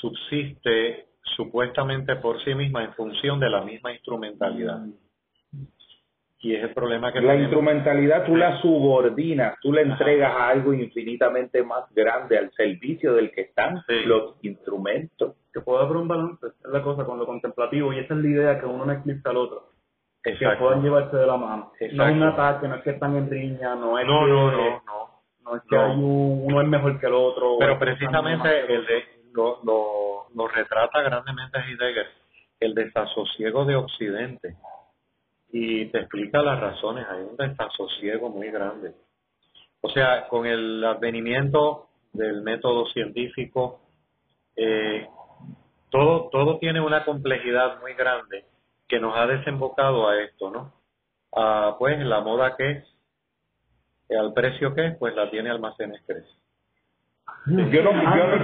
subsiste 0.00 1.11
supuestamente 1.36 2.16
por 2.16 2.40
sí 2.44 2.54
misma 2.54 2.84
en 2.84 2.92
función 2.94 3.38
de 3.40 3.50
la 3.50 3.62
misma 3.62 3.92
instrumentalidad. 3.92 4.80
Y 6.44 6.56
es 6.56 6.64
el 6.64 6.70
problema 6.74 7.12
que 7.12 7.20
La 7.20 7.28
tenemos. 7.34 7.42
instrumentalidad 7.44 8.24
tú 8.26 8.34
la 8.36 8.60
subordinas, 8.60 9.54
tú 9.62 9.72
le 9.72 9.82
entregas 9.82 10.32
a 10.34 10.48
algo 10.48 10.72
infinitamente 10.74 11.62
más 11.62 11.84
grande 11.94 12.36
al 12.36 12.50
servicio 12.52 13.14
del 13.14 13.30
que 13.30 13.42
están 13.42 13.80
Sí. 13.86 14.02
los 14.06 14.34
instrumentos. 14.42 15.36
Que 15.54 15.60
pueda 15.60 15.82
haber 15.82 15.98
un 15.98 16.08
balance, 16.08 16.46
es 16.46 16.70
la 16.70 16.82
cosa 16.82 17.04
con 17.04 17.18
lo 17.18 17.26
contemplativo, 17.26 17.92
y 17.92 17.98
esa 18.00 18.14
es 18.14 18.20
la 18.20 18.28
idea, 18.28 18.58
que 18.58 18.66
uno 18.66 18.84
no 18.86 18.92
eclipsa 18.92 19.30
al 19.30 19.36
otro. 19.36 19.68
Que 20.22 20.30
Exacto. 20.30 20.64
puedan 20.64 20.82
llevarse 20.82 21.16
de 21.16 21.26
la 21.26 21.36
mano. 21.36 21.72
No 21.78 21.86
Exacto. 21.86 22.06
es 22.10 22.16
un 22.16 22.22
ataque, 22.24 22.68
no 22.68 22.74
es 22.76 22.82
que 22.82 22.90
están 22.90 23.16
en 23.16 23.30
riña, 23.30 23.74
no 23.76 23.98
es 23.98 24.06
No, 24.06 24.20
que, 24.24 24.30
no, 24.30 24.50
no, 24.50 24.82
no. 24.84 25.10
no 25.44 25.56
es 25.56 25.62
que 25.68 25.76
No. 25.76 25.84
hay 25.84 25.90
un, 25.96 26.42
uno 26.46 26.60
es 26.62 26.68
mejor 26.68 26.98
que 26.98 27.06
el 27.06 27.14
otro. 27.14 27.56
Pero 27.60 27.74
que 27.78 27.84
precisamente 27.84 28.48
que 28.66 28.74
el 28.74 28.86
de, 28.86 29.04
lo, 29.34 29.60
lo, 29.64 30.26
lo 30.34 30.48
retrata 30.48 31.02
grandemente 31.02 31.58
Heidegger, 31.58 32.06
el 32.60 32.74
desasosiego 32.74 33.64
de 33.64 33.76
Occidente. 33.76 34.56
Y 35.50 35.86
te 35.86 35.98
explica 35.98 36.42
las 36.42 36.60
razones, 36.60 37.06
hay 37.10 37.22
un 37.22 37.36
desasosiego 37.36 38.30
muy 38.30 38.50
grande. 38.50 38.94
O 39.82 39.90
sea, 39.90 40.28
con 40.28 40.46
el 40.46 40.82
advenimiento 40.84 41.88
del 42.12 42.42
método 42.42 42.86
científico, 42.86 43.80
eh, 44.56 45.08
todo, 45.90 46.30
todo 46.30 46.58
tiene 46.58 46.80
una 46.80 47.04
complejidad 47.04 47.80
muy 47.80 47.94
grande 47.94 48.46
que 48.88 49.00
nos 49.00 49.16
ha 49.16 49.26
desembocado 49.26 50.08
a 50.08 50.20
esto, 50.20 50.50
¿no? 50.50 50.72
A, 51.34 51.76
pues 51.78 51.98
la 51.98 52.20
moda 52.20 52.56
que 52.56 52.70
es, 52.70 52.84
al 54.18 54.32
precio 54.34 54.74
que 54.74 54.86
es, 54.86 54.96
pues 54.98 55.14
la 55.16 55.30
tiene 55.30 55.50
Almacenes 55.50 56.02
Crece. 56.06 56.41
Yo 57.46 57.56
no, 57.56 57.70
yo 57.70 57.82
no, 57.82 57.92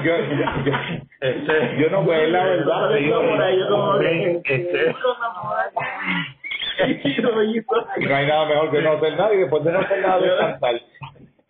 yo, 0.03 0.05
yo, 0.19 0.65
yo, 0.65 0.73
Este, 1.21 1.77
yo 1.79 1.91
no, 1.91 2.05
pues 2.05 2.29
la 2.31 2.45
verdad, 2.45 2.91
Yo 2.91 2.97
digo, 2.97 3.21
por 3.21 3.43
ahí, 3.43 3.59
yo 3.59 3.69
como 3.69 3.99
que- 3.99 4.41
este, 4.45 4.95
no 8.09 8.15
hay 8.17 8.27
nada 8.27 8.47
mejor 8.47 8.71
que 8.71 8.83
no 8.83 8.93
hacer 8.93 9.17
nada 9.17 9.35
y 9.35 9.39
después 9.39 9.65
de 9.65 9.73
no 9.73 9.81
hacer 9.81 10.01
nada 10.01 10.19
descansar. 10.21 10.75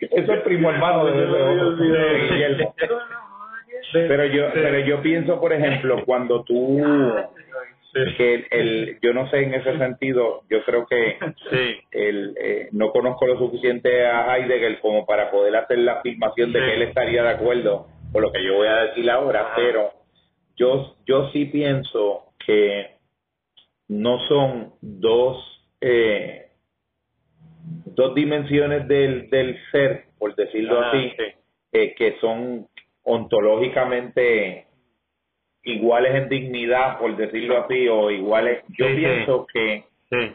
Eso 0.01 0.33
es 0.33 0.41
primo 0.41 0.71
hermano 0.71 1.05
de, 1.07 1.27
de-. 1.27 2.69
Pero 3.93 4.25
yo, 4.27 4.47
pero 4.53 4.79
yo 4.81 5.01
pienso, 5.03 5.41
por 5.41 5.53
ejemplo, 5.53 6.05
cuando 6.05 6.43
tú, 6.45 6.81
que 8.17 8.35
el, 8.35 8.47
el- 8.51 8.99
yo 9.01 9.13
no 9.13 9.29
sé 9.31 9.39
en 9.43 9.55
ese 9.55 9.77
sentido, 9.79 10.43
yo 10.51 10.65
creo 10.65 10.87
que 10.87 11.19
sí, 11.51 11.81
el, 11.93 12.35
eh, 12.41 12.69
no 12.73 12.91
conozco 12.91 13.27
lo 13.27 13.39
suficiente 13.39 14.07
a 14.07 14.37
Heidegger 14.37 14.81
como 14.81 15.07
para 15.07 15.31
poder 15.31 15.57
hacer 15.57 15.79
la 15.79 15.95
afirmación 15.95 16.53
de 16.53 16.61
que 16.61 16.75
él 16.75 16.83
estaría 16.83 17.23
de 17.23 17.31
acuerdo 17.31 17.87
con 18.13 18.23
lo 18.23 18.33
que 18.33 18.43
yo 18.45 18.55
voy 18.57 18.69
a 18.69 18.85
decir 18.87 19.11
ahora, 19.11 19.41
Ajá. 19.43 19.53
pero 19.57 19.93
yo, 20.57 20.97
yo 21.07 21.31
sí 21.31 21.45
pienso 21.47 22.25
que 22.45 22.97
no 23.89 24.19
son 24.29 24.73
dos, 24.81 25.37
eh, 25.81 26.47
dos 27.87 28.15
dimensiones 28.15 28.87
del, 28.89 29.29
del 29.31 29.59
ser, 29.73 30.05
por 30.19 30.35
decirlo 30.35 30.81
Ajá, 30.81 30.91
así, 30.91 31.11
sí. 31.17 31.25
eh, 31.73 31.95
que 31.95 32.17
son 32.21 32.67
ontológicamente 33.03 34.67
iguales 35.69 36.15
en 36.15 36.29
dignidad, 36.29 36.99
por 36.99 37.17
decirlo 37.17 37.65
así, 37.65 37.89
o 37.89 38.11
iguales. 38.11 38.63
Yo 38.79 38.87
Sí, 38.87 38.95
sí. 38.95 39.01
pienso 39.01 39.47
que 39.53 39.85
sí. 40.11 40.33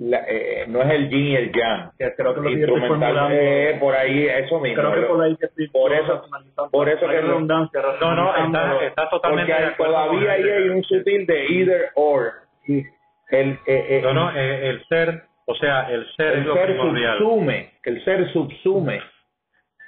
la- 0.00 0.24
eh, 0.28 0.64
no 0.68 0.80
es 0.82 0.90
el 0.90 1.08
yin 1.10 1.26
y 1.26 1.36
el 1.36 1.52
yang. 1.52 1.90
Que 1.98 2.14
creo 2.14 2.34
que 2.34 2.40
lo 2.40 2.46
que 2.48 2.52
Instrumental, 2.52 3.28
eh, 3.32 3.76
por 3.80 3.94
ahí, 3.96 4.26
eso 4.26 4.60
mismo. 4.60 4.80
Creo 4.80 4.94
que 4.94 5.00
por 5.08 5.22
ahí 5.24 5.36
que 5.36 5.46
estoy 5.46 5.68
por 5.70 5.92
eso- 5.92 6.22
por 6.70 6.88
eso 6.88 7.00
que 7.08 7.20
redundancia, 7.20 7.80
No, 8.00 8.14
no, 8.14 8.36
está, 8.36 9.10
totalmente 9.10 9.52
porque 9.52 9.64
hay- 9.64 9.74
todavía 9.76 10.32
ahí 10.32 10.42
hay 10.48 10.68
un 10.68 10.84
sutil 10.84 11.26
de 11.26 11.46
either 11.46 11.90
or. 11.96 12.32
El, 12.66 13.50
eh, 13.50 13.58
eh, 13.66 14.00
No, 14.04 14.14
no, 14.14 14.30
eh, 14.36 14.68
el 14.68 14.84
ser, 14.86 15.22
o 15.46 15.54
sea, 15.56 15.90
el 15.90 16.06
ser 16.16 16.28
es 16.28 16.38
el 16.38 16.44
lo 16.44 16.54
ser 16.54 16.66
primordial. 16.66 17.18
subsume, 17.18 17.70
el 17.82 18.04
ser 18.04 18.32
subsume 18.32 19.00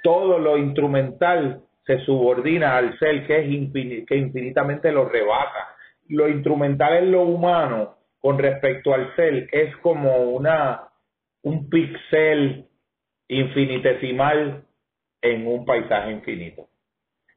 todo 0.03 0.39
lo 0.39 0.57
instrumental 0.57 1.61
se 1.85 1.99
subordina 2.05 2.77
al 2.77 2.97
ser 2.99 3.25
que 3.25 3.39
es 3.39 4.05
que 4.07 4.15
infinitamente 4.15 4.91
lo 4.91 5.07
rebasa. 5.09 5.75
Lo 6.07 6.27
instrumental 6.27 6.97
en 6.97 7.11
lo 7.11 7.23
humano 7.23 7.97
con 8.19 8.37
respecto 8.37 8.93
al 8.93 9.15
ser 9.15 9.47
es 9.51 9.75
como 9.77 10.31
una 10.31 10.81
un 11.43 11.69
pixel 11.69 12.67
infinitesimal 13.27 14.63
en 15.21 15.47
un 15.47 15.65
paisaje 15.65 16.11
infinito. 16.11 16.67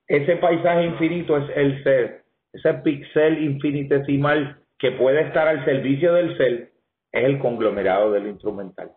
Ese 0.06 0.36
paisaje 0.36 0.84
infinito 0.84 1.38
es 1.38 1.56
el 1.56 1.82
ser, 1.82 2.24
ese 2.52 2.74
pixel 2.74 3.42
infinitesimal 3.42 4.58
que 4.78 4.92
puede 4.92 5.22
estar 5.22 5.48
al 5.48 5.64
servicio 5.64 6.12
del 6.12 6.36
ser 6.36 6.72
es 7.12 7.24
el 7.24 7.38
conglomerado 7.38 8.12
del 8.12 8.26
instrumental. 8.26 8.90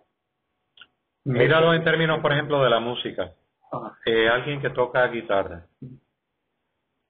Míralo 1.24 1.74
en 1.74 1.84
términos, 1.84 2.20
por 2.20 2.34
ejemplo, 2.34 2.64
de 2.64 2.70
la 2.70 2.80
música. 2.80 3.32
Eh, 4.06 4.30
alguien 4.30 4.62
que 4.62 4.70
toca 4.70 5.08
guitarra. 5.08 5.66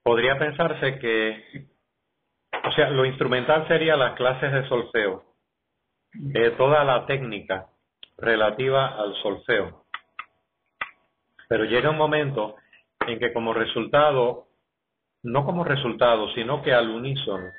Podría 0.03 0.37
pensarse 0.39 0.99
que, 0.99 1.67
o 2.65 2.71
sea, 2.71 2.89
lo 2.89 3.05
instrumental 3.05 3.67
sería 3.67 3.95
las 3.95 4.15
clases 4.15 4.51
de 4.51 4.67
solfeo, 4.67 5.23
eh, 6.33 6.51
toda 6.57 6.83
la 6.83 7.05
técnica 7.05 7.67
relativa 8.17 8.87
al 8.87 9.13
solfeo. 9.21 9.85
Pero 11.47 11.65
llega 11.65 11.89
un 11.89 11.97
momento 11.97 12.55
en 13.05 13.19
que 13.19 13.31
como 13.33 13.53
resultado, 13.53 14.47
no 15.23 15.45
como 15.45 15.63
resultado, 15.63 16.29
sino 16.33 16.61
que 16.63 16.73
al 16.73 16.89
unísono, 16.89 17.51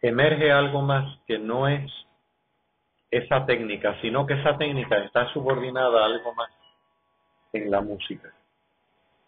emerge 0.00 0.50
algo 0.50 0.82
más 0.82 1.20
que 1.26 1.38
no 1.38 1.68
es 1.68 1.90
esa 3.10 3.46
técnica, 3.46 4.00
sino 4.00 4.26
que 4.26 4.34
esa 4.34 4.56
técnica 4.56 4.98
está 4.98 5.32
subordinada 5.32 6.02
a 6.02 6.06
algo 6.06 6.34
más 6.34 6.50
en 7.52 7.70
la 7.70 7.80
música. 7.80 8.32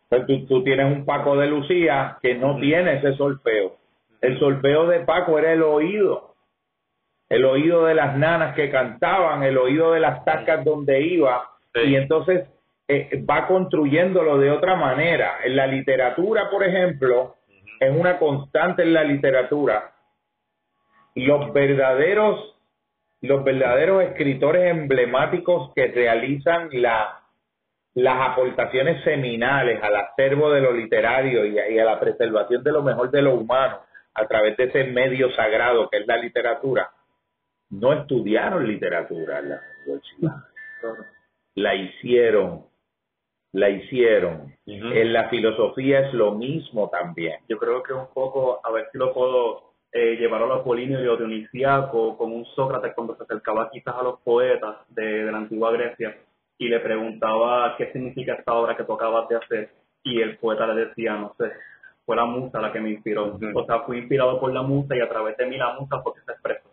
Pues 0.09 0.27
tú, 0.27 0.47
tú 0.47 0.65
tienes 0.65 0.87
un 0.87 1.05
Paco 1.05 1.37
de 1.37 1.47
Lucía 1.47 2.19
que 2.23 2.35
no 2.35 2.59
tiene 2.59 2.99
ese 2.99 3.15
solfeo. 3.17 3.77
El 4.21 4.39
solfeo 4.39 4.87
de 4.87 5.01
Paco 5.01 5.39
era 5.39 5.53
el 5.53 5.63
oído. 5.63 6.35
El 7.29 7.45
oído 7.45 7.85
de 7.85 7.95
las 7.95 8.17
nanas 8.17 8.55
que 8.55 8.71
cantaban, 8.71 9.43
el 9.43 9.59
oído 9.59 9.93
de 9.93 10.01
las 10.01 10.25
tacas 10.25 10.65
donde 10.65 11.03
iba. 11.03 11.51
Sí. 11.75 11.81
Y 11.91 11.97
entonces 11.97 12.49
eh, 12.89 13.23
va 13.29 13.47
construyéndolo 13.47 14.39
de 14.39 14.51
otra 14.51 14.77
manera. 14.77 15.41
En 15.45 15.57
la 15.57 15.67
literatura, 15.67 16.49
por 16.49 16.65
ejemplo, 16.65 17.37
es 17.79 17.95
una 17.95 18.19
constante 18.19 18.83
en 18.83 18.95
la 18.95 19.05
literatura. 19.05 19.93
Los 21.15 21.53
verdaderos, 21.53 22.57
los 23.21 23.45
verdaderos 23.45 24.05
escritores 24.05 24.71
emblemáticos 24.71 25.73
que 25.75 25.89
realizan 25.89 26.71
la, 26.73 27.21
las 27.99 28.31
aportaciones 28.31 29.03
seminales 29.03 29.83
al 29.83 29.97
acervo 29.97 30.53
de 30.53 30.61
lo 30.61 30.73
literario 30.73 31.45
y 31.45 31.59
a, 31.59 31.69
y 31.69 31.79
a 31.81 31.85
la 31.85 31.99
preservación 31.99 32.63
de 32.63 32.71
lo 32.71 32.83
mejor 32.83 33.11
de 33.11 33.23
lo 33.23 33.35
humano 33.35 33.81
a 34.15 34.27
través 34.29 34.57
de 34.57 34.65
ese 34.65 34.85
medio 34.85 35.35
sagrado 35.35 35.89
que 35.91 35.99
es 35.99 36.07
la 36.07 36.17
literatura, 36.17 36.91
no 37.71 37.93
estudiaron 37.93 38.69
literatura 38.69 39.41
en 39.41 39.49
la 39.49 39.61
universidad, 39.85 40.37
la 41.57 41.75
hicieron, 41.75 42.67
la 43.53 43.69
hicieron. 43.69 44.55
En 44.65 45.13
la 45.13 45.29
filosofía 45.29 46.01
es 46.01 46.15
lo 46.15 46.33
mismo 46.33 46.89
también. 46.91 47.41
Yo 47.49 47.59
creo 47.59 47.83
que 47.83 47.95
un 47.95 48.07
poco, 48.15 48.61
a 48.65 48.71
ver 48.71 48.89
si 48.93 48.99
lo 48.99 49.13
puedo 49.13 49.73
eh, 49.91 50.17
llevar 50.17 50.43
a 50.43 50.47
lo 50.47 50.55
apolíneo 50.55 51.01
y 51.01 51.05
lo 51.05 51.17
dionisiaco, 51.17 52.17
con 52.17 52.33
un 52.33 52.45
Sócrates 52.55 52.95
cuando 52.95 53.17
se 53.17 53.25
acercaba 53.25 53.71
quizás 53.71 53.97
a 53.97 54.03
los 54.05 54.21
poetas 54.21 54.77
de, 54.91 55.25
de 55.25 55.33
la 55.33 55.39
antigua 55.39 55.73
Grecia 55.73 56.17
y 56.59 56.69
le 56.69 56.81
preguntaba 56.81 57.77
qué 57.79 57.93
significa 57.93 58.35
esta 58.35 58.53
obra 58.53 58.77
que 58.77 58.85
tú 58.85 58.93
acabas 58.93 59.29
de 59.29 59.37
hacer 59.37 59.71
y 60.03 60.21
el 60.21 60.37
poeta 60.39 60.67
le 60.67 60.87
decía, 60.87 61.15
no 61.15 61.35
sé, 61.39 61.53
fue 62.05 62.17
la 62.17 62.25
musa 62.25 62.61
la 62.61 62.73
que 62.73 62.81
me 62.81 62.91
inspiró. 62.91 63.35
Ujú. 63.35 63.47
O 63.55 63.65
sea, 63.65 63.81
fui 63.81 63.99
inspirado 63.99 64.41
por 64.41 64.53
la 64.53 64.63
musa 64.63 64.97
y 64.97 65.01
a 65.01 65.09
través 65.09 65.37
de 65.37 65.47
mí 65.47 65.57
la 65.57 65.79
musa 65.79 66.01
fue 66.03 66.15
que 66.15 66.21
se 66.23 66.33
expresó. 66.33 66.69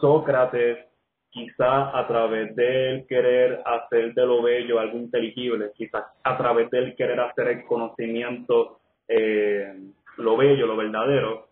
Sócrates, 0.00 0.86
quizá 1.30 1.98
a 1.98 2.06
través 2.06 2.54
del 2.54 3.06
querer 3.06 3.62
hacer 3.64 4.14
de 4.14 4.26
lo 4.26 4.42
bello 4.42 4.78
algo 4.78 4.98
inteligible, 4.98 5.72
quizás 5.74 6.04
a 6.22 6.36
través 6.36 6.70
del 6.70 6.94
querer 6.94 7.20
hacer 7.20 7.48
el 7.48 7.64
conocimiento 7.64 8.80
eh, 9.08 9.74
lo 10.18 10.36
bello, 10.36 10.66
lo 10.66 10.76
verdadero, 10.76 11.48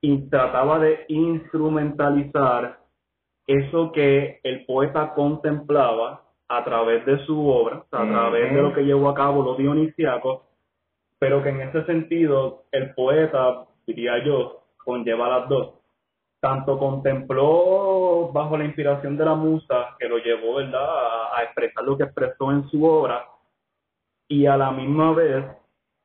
y 0.00 0.28
trataba 0.28 0.78
de 0.80 1.04
instrumentalizar 1.08 2.78
eso 3.46 3.92
que 3.92 4.40
el 4.42 4.64
poeta 4.66 5.14
contemplaba 5.14 6.22
a 6.48 6.64
través 6.64 7.04
de 7.06 7.24
su 7.26 7.48
obra, 7.48 7.84
a 7.90 8.06
través 8.06 8.54
de 8.54 8.62
lo 8.62 8.72
que 8.72 8.84
llevó 8.84 9.08
a 9.08 9.14
cabo 9.14 9.42
los 9.42 9.58
dionisiacos, 9.58 10.42
pero 11.18 11.42
que 11.42 11.48
en 11.50 11.62
ese 11.62 11.84
sentido 11.84 12.64
el 12.72 12.94
poeta, 12.94 13.64
diría 13.86 14.22
yo, 14.24 14.62
conlleva 14.84 15.28
las 15.28 15.48
dos. 15.48 15.74
Tanto 16.40 16.78
contempló 16.78 18.30
bajo 18.32 18.56
la 18.56 18.64
inspiración 18.64 19.16
de 19.16 19.24
la 19.24 19.34
musa, 19.34 19.96
que 19.98 20.08
lo 20.08 20.18
llevó 20.18 20.56
¿verdad? 20.56 20.84
A, 20.84 21.38
a 21.38 21.42
expresar 21.44 21.84
lo 21.84 21.96
que 21.96 22.04
expresó 22.04 22.52
en 22.52 22.68
su 22.68 22.84
obra, 22.84 23.26
y 24.28 24.46
a 24.46 24.56
la 24.56 24.70
misma 24.70 25.12
vez 25.12 25.44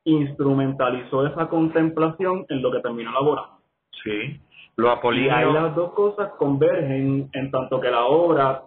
instrumentalizó 0.04 1.26
esa 1.26 1.48
contemplación 1.48 2.46
en 2.48 2.62
lo 2.62 2.72
que 2.72 2.80
terminó 2.80 3.10
elaborando. 3.10 3.58
Sí. 4.02 4.40
Lo 4.76 5.12
Y 5.12 5.28
ahí 5.28 5.52
las 5.52 5.74
dos 5.74 5.92
cosas 5.92 6.32
convergen 6.38 7.28
en 7.32 7.50
tanto 7.50 7.80
que 7.80 7.90
la 7.90 8.06
obra 8.06 8.62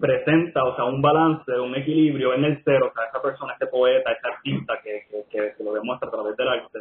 presenta, 0.00 0.64
o 0.64 0.76
sea, 0.76 0.84
un 0.84 1.02
balance, 1.02 1.52
un 1.58 1.74
equilibrio 1.74 2.34
en 2.34 2.44
el 2.44 2.64
ser, 2.64 2.82
o 2.82 2.92
sea, 2.92 3.04
esa 3.04 3.20
persona, 3.20 3.54
ese 3.54 3.66
poeta, 3.66 4.12
ese 4.12 4.26
artista 4.26 4.80
que, 4.82 5.06
que, 5.10 5.24
que, 5.30 5.54
que 5.56 5.64
lo 5.64 5.74
demuestra 5.74 6.08
a 6.08 6.12
través 6.12 6.36
del 6.36 6.48
arte, 6.48 6.80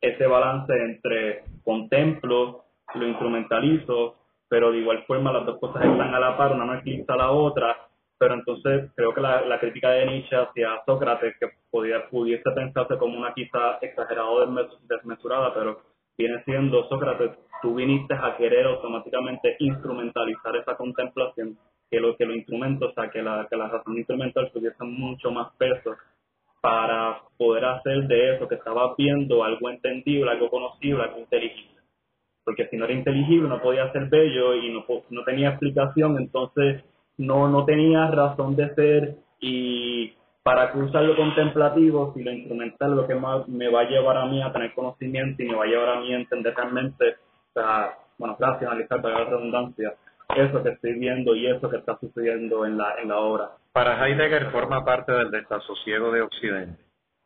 ese 0.00 0.26
balance 0.26 0.72
entre 0.72 1.44
contemplo, 1.62 2.64
lo 2.94 3.06
instrumentalizo, 3.06 4.16
pero 4.48 4.72
de 4.72 4.78
igual 4.78 5.04
forma 5.04 5.32
las 5.32 5.44
dos 5.44 5.58
cosas 5.58 5.84
están 5.84 6.14
a 6.14 6.20
la 6.20 6.36
par, 6.36 6.52
una 6.52 6.64
no 6.64 6.74
eclipsa 6.74 7.12
a 7.12 7.18
la 7.18 7.30
otra, 7.30 7.76
pero 8.18 8.34
entonces 8.34 8.90
creo 8.96 9.12
que 9.12 9.20
la, 9.20 9.42
la 9.42 9.60
crítica 9.60 9.90
de 9.90 10.06
Nietzsche 10.06 10.36
hacia 10.36 10.82
Sócrates, 10.86 11.36
que 11.38 11.48
podía, 11.70 12.08
pudiese 12.08 12.50
pensarse 12.54 12.96
como 12.96 13.18
una 13.18 13.34
quizá 13.34 13.78
exagerada 13.82 14.28
o 14.28 14.46
desmes- 14.46 14.78
desmesurada, 14.88 15.52
pero 15.54 15.80
viene 16.20 16.42
siendo 16.44 16.86
Sócrates, 16.88 17.30
tú 17.62 17.74
viniste 17.74 18.14
a 18.14 18.36
querer 18.36 18.66
automáticamente 18.66 19.56
instrumentalizar 19.58 20.54
esa 20.56 20.76
contemplación, 20.76 21.56
que 21.90 21.98
lo 21.98 22.16
que 22.16 22.26
los 22.26 22.36
instrumentos, 22.36 22.90
o 22.90 22.94
sea, 22.94 23.10
que 23.10 23.22
la, 23.22 23.46
que 23.48 23.56
la 23.56 23.68
razón 23.68 23.96
instrumental 23.96 24.50
tuviese 24.52 24.84
mucho 24.84 25.30
más 25.30 25.52
peso 25.56 25.96
para 26.60 27.22
poder 27.38 27.64
hacer 27.64 28.06
de 28.06 28.34
eso 28.34 28.46
que 28.46 28.56
estabas 28.56 28.94
viendo 28.98 29.42
algo 29.42 29.70
entendible, 29.70 30.30
algo 30.30 30.50
conocible, 30.50 31.02
algo 31.02 31.20
inteligible. 31.20 31.80
Porque 32.44 32.68
si 32.68 32.76
no 32.76 32.84
era 32.84 32.94
inteligible, 32.94 33.48
no 33.48 33.62
podía 33.62 33.90
ser 33.92 34.06
bello 34.10 34.54
y 34.54 34.72
no, 34.72 34.84
no 35.08 35.24
tenía 35.24 35.50
explicación, 35.50 36.18
entonces 36.18 36.84
no, 37.16 37.48
no 37.48 37.64
tenía 37.64 38.10
razón 38.10 38.56
de 38.56 38.74
ser 38.74 39.16
y 39.40 40.12
para 40.42 40.70
cruzar 40.72 41.02
lo 41.02 41.16
contemplativo, 41.16 42.12
si 42.14 42.22
lo 42.22 42.32
instrumental 42.32 42.96
lo 42.96 43.06
que 43.06 43.14
más 43.14 43.46
me 43.48 43.68
va 43.68 43.80
a 43.80 43.88
llevar 43.88 44.16
a 44.16 44.26
mí 44.26 44.42
a 44.42 44.52
tener 44.52 44.72
conocimiento 44.74 45.42
y 45.42 45.46
me 45.46 45.54
va 45.54 45.64
a 45.64 45.68
llevar 45.68 45.88
a 45.96 46.00
mí 46.00 46.12
a 46.14 46.18
entender 46.18 46.54
realmente, 46.56 47.04
o 47.50 47.52
sea, 47.52 47.94
bueno, 48.18 48.36
racionalizar, 48.38 49.02
para 49.02 49.18
la 49.20 49.24
redundancia, 49.26 49.94
eso 50.36 50.62
que 50.62 50.70
estoy 50.70 50.98
viendo 50.98 51.34
y 51.34 51.46
eso 51.46 51.68
que 51.68 51.76
está 51.78 51.98
sucediendo 51.98 52.64
en 52.64 52.78
la, 52.78 52.94
en 53.02 53.08
la 53.08 53.18
obra. 53.18 53.50
para 53.72 54.06
Heidegger 54.06 54.50
forma 54.50 54.84
parte 54.84 55.12
del 55.12 55.30
desasosiego 55.30 56.10
de 56.10 56.22
Occidente. 56.22 56.80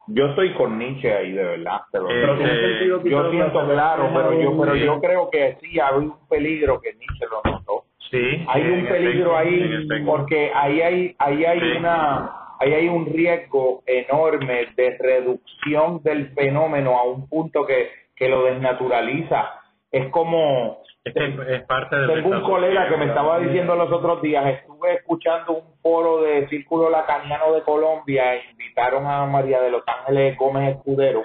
Yo 0.09 0.27
estoy 0.27 0.53
con 0.55 0.79
Nietzsche 0.79 1.11
ahí, 1.15 1.33
de 1.33 1.43
verdad. 1.45 1.81
te 1.91 1.99
lo 1.99 2.11
Eh, 2.11 2.15
digo. 2.15 2.37
Pero 2.37 2.47
eh, 2.53 3.11
yo 3.11 3.31
siento 3.31 3.63
la- 3.63 3.73
claro, 3.75 4.11
pero 4.15 4.33
yo, 4.43 4.61
pero 4.61 4.77
yo 4.77 5.01
creo 5.01 5.31
que 5.31 5.57
sí 5.63 5.81
hay 5.81 5.97
un 5.97 6.15
peligro 6.29 6.79
que 6.81 6.93
Nietzsche 6.93 7.27
lo 7.31 7.51
notó. 7.51 7.85
Sí. 8.11 8.45
Hay 8.49 8.63
un 8.71 8.87
peligro 8.87 9.39
efecto, 9.41 9.95
ahí 9.95 10.05
porque 10.05 10.51
ahí 10.55 10.81
hay 10.83 11.17
ahí 11.19 11.45
hay 11.47 11.61
Sí. 11.61 11.79
una 11.79 12.31
ahí 12.59 12.75
hay 12.75 12.89
un 12.89 13.07
riesgo 13.07 13.83
enorme 13.87 14.67
de 14.77 14.97
reducción 14.99 16.03
del 16.03 16.29
fenómeno 16.35 16.99
a 16.99 17.05
un 17.05 17.29
punto 17.29 17.67
que, 17.67 17.91
que 18.17 18.29
lo 18.29 18.45
desnaturaliza. 18.45 19.61
Es 19.91 20.09
como 20.11 20.83
Es 21.05 21.15
que 21.15 21.55
es 21.55 21.63
parte 21.65 21.97
del 21.97 22.23
tengo 22.23 22.37
un 22.37 22.43
colega 22.43 22.89
que 22.89 22.97
me 22.97 23.07
estaba 23.07 23.39
diciendo 23.39 23.77
los 23.77 23.93
otros 23.93 24.23
días, 24.23 24.47
estuve 24.47 24.95
escuchando 24.95 25.53
un 25.53 25.75
foro 25.83 26.23
de 26.23 26.49
Círculo 26.49 26.91
Lacaniano 26.91 27.53
de 27.53 27.63
Colombia, 27.63 28.35
e 28.35 28.43
invitaron 28.51 29.07
a 29.07 29.25
María 29.27 29.61
de 29.61 29.71
los 29.71 29.83
Ángeles 29.87 30.37
Gómez 30.37 30.77
Escudero, 30.77 31.23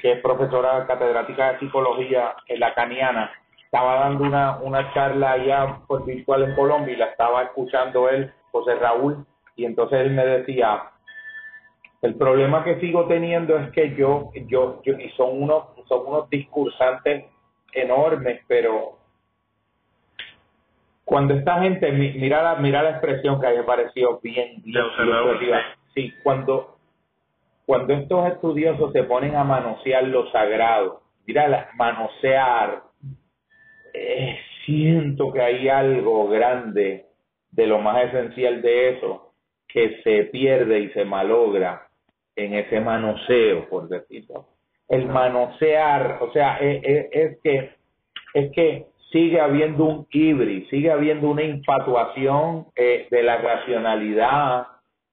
que 0.00 0.12
es 0.12 0.20
profesora 0.20 0.86
catedrática 0.86 1.52
de 1.52 1.58
psicología 1.58 2.34
en 2.46 2.60
lacaniana, 2.60 3.30
estaba 3.66 3.96
dando 3.96 4.24
una, 4.24 4.58
una 4.58 4.92
charla 4.94 5.32
allá 5.32 5.80
por 5.86 6.04
virtual 6.06 6.44
en 6.44 6.54
Colombia 6.54 6.94
y 6.94 6.96
la 6.96 7.06
estaba 7.06 7.42
escuchando 7.42 8.08
él, 8.08 8.32
José 8.52 8.74
Raúl, 8.76 9.26
y 9.56 9.64
entonces 9.64 10.00
él 10.00 10.10
me 10.12 10.24
decía, 10.24 10.82
el 12.02 12.14
problema 12.16 12.62
que 12.62 12.78
sigo 12.80 13.06
teniendo 13.06 13.58
es 13.58 13.70
que 13.72 13.94
yo, 13.96 14.30
yo, 14.48 14.82
yo 14.84 14.92
y 14.98 15.08
son 15.10 15.42
unos, 15.42 15.64
son 15.88 16.06
unos 16.06 16.28
discursantes 16.30 17.24
enormes, 17.72 18.42
pero 18.46 18.98
cuando 21.04 21.34
esta 21.34 21.60
gente, 21.62 21.90
mi- 21.92 22.12
mira 22.12 22.42
la, 22.42 22.56
mira 22.56 22.82
la 22.82 22.90
expresión 22.90 23.40
que 23.40 23.46
a 23.46 23.50
mí 23.50 23.56
me 23.58 23.62
pareció 23.64 24.20
bien, 24.22 24.62
bien. 24.62 24.84
Sí, 25.94 26.12
cuando, 26.22 26.76
cuando 27.64 27.94
estos 27.94 28.28
estudiosos 28.32 28.92
se 28.92 29.04
ponen 29.04 29.34
a 29.36 29.44
manosear 29.44 30.04
lo 30.04 30.30
sagrado, 30.30 31.00
mira, 31.26 31.48
la- 31.48 31.68
manosear, 31.76 32.82
eh, 33.94 34.38
siento 34.66 35.32
que 35.32 35.40
hay 35.40 35.68
algo 35.68 36.28
grande 36.28 37.06
de 37.52 37.66
lo 37.66 37.78
más 37.78 38.04
esencial 38.04 38.60
de 38.60 38.90
eso 38.90 39.25
que 39.76 40.00
se 40.02 40.24
pierde 40.32 40.80
y 40.80 40.88
se 40.92 41.04
malogra 41.04 41.86
en 42.34 42.54
ese 42.54 42.80
manoseo, 42.80 43.68
por 43.68 43.88
decirlo. 43.90 44.46
El 44.88 45.04
manosear, 45.06 46.16
o 46.22 46.32
sea, 46.32 46.56
es, 46.56 46.80
es- 46.82 47.06
es 47.12 47.38
que 47.42 47.70
es 48.32 48.52
que 48.52 48.86
sigue 49.12 49.38
habiendo 49.38 49.84
un 49.84 50.06
híbrido, 50.10 50.66
sigue 50.70 50.90
habiendo 50.90 51.28
una 51.28 51.42
infatuación 51.42 52.68
eh, 52.74 53.06
de 53.10 53.22
la 53.22 53.36
racionalidad 53.36 54.66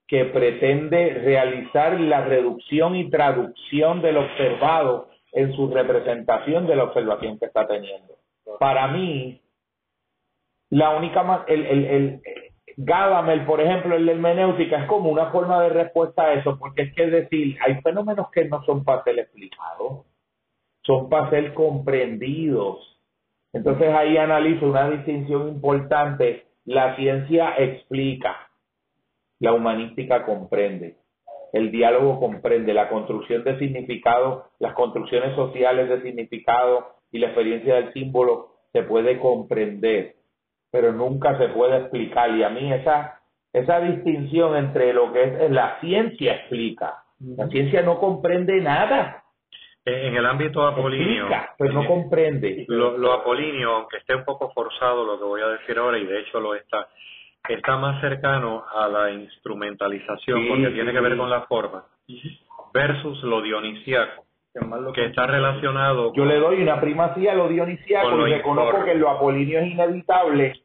que 0.08 0.26
pretende 0.26 1.10
realizar 1.26 2.00
la 2.00 2.24
reducción 2.24 2.96
y 2.96 3.10
traducción 3.10 4.02
del 4.02 4.16
observado 4.16 5.10
en 5.34 5.52
su 5.58 5.68
representación 5.74 6.68
de 6.68 6.76
la 6.78 6.86
observación 6.86 7.38
que 7.38 7.48
está 7.48 7.68
teniendo. 7.68 8.14
Para 8.60 8.88
mí, 8.88 9.42
la 10.70 10.92
única 10.92 11.44
el, 11.48 11.66
el, 11.66 11.86
el 11.86 12.22
Gadamer, 12.78 13.46
por 13.46 13.62
ejemplo, 13.62 13.96
el 13.96 14.06
de 14.06 14.14
hermenéutica 14.14 14.84
es 14.84 14.88
como 14.88 15.10
una 15.10 15.32
forma 15.32 15.62
de 15.64 15.70
respuesta 15.70 16.24
a 16.24 16.34
eso, 16.34 16.58
porque 16.58 16.84
es 16.84 16.94
que 16.96 17.08
decir, 17.08 17.58
hay 17.66 17.82
fenómenos 17.82 18.32
que 18.32 18.46
no 18.46 18.64
son 18.64 18.84
para 18.84 19.04
ser 19.04 19.20
explicados, 19.20 20.06
son 20.82 21.10
para 21.10 21.30
ser 21.30 21.54
comprendidos. 21.54 23.00
Entonces 23.54 23.90
ahí 23.94 24.18
analizo 24.18 24.66
una 24.66 24.90
distinción 24.90 25.50
importante. 25.50 26.48
La 26.66 26.96
ciencia 26.96 27.54
explica, 27.58 28.36
la 29.40 29.54
humanística 29.54 30.26
comprende, 30.26 30.98
el 31.52 31.70
diálogo 31.72 32.20
comprende, 32.20 32.74
la 32.74 32.90
construcción 32.90 33.44
de 33.44 33.60
significado, 33.60 34.50
las 34.60 34.74
construcciones 34.74 35.36
sociales 35.36 35.90
de 35.90 36.02
significado 36.02 36.96
y 37.12 37.20
la 37.20 37.28
experiencia 37.28 37.76
del 37.76 37.94
símbolo 37.94 38.54
se 38.72 38.82
puede 38.84 39.20
comprender, 39.20 40.16
pero 40.74 40.92
nunca 40.92 41.38
se 41.38 41.50
puede 41.50 41.78
explicar. 41.78 42.32
Y 42.32 42.42
a 42.42 42.50
mí 42.50 42.74
esa, 42.74 43.22
esa 43.54 43.80
distinción 43.80 44.58
entre 44.58 44.92
lo 44.92 45.14
que 45.14 45.24
es 45.24 45.52
la 45.52 45.80
ciencia 45.80 46.34
explica, 46.34 47.04
la 47.20 47.48
ciencia 47.48 47.84
no 47.84 48.00
comprende 48.00 48.60
nada, 48.60 49.24
En 49.86 50.16
el 50.16 50.26
ámbito 50.26 50.66
apolíneo, 50.66 51.28
explica, 51.28 51.54
pero 51.60 51.74
no 51.74 51.86
comprende. 51.86 52.66
lo, 52.68 52.98
lo 52.98 53.14
apolíneo, 53.14 53.76
aunque 53.76 53.98
esté 53.98 54.16
un 54.16 54.26
poco 54.26 54.52
forzado 54.52 55.06
lo 55.06 55.20
que 55.20 55.26
voy 55.26 55.42
a 55.42 55.48
decir 55.48 55.78
ahora, 55.78 56.00
y 56.00 56.08
de 56.08 56.22
hecho 56.22 56.40
lo 56.40 56.56
está, 56.56 56.88
está 57.48 57.78
más 57.78 58.02
cercano 58.02 58.64
a 58.74 58.88
la 58.88 59.12
instrumentalización, 59.12 60.42
Sí, 60.42 60.48
porque 60.50 60.70
sí, 60.70 60.74
tiene 60.74 60.92
que 60.92 61.02
ver 61.02 61.16
con 61.18 61.30
la 61.30 61.42
forma, 61.42 61.86
versus 62.74 63.22
lo 63.22 63.44
dionisiaco, 63.44 64.26
que 64.94 65.06
está 65.06 65.28
relacionado 65.28 66.14
Yo 66.14 66.26
le 66.26 66.38
doy 66.38 66.62
una 66.62 66.80
primacía 66.80 67.34
a 67.34 67.36
lo 67.36 67.48
dionisiaco 67.48 68.28
y 68.28 68.34
reconozco 68.34 68.84
que 68.84 68.96
lo 68.96 69.10
apolíneo 69.10 69.60
es 69.60 69.72
inevitable, 69.72 70.63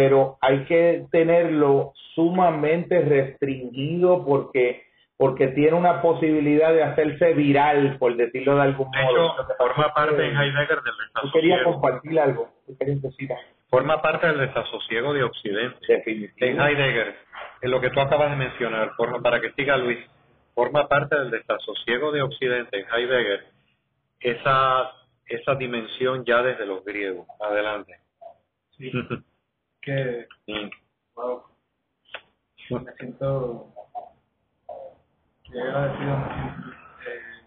pero 0.00 0.38
hay 0.40 0.64
que 0.64 1.04
tenerlo 1.12 1.92
sumamente 2.14 3.02
restringido 3.02 4.24
porque 4.24 4.84
porque 5.18 5.48
tiene 5.48 5.74
una 5.74 6.00
posibilidad 6.00 6.72
de 6.72 6.82
hacerse 6.82 7.34
viral, 7.34 7.98
por 7.98 8.16
decirlo 8.16 8.56
de 8.56 8.62
algún 8.62 8.90
De 8.90 9.02
modo. 9.02 9.26
hecho, 9.26 9.54
forma 9.58 9.92
parte 9.92 10.24
en 10.26 10.34
Heidegger 10.34 10.80
del 10.80 10.94
Tú 11.20 11.30
querías 11.30 11.58
desasosiego. 11.58 11.72
compartir 11.72 12.20
algo, 12.20 12.48
tú 12.66 12.78
querías 12.78 13.02
decir 13.02 13.30
algo. 13.30 13.44
Forma 13.68 14.00
parte 14.00 14.26
del 14.28 14.38
desasosiego 14.38 15.12
de 15.12 15.22
Occidente. 15.24 16.02
En 16.38 16.58
Heidegger, 16.58 17.14
en 17.60 17.70
lo 17.70 17.82
que 17.82 17.90
tú 17.90 18.00
acabas 18.00 18.30
de 18.30 18.36
mencionar, 18.36 18.92
forma, 18.96 19.20
para 19.20 19.42
que 19.42 19.52
siga 19.52 19.76
Luis, 19.76 19.98
forma 20.54 20.88
parte 20.88 21.14
del 21.18 21.30
desasosiego 21.30 22.12
de 22.12 22.22
Occidente 22.22 22.80
en 22.80 22.86
Heidegger 22.90 23.44
esa, 24.20 24.90
esa 25.26 25.54
dimensión 25.56 26.24
ya 26.24 26.40
desde 26.42 26.64
los 26.64 26.82
griegos. 26.82 27.26
Adelante. 27.40 27.96
Sí, 28.78 28.90
que, 29.82 30.26
wow, 31.14 31.42
me 32.70 32.92
siento 32.94 33.74
que 35.44 35.60
agradecido, 35.60 36.16
eh, 37.06 37.46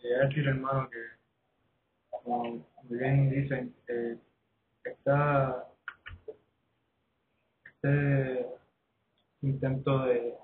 quería 0.00 0.18
decir 0.20 0.48
hermano 0.48 0.88
que, 0.90 0.98
como 2.10 2.42
muy 2.44 2.98
bien 2.98 3.30
dicen, 3.30 3.74
eh, 3.88 4.18
esta, 4.84 5.68
este 7.66 8.46
intento 9.42 10.00
de, 10.06 10.34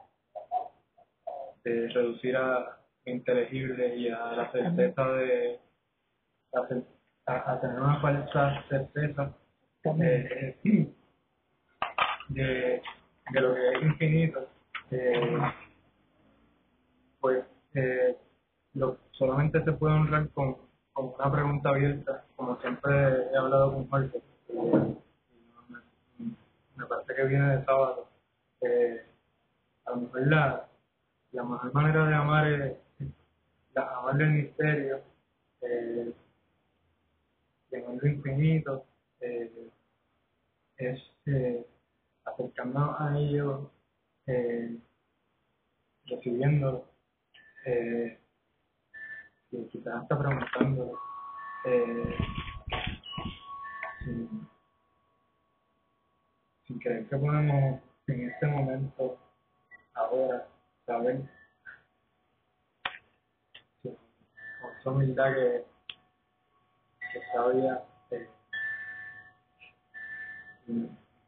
de 1.65 1.89
reducir 1.89 2.37
a 2.37 2.79
inteligible 3.05 3.97
y 3.97 4.09
a 4.09 4.33
la 4.33 4.53
certeza 4.53 5.05
de 5.13 5.61
a- 7.27 7.53
a 7.53 7.61
tener 7.61 7.81
una 7.81 8.01
falsa 8.01 8.65
certeza 8.69 9.35
eh, 10.01 10.96
de, 12.29 12.83
de 13.33 13.41
lo 13.41 13.55
que 13.55 13.69
es 13.71 13.83
infinito, 13.83 14.49
eh, 14.91 15.39
pues 17.21 17.45
eh, 17.75 18.17
lo, 18.75 18.99
solamente 19.13 19.63
se 19.65 19.73
puede 19.73 19.95
honrar 19.95 20.29
con, 20.31 20.57
con 20.93 21.15
una 21.19 21.33
pregunta 21.33 21.71
abierta, 21.71 22.25
como 22.37 22.61
siempre 22.61 22.93
he 23.33 23.37
hablado 23.37 23.75
con 23.75 23.89
Jorge. 23.89 24.19
eh, 24.49 24.97
me, 25.69 25.79
me 26.77 26.87
parece 26.87 27.15
que 27.15 27.25
viene 27.25 27.57
de 27.57 27.65
sábado. 27.65 28.09
Eh, 28.63 29.05
a 29.87 29.91
lo 29.93 29.97
mejor 29.99 30.27
la, 30.27 30.69
la 31.33 31.45
mejor 31.45 31.73
manera 31.75 32.07
de 32.07 32.15
amar 32.15 32.47
es 32.49 32.77
la, 33.75 33.83
amar 33.99 34.21
el 34.21 34.31
misterio, 34.31 35.01
eh, 35.63 36.13
de 37.71 37.81
lo 37.81 38.07
infinito, 38.09 38.85
eh, 39.21 39.71
es 40.79 41.03
acercarnos 42.27 43.01
a 43.01 43.17
ellos, 43.19 43.71
eh, 44.27 44.79
recibiéndolo, 46.07 46.85
eh, 47.65 48.21
y 49.53 49.69
quizás 49.69 50.03
hasta 50.03 50.19
preguntándolo, 50.19 50.99
eh, 51.65 52.17
sin, 54.05 54.49
creer 56.81 57.09
que 57.09 57.17
podemos 57.17 57.81
en 58.09 58.31
este 58.31 58.47
momento, 58.47 59.19
ahora, 59.95 60.47
saber 60.85 61.23
con 63.83 63.97
esa 64.79 64.91
humildad 64.91 65.35
que, 65.35 65.65
que 67.13 67.21
sabía, 67.33 67.83
eh, 68.11 68.29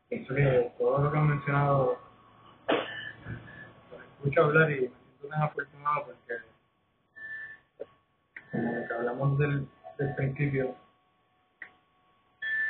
pienso 0.08 0.34
que 0.34 0.72
todo 0.78 0.98
lo 0.98 1.12
que 1.12 1.18
han 1.18 1.28
mencionado 1.28 1.98
lo 3.90 3.98
escucho 3.98 4.44
hablar 4.44 4.70
y 4.70 4.74
me 4.74 4.88
siento 4.88 5.28
tan 5.28 5.42
afortunado 5.42 6.06
porque 6.06 6.34
como 8.50 8.88
que 8.88 8.94
hablamos 8.94 9.38
del, 9.38 9.68
del 9.98 10.14
principio 10.14 10.74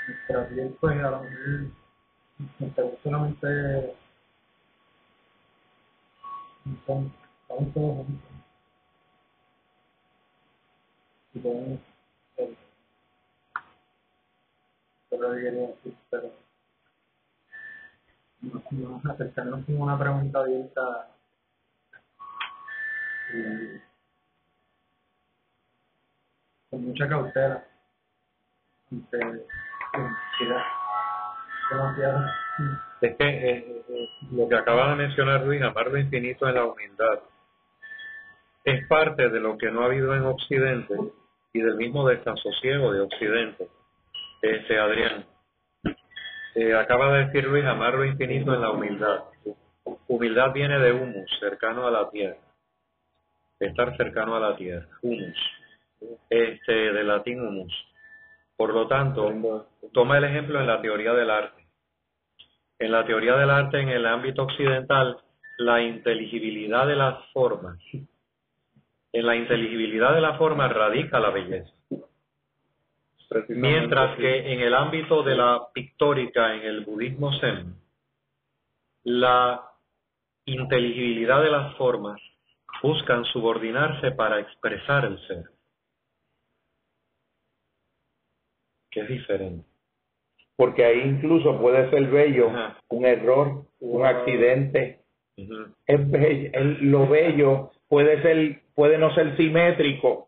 nuestra 0.09 0.49
piel 0.49 0.77
pues 0.81 1.05
a 1.05 1.11
lo 1.11 1.23
mejor 1.23 1.71
nuestra 2.59 2.85
piel 2.85 2.99
solamente 3.03 3.97
estamos 6.65 7.13
todos 7.47 7.97
juntos 7.97 8.23
y 11.35 11.39
podemos 11.39 11.81
quería 15.41 15.69
decir 15.69 15.97
pero 16.11 16.48
nos, 18.43 18.73
nos 18.73 19.07
acercarnos 19.07 19.65
con 19.65 19.81
una 19.81 19.99
pregunta 19.99 20.41
abierta. 20.41 21.11
Con 26.71 26.85
mucha 26.85 27.09
cautela. 27.09 27.65
Ante 28.91 29.19
demasiado. 31.71 32.27
Es 33.01 33.17
que 33.17 33.29
eh, 33.29 33.85
eh, 33.89 34.09
lo 34.33 34.49
que 34.49 34.57
acaba 34.57 34.91
de 34.91 34.97
mencionar 34.97 35.45
Luis, 35.45 35.63
amar 35.63 35.89
lo 35.89 35.99
infinito 35.99 36.49
en 36.49 36.55
la 36.55 36.65
humildad, 36.65 37.21
es 38.65 38.87
parte 38.89 39.29
de 39.29 39.41
lo 39.41 39.57
que 39.57 39.71
no 39.71 39.83
ha 39.83 39.87
habido 39.87 40.15
en 40.15 40.25
Occidente 40.25 40.95
y 41.53 41.61
del 41.61 41.77
mismo 41.77 42.09
desasosiego 42.09 42.93
de 42.93 43.01
Occidente. 43.01 43.69
Este, 44.43 44.79
Adrián, 44.79 45.25
eh, 46.61 46.75
acaba 46.75 47.13
de 47.13 47.27
decir 47.27 47.45
Luis, 47.45 47.65
amar 47.65 47.95
lo 47.95 48.05
infinito 48.05 48.53
en 48.53 48.61
la 48.61 48.71
humildad. 48.71 49.21
Humildad 50.09 50.53
viene 50.53 50.79
de 50.81 50.93
humus, 50.93 51.31
cercano 51.39 51.87
a 51.87 51.91
la 51.91 52.11
tierra. 52.11 52.39
Estar 53.61 53.97
cercano 53.97 54.35
a 54.35 54.41
la 54.41 54.57
tierra, 54.57 54.89
humus. 55.03 55.39
Este, 56.29 56.73
del 56.73 57.07
latín 57.07 57.41
humus. 57.41 57.73
Por 58.57 58.75
lo 58.75 58.89
tanto, 58.89 59.69
toma 59.93 60.19
el 60.19 60.25
ejemplo 60.25 60.61
en 60.61 60.67
la 60.67 60.81
teoría 60.81 61.13
del 61.13 61.31
arte. 61.31 61.65
En 62.81 62.91
la 62.91 63.07
teoría 63.07 63.37
del 63.37 63.51
arte 63.51 63.81
en 63.81 63.91
el 63.91 64.05
ámbito 64.05 64.43
occidental, 64.43 65.19
la 65.59 65.81
inteligibilidad 65.81 66.89
de 66.89 66.97
las 66.97 67.25
formas, 67.33 67.79
en 69.13 69.27
la 69.27 69.37
inteligibilidad 69.37 70.13
de 70.13 70.21
las 70.21 70.37
formas 70.39 70.73
radica 70.73 71.21
la 71.21 71.31
belleza. 71.31 71.73
Mientras 73.49 74.17
que 74.17 74.53
en 74.53 74.61
el 74.61 74.75
ámbito 74.75 75.23
de 75.23 75.37
la 75.37 75.69
pictórica, 75.73 76.55
en 76.55 76.63
el 76.63 76.85
budismo 76.85 77.33
zen, 77.41 77.75
la 79.05 79.63
inteligibilidad 80.47 81.43
de 81.43 81.51
las 81.51 81.75
formas 81.77 82.21
buscan 82.83 83.25
subordinarse 83.27 84.13
para 84.13 84.41
expresar 84.41 85.05
el 85.05 85.19
ser, 85.27 85.45
que 88.91 89.01
es 89.01 89.09
diferente. 89.09 89.67
Porque 90.57 90.85
ahí 90.85 91.01
incluso 91.01 91.61
puede 91.61 91.89
ser 91.91 92.07
bello 92.09 92.49
Ajá. 92.49 92.79
un 92.89 93.05
error, 93.05 93.65
un 93.81 94.07
accidente. 94.07 95.03
Es 95.87 96.11
bello, 96.11 96.51
el- 96.53 96.91
lo 96.91 97.07
bello 97.07 97.71
puede 97.89 98.21
ser, 98.23 98.63
puede 98.75 98.99
no 98.99 99.15
ser 99.15 99.37
simétrico 99.37 100.27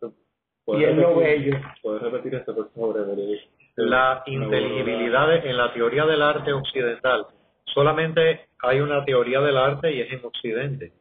y 0.79 0.83
es 0.83 0.95
lo 0.95 1.15
bello. 1.15 1.57
¿Puedes 1.81 2.01
repetir 2.01 2.35
esto, 2.35 2.55
por 2.55 2.71
favor, 2.73 2.97
Evelyn? 2.99 3.39
La 3.77 4.23
inteligibilidad 4.25 5.27
de- 5.29 5.49
en 5.49 5.57
la 5.57 5.73
teoría 5.73 6.05
del 6.05 6.21
arte 6.21 6.51
occidental, 6.53 7.25
solamente 7.65 8.47
hay 8.61 8.79
una 8.81 9.03
teoría 9.05 9.39
del 9.41 9.57
arte 9.57 9.91
y 9.91 10.01
es 10.01 10.11
en 10.11 10.25
Occidente. 10.25 10.91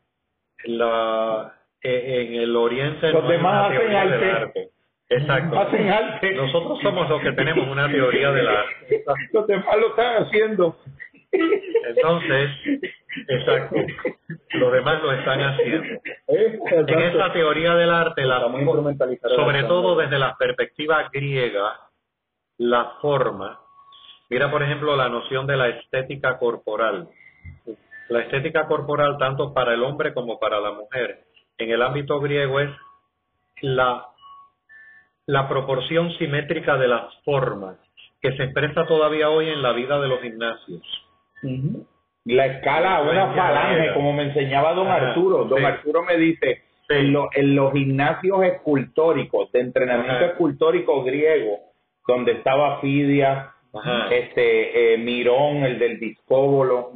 La, 0.65 1.53
eh, 1.83 2.27
en 2.29 2.35
el 2.41 2.55
Oriente 2.57 3.11
Los 3.13 3.23
no 3.25 3.29
hay 3.31 3.37
demás 3.37 3.53
una 3.53 3.67
hacen 3.67 3.79
teoría 3.81 4.01
del 4.05 4.13
arte. 4.13 4.31
arte. 4.31 4.71
Exacto. 5.09 5.59
Hacen 5.59 5.89
arte. 5.89 6.35
Nosotros 6.35 6.79
somos 6.83 7.09
los 7.09 7.21
que 7.23 7.33
tenemos 7.33 7.67
una 7.67 7.91
teoría 7.91 8.31
del 8.31 8.47
arte. 8.47 9.05
Los 9.33 9.47
demás 9.49 9.77
lo 9.81 9.89
están 9.89 10.23
haciendo. 10.25 10.77
Entonces, 11.33 12.51
exacto. 13.29 13.77
Los 14.53 14.73
demás 14.73 15.03
lo 15.03 15.13
están 15.13 15.41
haciendo. 15.41 16.01
En 16.29 16.99
esa 16.99 17.33
teoría 17.33 17.75
del 17.75 17.91
arte, 17.91 18.25
la, 18.25 18.41
sobre 19.35 19.65
todo 19.65 19.97
desde 19.97 20.19
la 20.19 20.37
perspectiva 20.37 21.09
griega, 21.13 21.79
la 22.59 22.93
forma, 23.01 23.59
mira 24.29 24.51
por 24.51 24.63
ejemplo 24.63 24.97
la 24.97 25.09
noción 25.09 25.47
de 25.47 25.57
la 25.57 25.69
estética 25.69 26.39
corporal. 26.39 27.09
La 28.09 28.21
estética 28.21 28.67
corporal, 28.67 29.19
tanto 29.19 29.55
para 29.55 29.75
el 29.75 29.83
hombre 29.83 30.13
como 30.13 30.39
para 30.39 30.61
la 30.61 30.73
mujer, 30.73 31.25
en 31.59 31.71
el 31.71 31.83
ámbito 31.83 32.21
griego 32.21 32.61
es 32.61 32.71
la, 33.63 34.07
la 35.27 35.49
proporción 35.49 36.13
simétrica 36.19 36.77
de 36.77 36.89
las 36.89 37.15
formas 37.25 37.77
que 38.21 38.37
se 38.37 38.45
expresa 38.45 38.87
todavía 38.87 39.31
hoy 39.31 39.49
en 39.49 39.63
la 39.63 39.73
vida 39.73 39.99
de 40.01 40.09
los 40.09 40.21
gimnasios. 40.21 40.83
La 42.25 42.47
escala, 42.47 43.01
una 43.03 43.25
Influencia 43.27 43.43
falange, 43.43 43.95
como 43.95 44.13
me 44.13 44.23
enseñaba 44.25 44.75
don 44.75 44.87
Ajá, 44.89 45.09
Arturo. 45.09 45.45
Don 45.45 45.59
sí. 45.59 45.65
Arturo 45.65 46.03
me 46.03 46.17
dice, 46.17 46.63
Sí. 46.89 46.95
en, 46.97 47.13
lo- 47.13 47.29
en 47.35 47.55
los 47.55 47.73
gimnasios 47.73 48.43
escultóricos, 48.45 49.51
de 49.53 49.61
entrenamiento 49.61 50.13
Ajá. 50.17 50.27
escultórico 50.27 51.03
griego, 51.05 51.59
donde 52.07 52.33
estaba 52.33 52.81
Fidia, 52.81 53.53
Ajá. 53.73 54.09
este 54.15 54.95
eh, 54.95 54.99
Mirón, 54.99 55.65
el 55.65 55.79
del 55.79 56.01
discóbolo, 56.01 56.93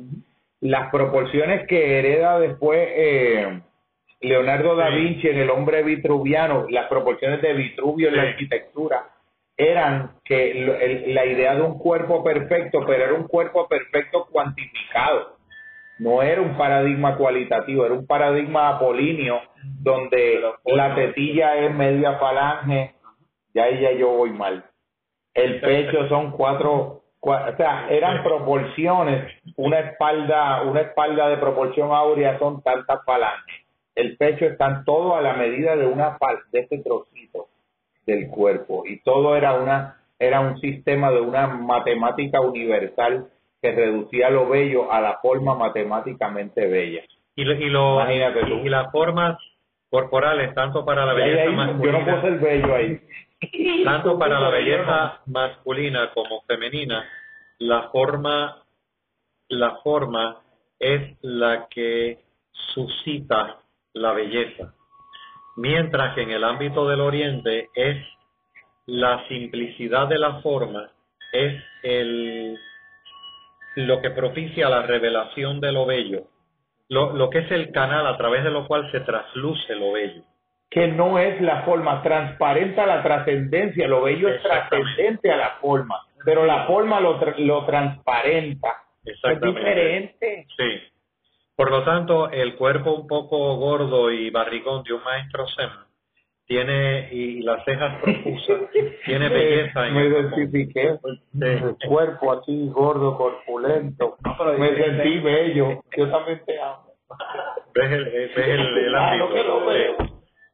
las 0.60 0.90
proporciones 0.90 1.66
que 1.68 1.98
hereda 1.98 2.38
después 2.40 2.80
eh, 2.92 3.60
Leonardo 4.20 4.74
da. 4.76 4.88
Vinci 4.90 5.28
en 5.28 5.38
el 5.38 5.51
hombre 5.51 5.82
vitruviano, 5.82 6.66
las 6.70 6.86
proporciones 6.88 7.40
de 7.42 7.52
Vitruvio 7.52 8.09
en 8.09 8.16
la 8.16 8.22
arquitectura, 8.22 9.05
eran 9.56 10.12
que 10.24 10.55
lo- 10.55 10.74
el- 10.76 11.14
la 11.14 11.26
idea 11.26 11.55
de 11.55 11.62
un 11.62 11.78
cuerpo 11.78 12.24
perfecto, 12.24 12.85
pero 12.86 13.05
era 13.05 13.14
un 13.14 13.28
cuerpo 13.28 13.68
perfecto 13.68 14.26
cuantificado. 14.31 15.36
No 15.98 16.22
era 16.22 16.40
un 16.40 16.56
paradigma 16.56 17.16
cualitativo, 17.16 17.85
era 17.86 17.94
un 17.94 18.06
paradigma 18.06 18.68
apolíneo 18.70 19.40
donde 19.81 20.40
la 20.64 20.94
tetilla 20.97 21.56
es 21.56 21.72
media 21.72 22.18
falange, 22.18 22.94
ya 23.55 23.64
ahí 23.64 23.81
ya 23.81 23.93
yo 23.93 24.09
voy 24.10 24.31
mal. 24.31 24.64
El 25.35 25.60
pecho 25.60 26.09
son 26.09 26.32
cuatro, 26.32 27.02
cua- 27.20 27.52
o 27.52 27.56
sea, 27.56 27.86
eran 27.90 28.24
proporciones, 28.24 29.32
una 29.56 29.78
espalda, 29.81 30.62
una 30.62 30.81
espalda 30.81 31.28
de 31.28 31.36
proporción 31.36 31.93
áurea 31.93 32.39
son 32.40 32.60
tantas 32.62 33.05
falanges. 33.05 33.64
El 33.94 34.16
pecho 34.16 34.47
están 34.47 34.85
todo 34.85 35.14
a 35.14 35.20
la 35.22 35.35
medida 35.35 35.76
de 35.76 35.86
una 35.86 36.18
de 36.51 36.60
este 36.60 36.78
trocito 36.78 37.14
del 38.06 38.28
cuerpo 38.28 38.85
y 38.86 39.01
todo 39.01 39.36
era 39.36 39.55
una 39.55 40.01
era 40.18 40.40
un 40.40 40.59
sistema 40.60 41.10
de 41.10 41.20
una 41.20 41.47
matemática 41.48 42.40
universal 42.40 43.28
que 43.60 43.72
reducía 43.72 44.31
lo 44.31 44.48
bello 44.48 44.93
a 44.93 45.01
la 45.01 45.18
forma 45.20 45.55
matemáticamente 45.55 46.66
bella. 46.66 47.02
Y, 47.35 47.44
lo- 47.44 47.55
y, 47.55 47.68
lo- 47.68 47.94
Imagínate 48.01 48.40
tú. 48.47 48.55
y 48.64 48.68
las 48.68 48.93
formas 48.93 49.36
corporales, 49.90 50.55
tanto 50.55 50.85
para 50.85 51.05
la 51.05 51.12
ahí- 51.12 51.18
belleza 51.18 51.40
ahí, 51.43 51.47
yo 51.47 51.52
no 51.52 51.66
masculina, 51.66 52.05
puedo 52.05 52.20
ser 52.22 52.39
bello 52.39 52.74
ahí. 52.74 53.01
tanto 53.85 54.18
para 54.18 54.39
la 54.40 54.51
belleza 54.51 55.20
masculina 55.26 56.10
como 56.14 56.43
femenina, 56.43 57.05
la 57.59 57.89
forma, 57.90 58.62
la 59.48 59.76
forma 59.82 60.40
es 60.78 61.16
la 61.22 61.66
que 61.68 62.18
suscita 62.52 63.59
la 63.94 64.12
belleza. 64.12 64.74
Mientras 65.56 66.14
que 66.14 66.22
en 66.22 66.31
el 66.31 66.44
ámbito 66.44 66.89
del 66.89 67.01
Oriente 67.01 67.68
es 67.74 67.97
la 68.86 69.26
simplicidad 69.28 70.09
de 70.09 70.18
la 70.18 70.40
forma, 70.40 70.90
es 71.32 71.62
el, 71.82 72.59
lo 73.76 74.01
que 74.01 74.10
propicia 74.10 74.68
la 74.68 74.82
revelación 74.82 75.60
de 75.60 75.72
lo 75.72 75.86
bello, 75.86 76.24
lo, 76.89 77.12
lo 77.14 77.31
que 77.31 77.39
es 77.39 77.51
el 77.51 77.72
canal 77.72 78.06
a 78.06 78.16
través 78.16 78.44
de 78.44 78.51
lo 78.51 78.66
cual 78.66 78.90
se 78.93 79.01
trasluce 79.01 79.74
lo 79.74 79.93
bello. 79.93 80.22
Que 80.70 80.89
no 80.89 81.18
es 81.18 81.40
la 81.40 81.62
forma, 81.62 82.02
transparenta 82.02 82.85
la 82.85 83.02
trascendencia, 83.02 83.86
lo 83.86 84.02
bello 84.02 84.28
es 84.28 84.43
trascendente 84.43 85.31
a 85.31 85.36
la 85.36 85.51
forma, 85.60 86.01
pero 86.24 86.44
la 86.44 86.66
forma 86.66 87.01
lo, 87.01 87.20
tra- 87.20 87.36
lo 87.39 87.64
transparenta. 87.64 88.82
Es 89.05 89.18
diferente. 89.40 90.47
Sí. 90.56 90.82
Por 91.56 91.70
lo 91.70 91.85
tanto, 91.85 92.31
el 92.31 92.56
cuerpo 92.56 92.94
un 92.94 93.06
poco 93.06 93.56
gordo 93.56 94.10
y 94.10 94.31
barrigón 94.31 94.82
de 94.82 94.94
un 94.94 95.05
maestro 95.05 95.47
Zen 95.48 95.70
tiene, 96.47 97.09
y 97.12 97.43
las 97.43 97.64
cejas 97.64 98.01
profusas, 98.02 98.60
tiene 99.05 99.28
belleza 99.28 99.86
en 99.86 99.94
Me 99.94 100.06
identifiqué. 100.06 100.98
El 101.40 101.76
cuerpo 101.89 102.32
así, 102.32 102.68
gordo, 102.68 103.16
corpulento. 103.16 104.16
Me 104.59 104.74
sentí 104.76 105.20
bello. 105.20 105.82
Yo 105.97 106.10
también 106.10 106.43
te 106.44 106.60
amo. 106.60 106.93
ves 107.74 107.93
el, 107.93 108.05
ves 108.05 108.36
el, 108.36 108.60
el 108.60 108.89
Claro 108.89 109.24
ámbito. 109.24 109.35
que 109.35 109.48
lo 109.48 109.66
veo. 109.66 109.97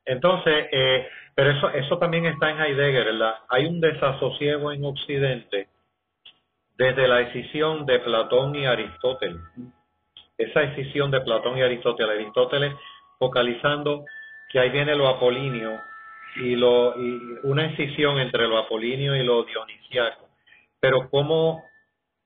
Entonces, 0.05 0.67
eh, 0.71 1.09
pero 1.35 1.51
eso, 1.51 1.71
eso 1.71 1.99
también 1.99 2.27
está 2.27 2.51
en 2.51 2.61
Heidegger, 2.61 3.05
¿verdad? 3.07 3.35
Hay 3.49 3.67
un 3.67 3.81
desasosiego 3.81 4.73
en 4.73 4.85
Occidente 4.85 5.69
desde 6.77 7.09
la 7.09 7.17
decisión 7.17 7.85
de 7.87 7.99
Platón 7.99 8.55
y 8.55 8.65
Aristóteles. 8.67 9.41
Esa 10.41 10.61
decisión 10.61 11.11
de 11.11 11.21
Platón 11.21 11.59
y 11.59 11.63
Aristóteles. 11.63 12.17
Aristóteles 12.17 12.75
focalizando 13.19 14.05
que 14.51 14.59
ahí 14.59 14.71
viene 14.71 14.97
lo 14.97 15.07
apolíneo 15.07 15.79
y, 16.37 16.57
lo, 16.57 16.99
y 16.99 17.21
una 17.45 17.65
decisión 17.65 18.19
entre 18.19 18.49
lo 18.49 18.59
apolíneo 18.59 19.15
y 19.15 19.23
lo 19.23 19.45
dionisiaco. 19.45 20.29
Pero 20.81 21.09
cómo, 21.11 21.63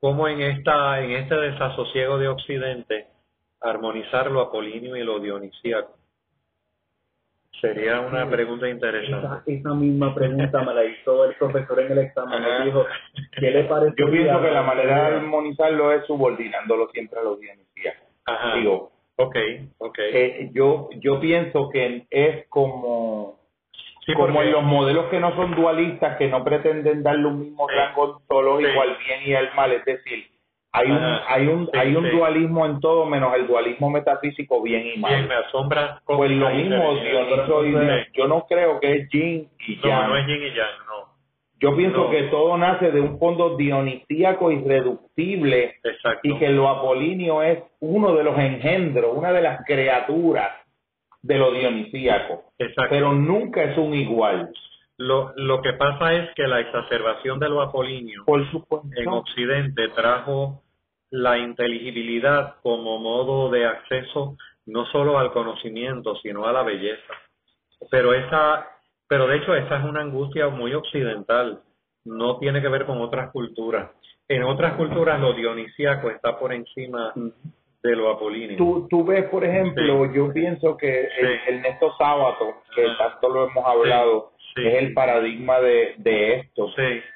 cómo 0.00 0.28
en, 0.28 0.40
esta, 0.40 1.00
en 1.02 1.10
este 1.10 1.34
desasosiego 1.34 2.18
de 2.18 2.28
Occidente 2.28 3.08
armonizar 3.60 4.30
lo 4.30 4.40
apolíneo 4.40 4.96
y 4.96 5.02
lo 5.02 5.18
dionisíaco. 5.18 5.96
Sería 7.60 8.00
una 8.00 8.28
pregunta 8.28 8.68
interesante. 8.68 9.26
Esa, 9.26 9.42
esa 9.46 9.74
misma 9.74 10.14
pregunta 10.14 10.62
me 10.62 10.74
la 10.74 10.84
hizo 10.84 11.24
el 11.24 11.34
profesor 11.34 11.80
en 11.80 11.92
el 11.92 11.98
examen. 11.98 12.42
Me 12.42 12.66
dijo, 12.66 12.84
¿qué 13.38 13.50
le 13.50 13.64
parece? 13.64 13.94
Yo 13.96 14.10
pienso 14.10 14.42
que 14.42 14.50
la 14.50 14.62
manera 14.62 15.10
de 15.10 15.16
armonizarlo 15.16 15.92
es 15.92 16.06
subordinándolo 16.06 16.88
siempre 16.90 17.20
a 17.20 17.22
los 17.22 17.40
dionisíacos. 17.40 18.03
Ajá. 18.26 18.56
Digo, 18.56 18.90
Ok, 19.16 19.36
ok. 19.78 19.98
eh, 19.98 20.50
yo, 20.52 20.88
yo 20.98 21.20
pienso 21.20 21.68
que 21.70 22.06
es 22.10 22.46
como, 22.48 23.38
Sí, 24.06 24.12
como 24.12 24.42
en 24.42 24.52
los 24.52 24.62
modelos 24.62 25.06
que 25.06 25.18
no 25.18 25.34
son 25.34 25.54
dualistas, 25.54 26.18
que 26.18 26.28
no 26.28 26.44
pretenden 26.44 27.02
darle 27.02 27.26
un 27.26 27.40
mismo 27.40 27.66
Sí. 27.68 27.74
rango 27.74 28.02
ontológico 28.02 28.70
Sí. 28.70 28.78
al 28.78 28.96
bien 28.98 29.20
y 29.24 29.34
al 29.34 29.54
mal. 29.54 29.72
Es 29.72 29.84
decir, 29.86 30.26
hay 30.72 30.90
un, 30.90 30.96
Ajá. 30.98 31.24
hay 31.34 31.46
un, 31.46 31.64
Sí, 31.66 31.78
hay 31.78 31.96
un 31.96 32.04
sí. 32.04 32.10
dualismo 32.16 32.66
en 32.66 32.80
todo 32.80 33.06
menos 33.06 33.34
el 33.34 33.46
dualismo 33.46 33.88
metafísico 33.88 34.60
bien 34.60 34.86
y 34.94 34.98
mal. 34.98 35.14
Bien, 35.14 35.28
me 35.28 35.34
asombra. 35.36 36.02
Pues 36.04 36.30
lo 36.32 36.50
mismo, 36.50 36.96
se- 36.96 37.04
Dioniso 37.04 37.64
y 37.64 37.72
Sí. 37.72 38.10
yo 38.12 38.28
no 38.28 38.44
creo 38.46 38.78
que 38.80 38.92
es 38.92 39.08
yin 39.10 39.48
y 39.66 39.76
No, 39.76 39.82
yang. 39.88 40.08
no 40.08 40.16
es 40.18 40.26
yin 40.26 40.42
y 40.42 40.48
yang, 40.54 40.86
no. 40.86 41.13
Yo 41.64 41.74
pienso 41.74 42.04
no. 42.04 42.10
que 42.10 42.24
todo 42.24 42.58
nace 42.58 42.90
de 42.90 43.00
un 43.00 43.18
fondo 43.18 43.56
dionisíaco 43.56 44.50
irreductible 44.50 45.76
Exacto. 45.82 46.20
y 46.22 46.38
que 46.38 46.50
lo 46.50 46.68
apolíneo 46.68 47.42
es 47.42 47.60
uno 47.80 48.14
de 48.14 48.22
los 48.22 48.38
engendros, 48.38 49.16
una 49.16 49.32
de 49.32 49.40
las 49.40 49.64
criaturas 49.64 50.52
de 51.22 51.38
lo 51.38 51.52
dionisíaco, 51.52 52.44
Exacto. 52.58 52.90
pero 52.90 53.14
nunca 53.14 53.64
es 53.64 53.78
un 53.78 53.94
igual. 53.94 54.52
Lo, 54.98 55.32
lo 55.36 55.62
que 55.62 55.72
pasa 55.72 56.12
es 56.12 56.34
que 56.34 56.46
la 56.46 56.60
exacerbación 56.60 57.38
de 57.40 57.48
lo 57.48 57.72
Por 57.72 58.50
supuesto. 58.50 58.88
en 58.94 59.08
Occidente 59.08 59.88
trajo 59.96 60.60
la 61.08 61.38
inteligibilidad 61.38 62.56
como 62.62 62.98
modo 62.98 63.50
de 63.50 63.64
acceso 63.64 64.36
no 64.66 64.84
solo 64.86 65.18
al 65.18 65.32
conocimiento, 65.32 66.14
sino 66.16 66.46
a 66.46 66.52
la 66.52 66.62
belleza. 66.62 67.14
Pero 67.90 68.12
esa, 68.12 68.66
pero 69.08 69.26
de 69.26 69.36
hecho 69.36 69.54
esa 69.54 69.78
es 69.78 69.84
una 69.84 70.00
angustia 70.02 70.48
muy 70.48 70.74
occidental, 70.74 71.60
no 72.04 72.38
tiene 72.38 72.60
que 72.60 72.68
ver 72.68 72.86
con 72.86 73.00
otras 73.00 73.30
culturas. 73.30 73.90
En 74.28 74.42
otras 74.44 74.74
culturas 74.74 75.20
lo 75.20 75.32
dionisíaco 75.34 76.10
está 76.10 76.38
por 76.38 76.52
encima 76.52 77.12
de 77.82 77.96
lo 77.96 78.10
apolíneo. 78.10 78.56
Tú, 78.56 78.86
tú 78.88 79.04
ves, 79.04 79.24
por 79.28 79.44
ejemplo, 79.44 80.10
yo 80.12 80.32
pienso 80.32 80.76
que 80.76 81.00
el, 81.02 81.08
Sí. 81.10 81.40
el 81.48 81.60
Nesto 81.62 81.94
Sábato, 81.98 82.54
que 82.74 82.86
tanto 82.98 83.28
lo 83.28 83.48
hemos 83.48 83.64
hablado, 83.66 84.32
Sí. 84.54 84.66
es 84.66 84.74
el 84.82 84.94
paradigma 84.94 85.60
de, 85.60 85.94
de 85.98 86.34
esto. 86.36 86.68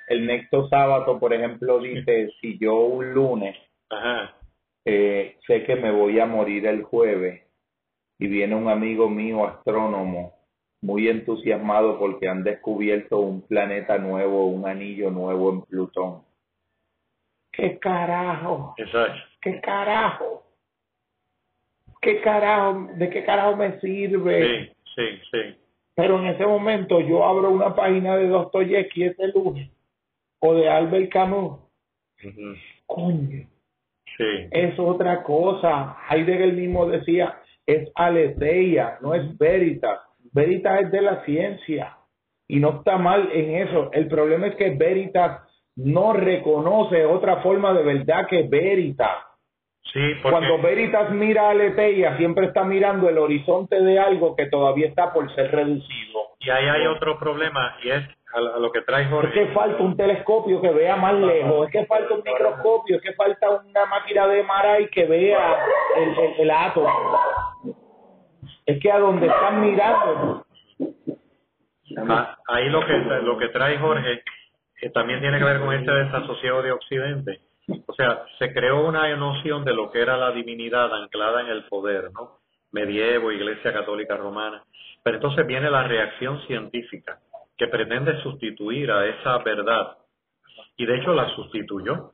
El 0.09 0.27
Necto 0.27 0.69
Sábato, 0.69 1.19
por 1.19 1.33
ejemplo, 1.33 1.79
dice, 1.79 2.31
si 2.41 2.59
yo 2.59 2.75
un 2.81 3.15
lunes 3.15 3.57
ajá, 3.91 4.35
eh, 4.85 5.37
sé 5.47 5.65
que 5.65 5.77
me 5.77 5.91
voy 5.91 6.19
a 6.21 6.27
morir 6.27 6.67
el 6.67 6.83
jueves 6.83 7.43
y 8.19 8.27
viene 8.27 8.55
un 8.55 8.69
amigo 8.69 9.09
mío 9.09 9.47
astrónomo 9.47 10.35
muy 10.81 11.09
entusiasmado 11.09 11.99
porque 11.99 12.29
han 12.29 12.45
descubierto 12.45 13.19
un 13.19 13.43
planeta 13.43 13.99
nuevo, 13.99 14.47
un 14.47 14.67
anillo 14.67 15.11
nuevo 15.11 15.51
en 15.51 15.63
Plutón. 15.63 16.23
¿Qué 17.53 17.79
carajo? 17.79 18.75
exacto. 18.77 19.21
¿Qué 19.41 19.61
carajo? 19.61 20.45
¿Qué 22.01 22.21
carajo? 22.21 22.89
¿De 22.95 23.11
qué 23.11 23.25
carajo 23.25 23.57
me 23.57 23.81
sirve? 23.81 24.47
Sí, 24.47 24.73
sí, 24.95 25.21
sí. 25.31 25.57
Pero 25.95 26.21
en 26.21 26.27
ese 26.27 26.47
momento 26.47 27.01
yo 27.01 27.25
abro 27.25 27.51
una 27.51 27.75
página 27.75 28.17
de 28.17 28.29
Dostoyevsky 28.29 29.05
ese 29.05 29.29
lunes 29.29 29.71
o 30.41 30.55
de 30.55 30.69
Albert 30.69 31.11
Camus. 31.13 31.59
Coño, 32.87 33.49
Sí, 34.17 34.25
es 34.51 34.79
otra 34.79 35.23
cosa. 35.23 35.97
Heidegger 36.11 36.53
mismo 36.53 36.87
decía, 36.87 37.41
es 37.67 37.89
aletheia, 37.95 38.99
no 39.01 39.15
es 39.15 39.37
veritas. 39.39 40.01
Veritas 40.33 40.83
es 40.83 40.91
de 40.91 41.03
la 41.03 41.25
ciencia 41.25 41.97
y 42.49 42.61
no 42.61 42.79
está 42.79 42.97
mal 42.97 43.29
en 43.33 43.69
eso. 43.69 43.91
El 43.93 44.09
problema 44.09 44.47
es 44.47 44.57
que 44.57 44.71
veritas 44.71 45.43
no 45.77 46.13
reconoce 46.13 47.05
otra 47.05 47.37
forma 47.43 47.73
de 47.73 47.83
verdad 47.83 48.27
que 48.29 48.43
veritas. 48.43 49.17
sí, 49.93 50.01
porque 50.23 50.39
Cuando 50.39 50.59
veritas 50.61 51.11
mira 51.11 51.49
a 51.49 51.51
aletheia, 51.51 52.17
siempre 52.17 52.47
está 52.47 52.65
mirando 52.65 53.09
el 53.09 53.19
horizonte 53.19 53.81
de 53.81 53.99
algo 53.99 54.35
que 54.37 54.47
todavía 54.47 54.89
está 54.89 55.13
por 55.13 55.33
ser 55.35 55.51
reducido. 55.53 56.21
y 56.41 56.51
ahí 56.51 56.67
hay 56.69 56.87
otro 56.87 57.19
problema 57.19 57.77
y 57.83 57.91
es 57.91 58.05
a 58.35 58.41
lo, 58.41 58.71
que 58.71 58.83
trae 58.83 59.05
Es 59.05 59.09
Jorge. 59.11 59.33
que 59.33 59.47
falta 59.55 59.83
un 59.83 59.97
telescopio 59.97 60.61
que 60.61 60.71
vea 60.71 60.97
más 60.97 61.15
lejos, 61.15 61.67
es 61.67 61.73
que 61.73 61.87
falta 61.87 62.13
un 62.15 62.23
microscopio, 62.23 62.97
es 62.97 63.03
que 63.03 63.15
falta 63.15 63.49
una 63.51 63.87
máquina 63.87 64.27
de 64.27 64.43
Maray 64.43 64.89
que 64.91 65.07
vea 65.07 65.65
el, 65.97 66.09
el, 66.11 66.41
el 66.41 66.51
átomo. 66.51 66.89
Es 68.69 68.79
que 68.81 68.93
a 68.93 68.99
donde 68.99 69.27
están 69.27 69.63
mirando, 69.63 70.45
Ah, 71.97 72.37
ahí 72.47 72.69
lo 72.69 72.85
que 72.85 72.93
lo 73.23 73.39
que 73.39 73.49
trae 73.49 73.79
Jorge 73.79 74.23
también 74.93 75.21
tiene 75.21 75.39
que 75.39 75.45
ver 75.45 75.59
con 75.59 75.73
este 75.75 75.91
desasosiego 75.91 76.63
de 76.63 76.73
Occidente. 76.73 77.41
O 77.87 77.95
sea, 77.95 78.25
se 78.39 78.53
creó 78.53 78.87
una 78.87 79.09
noción 79.17 79.65
de 79.65 79.73
lo 79.73 79.91
que 79.91 80.01
era 80.03 80.19
la 80.19 80.31
divinidad 80.33 80.93
anclada 80.95 81.41
en 81.41 81.49
el 81.49 81.65
poder, 81.65 82.13
¿no? 82.13 82.41
Medievo, 82.73 83.33
Iglesia 83.33 83.73
Católica 83.73 84.17
Romana. 84.17 84.63
Pero 85.03 85.17
entonces 85.17 85.47
viene 85.47 85.71
la 85.71 85.85
reacción 85.85 86.41
científica 86.47 87.19
que 87.57 87.69
pretende 87.69 88.23
sustituir 88.23 88.91
a 88.91 89.07
esa 89.07 89.39
verdad. 89.39 89.97
Y 90.77 90.85
de 90.85 90.99
hecho 90.99 91.15
la 91.15 91.29
sustituyó. 91.35 92.13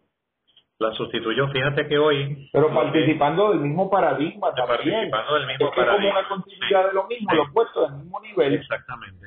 La 0.85 0.93
sustituyó, 0.95 1.49
fíjate 1.49 1.89
que 1.89 1.99
hoy... 1.99 2.49
pero 2.53 2.73
participando 2.75 3.51
del 3.51 3.61
mismo 3.61 3.89
paradigma 3.89 4.53
también. 4.55 4.77
Participando 4.77 5.35
del 5.35 5.47
mismo 5.47 5.67
es 5.67 5.71
es 5.71 5.75
como 5.75 5.87
paradigma. 5.87 6.19
una 6.19 6.29
continuidad 6.29 6.87
de 6.89 6.93
lo 6.93 7.07
mismo, 7.07 7.31
Sí. 7.31 7.37
los 7.37 7.51
puestos 7.53 7.91
del 7.91 8.01
mismo 8.03 8.21
nivel. 8.21 8.55
Exactamente. 8.55 9.27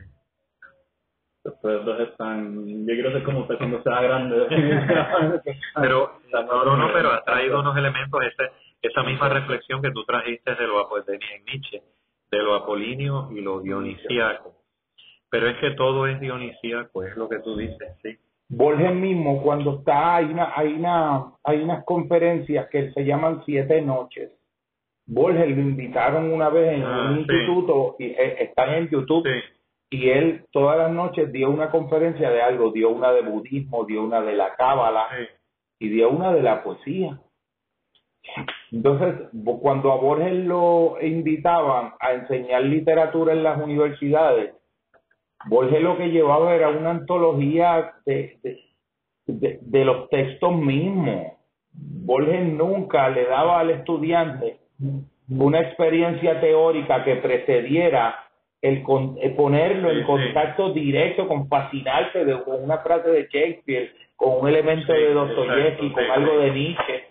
Ustedes 1.44 1.86
dos 1.86 2.00
están, 2.02 2.86
yo 2.86 2.94
quiero 2.94 3.12
ser 3.12 3.24
como 3.24 3.40
usted 3.40 3.58
cuando 3.58 3.82
sea 3.82 4.02
grande. 4.02 4.46
Pero, 5.82 6.20
no, 6.32 6.66
no, 6.66 6.78
no, 6.78 6.94
pero 6.94 7.14
ha 7.14 7.24
traído 7.24 7.62
unos 7.62 7.76
elementos, 7.78 8.20
ese, 8.22 8.52
esa 8.82 9.02
misma 9.04 9.30
reflexión 9.30 9.82
que 9.82 9.92
tú 9.92 10.04
trajiste 10.04 10.56
de 10.56 10.68
lo 10.68 10.88
de 11.06 11.14
en 11.14 11.46
Nietzsche, 11.46 11.82
de 12.32 12.38
lo 12.40 12.54
apolíneo 12.56 13.30
y 13.32 13.42
lo 13.42 13.62
dionisíaco. 13.62 14.56
Pero 15.30 15.48
es 15.48 15.58
que 15.58 15.72
todo 15.72 16.06
es 16.08 16.20
dionisíaco, 16.20 17.04
es 17.04 17.16
lo 17.16 17.30
que 17.30 17.40
tú 17.40 17.56
dices, 17.56 17.98
sí. 18.04 18.18
Borges 18.50 18.94
mismo, 18.96 19.42
cuando 19.42 19.80
está, 19.80 20.16
hay, 20.18 20.26
una, 20.26 20.54
hay, 20.56 20.74
una, 20.74 21.34
hay 21.44 21.62
unas 21.62 21.84
conferencias 21.84 22.70
que 22.70 22.92
se 22.92 23.04
llaman 23.04 23.44
Siete 23.46 23.82
Noches. 23.82 24.32
Borges 25.06 25.50
lo 25.50 25.62
invitaron 25.62 26.32
una 26.32 26.50
vez 26.50 26.74
en 26.76 26.84
Ah, 26.84 27.08
un 27.12 27.16
sí. 27.16 27.22
instituto, 27.22 27.96
y 28.00 28.06
eh, 28.06 28.44
están 28.44 28.74
en 28.76 28.90
YouTube, 28.90 29.24
Sí, 29.26 29.98
y 29.98 30.10
él 30.10 30.46
todas 30.52 30.78
las 30.78 30.92
noches 30.92 31.32
dio 31.32 31.50
una 31.50 31.70
conferencia 31.72 32.30
de 32.30 32.42
algo, 32.42 32.72
dio 32.72 32.90
una 32.90 33.12
de 33.14 33.22
budismo, 33.22 33.86
dio 33.86 34.04
una 34.04 34.22
de 34.22 34.34
la 34.34 34.54
cábala 34.56 35.08
sí. 35.18 35.26
y 35.80 35.90
dio 35.90 36.10
una 36.10 36.34
de 36.34 36.42
la 36.44 36.64
poesía. 36.64 37.20
Entonces, 38.72 39.30
cuando 39.62 39.92
a 39.94 39.96
Borges 39.98 40.34
lo 40.46 40.98
invitaban 41.02 41.94
a 42.00 42.12
enseñar 42.14 42.64
literatura 42.64 43.32
en 43.34 43.44
las 43.44 43.58
universidades, 43.62 44.54
Borges 45.46 45.82
lo 45.82 45.98
que 45.98 46.08
llevaba 46.10 46.56
era 46.56 46.70
una 46.70 46.92
antología 46.92 47.94
de, 48.06 48.38
de, 48.44 48.60
de- 49.28 49.60
de 49.62 49.86
los 49.86 50.10
textos 50.10 50.56
mismos. 50.56 51.34
Borges 51.74 52.44
nunca 52.54 53.10
le 53.10 53.26
daba 53.26 53.60
al 53.60 53.70
estudiante 53.70 54.58
una 55.30 55.60
experiencia 55.60 56.40
teórica 56.42 57.04
que 57.04 57.18
precediera 57.18 58.24
el, 58.62 58.82
con- 58.82 59.18
el 59.22 59.34
ponerlo 59.36 59.92
en 59.92 60.00
sí. 60.00 60.04
contacto 60.06 60.74
directo 60.74 61.28
con 61.28 61.48
fascinarse 61.48 62.26
de, 62.26 62.42
con 62.44 62.64
una 62.64 62.80
frase 62.80 63.10
de 63.10 63.28
Shakespeare, 63.32 63.92
con 64.16 64.42
un 64.42 64.48
elemento 64.48 64.92
Sí, 64.94 65.00
de 65.00 65.14
Dostoyevsky, 65.14 65.92
con 65.92 66.04
algo 66.04 66.40
de 66.40 66.52
Nietzsche. 66.52 67.04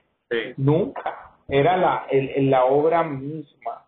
Nunca. 0.56 1.14
Era 1.48 1.76
la, 1.76 2.06
el- 2.10 2.50
la 2.50 2.64
obra 2.64 3.04
misma. 3.04 3.84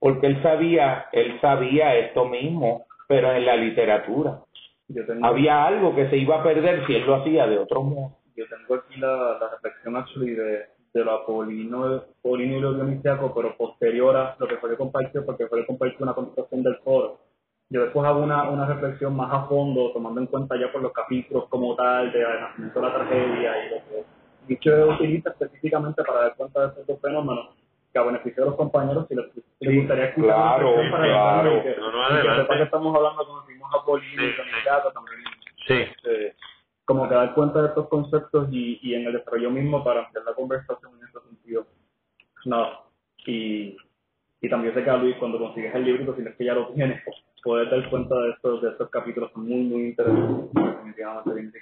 Porque 0.00 0.26
él 0.28 0.42
sabía, 0.42 1.06
él 1.12 1.38
sabía 1.40 1.94
esto 1.96 2.24
mismo, 2.24 2.86
pero 3.12 3.30
en 3.30 3.44
la 3.44 3.56
literatura. 3.56 4.40
Yo 4.88 5.04
tengo, 5.04 5.26
Había 5.26 5.66
algo 5.66 5.94
que 5.94 6.08
se 6.08 6.16
iba 6.16 6.40
a 6.40 6.42
perder 6.42 6.86
si 6.86 6.94
él 6.94 7.04
lo 7.04 7.16
hacía 7.16 7.46
de 7.46 7.58
otro 7.58 7.82
modo. 7.82 8.16
yo 8.34 8.46
tengo 8.48 8.74
aquí 8.80 8.98
la, 8.98 9.36
la 9.38 9.50
reflexión 9.50 9.96
actually 9.96 10.30
de, 10.30 10.60
de 10.94 11.04
lo 11.04 11.12
apolino, 11.12 12.04
apolino 12.20 12.56
y 12.56 12.60
lo 12.60 12.72
dionisiaco, 12.72 13.34
pero 13.34 13.54
posterior 13.54 14.16
a 14.16 14.34
lo 14.38 14.48
que 14.48 14.56
fue 14.56 14.70
que 14.70 14.76
compartió, 14.78 15.26
porque 15.26 15.46
fue 15.46 15.60
que 15.60 15.66
compartió 15.66 15.98
una 16.00 16.14
contestación 16.14 16.62
del 16.62 16.76
foro. 16.76 17.18
Yo 17.68 17.82
después 17.82 18.06
hago 18.06 18.22
una, 18.22 18.48
una 18.48 18.64
reflexión 18.64 19.14
más 19.14 19.30
a 19.30 19.46
fondo, 19.46 19.92
tomando 19.92 20.18
en 20.22 20.26
cuenta 20.28 20.56
ya 20.58 20.72
por 20.72 20.80
los 20.80 20.92
capítulos 20.94 21.50
como 21.50 21.76
tal, 21.76 22.10
de 22.12 22.22
nacimiento 22.22 22.80
de 22.80 22.86
la 22.86 22.94
tragedia 22.94 23.66
y 23.66 23.70
lo 23.74 23.76
que 23.76 24.04
Nietzsche 24.48 24.84
utiliza 24.84 25.30
específicamente 25.30 26.02
para 26.02 26.20
dar 26.22 26.36
cuenta 26.36 26.60
de 26.62 26.66
estos 26.68 26.86
dos 26.86 27.00
fenómenos 27.02 27.61
que 27.92 27.98
a 27.98 28.02
beneficio 28.02 28.44
de 28.44 28.50
los 28.50 28.56
compañeros, 28.56 29.06
si 29.08 29.14
les, 29.14 29.26
si 29.32 29.40
les 29.60 29.70
Sí, 29.74 29.78
gustaría 29.78 30.04
escuchar 30.06 30.34
claro, 30.34 30.74
para 30.90 31.04
claro. 31.04 31.62
que, 31.62 31.76
No, 31.78 31.92
no, 31.92 32.02
adelante. 32.04 32.56
que 32.56 32.62
estamos 32.62 32.96
hablando 32.96 33.26
cuando 33.26 33.42
decimos 33.46 33.70
apolino 33.74 34.08
Sí, 34.22 34.28
y 34.28 34.32
dionisiaco 34.32 34.92
también 34.92 35.18
Sí. 35.66 35.74
este, 35.74 36.36
como 36.84 37.08
que 37.08 37.14
dar 37.14 37.34
cuenta 37.34 37.62
de 37.62 37.68
estos 37.68 37.88
conceptos 37.88 38.48
y, 38.50 38.80
y 38.82 38.94
en 38.94 39.06
el 39.06 39.12
desarrollo 39.12 39.50
mismo 39.50 39.84
para 39.84 40.00
ampliar 40.06 40.24
la 40.24 40.34
conversación 40.34 40.92
en 40.98 41.08
ese 41.08 41.20
sentido. 41.28 41.66
Nada. 42.44 42.80
Y, 43.26 43.76
y 44.40 44.48
también 44.48 44.74
sé 44.74 44.82
que 44.82 44.90
a 44.90 44.96
Luis, 44.96 45.16
cuando 45.16 45.38
consigues 45.38 45.74
el 45.74 45.84
libro, 45.84 46.16
si 46.16 46.22
no 46.22 46.30
es 46.30 46.36
que 46.36 46.44
ya 46.44 46.54
lo 46.54 46.68
tienes, 46.68 47.00
puedes 47.44 47.70
dar 47.70 47.88
cuenta 47.90 48.14
de 48.16 48.30
estos, 48.30 48.62
de 48.62 48.70
estos 48.70 48.90
capítulos 48.90 49.30
son 49.32 49.46
muy, 49.48 49.60
muy 49.62 49.82
interesantes. 49.90 50.50
Definitivamente 50.54 51.34
bien 51.34 51.52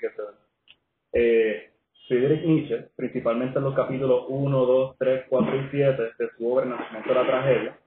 eh, 1.13 1.71
Friedrich 2.11 2.45
Nietzsche, 2.45 2.89
principalmente 2.97 3.59
en 3.59 3.65
los 3.67 3.75
capítulos 3.77 4.25
1, 4.27 4.67
2, 4.67 4.97
3, 4.99 5.25
4 5.29 5.57
y 5.57 5.69
7 5.71 6.03
de 6.19 6.31
su 6.37 6.53
obra 6.53 6.67
nacimiento 6.67 7.09
de 7.09 7.15
la 7.15 7.25
tragedia, 7.25 7.79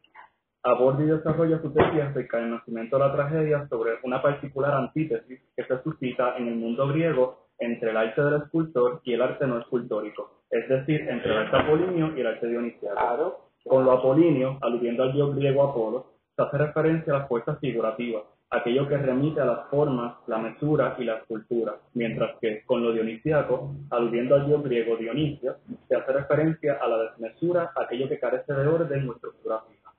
aborda 0.64 1.04
y 1.04 1.08
desarrolla 1.08 1.62
su 1.62 1.74
tesis 1.74 2.02
acerca 2.02 2.38
del 2.38 2.52
nacimiento 2.52 2.98
de 2.98 3.04
la 3.04 3.12
tragedia 3.12 3.68
sobre 3.68 3.91
una 4.04 4.22
particular 4.22 4.76
antítesis 4.76 5.41
que 5.58 5.66
se 5.66 5.84
suscita 5.84 6.38
en 6.38 6.48
el 6.48 6.56
mundo 6.56 6.88
griego 6.88 7.50
entre 7.60 7.91
el 7.91 7.98
arte 7.98 8.22
del 8.22 8.44
escultor 8.44 9.02
y 9.04 9.12
el 9.12 9.22
arte 9.22 9.45
no 9.45 9.60
escultórico, 9.60 10.44
es 10.50 10.70
decir, 10.70 11.02
entre 11.02 11.30
el 11.30 11.40
arte 11.40 11.58
apolíneo 11.58 12.16
y 12.16 12.22
el 12.22 12.28
arte 12.28 12.48
dionisiaco. 12.48 13.50
Con 13.66 13.84
lo 13.84 13.91
apolíneo, 13.91 14.58
aludiendo 14.62 15.04
al 15.04 15.12
dios 15.12 15.36
griego 15.36 15.64
Apolo, 15.64 16.14
se 16.34 16.44
hace 16.44 16.58
referencia 16.60 17.14
a 17.14 17.20
las 17.20 17.28
fuerzas 17.28 17.60
figurativas, 17.60 18.24
aquello 18.54 18.88
que 18.88 18.98
remite 18.98 19.42
a 19.42 19.46
las 19.46 19.68
formas, 19.70 20.16
la 20.28 20.38
mesura 20.38 20.96
y 21.00 21.04
la 21.04 21.18
escultura, 21.18 21.76
mientras 21.96 22.38
que 22.40 22.64
con 22.66 22.84
lo 22.84 22.94
dionisiaco, 22.94 23.72
aludiendo 23.90 24.36
al 24.36 24.46
dios 24.46 24.64
griego 24.64 24.96
Dionisio, 24.96 25.56
se 25.88 25.96
hace 25.96 26.14
referencia 26.14 26.78
a 26.80 26.88
la 26.88 26.98
desmesura, 27.04 27.72
aquello 27.76 28.08
que 28.08 28.20
carece 28.20 28.54
de 28.54 28.68
orden 28.68 29.10
o 29.10 29.14
estructura 29.14 29.62
fija. 29.68 29.92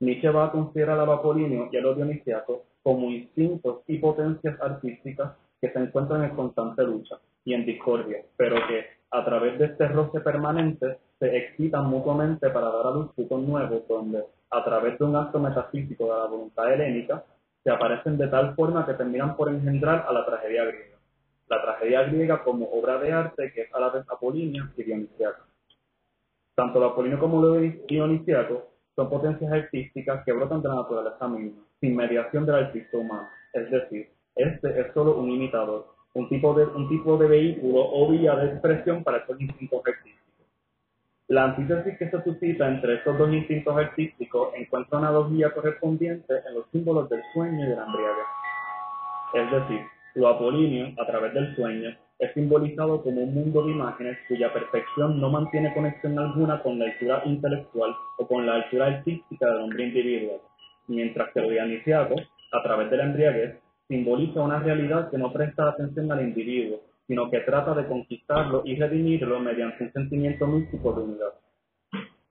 Nietzsche 0.00 0.30
va 0.30 0.46
a 0.46 0.52
considerar 0.52 0.98
al 0.98 1.12
apolíneo 1.12 1.68
y 1.70 1.76
a 1.76 1.80
lo 1.82 1.94
dionisiaco 1.94 2.64
como 2.82 3.10
instintos 3.10 3.82
y 3.86 3.98
potencias 3.98 4.58
artísticas 4.62 5.32
que 5.60 5.70
se 5.70 5.78
encuentran 5.78 6.24
en 6.24 6.34
constante 6.34 6.82
lucha 6.82 7.16
y 7.44 7.52
en 7.52 7.66
discordia, 7.66 8.24
pero 8.36 8.56
que 8.66 8.86
a 9.10 9.24
través 9.24 9.58
de 9.58 9.66
este 9.66 9.88
roce 9.88 10.20
permanente 10.20 10.96
se 11.18 11.36
excitan 11.36 11.86
mutuamente 11.86 12.48
para 12.48 12.70
dar 12.70 12.86
a 12.86 12.90
luz 12.92 13.10
frutos 13.14 13.42
nuevos 13.42 13.86
donde, 13.86 14.24
a 14.50 14.64
través 14.64 14.98
de 14.98 15.04
un 15.04 15.16
acto 15.16 15.38
metafísico 15.38 16.04
de 16.04 16.18
la 16.18 16.26
voluntad 16.26 16.72
helénica, 16.72 17.22
se 17.62 17.70
aparecen 17.70 18.16
de 18.16 18.28
tal 18.28 18.54
forma 18.54 18.86
que 18.86 18.94
terminan 18.94 19.36
por 19.36 19.48
engendrar 19.48 20.06
a 20.08 20.12
la 20.12 20.24
tragedia 20.24 20.64
griega. 20.64 20.98
La 21.48 21.62
tragedia 21.62 22.02
griega 22.04 22.42
como 22.42 22.66
obra 22.66 22.98
de 22.98 23.12
arte 23.12 23.52
que 23.52 23.62
es 23.62 23.74
a 23.74 23.80
la 23.80 23.90
vez 23.90 24.04
apolínea 24.08 24.70
y 24.76 24.82
dionisiaca. 24.82 25.44
Tanto 26.54 26.80
lo 26.80 26.86
apolíneo 26.86 27.18
como 27.18 27.42
lo 27.42 27.54
dionisiaco 27.54 28.70
son 28.96 29.10
potencias 29.10 29.52
artísticas 29.52 30.24
que 30.24 30.32
brotan 30.32 30.62
de 30.62 30.68
la 30.68 30.76
naturaleza 30.76 31.28
misma, 31.28 31.62
sin 31.80 31.96
mediación 31.96 32.46
del 32.46 32.56
artista 32.56 32.96
humano. 32.98 33.28
Es 33.52 33.70
decir, 33.70 34.10
este 34.36 34.80
es 34.80 34.92
solo 34.94 35.16
un 35.18 35.30
imitador, 35.30 35.86
un 36.14 36.28
tipo 36.28 36.54
de, 36.54 36.64
un 36.66 36.88
tipo 36.88 37.16
de 37.16 37.28
vehículo 37.28 37.80
o 37.80 38.10
vía 38.10 38.36
de 38.36 38.52
expresión 38.52 39.02
para 39.02 39.18
estos 39.18 39.40
instintos 39.40 39.80
artísticos. 39.86 40.19
La 41.30 41.44
antítesis 41.44 41.96
que 41.96 42.10
se 42.10 42.22
suscita 42.24 42.66
entre 42.66 42.94
estos 42.94 43.16
dos 43.16 43.32
instintos 43.32 43.76
artísticos 43.76 44.48
encuentra 44.56 44.98
una 44.98 45.10
analogía 45.10 45.54
correspondiente 45.54 46.34
en 46.44 46.54
los 46.56 46.68
símbolos 46.72 47.08
del 47.08 47.22
sueño 47.32 47.66
y 47.66 47.68
de 47.68 47.76
la 47.76 47.84
embriaguez. 47.84 48.26
Es 49.34 49.50
decir, 49.52 49.86
lo 50.16 50.26
apolíneo, 50.26 50.88
a 51.00 51.06
través 51.06 51.32
del 51.32 51.54
sueño, 51.54 51.96
es 52.18 52.34
simbolizado 52.34 53.00
como 53.04 53.22
un 53.22 53.32
mundo 53.32 53.64
de 53.64 53.70
imágenes 53.70 54.18
cuya 54.26 54.52
perfección 54.52 55.20
no 55.20 55.30
mantiene 55.30 55.72
conexión 55.72 56.18
alguna 56.18 56.60
con 56.64 56.80
la 56.80 56.86
altura 56.86 57.22
intelectual 57.24 57.94
o 58.18 58.26
con 58.26 58.44
la 58.44 58.54
altura 58.56 58.86
artística 58.86 59.46
del 59.46 59.60
hombre 59.60 59.84
individual, 59.84 60.40
mientras 60.88 61.32
que 61.32 61.42
lo 61.42 61.48
dionisiaco, 61.48 62.16
a 62.50 62.62
través 62.64 62.90
de 62.90 62.96
la 62.96 63.04
embriaguez, 63.04 63.54
simboliza 63.86 64.42
una 64.42 64.58
realidad 64.58 65.08
que 65.08 65.18
no 65.18 65.32
presta 65.32 65.68
atención 65.68 66.10
al 66.10 66.22
individuo, 66.22 66.80
sino 67.10 67.28
que 67.28 67.40
trata 67.40 67.74
de 67.74 67.88
conquistarlo 67.88 68.62
y 68.64 68.76
redimirlo 68.76 69.40
mediante 69.40 69.82
un 69.82 69.92
sentimiento 69.92 70.46
místico 70.46 70.92
de 70.92 71.02
unidad. 71.02 71.32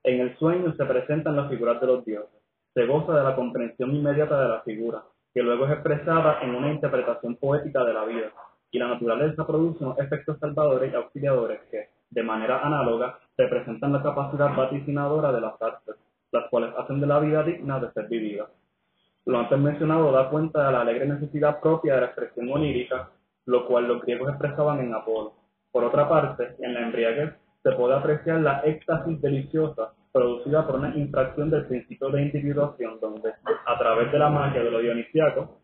En 0.02 0.20
el 0.20 0.34
sueño 0.38 0.72
se 0.74 0.86
presentan 0.86 1.36
las 1.36 1.50
figuras 1.50 1.78
de 1.82 1.86
los 1.86 2.02
dioses. 2.02 2.40
Se 2.72 2.86
goza 2.86 3.12
de 3.12 3.22
la 3.22 3.36
comprensión 3.36 3.94
inmediata 3.94 4.40
de 4.40 4.48
la 4.48 4.62
figura, 4.62 5.02
que 5.34 5.42
luego 5.42 5.66
es 5.66 5.72
expresada 5.72 6.40
en 6.40 6.54
una 6.54 6.72
interpretación 6.72 7.36
poética 7.36 7.84
de 7.84 7.92
la 7.92 8.06
vida, 8.06 8.32
y 8.70 8.78
la 8.78 8.88
naturaleza 8.88 9.46
produce 9.46 9.84
unos 9.84 9.98
efectos 9.98 10.38
salvadores 10.38 10.90
y 10.90 10.96
auxiliadores 10.96 11.60
que, 11.70 11.90
de 12.08 12.22
manera 12.22 12.64
análoga, 12.64 13.18
representan 13.36 13.92
la 13.92 14.02
capacidad 14.02 14.56
vaticinadora 14.56 15.30
de 15.30 15.42
las 15.42 15.60
artes, 15.60 15.96
las 16.32 16.48
cuales 16.48 16.72
hacen 16.78 17.02
de 17.02 17.06
la 17.06 17.20
vida 17.20 17.42
digna 17.42 17.80
de 17.80 17.92
ser 17.92 18.08
vivida. 18.08 18.46
Lo 19.26 19.40
antes 19.40 19.58
mencionado 19.58 20.10
da 20.10 20.30
cuenta 20.30 20.64
de 20.64 20.72
la 20.72 20.80
alegre 20.80 21.04
necesidad 21.04 21.60
propia 21.60 21.96
de 21.96 22.00
la 22.00 22.06
expresión 22.06 22.50
onírica, 22.50 23.10
lo 23.46 23.66
cual 23.66 23.88
los 23.88 24.02
griegos 24.02 24.28
expresaban 24.30 24.80
en 24.80 24.94
Apolo. 24.94 25.34
Por 25.72 25.84
otra 25.84 26.08
parte, 26.08 26.56
en 26.60 26.74
la 26.74 26.80
embriaguez 26.80 27.34
se 27.62 27.72
puede 27.72 27.94
apreciar 27.94 28.40
la 28.40 28.60
éxtasis 28.60 29.20
deliciosa 29.20 29.92
producida 30.12 30.66
por 30.66 30.76
una 30.76 30.96
infracción 30.96 31.50
del 31.50 31.66
principio 31.66 32.08
de 32.10 32.22
individuación, 32.22 32.98
donde, 33.00 33.32
a 33.66 33.78
través 33.78 34.10
de 34.10 34.18
la 34.18 34.28
magia 34.28 34.62
de 34.62 34.70
lo 34.70 34.80
dionisiaco, 34.80 35.60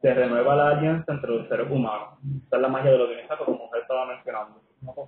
se 0.00 0.14
renueva 0.14 0.56
la 0.56 0.68
alianza 0.68 1.12
entre 1.12 1.30
los 1.30 1.48
seres 1.48 1.70
humanos. 1.70 2.18
Esta 2.44 2.56
es 2.56 2.62
la 2.62 2.68
magia 2.68 2.92
de 2.92 2.98
lo 2.98 3.06
dionisiaco, 3.06 3.44
como 3.44 3.64
usted 3.64 3.80
estaba 3.80 4.06
mencionando. 4.06 4.60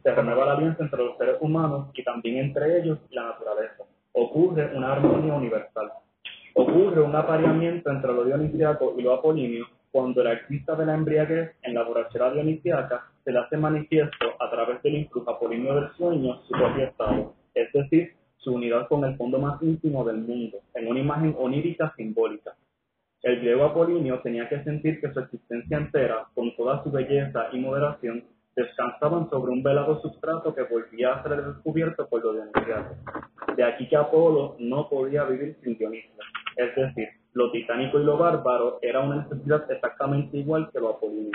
Se 0.02 0.14
renueva 0.14 0.46
la 0.46 0.52
alianza 0.54 0.82
entre 0.82 1.04
los 1.04 1.16
seres 1.16 1.36
humanos 1.40 1.90
y 1.94 2.02
también 2.04 2.38
entre 2.38 2.80
ellos 2.80 2.98
y 3.08 3.14
la 3.14 3.24
naturaleza. 3.24 3.84
Ocurre 4.12 4.76
una 4.76 4.92
armonía 4.92 5.32
universal. 5.32 5.92
Ocurre 6.54 7.00
un 7.00 7.14
apareamiento 7.16 7.90
entre 7.90 8.12
lo 8.12 8.24
dionisiaco 8.24 8.94
y 8.98 9.02
lo 9.02 9.14
apolíneo 9.14 9.66
cuando 9.92 10.22
el 10.22 10.26
artista 10.26 10.74
de 10.74 10.86
la 10.86 10.94
embriaguez 10.94 11.54
en 11.62 11.74
la 11.74 11.84
borrachera 11.84 12.32
dionisiaca 12.32 13.12
se 13.22 13.30
le 13.30 13.38
hace 13.38 13.58
manifiesto 13.58 14.26
a 14.40 14.50
través 14.50 14.82
del 14.82 14.96
influjo 14.96 15.30
apolíneo 15.30 15.74
del 15.74 15.92
sueño 15.92 16.40
su 16.48 16.52
propio 16.52 16.84
estado, 16.84 17.34
es 17.54 17.70
decir, 17.72 18.14
su 18.38 18.54
unidad 18.54 18.88
con 18.88 19.04
el 19.04 19.16
fondo 19.16 19.38
más 19.38 19.62
íntimo 19.62 20.02
del 20.04 20.16
mundo, 20.16 20.58
en 20.74 20.88
una 20.88 20.98
imagen 20.98 21.36
onírica 21.38 21.92
simbólica. 21.96 22.56
El 23.22 23.38
griego 23.40 23.64
apolíneo 23.64 24.18
tenía 24.20 24.48
que 24.48 24.64
sentir 24.64 25.00
que 25.00 25.12
su 25.12 25.20
existencia 25.20 25.76
entera, 25.76 26.26
con 26.34 26.56
toda 26.56 26.82
su 26.82 26.90
belleza 26.90 27.48
y 27.52 27.60
moderación, 27.60 28.24
descansaban 28.56 29.30
sobre 29.30 29.52
un 29.52 29.62
velado 29.62 30.00
sustrato 30.00 30.54
que 30.54 30.62
volvía 30.62 31.12
a 31.12 31.22
ser 31.22 31.44
descubierto 31.44 32.08
por 32.08 32.24
lo 32.24 32.32
dionisiaco. 32.32 32.96
De 33.56 33.62
aquí 33.62 33.88
que 33.88 33.96
Apolo 33.96 34.56
no 34.58 34.88
podía 34.88 35.24
vivir 35.24 35.56
sin 35.62 35.76
Dionisio, 35.78 36.10
es 36.56 36.74
decir, 36.74 37.08
lo 37.34 37.50
titánico 37.50 37.98
y 37.98 38.04
lo 38.04 38.18
bárbaro 38.18 38.78
era 38.82 39.00
una 39.00 39.22
necesidad 39.22 39.70
exactamente 39.70 40.36
igual 40.36 40.70
que 40.72 40.80
lo 40.80 40.90
apolíneo. 40.90 41.32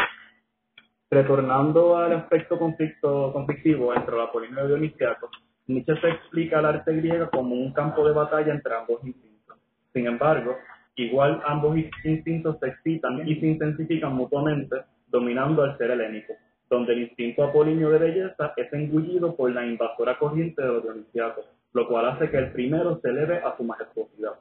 Retornando 1.09 1.97
al 1.97 2.13
aspecto 2.13 2.59
conflicto, 2.59 3.31
conflictivo 3.31 3.93
entre 3.95 4.15
lo 4.15 4.23
apolíneo 4.23 4.65
y 4.65 4.67
dionisiaco, 4.67 5.29
Nietzsche 5.67 5.99
se 5.99 6.09
explica 6.09 6.59
el 6.59 6.65
arte 6.65 6.93
griego 6.95 7.29
como 7.29 7.55
un 7.55 7.73
campo 7.73 8.05
de 8.07 8.13
batalla 8.13 8.53
entre 8.53 8.75
ambos 8.75 9.03
instintos. 9.03 9.57
Sin 9.93 10.05
embargo, 10.05 10.57
igual 10.95 11.41
ambos 11.45 11.77
instintos 12.03 12.57
se 12.59 12.67
excitan 12.67 13.27
y 13.27 13.39
se 13.39 13.47
intensifican 13.47 14.13
mutuamente, 14.13 14.77
dominando 15.07 15.63
al 15.63 15.77
ser 15.77 15.91
helénico, 15.91 16.33
donde 16.69 16.93
el 16.93 17.03
instinto 17.03 17.43
apolíneo 17.43 17.89
de 17.89 17.99
belleza 17.99 18.53
es 18.55 18.71
engullido 18.73 19.35
por 19.35 19.51
la 19.51 19.65
invasora 19.65 20.17
corriente 20.17 20.61
de 20.61 20.67
los 20.67 20.83
dionisiacos, 20.83 21.45
lo 21.73 21.87
cual 21.87 22.09
hace 22.09 22.29
que 22.29 22.37
el 22.37 22.51
primero 22.51 22.99
se 23.01 23.09
eleve 23.09 23.37
a 23.37 23.55
su 23.55 23.63
majestuosidad. 23.63 24.33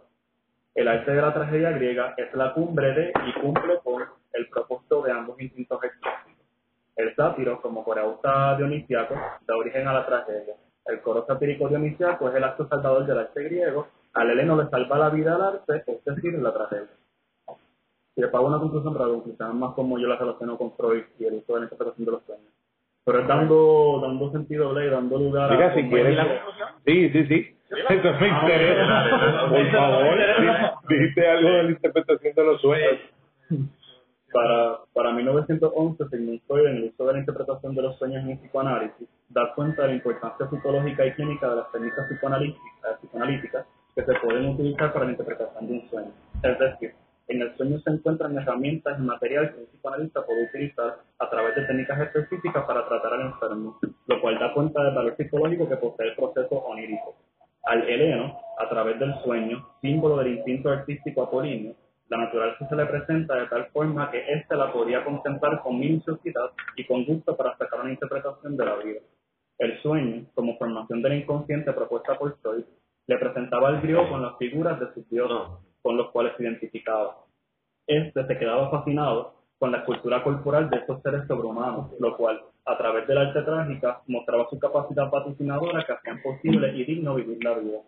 El 0.76 0.88
arte 0.88 1.10
de 1.10 1.22
la 1.22 1.32
tragedia 1.32 1.70
griega 1.70 2.12
es 2.18 2.34
la 2.34 2.52
cumbre 2.52 2.92
de 2.92 3.10
y 3.26 3.40
cumple 3.40 3.78
con 3.82 4.04
el 4.34 4.46
propósito 4.50 5.00
de 5.00 5.10
ambos 5.10 5.40
instintos 5.40 5.82
explícitos. 5.82 6.46
El 6.96 7.16
sátiro, 7.16 7.62
como 7.62 7.82
coreuta 7.82 8.54
dionisiaco, 8.58 9.14
da 9.46 9.56
origen 9.56 9.88
a 9.88 9.94
la 9.94 10.04
tragedia. 10.04 10.54
El 10.84 11.00
coro 11.00 11.24
satírico 11.26 11.70
dionisiaco 11.70 12.28
es 12.28 12.34
el 12.34 12.44
acto 12.44 12.68
salvador 12.68 13.06
del 13.06 13.18
arte 13.18 13.42
griego. 13.44 13.88
Al 14.12 14.30
heleno 14.30 14.62
le 14.62 14.68
salva 14.68 14.98
la 14.98 15.08
vida 15.08 15.34
al 15.36 15.42
arte, 15.42 15.82
es 15.86 16.04
decir, 16.04 16.34
la 16.34 16.52
tragedia. 16.52 16.90
Y 18.14 18.20
le 18.20 18.28
pago 18.28 18.46
una 18.46 18.58
conclusión 18.58 18.92
para 18.92 19.06
quizás 19.24 19.54
más 19.54 19.72
como 19.72 19.98
yo 19.98 20.06
la 20.08 20.16
relaciono 20.16 20.58
con 20.58 20.76
Freud 20.76 21.04
y 21.18 21.24
el 21.24 21.36
uso 21.36 21.54
de 21.54 21.60
la 21.60 21.64
interpretación 21.64 22.04
de 22.04 22.12
los 22.12 22.22
sueños. 22.24 22.52
Pero 23.02 23.20
es 23.20 23.26
dando, 23.26 24.00
dando 24.02 24.30
sentido 24.30 24.78
y 24.78 24.90
dando 24.90 25.16
lugar 25.16 25.50
Mira, 25.52 25.68
a... 25.68 25.74
si 25.74 25.88
quieres. 25.88 26.18
Sí, 26.84 27.08
sí, 27.10 27.26
sí. 27.28 27.55
Eso 27.70 28.12
me 28.20 28.28
interesa. 28.28 29.48
Por 29.48 29.70
favor, 29.70 30.16
di- 30.88 30.94
dijiste 30.96 31.28
algo 31.28 31.48
de 31.50 31.62
la 31.64 31.70
interpretación 31.70 32.34
de 32.34 32.44
los 32.44 32.60
sueños. 32.60 32.98
Para, 34.32 34.78
para 34.92 35.12
1911, 35.12 36.04
según 36.10 36.40
Freud, 36.46 36.66
en 36.66 36.76
el 36.76 36.84
uso 36.84 37.06
de 37.06 37.12
la 37.14 37.18
interpretación 37.20 37.74
de 37.74 37.82
los 37.82 37.96
sueños 37.98 38.22
en 38.24 38.30
el 38.32 38.38
psicoanálisis, 38.38 39.08
da 39.30 39.54
cuenta 39.54 39.82
de 39.82 39.88
la 39.88 39.94
importancia 39.94 40.48
psicológica 40.50 41.06
y 41.06 41.12
clínica 41.12 41.48
de 41.48 41.56
las 41.56 41.72
técnicas 41.72 42.06
psicoanalíticas, 42.08 43.00
psicoanalíticas 43.00 43.66
que 43.94 44.04
se 44.04 44.14
pueden 44.14 44.48
utilizar 44.48 44.92
para 44.92 45.06
la 45.06 45.12
interpretación 45.12 45.66
de 45.66 45.72
un 45.72 45.88
sueño. 45.88 46.10
Es 46.42 46.58
decir, 46.58 46.92
en 47.28 47.40
el 47.42 47.56
sueño 47.56 47.78
se 47.80 47.90
encuentran 47.90 48.36
herramientas 48.36 48.98
y 48.98 49.02
material 49.02 49.52
que 49.54 49.60
un 49.60 49.66
psicoanalista 49.66 50.26
puede 50.26 50.44
utilizar 50.44 50.96
a 51.18 51.30
través 51.30 51.54
de 51.56 51.62
técnicas 51.64 51.98
específicas 52.00 52.64
para 52.64 52.86
tratar 52.86 53.14
al 53.14 53.20
enfermo, 53.22 53.78
lo 54.06 54.20
cual 54.20 54.38
da 54.38 54.52
cuenta 54.52 54.82
del 54.84 54.94
valor 54.94 55.16
psicológico 55.16 55.68
que 55.68 55.76
posee 55.76 56.08
el 56.08 56.14
proceso 56.16 56.56
onírico. 56.56 57.14
Al 57.66 57.82
heleno, 57.88 58.38
a 58.58 58.68
través 58.68 58.98
del 59.00 59.12
sueño, 59.24 59.66
símbolo 59.80 60.18
del 60.18 60.36
instinto 60.36 60.70
artístico 60.70 61.24
apolíneo, 61.24 61.74
la 62.08 62.18
naturaleza 62.18 62.68
se 62.68 62.76
le 62.76 62.86
presenta 62.86 63.34
de 63.34 63.46
tal 63.48 63.66
forma 63.72 64.08
que 64.12 64.22
éste 64.34 64.54
la 64.54 64.72
podía 64.72 65.04
contemplar 65.04 65.60
con 65.62 65.80
minuciosidad 65.80 66.52
y 66.76 66.86
con 66.86 67.04
gusto 67.04 67.36
para 67.36 67.56
sacar 67.56 67.80
una 67.80 67.90
interpretación 67.90 68.56
de 68.56 68.64
la 68.64 68.76
vida. 68.76 69.00
El 69.58 69.82
sueño, 69.82 70.26
como 70.34 70.56
formación 70.58 71.02
del 71.02 71.14
inconsciente 71.14 71.72
propuesta 71.72 72.16
por 72.16 72.38
Freud, 72.38 72.64
le 73.08 73.18
presentaba 73.18 73.68
al 73.68 73.80
griego 73.80 74.08
con 74.08 74.22
las 74.22 74.36
figuras 74.38 74.78
de 74.78 74.94
sus 74.94 75.08
dioses, 75.10 75.58
con 75.82 75.96
los 75.96 76.12
cuales 76.12 76.34
se 76.36 76.44
identificaba. 76.44 77.16
Este 77.88 78.26
se 78.26 78.38
quedaba 78.38 78.70
fascinado 78.70 79.35
con 79.58 79.72
la 79.72 79.78
escultura 79.78 80.22
corporal 80.22 80.68
de 80.70 80.78
estos 80.78 81.00
seres 81.02 81.26
sobrehumanos, 81.26 81.92
lo 81.98 82.16
cual, 82.16 82.40
a 82.64 82.76
través 82.76 83.06
del 83.06 83.18
arte 83.18 83.42
trágica, 83.42 84.02
mostraba 84.06 84.46
su 84.50 84.58
capacidad 84.58 85.10
vaticinadora 85.10 85.84
que 85.84 85.92
hacían 85.92 86.20
posible 86.22 86.76
y 86.76 86.84
digno 86.84 87.14
vivir 87.14 87.42
la 87.42 87.54
vida. 87.54 87.78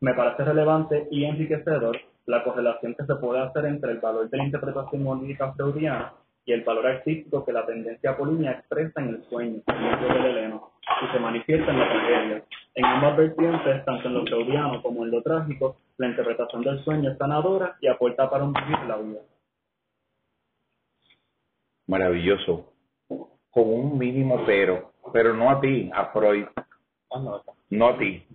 Me 0.00 0.14
parece 0.14 0.44
relevante 0.44 1.08
y 1.10 1.24
enriquecedor 1.24 1.98
la 2.26 2.42
correlación 2.42 2.94
que 2.94 3.04
se 3.04 3.14
puede 3.16 3.40
hacer 3.40 3.64
entre 3.66 3.92
el 3.92 3.98
valor 3.98 4.28
de 4.28 4.36
la 4.36 4.44
interpretación 4.44 5.06
onírica 5.06 5.52
freudiana 5.52 6.12
y 6.46 6.52
el 6.52 6.62
valor 6.62 6.86
artístico 6.86 7.44
que 7.44 7.52
la 7.52 7.64
tendencia 7.64 8.10
apolínea 8.10 8.52
expresa 8.52 9.00
en 9.00 9.08
el 9.08 9.24
sueño, 9.30 9.62
en 9.66 9.82
medio 9.82 10.08
del 10.08 10.26
heleno, 10.26 10.72
y 11.02 11.12
se 11.12 11.18
manifiesta 11.18 11.70
en 11.70 11.78
la 11.78 11.88
tragedia. 11.88 12.44
En 12.74 12.84
ambas 12.84 13.16
vertientes, 13.16 13.84
tanto 13.84 14.08
en 14.08 14.14
lo 14.14 14.22
freudiano 14.24 14.82
como 14.82 15.04
en 15.04 15.10
lo 15.10 15.22
trágico, 15.22 15.76
la 15.96 16.08
interpretación 16.08 16.62
del 16.62 16.84
sueño 16.84 17.12
es 17.12 17.18
sanadora 17.18 17.76
y 17.80 17.86
aporta 17.86 18.28
para 18.28 18.44
un 18.44 18.52
vivir 18.52 18.78
la 18.86 18.96
vida. 18.96 19.20
Maravilloso. 21.86 22.72
Con 23.08 23.68
un 23.68 23.98
mínimo 23.98 24.44
pero. 24.46 24.92
Pero 25.12 25.34
no 25.34 25.50
a 25.50 25.60
ti, 25.60 25.90
a 25.94 26.06
Freud. 26.06 26.46
No 27.70 27.88
a 27.88 27.98
ti. 27.98 28.26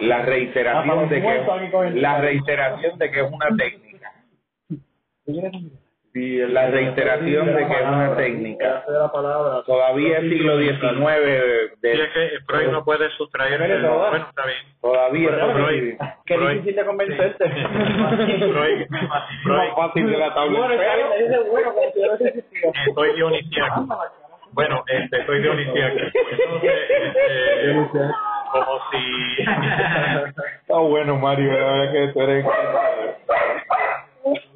La 0.00 0.22
reiteración 0.22 1.08
de 1.08 1.22
que 1.22 2.00
la 2.00 2.20
reiteración 2.20 2.98
de 2.98 3.10
que 3.10 3.20
es 3.20 3.32
una 3.32 3.56
técnica 3.56 4.12
Sí, 6.16 6.40
el- 6.40 6.54
La 6.54 6.68
reiteración 6.70 7.44
de 7.54 7.66
que 7.66 7.74
es 7.74 7.82
una 7.82 8.16
técnica. 8.16 8.76
arte 8.78 8.90
de 8.90 8.98
la 8.98 9.12
palabra, 9.12 9.62
todavía 9.66 10.16
el 10.16 10.30
siglo 10.30 10.56
XIX 10.56 10.80
Sí, 10.80 10.86
es 11.82 11.82
de, 11.82 12.08
que 12.14 12.30
Freud 12.46 12.68
no 12.68 12.82
puede 12.86 13.10
todo. 13.82 14.08
Bueno, 14.08 14.26
está 14.30 14.46
bien. 14.46 14.58
todavía 14.80 15.28
Freud- 15.28 15.52
Freud, 15.52 15.94
Qué 16.24 16.38
difícil 16.54 16.74
de 16.76 16.84
convencerte. 16.86 17.44
Freud, 17.50 18.86
Freud, 19.42 19.70
fácil 19.76 20.10
de 20.10 20.16
la 20.16 20.32
tabla 20.34 20.68
si 20.70 20.76
estoy 22.88 23.14
dionisiaco. 23.16 23.86
Bueno, 24.52 24.84
este, 24.88 25.20
estoy 25.20 25.42
dionisiaco. 25.42 25.98
Entonces, 25.98 26.72
este, 26.88 27.76
como 28.52 28.80
si 28.90 29.42
Está 30.62 30.78
bueno, 30.78 31.16
Mario, 31.18 31.52
la 31.52 31.58
verdad 31.72 31.92
que 31.92 32.08
tú 32.14 32.22
eres... 32.22 32.46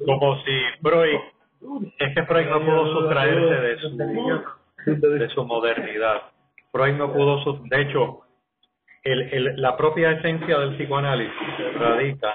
como 0.07 0.37
si 0.43 0.59
Freud 0.81 1.19
es 1.99 2.15
que 2.15 2.23
Freud 2.25 2.47
no 2.47 2.59
pudo 2.61 2.93
sustraerse 2.93 3.55
de 3.61 3.77
su 3.79 3.97
de 4.85 5.29
su 5.29 5.45
modernidad 5.45 6.21
Freud 6.71 6.95
no 6.95 7.11
pudo 7.13 7.59
de 7.65 7.81
hecho 7.81 8.21
el, 9.03 9.21
el- 9.33 9.61
la 9.61 9.75
propia 9.77 10.11
esencia 10.11 10.59
del 10.59 10.75
psicoanálisis 10.75 11.37
radica 11.79 12.33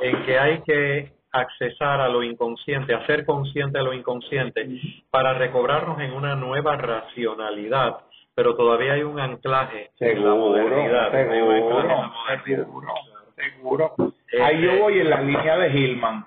en 0.00 0.22
que 0.24 0.38
hay 0.38 0.62
que 0.62 1.12
accesar 1.32 2.00
a 2.00 2.08
lo 2.08 2.22
inconsciente, 2.24 2.92
hacer 2.94 3.24
consciente 3.24 3.78
a 3.78 3.82
lo 3.82 3.92
inconsciente 3.92 4.66
para 5.10 5.34
recobrarnos 5.34 6.00
en 6.00 6.12
una 6.12 6.34
nueva 6.34 6.76
racionalidad, 6.76 7.98
pero 8.34 8.56
todavía 8.56 8.94
hay 8.94 9.02
un 9.02 9.20
anclaje 9.20 9.90
en 10.00 10.24
la 10.24 10.34
modernidad. 10.34 11.14
en 11.14 11.28
la 11.28 11.34
seguro, 11.34 11.84
modernidad. 11.84 12.44
seguro, 12.44 12.88
seguro. 13.36 13.94
Este- 14.26 14.42
Ahí 14.42 14.62
yo 14.62 14.78
voy 14.78 14.98
en 15.00 15.10
la 15.10 15.20
línea 15.20 15.56
de 15.58 15.68
Hillman. 15.70 16.24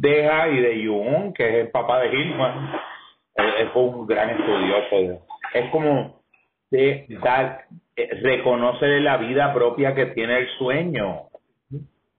Deja 0.00 0.48
y 0.48 0.60
de 0.60 0.86
Jung, 0.86 1.34
que 1.34 1.46
es 1.46 1.54
el 1.66 1.70
papá 1.70 2.00
de 2.00 2.08
Hillman. 2.08 2.72
Él, 3.34 3.52
él 3.58 3.68
fue 3.74 3.82
un 3.82 4.06
gran 4.06 4.30
estudioso. 4.30 5.26
Es 5.52 5.70
como 5.70 6.22
de 6.70 7.04
dar, 7.22 7.66
eh, 7.96 8.08
reconocerle 8.22 9.00
la 9.00 9.18
vida 9.18 9.52
propia 9.52 9.94
que 9.94 10.06
tiene 10.06 10.38
el 10.38 10.48
sueño. 10.56 11.24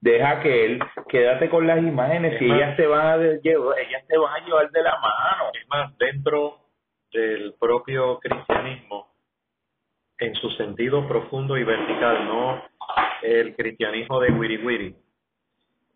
Deja 0.00 0.40
que 0.40 0.64
él, 0.64 0.80
quédate 1.08 1.48
con 1.48 1.66
las 1.66 1.78
imágenes 1.78 2.34
Es 2.34 2.42
y 2.42 2.44
ellas 2.44 2.76
te 2.76 2.86
van 2.86 3.06
a 3.06 3.16
llevar, 3.16 3.78
ellas 3.80 4.04
te 4.06 4.16
van 4.16 4.32
a 4.32 4.46
llevar 4.46 4.70
de 4.70 4.82
la 4.82 4.98
mano. 5.00 5.50
Es 5.52 5.68
más, 5.68 5.98
dentro 5.98 6.58
del 7.12 7.54
propio 7.58 8.20
cristianismo, 8.20 9.08
en 10.18 10.34
su 10.36 10.50
sentido 10.50 11.08
profundo 11.08 11.56
y 11.56 11.64
vertical, 11.64 12.26
no 12.26 12.62
el 13.22 13.56
cristianismo 13.56 14.20
de 14.20 14.30
wiri 14.30 14.56
wiri, 14.58 14.96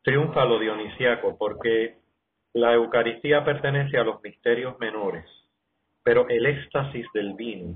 triunfa 0.06 0.44
lo 0.44 0.60
dionisiaco 0.60 1.36
porque 1.36 1.96
la 2.52 2.72
Eucaristía 2.74 3.44
pertenece 3.44 3.98
a 3.98 4.04
los 4.04 4.22
misterios 4.22 4.78
menores, 4.78 5.24
pero 6.04 6.28
el 6.28 6.46
éxtasis 6.46 7.04
del 7.12 7.34
vino 7.34 7.74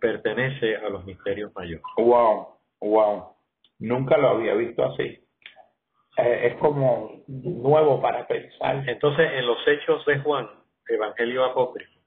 pertenece 0.00 0.76
a 0.76 0.88
los 0.88 1.04
misterios 1.04 1.54
mayores. 1.54 1.84
Wow, 1.96 2.48
wow. 2.80 3.36
Nunca 3.78 4.18
lo 4.18 4.30
había 4.30 4.54
visto 4.54 4.84
así. 4.84 5.20
Eh, 6.16 6.40
es 6.48 6.56
como 6.56 7.22
nuevo 7.28 8.02
para 8.02 8.26
pensar. 8.26 8.88
Entonces, 8.88 9.30
en 9.34 9.46
los 9.46 9.58
hechos 9.68 10.04
de 10.06 10.18
Juan, 10.18 10.50
Evangelio 10.88 11.44
apócrifo, 11.44 12.00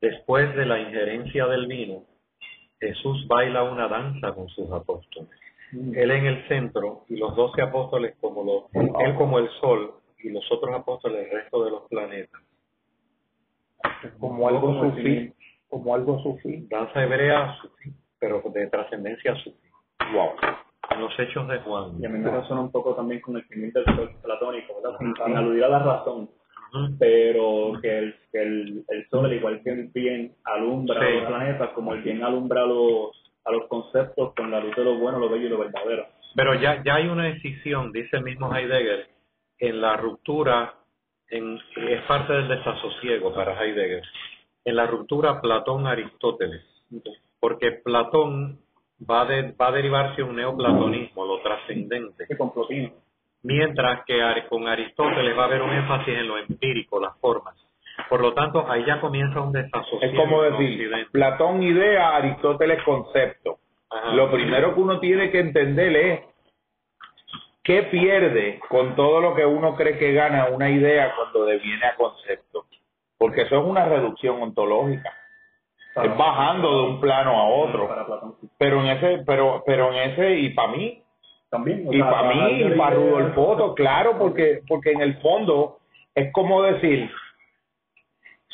después 0.00 0.52
de 0.56 0.66
la 0.66 0.80
injerencia 0.80 1.46
del 1.46 1.68
vino, 1.68 2.06
Jesús 2.80 3.24
baila 3.28 3.62
una 3.62 3.86
danza 3.86 4.34
con 4.34 4.48
sus 4.48 4.68
apóstoles. 4.72 5.43
Él 5.94 6.10
en 6.10 6.26
el 6.26 6.48
centro 6.48 7.04
y 7.08 7.16
los 7.16 7.34
doce 7.34 7.62
apóstoles 7.62 8.14
como 8.20 8.44
los, 8.44 8.64
él 8.74 9.14
como 9.16 9.38
el 9.38 9.48
sol 9.60 9.94
y 10.18 10.30
los 10.30 10.44
otros 10.52 10.74
apóstoles 10.74 11.26
el 11.26 11.32
resto 11.32 11.64
de 11.64 11.70
los 11.70 11.82
planetas. 11.88 12.40
Como 14.18 14.48
algo 14.48 14.80
sufí. 14.90 15.32
Como 15.68 15.94
algo 15.94 16.18
sufí. 16.22 16.66
Danza 16.70 17.02
hebrea 17.02 17.56
sufí, 17.60 17.92
pero 18.18 18.42
de 18.52 18.66
trascendencia 18.68 19.34
sufí. 19.36 19.68
Wow. 20.12 20.30
En 20.90 21.00
los 21.00 21.18
hechos 21.18 21.48
de 21.48 21.58
Juan. 21.60 22.00
y 22.00 22.06
a 22.06 22.08
mí 22.08 22.18
me 22.18 22.30
resuena 22.30 22.62
un 22.62 22.70
poco 22.70 22.94
también 22.94 23.20
con 23.20 23.36
el 23.36 23.44
del 23.48 23.84
sol 23.84 24.10
platónico, 24.22 24.74
¿verdad? 24.80 24.98
Sin, 24.98 25.14
sin 25.24 25.36
aludir 25.36 25.64
a 25.64 25.68
la 25.68 25.78
razón, 25.80 26.30
pero 26.98 27.72
que 27.80 27.98
el, 27.98 28.14
que 28.30 28.42
el, 28.42 28.84
el 28.88 29.08
sol, 29.08 29.24
al 29.24 29.32
igual 29.32 29.62
que 29.62 29.70
el 29.70 29.88
bien, 29.88 30.34
alumbra 30.44 31.00
Sí. 31.00 31.14
los 31.14 31.26
planetas, 31.26 31.70
como 31.70 31.94
el 31.94 32.02
bien 32.02 32.22
alumbra 32.22 32.66
los, 32.66 33.23
a 33.44 33.52
los 33.52 33.66
conceptos 33.68 34.34
con 34.34 34.50
la 34.50 34.60
luz 34.60 34.74
de 34.76 34.84
lo 34.84 34.96
bueno, 34.96 35.18
lo 35.18 35.28
bello 35.28 35.46
y 35.46 35.50
lo 35.50 35.58
verdadero. 35.58 36.06
Pero 36.34 36.54
ya, 36.54 36.82
ya 36.82 36.96
hay 36.96 37.06
una 37.08 37.24
decisión, 37.24 37.92
dice 37.92 38.16
el 38.16 38.24
mismo 38.24 38.54
Heidegger, 38.54 39.08
en 39.58 39.80
la 39.80 39.96
ruptura, 39.96 40.74
en, 41.28 41.58
es 41.76 42.02
parte 42.02 42.32
del 42.32 42.48
desasosiego 42.48 43.32
para 43.34 43.62
Heidegger, 43.62 44.02
en 44.64 44.76
la 44.76 44.86
ruptura 44.86 45.40
Platón-Aristóteles, 45.40 46.62
porque 47.38 47.72
Platón 47.84 48.58
va, 49.08 49.24
de- 49.26 49.52
va 49.52 49.68
a 49.68 49.72
derivarse 49.72 50.22
un 50.22 50.36
neoplatonismo, 50.36 51.24
lo 51.26 51.40
trascendente, 51.42 52.26
mientras 53.42 54.04
que 54.06 54.20
con 54.48 54.66
Aristóteles 54.66 55.36
va 55.38 55.42
a 55.42 55.46
haber 55.46 55.62
un 55.62 55.70
énfasis 55.72 56.14
en 56.16 56.28
lo 56.28 56.38
empírico, 56.38 56.98
las 56.98 57.16
formas. 57.20 57.54
Por 58.08 58.20
lo 58.20 58.34
tanto, 58.34 58.70
ahí 58.70 58.84
ya 58.84 59.00
comienza 59.00 59.40
un 59.40 59.52
desasosiego. 59.52 60.00
Es 60.00 60.14
como 60.18 60.42
decir, 60.42 60.70
Occidente. 60.70 61.10
Platón 61.12 61.62
idea, 61.62 62.16
Aristóteles 62.16 62.82
concepto. 62.82 63.58
Ajá. 63.90 64.14
Lo 64.14 64.30
primero 64.30 64.74
que 64.74 64.80
uno 64.80 64.98
tiene 65.00 65.30
que 65.30 65.40
entender 65.40 65.96
es 65.96 66.20
qué 67.62 67.84
pierde 67.84 68.60
con 68.68 68.94
todo 68.96 69.20
lo 69.20 69.34
que 69.34 69.46
uno 69.46 69.76
cree 69.76 69.98
que 69.98 70.12
gana 70.12 70.46
una 70.46 70.70
idea 70.70 71.14
cuando 71.16 71.44
deviene 71.44 71.86
a 71.86 71.94
concepto. 71.94 72.66
Porque 73.16 73.42
eso 73.42 73.58
es 73.58 73.64
una 73.64 73.86
reducción 73.86 74.42
ontológica. 74.42 75.12
Es 76.02 76.16
bajando 76.16 76.76
de 76.76 76.82
un 76.88 77.00
plano 77.00 77.30
a 77.38 77.48
otro. 77.48 77.88
Pero 78.58 78.80
en 78.80 78.88
ese, 78.88 79.22
pero, 79.24 79.62
pero 79.64 79.92
en 79.92 80.10
ese, 80.10 80.34
y 80.40 80.50
para 80.50 80.72
mí, 80.72 81.02
También. 81.50 81.84
o 81.86 81.92
y 81.92 82.00
para 82.02 82.34
mí, 82.34 82.62
y 82.62 82.70
para 82.76 82.96
Rudolf 82.96 83.38
Otto, 83.38 83.74
claro, 83.74 84.18
porque, 84.18 84.62
porque 84.66 84.90
en 84.90 85.02
el 85.02 85.20
fondo 85.20 85.78
es 86.14 86.32
como 86.32 86.62
decir, 86.62 87.08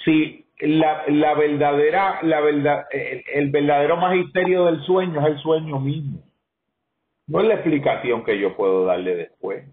si 0.04 0.46
la, 0.60 1.04
la 1.08 1.34
verdadera, 1.34 2.20
la 2.22 2.40
verdad, 2.40 2.86
el, 2.90 3.22
el 3.32 3.50
verdadero 3.50 3.96
magisterio 3.96 4.66
del 4.66 4.82
sueño 4.82 5.20
es 5.20 5.26
el 5.26 5.38
sueño 5.38 5.78
mismo. 5.80 6.22
No 7.26 7.40
es 7.40 7.46
la 7.46 7.54
explicación 7.54 8.24
que 8.24 8.38
yo 8.38 8.56
puedo 8.56 8.84
darle 8.84 9.14
después. 9.14 9.64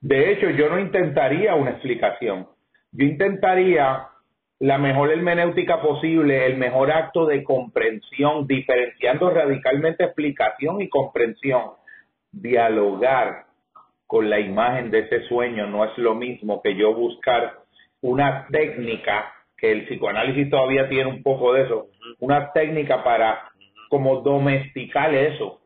De 0.00 0.32
hecho, 0.32 0.50
yo 0.50 0.68
no 0.68 0.78
intentaría 0.80 1.54
una 1.54 1.70
explicación. 1.70 2.48
Yo 2.90 3.04
intentaría 3.04 4.08
la 4.58 4.78
mejor 4.78 5.10
hermenéutica 5.10 5.80
posible, 5.80 6.46
el 6.46 6.56
mejor 6.56 6.92
acto 6.92 7.26
de 7.26 7.42
comprensión, 7.42 8.46
diferenciando 8.46 9.30
radicalmente 9.30 10.04
explicación 10.04 10.80
y 10.80 10.88
comprensión. 10.88 11.72
Dialogar 12.30 13.46
con 14.06 14.30
la 14.30 14.40
imagen 14.40 14.90
de 14.90 15.00
ese 15.00 15.22
sueño 15.28 15.66
no 15.66 15.84
es 15.84 15.96
lo 15.98 16.14
mismo 16.14 16.62
que 16.62 16.76
yo 16.76 16.94
buscar 16.94 17.58
una 18.02 18.46
técnica, 18.52 19.32
que 19.62 19.72
el 19.72 19.86
psicoanálisis 19.86 20.50
todavía 20.50 20.88
tiene 20.88 21.08
un 21.08 21.22
poco 21.22 21.54
de 21.54 21.62
eso, 21.62 21.86
una 22.18 22.52
técnica 22.52 23.04
para 23.04 23.50
como 23.88 24.20
domesticar 24.22 25.14
eso. 25.14 25.60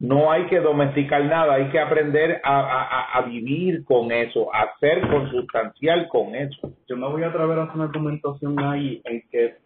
No 0.00 0.32
hay 0.32 0.46
que 0.46 0.58
domesticar 0.60 1.24
nada, 1.26 1.54
hay 1.54 1.68
que 1.70 1.78
aprender 1.78 2.40
a, 2.42 2.60
a- 2.60 2.82
a- 2.84 3.18
a 3.18 3.22
vivir 3.22 3.84
con 3.84 4.10
eso, 4.10 4.52
a 4.52 4.76
ser 4.80 5.06
consustancial 5.08 6.08
con 6.08 6.34
eso. 6.34 6.72
yo 6.88 6.96
me 6.96 7.06
voy 7.08 7.22
a 7.22 7.28
atrever 7.28 7.58
a 7.58 7.62
hacer 7.64 7.76
una 7.76 7.84
argumentación 7.84 8.58
ahí 8.58 9.00
en 9.04 9.22
que, 9.30 9.56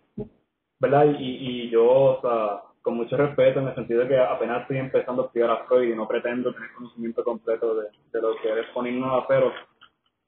¿verdad? 0.81 1.07
Y, 1.19 1.25
y 1.67 1.71
yo, 1.71 1.87
o 1.89 2.21
sea, 2.21 2.61
con 2.83 2.97
mucho 2.97 3.17
respeto, 3.17 3.61
en 3.61 3.69
el 3.69 3.75
sentido 3.77 4.03
de 4.03 4.09
que 4.09 4.19
apenas 4.19 4.63
estoy 4.63 4.79
empezando 4.79 5.23
a 5.23 5.27
estudiar 5.27 5.51
a 5.51 5.65
Freud 5.67 5.93
y 5.93 5.97
no 5.97 6.07
pretendo 6.07 6.53
tener 6.53 6.71
conocimiento 6.77 7.25
completo 7.25 7.75
de, 7.77 7.87
de 8.13 8.21
lo 8.21 8.37
que 8.43 8.51
él 8.51 8.59
expone 8.59 8.93
ni 8.93 9.01
nada, 9.01 9.25
pero 9.27 9.53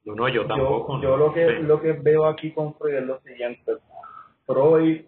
No, 0.05 0.15
no, 0.15 0.29
yo 0.29 0.45
tampoco. 0.47 0.95
yo, 1.01 1.09
yo 1.09 1.17
lo 1.17 1.33
que 1.33 1.47
Sí. 1.47 1.63
lo 1.63 1.81
que 1.81 1.93
veo 1.93 2.25
aquí 2.25 2.51
con 2.51 2.73
Freud 2.75 2.95
es 2.95 3.03
lo 3.05 3.19
siguiente. 3.21 3.77
Freud 4.45 5.05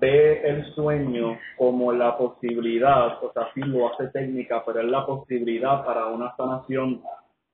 ve 0.00 0.48
el 0.48 0.64
sueño 0.74 1.38
como 1.58 1.92
la 1.92 2.16
posibilidad, 2.16 3.22
o 3.22 3.32
sea, 3.32 3.52
sí 3.52 3.60
lo 3.60 3.92
hace 3.92 4.08
técnica, 4.08 4.62
pero 4.64 4.80
es 4.80 4.86
la 4.86 5.04
posibilidad 5.04 5.84
para 5.84 6.06
una 6.06 6.34
sanación 6.36 7.02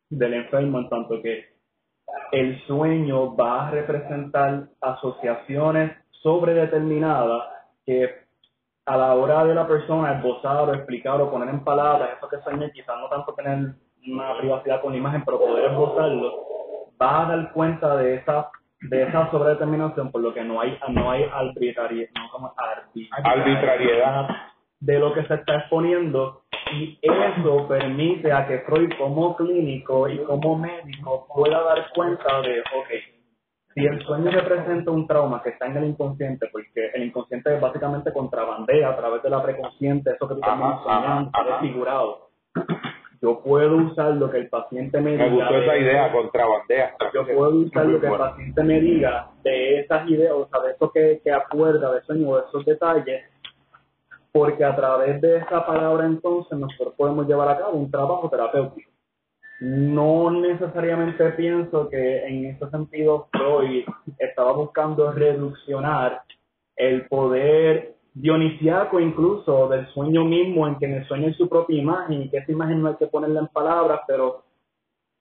del 0.08 0.34
enfermo 0.34 0.78
en 0.78 0.88
tanto 0.88 1.20
que 1.22 1.46
el 2.32 2.60
sueño 2.66 3.34
va 3.36 3.68
a 3.68 3.70
representar 3.70 4.68
asociaciones 4.80 5.92
sobredeterminadas 6.22 7.42
que 7.84 8.08
a 8.86 8.96
la 8.96 9.14
hora 9.14 9.44
de 9.44 9.54
la 9.54 9.66
persona 9.66 10.18
esbozar 10.18 10.68
o 10.68 10.74
explicar 10.74 11.20
o 11.20 11.30
poner 11.30 11.48
en 11.48 11.64
palabras 11.64 12.10
eso 12.16 12.28
que 12.28 12.40
sueña, 12.40 12.70
quizás 12.70 12.96
no 12.98 13.08
tanto 13.08 13.34
tener 13.34 13.74
una 14.06 14.36
privacidad 14.38 14.80
con 14.80 14.92
la 14.92 14.98
imagen, 14.98 15.22
pero 15.24 15.38
poder 15.38 15.70
esbozarlo, 15.72 16.32
va 17.00 17.24
a 17.24 17.28
dar 17.36 17.52
cuenta 17.52 17.96
de 17.96 18.16
esa 18.16 18.50
de 18.82 19.02
esa 19.02 19.30
sobredeterminación, 19.30 20.10
por 20.10 20.22
lo 20.22 20.32
que 20.32 20.42
no 20.42 20.60
hay 20.60 20.78
no 20.88 21.10
hay 21.10 21.24
arbitrariedad, 21.30 22.08
no 22.14 22.30
como 22.30 22.54
arbi- 22.56 23.08
Arbitrariedad. 23.24 24.28
de 24.80 24.98
lo 24.98 25.12
que 25.12 25.24
se 25.26 25.34
está 25.34 25.56
exponiendo 25.56 26.42
y 26.72 26.98
eso 27.02 27.68
permite 27.68 28.32
a 28.32 28.46
que 28.46 28.60
Freud 28.60 28.90
como 28.96 29.36
clínico 29.36 30.08
y 30.08 30.18
como 30.24 30.56
médico 30.56 31.26
pueda 31.34 31.62
dar 31.62 31.90
cuenta 31.94 32.40
de, 32.40 32.60
ok, 32.60 32.88
si 33.74 33.84
el 33.84 34.00
sueño 34.04 34.30
representa 34.30 34.90
un 34.90 35.06
trauma 35.06 35.42
que 35.42 35.50
está 35.50 35.66
en 35.66 35.76
el 35.76 35.84
inconsciente, 35.84 36.46
porque 36.50 36.90
el 36.94 37.04
inconsciente 37.04 37.58
básicamente 37.60 38.12
contrabandea 38.12 38.88
a 38.88 38.96
través 38.96 39.22
de 39.22 39.30
la 39.30 39.42
preconsciente, 39.42 40.10
eso 40.12 40.26
que 40.28 40.34
tú 40.34 40.40
estás 40.40 40.58
soñando, 40.82 41.30
desfigurado. 41.60 42.30
Yo 43.22 43.40
puedo 43.42 43.76
usar 43.76 44.14
lo 44.14 44.30
que 44.30 44.38
el 44.38 44.48
paciente 44.48 44.98
me 45.00 45.10
diga. 45.12 45.24
Me 45.26 45.30
gustó 45.36 45.54
esa 45.58 45.72
de- 45.72 45.80
idea, 45.80 46.12
contrabandea. 46.12 46.96
yo 47.12 47.26
puedo 47.26 47.50
usar 47.56 47.86
lo 47.86 48.00
que 48.00 48.06
el 48.06 48.16
paciente 48.16 48.62
me 48.62 48.80
diga 48.80 49.28
de 49.44 49.80
esas 49.80 50.08
ideas, 50.08 50.32
o 50.32 50.48
sea, 50.48 50.60
de 50.62 50.72
eso 50.72 50.90
que, 50.90 51.20
que 51.22 51.30
acuerda, 51.32 51.92
de 51.92 52.00
sueño, 52.02 52.36
de 52.36 52.42
esos 52.48 52.64
detalles, 52.64 53.24
porque 54.32 54.64
a 54.64 54.74
través 54.74 55.20
de 55.20 55.36
esa 55.38 55.66
palabra 55.66 56.06
entonces 56.06 56.56
nosotros 56.58 56.94
podemos 56.96 57.26
llevar 57.26 57.48
a 57.48 57.58
cabo 57.58 57.72
un 57.76 57.90
trabajo 57.90 58.30
terapéutico. 58.30 58.90
No 59.60 60.30
necesariamente 60.30 61.22
pienso 61.32 61.90
que 61.90 62.24
en 62.26 62.46
ese 62.46 62.70
sentido 62.70 63.28
Freud 63.32 63.84
estaba 64.18 64.52
buscando 64.52 65.12
reduccionar 65.12 66.22
el 66.76 67.06
poder 67.08 67.96
dionisiaco 68.14 69.00
incluso 69.00 69.68
del 69.68 69.86
sueño 69.88 70.24
mismo, 70.24 70.66
en 70.66 70.78
que 70.78 70.86
en 70.86 70.94
el 70.94 71.06
sueño 71.06 71.28
hay 71.28 71.34
su 71.34 71.48
propia 71.48 71.78
imagen 71.78 72.22
y 72.22 72.30
que 72.30 72.38
esa 72.38 72.52
imagen 72.52 72.82
no 72.82 72.88
hay 72.88 72.96
que 72.96 73.06
ponerla 73.06 73.40
en 73.40 73.46
palabras, 73.48 74.00
pero 74.06 74.44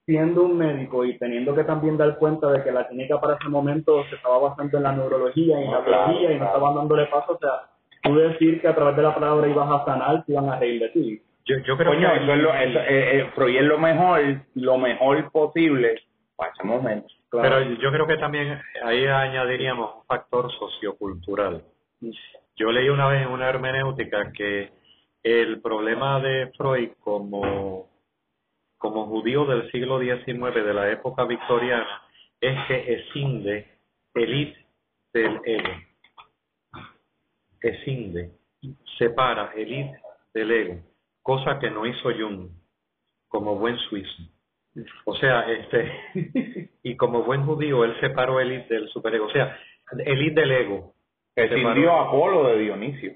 siendo 0.05 0.43
un 0.43 0.57
médico 0.57 1.05
y 1.05 1.17
teniendo 1.19 1.53
que 1.53 1.63
también 1.63 1.95
dar 1.95 2.17
cuenta 2.17 2.51
de 2.51 2.63
que 2.63 2.71
la 2.71 2.87
clínica 2.87 3.21
para 3.21 3.35
ese 3.35 3.47
momento 3.47 4.03
se 4.09 4.15
estaba 4.15 4.39
basando 4.39 4.77
en 4.77 4.83
la 4.83 4.93
neurología 4.93 5.61
y 5.61 5.63
en 5.65 5.71
la 5.71 5.83
claro, 5.83 6.07
biología 6.07 6.31
y 6.35 6.39
no 6.39 6.45
estaban 6.45 6.75
dándole 6.75 7.05
paso, 7.05 7.33
o 7.33 7.37
sea, 7.37 7.69
tú 8.01 8.15
decir 8.15 8.59
que 8.59 8.67
a 8.67 8.75
través 8.75 8.95
de 8.95 9.03
la 9.03 9.13
palabra 9.13 9.47
ibas 9.47 9.69
a 9.69 9.85
sanar, 9.85 10.25
te 10.25 10.31
iban 10.31 10.49
a 10.49 10.59
reír 10.59 10.81
de 10.81 10.89
ti. 10.89 11.21
Yo, 11.45 11.57
yo 11.59 11.77
creo 11.77 11.93
Coño, 11.93 12.09
que 12.09 12.23
eso 12.23 12.33
es 12.33 12.39
lo, 12.39 12.53
eso, 12.53 12.79
eh, 12.79 13.19
eh, 13.19 13.31
Freud 13.35 13.57
es 13.57 13.63
lo 13.63 13.77
mejor, 13.77 14.21
lo 14.55 14.77
mejor 14.77 15.31
posible 15.31 15.95
para 16.35 16.51
ese 16.53 16.63
momento. 16.63 17.07
Claro. 17.29 17.49
Pero 17.49 17.79
yo 17.79 17.91
creo 17.91 18.07
que 18.07 18.17
también 18.17 18.59
ahí 18.83 19.05
añadiríamos 19.05 19.95
un 19.97 20.03
factor 20.05 20.51
sociocultural. 20.53 21.63
Yo 22.59 22.73
leí 22.73 22.89
una 22.89 23.07
vez 23.07 23.21
en 23.21 23.29
una 23.29 23.47
hermenéutica 23.47 24.33
que 24.33 24.69
el 25.23 25.61
problema 25.61 26.19
de 26.19 26.51
Freud 26.57 26.89
como, 26.99 27.89
como 28.77 29.05
judío 29.05 29.45
del 29.45 29.71
siglo 29.71 29.97
XIX, 29.97 30.53
de 30.53 30.73
la 30.73 30.91
época 30.91 31.23
victoriana, 31.23 32.01
es 32.41 32.57
que 32.67 32.93
escinde 32.95 33.65
el 34.13 34.33
id 34.33 34.53
del 35.13 35.39
ego. 35.45 35.69
Escinde, 37.61 38.31
separa 38.97 39.53
el 39.55 39.71
id 39.71 39.91
del 40.33 40.51
ego, 40.51 40.81
cosa 41.21 41.59
que 41.59 41.69
no 41.69 41.85
hizo 41.85 42.11
Jung 42.11 42.49
como 43.29 43.55
buen 43.55 43.77
suizo. 43.77 44.23
O 45.05 45.15
sea, 45.15 45.49
este, 45.49 46.71
y 46.83 46.97
como 46.97 47.23
buen 47.23 47.45
judío, 47.45 47.85
él 47.85 47.97
separó 48.01 48.41
el 48.41 48.51
id 48.51 48.63
del 48.65 48.89
superego. 48.89 49.27
O 49.27 49.31
sea, 49.31 49.57
el 49.97 50.21
id 50.23 50.33
del 50.33 50.51
ego. 50.51 50.98
Escindió 51.43 51.93
a 51.93 52.07
Apolo 52.07 52.47
de 52.47 52.59
Dionisio. 52.59 53.13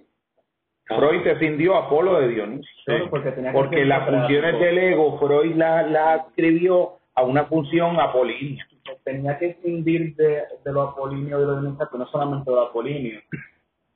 Ah. 0.90 0.96
Freud 0.98 1.26
escindió 1.28 1.76
a 1.76 1.86
Apolo 1.86 2.20
de 2.20 2.28
Dionisio. 2.30 3.10
Porque 3.10 3.32
tenía 3.32 3.52
que 3.52 3.58
Porque 3.58 3.86
las 3.86 4.10
funciones 4.10 4.60
del 4.60 4.78
ego, 4.78 5.20
Freud 5.20 5.56
la, 5.56 5.84
la 5.84 6.16
escribió 6.16 6.98
a 7.16 7.24
una 7.24 7.46
función 7.46 8.00
apolínea. 8.00 8.66
tenía 9.04 9.38
que 9.38 9.48
escindir 9.52 10.16
de, 10.16 10.44
de 10.64 10.72
lo 10.72 10.82
apolíneo 10.82 11.40
de 11.40 11.46
lo 11.46 11.62
dionisiaco, 11.62 11.98
no 11.98 12.08
solamente 12.08 12.50
de 12.50 12.56
lo 12.56 12.64
apolíneo. 12.64 13.22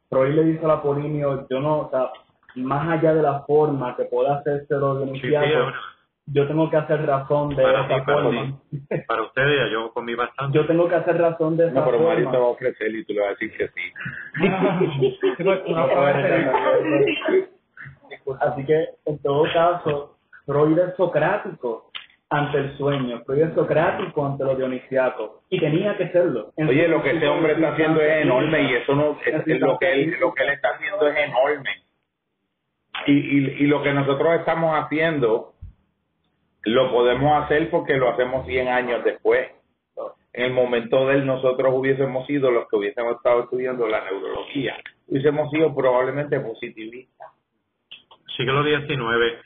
Freud 0.10 0.36
le 0.36 0.44
dice 0.44 0.64
al 0.66 0.72
apolíneo, 0.72 1.48
yo 1.50 1.60
no, 1.60 1.80
o 1.80 1.90
sea, 1.90 2.12
más 2.56 2.98
allá 2.98 3.14
de 3.14 3.22
la 3.22 3.42
forma 3.42 3.96
que 3.98 4.06
pueda 4.06 4.36
hacerse 4.36 4.74
lo 4.76 5.00
Sí, 5.00 5.12
sí, 5.20 5.28
dionisiaco, 5.28 5.64
bueno, 5.64 5.74
yo 6.28 6.48
tengo 6.48 6.70
que 6.70 6.76
hacer 6.76 7.06
razón 7.06 7.56
de 7.56 7.64
para, 7.64 7.86
esa 7.86 8.04
forma. 8.04 8.60
para 9.08 9.22
ustedes, 9.24 9.72
yo 9.72 9.94
comí 9.94 10.14
bastante. 10.14 10.58
Yo 10.58 10.68
tengo 10.68 10.90
que 10.90 10.96
hacer 10.96 11.18
razón 11.18 11.56
de 11.56 11.68
esa 11.68 11.80
No, 11.80 11.86
pero 11.86 12.00
Mario 12.00 12.30
te 12.30 12.38
va 12.38 12.44
a 12.44 12.50
ofrecer 12.50 12.94
y 12.94 13.06
tú 13.06 13.14
le 13.14 13.22
vas 13.22 13.30
a 13.30 13.32
decir 13.32 13.54
que 13.58 13.70
sí. 13.70 13.94
Así 18.42 18.66
que, 18.66 18.90
en 19.06 19.22
todo 19.22 19.46
caso, 19.54 20.18
Freud 20.46 20.78
es 20.80 20.96
socrático 20.96 21.92
ante 22.30 22.58
el 22.58 22.78
sueño, 22.78 23.24
Freud 23.26 23.44
es 23.44 23.54
socrático 23.54 24.26
ante 24.26 24.44
lo 24.44 24.56
dionisiaco, 24.56 25.44
y 25.50 25.60
tenía 25.60 25.96
que 25.96 26.10
serlo. 26.10 26.52
En 26.58 26.68
Oye, 26.68 26.90
lo 26.90 27.02
que 27.02 27.12
ese 27.12 27.26
hombre 27.28 27.54
está 27.54 27.70
haciendo 27.70 28.02
es 28.02 28.24
enorme 28.24 28.64
y 28.64 28.74
eso 28.76 28.96
no, 28.96 29.18
es, 29.26 29.48
es 29.48 29.62
lo 29.62 29.80
que 29.80 29.94
él, 29.94 30.18
lo 30.20 30.34
que 30.34 30.44
él 30.44 30.50
está 30.50 30.72
haciendo 30.76 31.08
es 31.08 31.18
enorme. 31.18 31.70
Y, 33.06 33.14
y, 33.14 33.38
y 33.60 33.68
lo 33.68 33.82
que 33.82 33.94
nosotros 33.94 34.36
estamos 34.36 34.78
haciendo 34.78 35.54
lo 36.68 36.92
podemos 36.92 37.44
hacer 37.44 37.70
porque 37.70 37.96
lo 37.98 38.10
hacemos 38.10 38.46
100 38.46 38.68
años 38.68 39.04
después. 39.04 39.50
En 40.34 40.46
el 40.46 40.54
momento 40.54 41.08
de 41.08 41.16
él 41.16 41.26
nosotros 41.26 41.74
hubiésemos 41.74 42.28
sido 42.28 42.52
los 42.52 42.68
que 42.68 42.76
hubiésemos 42.76 43.16
estado 43.16 43.44
estudiando 43.44 43.88
la 43.88 44.04
neurología, 44.04 44.76
hubiésemos 45.08 45.50
sido 45.50 45.74
probablemente 45.76 46.40
positivistas. 46.40 47.28
Siglo 48.36 48.64
XIX. 48.64 49.00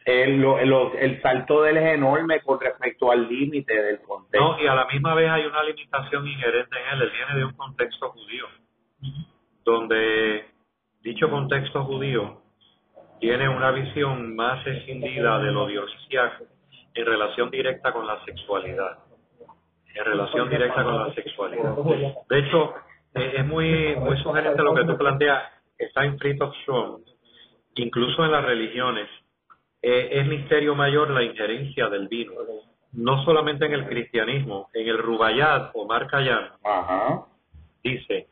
El, 0.04 0.42
lo- 0.42 0.60
lo- 0.66 0.94
el 0.98 1.22
salto 1.22 1.62
del 1.62 1.78
es 1.78 1.94
enorme 1.94 2.42
con 2.42 2.60
respecto 2.60 3.10
al 3.10 3.26
límite 3.30 3.74
del 3.82 4.02
contexto. 4.02 4.40
No, 4.58 4.60
y 4.62 4.68
a 4.68 4.76
la 4.76 4.86
misma 4.88 5.14
vez 5.16 5.30
hay 5.30 5.46
una 5.46 5.64
limitación 5.64 6.28
inherente 6.28 6.76
en 6.78 6.98
él. 6.98 7.04
Él 7.04 7.12
viene 7.16 7.40
de 7.40 7.46
un 7.46 7.54
contexto 7.54 8.10
judío, 8.10 8.46
donde 9.64 10.46
dicho 11.04 11.30
contexto 11.30 11.84
judío 11.86 12.42
tiene 13.22 13.48
una 13.48 13.72
visión 13.72 14.36
más 14.36 14.66
escindida 14.68 15.40
de 15.40 15.52
lo 15.52 15.68
dionisíaco 15.68 16.46
en 16.94 17.06
relación 17.06 17.50
directa 17.50 17.92
con 17.92 18.06
la 18.08 18.24
sexualidad. 18.26 19.00
En 19.94 20.06
relación 20.06 20.50
directa 20.50 20.84
con 20.84 20.98
la 20.98 21.14
sexualidad. 21.14 21.76
De 22.30 22.40
hecho, 22.40 22.74
es 23.14 23.46
muy, 23.46 23.96
muy 23.98 24.18
sugerente 24.24 24.64
lo 24.64 24.74
que 24.74 24.86
tú 24.86 24.98
planteas. 24.98 25.44
Está 25.78 26.06
en 26.06 26.18
Fritz 26.18 26.40
Strong. 26.62 27.02
Incluso 27.76 28.24
en 28.24 28.32
las 28.32 28.46
religiones, 28.46 29.10
eh, 29.82 30.10
es 30.12 30.28
misterio 30.28 30.76
mayor 30.76 31.10
la 31.10 31.24
injerencia 31.24 31.90
del 31.90 32.08
vino. 32.08 32.34
No 32.94 33.24
solamente 33.24 33.66
en 33.66 33.74
el 33.74 33.88
cristianismo, 33.88 34.70
en 34.74 34.88
el 34.88 34.98
Rubayat 34.98 35.72
o 35.74 35.86
Marcayán 35.86 36.52
Ajá. 36.64 37.26
dice 37.84 38.28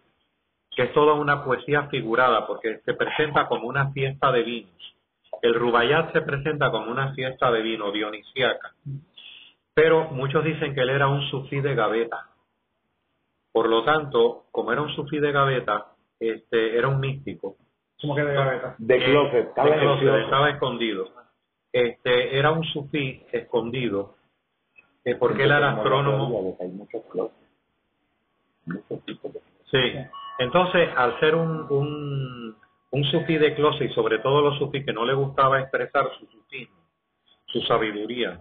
que 0.75 0.83
es 0.83 0.93
toda 0.93 1.13
una 1.13 1.43
poesía 1.43 1.87
figurada 1.87 2.45
porque 2.45 2.79
se 2.85 2.93
presenta 2.93 3.47
como 3.47 3.67
una 3.67 3.91
fiesta 3.91 4.31
de 4.31 4.43
vinos. 4.43 4.95
El 5.41 5.53
Rubayat 5.55 6.11
se 6.13 6.21
presenta 6.21 6.69
como 6.71 6.91
una 6.91 7.13
fiesta 7.13 7.51
de 7.51 7.61
vino 7.61 7.91
dionisíaca. 7.91 8.73
Pero 9.73 10.09
muchos 10.11 10.43
dicen 10.43 10.73
que 10.73 10.81
él 10.81 10.89
era 10.89 11.07
un 11.07 11.21
sufí 11.29 11.61
de 11.61 11.75
gaveta. 11.75 12.27
Por 13.51 13.67
lo 13.69 13.83
tanto, 13.83 14.45
como 14.51 14.71
era 14.71 14.81
un 14.81 14.93
sufí 14.95 15.19
de 15.19 15.31
gaveta, 15.31 15.87
este, 16.19 16.77
era 16.77 16.87
un 16.87 16.99
místico. 16.99 17.55
Como 18.01 18.15
que 18.15 18.23
de 18.23 18.33
gaveta. 18.33 18.75
De 18.77 18.95
Eh, 18.97 19.05
closet. 19.05 19.47
estaba 19.49 19.67
de 19.69 19.73
en 19.73 19.79
el 19.79 19.85
closet, 19.85 20.03
closet. 20.03 20.23
estaba 20.23 20.49
escondido. 20.49 21.07
Este, 21.71 22.37
era 22.37 22.51
un 22.51 22.63
sufí 22.63 23.23
escondido 23.31 24.15
eh, 25.05 25.15
porque 25.15 25.43
él 25.43 25.51
era 25.51 25.71
astrónomo. 25.73 26.57
Hay 26.59 26.67
muchos 26.69 27.03
closets. 27.11 27.35
Muchos 28.65 29.05
tipos 29.05 29.33
de 29.33 29.39
Sí. 29.71 29.77
Entonces, 30.39 30.89
al 30.95 31.19
ser 31.19 31.35
un, 31.35 31.65
un, 31.69 32.55
un 32.91 33.03
sufí 33.05 33.37
de 33.37 33.55
closet 33.55 33.89
y 33.89 33.93
sobre 33.93 34.19
todo 34.19 34.41
los 34.41 34.57
sufís 34.57 34.85
que 34.85 34.93
no 34.93 35.05
le 35.05 35.13
gustaba 35.13 35.59
expresar 35.59 36.09
su 36.17 36.25
sufismo, 36.27 36.77
su 37.45 37.61
sabiduría, 37.61 38.39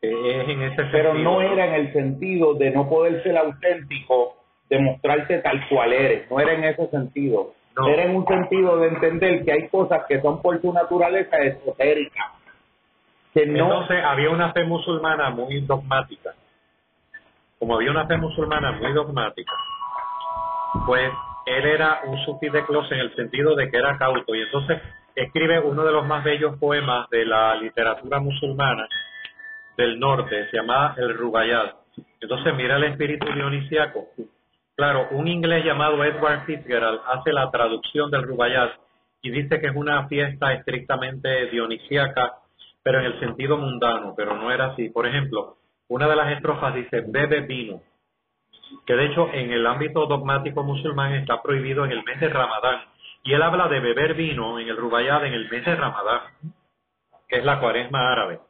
eh, 0.00 0.42
es 0.42 0.48
en 0.48 0.62
ese 0.62 0.84
Pero 0.92 1.12
sentido, 1.12 1.32
no 1.32 1.40
era 1.40 1.66
en 1.66 1.74
el 1.74 1.92
sentido 1.92 2.54
de 2.54 2.70
no 2.70 2.88
poder 2.88 3.22
ser 3.22 3.36
auténtico, 3.36 4.36
de 4.70 4.78
mostrarte 4.78 5.38
tal 5.38 5.66
cual 5.68 5.92
eres. 5.92 6.30
No 6.30 6.38
era 6.38 6.52
en 6.52 6.64
ese 6.64 6.86
sentido. 6.88 7.54
No. 7.76 7.88
Era 7.88 8.04
en 8.04 8.16
un 8.16 8.26
sentido 8.26 8.76
de 8.78 8.88
entender 8.88 9.44
que 9.44 9.52
hay 9.52 9.68
cosas 9.68 10.04
que 10.08 10.20
son 10.20 10.40
por 10.40 10.60
su 10.60 10.72
naturaleza 10.72 11.36
esotérica. 11.38 12.32
Que 13.34 13.46
no. 13.46 13.64
Entonces 13.64 14.04
había 14.04 14.30
una 14.30 14.52
fe 14.52 14.64
musulmana 14.64 15.30
muy 15.30 15.60
dogmática. 15.62 16.34
Como 17.58 17.74
había 17.74 17.90
una 17.90 18.06
fe 18.06 18.16
musulmana 18.16 18.72
muy 18.72 18.92
dogmática, 18.92 19.52
pues 20.86 21.10
él 21.48 21.66
era 21.66 22.02
un 22.04 22.18
sufí 22.24 22.48
de 22.48 22.64
closet 22.64 22.92
en 22.92 23.00
el 23.00 23.14
sentido 23.14 23.54
de 23.54 23.70
que 23.70 23.76
era 23.76 23.96
cauto 23.98 24.34
y 24.34 24.42
entonces 24.42 24.80
escribe 25.14 25.60
uno 25.60 25.84
de 25.84 25.92
los 25.92 26.06
más 26.06 26.24
bellos 26.24 26.56
poemas 26.58 27.08
de 27.10 27.24
la 27.24 27.54
literatura 27.56 28.20
musulmana 28.20 28.88
del 29.76 29.98
norte, 29.98 30.48
se 30.50 30.56
llama 30.56 30.94
El 30.96 31.16
Rubayat. 31.16 31.74
Entonces 32.20 32.54
mira 32.54 32.76
el 32.76 32.84
espíritu 32.84 33.26
dionisiaco. 33.32 34.08
Claro, 34.76 35.08
un 35.12 35.26
inglés 35.26 35.64
llamado 35.64 36.04
Edward 36.04 36.44
Fitzgerald 36.44 37.00
hace 37.06 37.32
la 37.32 37.50
traducción 37.50 38.10
del 38.10 38.22
Rubayat 38.22 38.72
y 39.22 39.30
dice 39.30 39.60
que 39.60 39.68
es 39.68 39.74
una 39.74 40.06
fiesta 40.08 40.52
estrictamente 40.52 41.46
dionisiaca, 41.46 42.34
pero 42.82 43.00
en 43.00 43.06
el 43.06 43.20
sentido 43.20 43.56
mundano, 43.56 44.14
pero 44.16 44.36
no 44.36 44.52
era 44.52 44.66
así. 44.66 44.88
Por 44.90 45.06
ejemplo, 45.06 45.56
una 45.88 46.08
de 46.08 46.16
las 46.16 46.32
estrofas 46.32 46.74
dice, 46.74 47.02
bebe 47.06 47.40
vino, 47.40 47.82
que 48.86 48.94
de 48.94 49.06
hecho 49.06 49.30
en 49.32 49.50
el 49.52 49.66
ámbito 49.66 50.06
dogmático 50.06 50.62
musulmán 50.62 51.14
está 51.14 51.42
prohibido 51.42 51.84
en 51.84 51.92
el 51.92 52.04
mes 52.04 52.20
de 52.20 52.28
Ramadán. 52.28 52.82
Y 53.24 53.34
él 53.34 53.42
habla 53.42 53.68
de 53.68 53.80
beber 53.80 54.14
vino 54.14 54.58
en 54.58 54.68
el 54.68 54.76
Rubayat 54.76 55.24
en 55.24 55.34
el 55.34 55.50
mes 55.50 55.64
de 55.64 55.74
Ramadán, 55.74 56.20
que 57.28 57.36
es 57.38 57.44
la 57.44 57.60
cuaresma 57.60 58.12
árabe. 58.12 58.40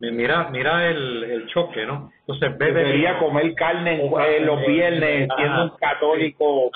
Mira, 0.00 0.48
mira 0.50 0.88
el, 0.88 1.24
el 1.24 1.46
choque, 1.48 1.84
¿no? 1.84 2.10
Entonces, 2.20 2.56
bebe 2.56 2.72
Debería 2.84 3.12
vino. 3.14 3.26
comer 3.26 3.54
carne 3.54 4.02
en 4.02 4.10
jue- 4.10 4.40
los 4.40 4.60
viernes, 4.66 5.28
Ajá. 5.30 5.36
siendo 5.40 5.62
un 5.64 5.70
católico. 5.76 6.70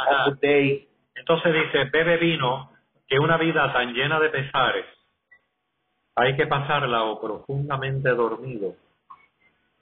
Entonces 1.15 1.55
dice, 1.55 1.85
bebe 1.91 2.19
vino, 2.19 2.71
que 3.09 3.19
una 3.19 3.39
vida 3.39 3.73
tan 3.73 3.95
llena 3.95 4.21
de 4.21 4.29
pesares, 4.29 4.85
hay 6.17 6.37
que 6.37 6.47
pasarla 6.47 7.05
o 7.05 7.21
profundamente 7.21 8.11
dormido 8.11 8.75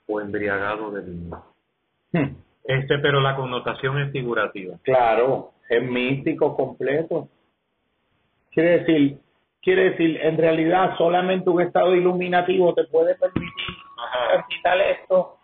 o 0.07 0.21
embriagado 0.21 0.91
de 0.91 1.01
vino. 1.01 1.43
Hmm. 2.13 2.35
Este, 2.63 2.97
pero 2.99 3.19
la 3.19 3.35
connotación 3.35 3.99
es 3.99 4.11
figurativa. 4.11 4.75
Claro, 4.83 5.51
es 5.69 5.83
místico 5.83 6.55
completo. 6.55 7.27
Quiere 8.51 8.79
decir, 8.79 9.17
quiere 9.61 9.91
decir, 9.91 10.19
en 10.21 10.37
realidad 10.37 10.95
solamente 10.97 11.49
un 11.49 11.61
estado 11.61 11.95
iluminativo 11.95 12.73
te 12.73 12.85
puede 12.85 13.15
permitir 13.15 13.51
quitar 14.49 14.79
esto. 14.79 15.37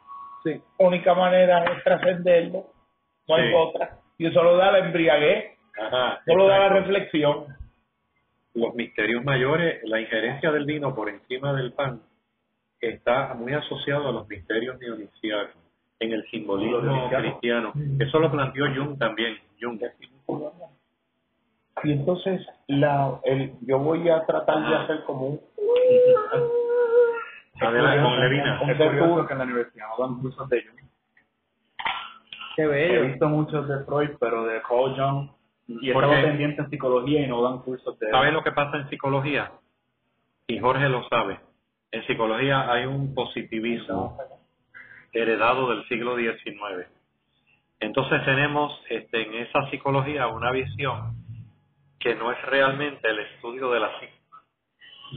Sí. 0.44 0.62
Única 0.78 1.14
manera 1.14 1.66
es 1.66 1.84
trascenderlo, 1.84 2.68
no 3.28 3.36
hay 3.36 3.54
otra. 3.54 3.98
Y 4.18 4.28
eso 4.28 4.42
lo 4.42 4.56
da 4.56 4.72
la 4.72 4.80
embriaguez, 4.80 5.58
Ajá, 5.78 6.22
no 6.26 6.36
lo 6.36 6.48
da 6.48 6.60
la 6.60 6.68
exacto. 6.68 6.86
reflexión. 6.86 7.46
Los 8.54 8.74
misterios 8.76 9.24
mayores, 9.24 9.82
la 9.84 10.00
injerencia 10.00 10.52
del 10.52 10.66
vino 10.66 10.96
por 10.96 11.10
encima 11.10 11.54
del 11.54 11.74
pan, 11.74 12.02
está 12.80 13.34
muy 13.34 13.54
asociado 13.54 14.08
a 14.08 14.12
los 14.12 14.28
misterios 14.28 14.80
dionisiacos 14.80 15.69
en 16.00 16.14
el 16.14 16.24
simbolismo 16.30 17.10
cristiano. 17.10 17.74
Eso 18.00 18.20
lo 18.20 18.32
planteó 18.32 18.66
Jung 18.74 18.98
también. 18.98 19.38
Jung. 19.62 19.82
Y 21.84 21.92
entonces 21.94 22.46
la, 22.68 23.20
el, 23.24 23.54
yo 23.62 23.80
voy 23.80 24.08
a 24.10 24.26
tratar 24.26 24.68
de 24.70 24.76
hacer 24.76 25.04
como 25.06 25.28
un... 25.28 25.40
Adelante, 27.62 28.04
con 28.04 28.20
Levina. 28.20 28.62
Es 28.72 28.78
curioso 28.78 29.28
que 29.28 29.34
en 29.34 29.40
la 29.40 29.46
universidad 29.46 29.86
no 29.98 30.06
dan 30.08 30.20
cursos 30.22 30.50
de 30.50 30.64
Jung. 30.64 30.80
Qué 32.56 32.62
He 32.64 32.68
bello. 32.68 33.02
visto 33.08 33.30
muchos 33.30 33.68
de 33.68 33.84
Freud, 33.86 34.12
pero 34.20 34.46
de 34.46 34.60
Paul 34.68 34.96
Jung. 34.96 35.30
Y 35.68 35.90
he 35.90 35.94
Porque- 35.94 36.10
estado 36.10 36.28
pendiente 36.28 36.62
en 36.62 36.70
psicología 36.70 37.22
y 37.22 37.28
no 37.28 37.42
dan 37.44 37.60
cursos 37.60 37.98
de 38.00 38.10
¿Sabes 38.10 38.34
lo 38.34 38.44
que 38.44 38.52
pasa 38.52 38.78
en 38.78 38.90
psicología? 38.90 39.52
Y 40.48 40.58
Jorge 40.60 40.90
lo 40.90 41.08
sabe. 41.10 41.40
En 41.92 42.06
psicología 42.08 42.72
hay 42.72 42.86
un 42.86 43.14
positivismo 43.14 44.18
heredado 45.14 45.70
del 45.70 45.88
siglo 45.88 46.16
XIX. 46.18 46.88
Entonces 47.80 48.24
tenemos 48.26 48.78
este, 48.90 49.22
en 49.24 49.34
esa 49.36 49.70
psicología 49.70 50.28
una 50.28 50.52
visión 50.52 51.14
que 52.00 52.16
no 52.16 52.32
es 52.32 52.42
realmente 52.44 53.08
el 53.10 53.20
estudio 53.20 53.72
de 53.72 53.80
la 53.80 53.90
psique. 54.00 54.14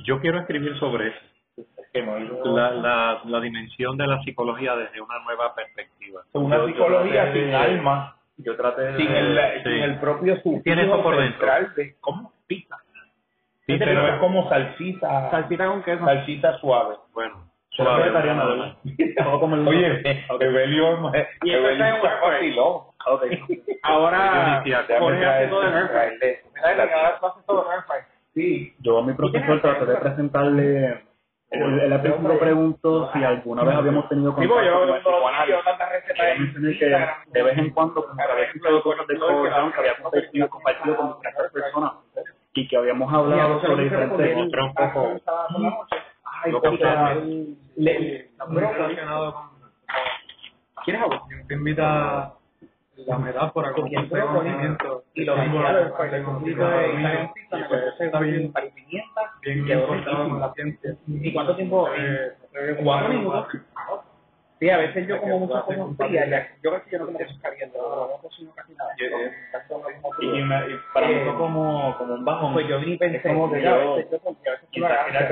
Yo 0.04 0.20
quiero 0.20 0.38
escribir 0.40 0.78
sobre 0.78 1.08
eso, 1.08 2.44
la, 2.44 2.70
la, 2.70 3.20
la 3.24 3.40
dimensión 3.40 3.96
de 3.96 4.06
la 4.06 4.22
psicología 4.22 4.74
desde 4.76 5.00
una 5.00 5.18
nueva 5.24 5.54
perspectiva. 5.54 6.22
una 6.32 6.56
Yo- 6.56 6.66
psicología 6.68 7.32
sin 7.32 7.46
de- 7.48 7.54
alma, 7.56 8.16
Yo 8.38 8.56
traté 8.56 8.82
de... 8.82 8.96
sin 8.96 9.08
el, 9.12 9.38
sí. 9.56 9.62
sin 9.64 9.72
el 9.82 10.00
propio 10.00 10.36
sufismo 10.36 10.62
Tiene 10.62 10.82
eso 10.84 11.02
por 11.02 11.16
dentro. 11.16 11.46
de 11.76 11.96
cómo 12.00 12.32
pizza. 12.46 12.76
Sí, 13.66 13.76
pero 13.78 14.08
es 14.08 14.18
como 14.20 14.48
salsita, 14.48 15.30
Salsita 15.30 15.66
con 15.66 15.82
queso. 15.84 16.04
salsita 16.04 16.58
suave. 16.58 16.96
Bueno, 17.12 17.51
suave, 17.76 18.02
vegetariano, 18.02 18.44
nada 18.44 18.76
¿verdad? 18.84 19.40
comer 19.40 19.68
Oye, 19.68 20.24
Evelio, 20.40 21.12
Y 21.42 21.50
eso 21.52 21.68
está 21.68 21.88
en 21.96 22.02
vacilón. 22.02 22.82
Ahora. 23.82 24.62
Jorge 24.98 25.26
hace 25.26 25.46
todo 25.48 25.60
de 25.62 25.70
Nerf. 25.70 25.90
Traerle- 25.90 26.40
¿Verdad? 26.54 26.86
Que 26.88 26.94
ahora 26.94 27.18
tú 27.18 27.26
haces 27.26 27.46
todo 27.46 27.64
de 27.64 27.68
Nerf. 27.70 27.84
Sí, 28.34 28.74
Yo 28.80 28.98
a 28.98 29.02
mi 29.02 29.12
profesor 29.14 29.60
traté 29.60 29.84
de 29.86 29.96
presentarle... 29.96 31.04
Él, 31.50 31.92
al 31.92 32.00
principio 32.00 32.38
preguntó 32.38 33.10
si 33.12 33.22
alguna 33.22 33.62
vez 33.62 33.74
habíamos 33.76 34.08
tenido 34.08 34.34
contacto 34.34 34.64
yo 34.64 34.72
con 34.72 34.88
el 34.88 34.88
no 34.88 34.96
psicoanálisis. 35.00 35.48
tengo 35.54 35.62
tantas 35.64 35.88
recetas 35.92 36.16
Yo 36.16 36.24
de 36.24 36.38
mencioné 36.38 36.78
que 36.78 36.86
de 37.38 37.42
vez 37.42 37.58
en 37.58 37.70
cuando 37.70 37.94
como 38.06 38.16
que 38.16 38.22
había 38.32 38.44
escuchado 38.46 38.82
cosas 38.82 39.06
de 39.06 39.18
Jung 39.18 39.72
que 39.74 39.78
había 39.80 39.96
compartido, 40.00 40.48
compartido 40.48 40.96
con 40.96 41.16
diferentes 41.18 41.52
personas 41.52 41.92
y 42.54 42.68
que 42.68 42.76
habíamos 42.78 43.12
hablado 43.12 43.60
sobre 43.60 43.84
diferentes 43.84 44.36
un 44.36 44.50
poco 44.74 45.20
Ay, 46.44 46.52
lo 46.52 46.60
le- 47.76 48.30
le- 48.70 48.72
relacionado 48.72 49.32
con 49.34 49.52
¿Quieres 50.84 51.02
agua? 51.02 51.22
te 51.48 51.54
invita 51.54 52.34
la 53.06 53.18
metáfora 53.18 53.72
con 53.72 53.84
un 53.84 54.08
conocimiento 54.08 55.04
Y 55.14 55.24
los 55.24 55.38
guiados, 55.50 55.92
pues, 55.96 56.12
el 56.12 56.24
conflicto 56.24 56.68
de 56.68 56.88
me 57.98 58.06
está 58.06 58.20
bien 58.20 58.52
con 58.52 58.70
pimienta 58.70 59.20
bien 59.44 59.86
conectado 59.86 60.28
con 60.28 60.40
la 60.40 60.52
ciencia. 60.54 60.96
¿Y 61.06 61.32
cuánto 61.32 61.56
tiempo? 61.56 61.88
Eh, 61.96 62.32
Cuatro 62.84 63.08
minutos. 63.08 63.46
Sí, 64.62 64.70
a 64.70 64.76
veces 64.78 65.08
yo 65.08 65.18
como 65.20 65.40
muchas 65.40 65.64
cosas 65.64 65.86
frías, 65.98 66.28
yo 66.62 66.70
creo 66.70 66.84
que 66.84 66.90
yo 66.92 66.98
no 67.00 67.06
como 67.06 67.18
cosas 67.18 67.36
calientes, 67.42 67.82
no, 67.82 68.06
no 68.06 68.16
cocino 68.22 68.52
casi 68.54 68.74
nada. 68.74 68.90
Yo- 68.96 69.08
mismo 69.88 70.10
Y, 70.20 70.42
me- 70.44 70.66
y 70.70 70.78
para 70.94 71.08
mí 71.08 71.14
Eh, 71.14 71.22
fue 71.24 71.34
como, 71.36 71.98
como 71.98 72.14
un 72.14 72.24
bajón. 72.24 72.52
Pues 72.52 72.68
yo 72.68 72.78
ni 72.78 72.96
pensé, 72.96 73.16
Es 73.16 73.22
como 73.24 73.50
que 73.50 73.60
yo- 73.60 73.74
a 73.74 73.76
veces 73.78 74.10
yo 74.12 74.20
porque 74.20 74.48
a 74.48 74.52
veces 74.52 74.68
tú 74.70 74.80
lo 74.80 74.86
Quizás 74.86 74.92
era 75.08 75.18
que 75.18 75.24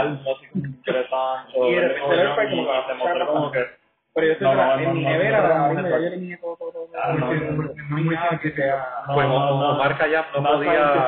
algo, 0.00 0.32
así 0.32 0.46
como. 0.46 1.68
Y 1.68 1.74
de 1.74 1.80
repente 1.88 2.16
le 2.16 2.34
fue 2.34 2.48
como 2.48 2.62
que 2.64 2.68
va 2.70 2.78
a 2.78 2.86
se 2.86 2.94
mostró 2.94 3.26
como 3.26 3.50
que 3.52 3.66
Pero 4.14 4.26
yo 4.26 4.32
estoy 4.32 4.48
No, 4.56 4.74
en 4.80 4.92
mi 4.94 5.04
nevera, 5.04 5.70
eliminé 5.98 6.36
todo, 6.38 6.56
todo, 6.56 6.72
todo. 6.72 6.88
Ah, 7.00 7.12
no, 7.12 7.30
hay 7.96 8.04
nada 8.04 8.40
que 8.40 8.50
sea... 8.52 8.86
Pues 9.14 9.26
Omar 9.26 9.98
Khayyam 9.98 10.24
no 10.34 10.42
podía 10.42 11.06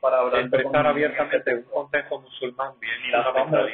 para 0.00 0.40
expresar 0.40 0.86
abiertamente 0.86 1.54
un 1.54 1.62
contexto 1.62 2.20
musulmán 2.20 2.72
bien 2.80 2.92
ni 3.02 3.10
la 3.12 3.22
sombra. 3.22 3.66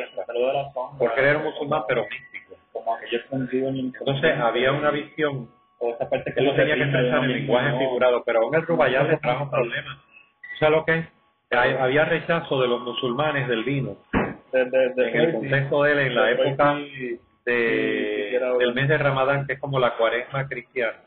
porque 0.98 1.20
él 1.20 1.26
era 1.26 1.38
un 1.38 1.44
musulmán 1.46 1.82
pero 1.88 2.02
místico. 2.04 2.54
Como 2.86 3.42
Entonces 3.42 4.38
había 4.40 4.72
una 4.72 4.90
visión 4.90 5.48
o 5.78 5.90
esa 5.90 6.08
parte 6.08 6.32
que 6.32 6.40
él 6.40 6.54
tenía 6.56 6.74
que 6.76 6.86
¿no? 6.86 7.22
en 7.24 7.28
lenguaje 7.32 7.70
No. 7.70 7.78
figurado, 7.80 8.22
pero 8.24 8.40
aún 8.42 8.54
el 8.54 8.62
Rubayat 8.66 9.08
le 9.08 9.16
trajo 9.18 9.50
problemas. 9.50 9.98
O 10.54 10.58
sea, 10.58 10.70
lo 10.70 10.84
que 10.84 10.94
es, 10.98 11.06
Hay- 11.50 11.74
había 11.74 12.04
rechazo 12.04 12.60
de 12.60 12.66
los 12.68 12.80
musulmanes 12.80 13.46
del 13.48 13.62
vino. 13.64 13.96
De, 14.52 14.64
de, 14.64 14.88
de 14.94 15.10
En 15.10 15.20
el 15.20 15.32
contexto 15.32 15.82
de 15.84 15.92
él, 15.92 15.98
en 16.00 16.14
la 16.14 16.30
época 16.30 16.74
de, 17.44 18.40
del 18.58 18.74
mes 18.74 18.88
de 18.88 18.98
Ramadán, 18.98 19.46
que 19.46 19.52
es 19.54 19.60
como 19.60 19.78
la 19.78 19.94
cuaresma 19.96 20.48
cristiana, 20.48 20.98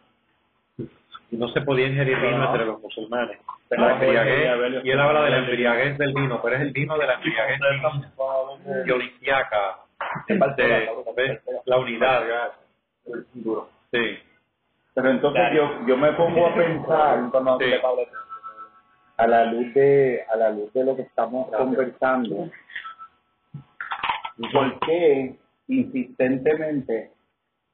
no 1.31 1.47
se 1.49 1.61
podía 1.61 1.87
ingerir 1.87 2.17
vino 2.19 2.45
entre 2.45 2.65
los 2.65 2.79
musulmanes. 2.81 3.37
La 3.69 3.91
embriaguez, 3.93 4.83
y 4.83 4.89
él 4.91 4.99
habla 4.99 5.23
de 5.23 5.29
la 5.29 5.37
embriaguez 5.39 5.97
del 5.97 6.13
vino, 6.13 6.41
pero 6.41 6.55
es 6.55 6.61
el 6.61 6.71
vino 6.71 6.97
de 6.97 7.05
la 7.07 7.13
embriaguez 7.15 7.59
dionisíaca, 8.85 9.57
de, 9.57 9.88
la 11.65 11.77
unidad. 11.77 12.23
Duro. 13.33 13.69
Sí. 13.91 14.19
Pero 14.93 15.09
entonces 15.11 15.43
yo, 15.53 15.85
yo 15.87 15.97
me 15.97 16.11
pongo 16.13 16.47
a 16.47 16.55
pensar 16.55 17.29
Sí. 17.59 17.73
a 19.17 19.27
la 19.27 19.45
luz 19.45 19.73
de 19.73 20.23
a 20.31 20.37
la 20.37 20.49
luz 20.51 20.71
de 20.73 20.83
lo 20.83 20.95
que 20.95 21.01
estamos 21.03 21.49
conversando 21.51 22.49
¿por 24.53 24.79
qué 24.79 25.35
insistentemente 25.67 27.11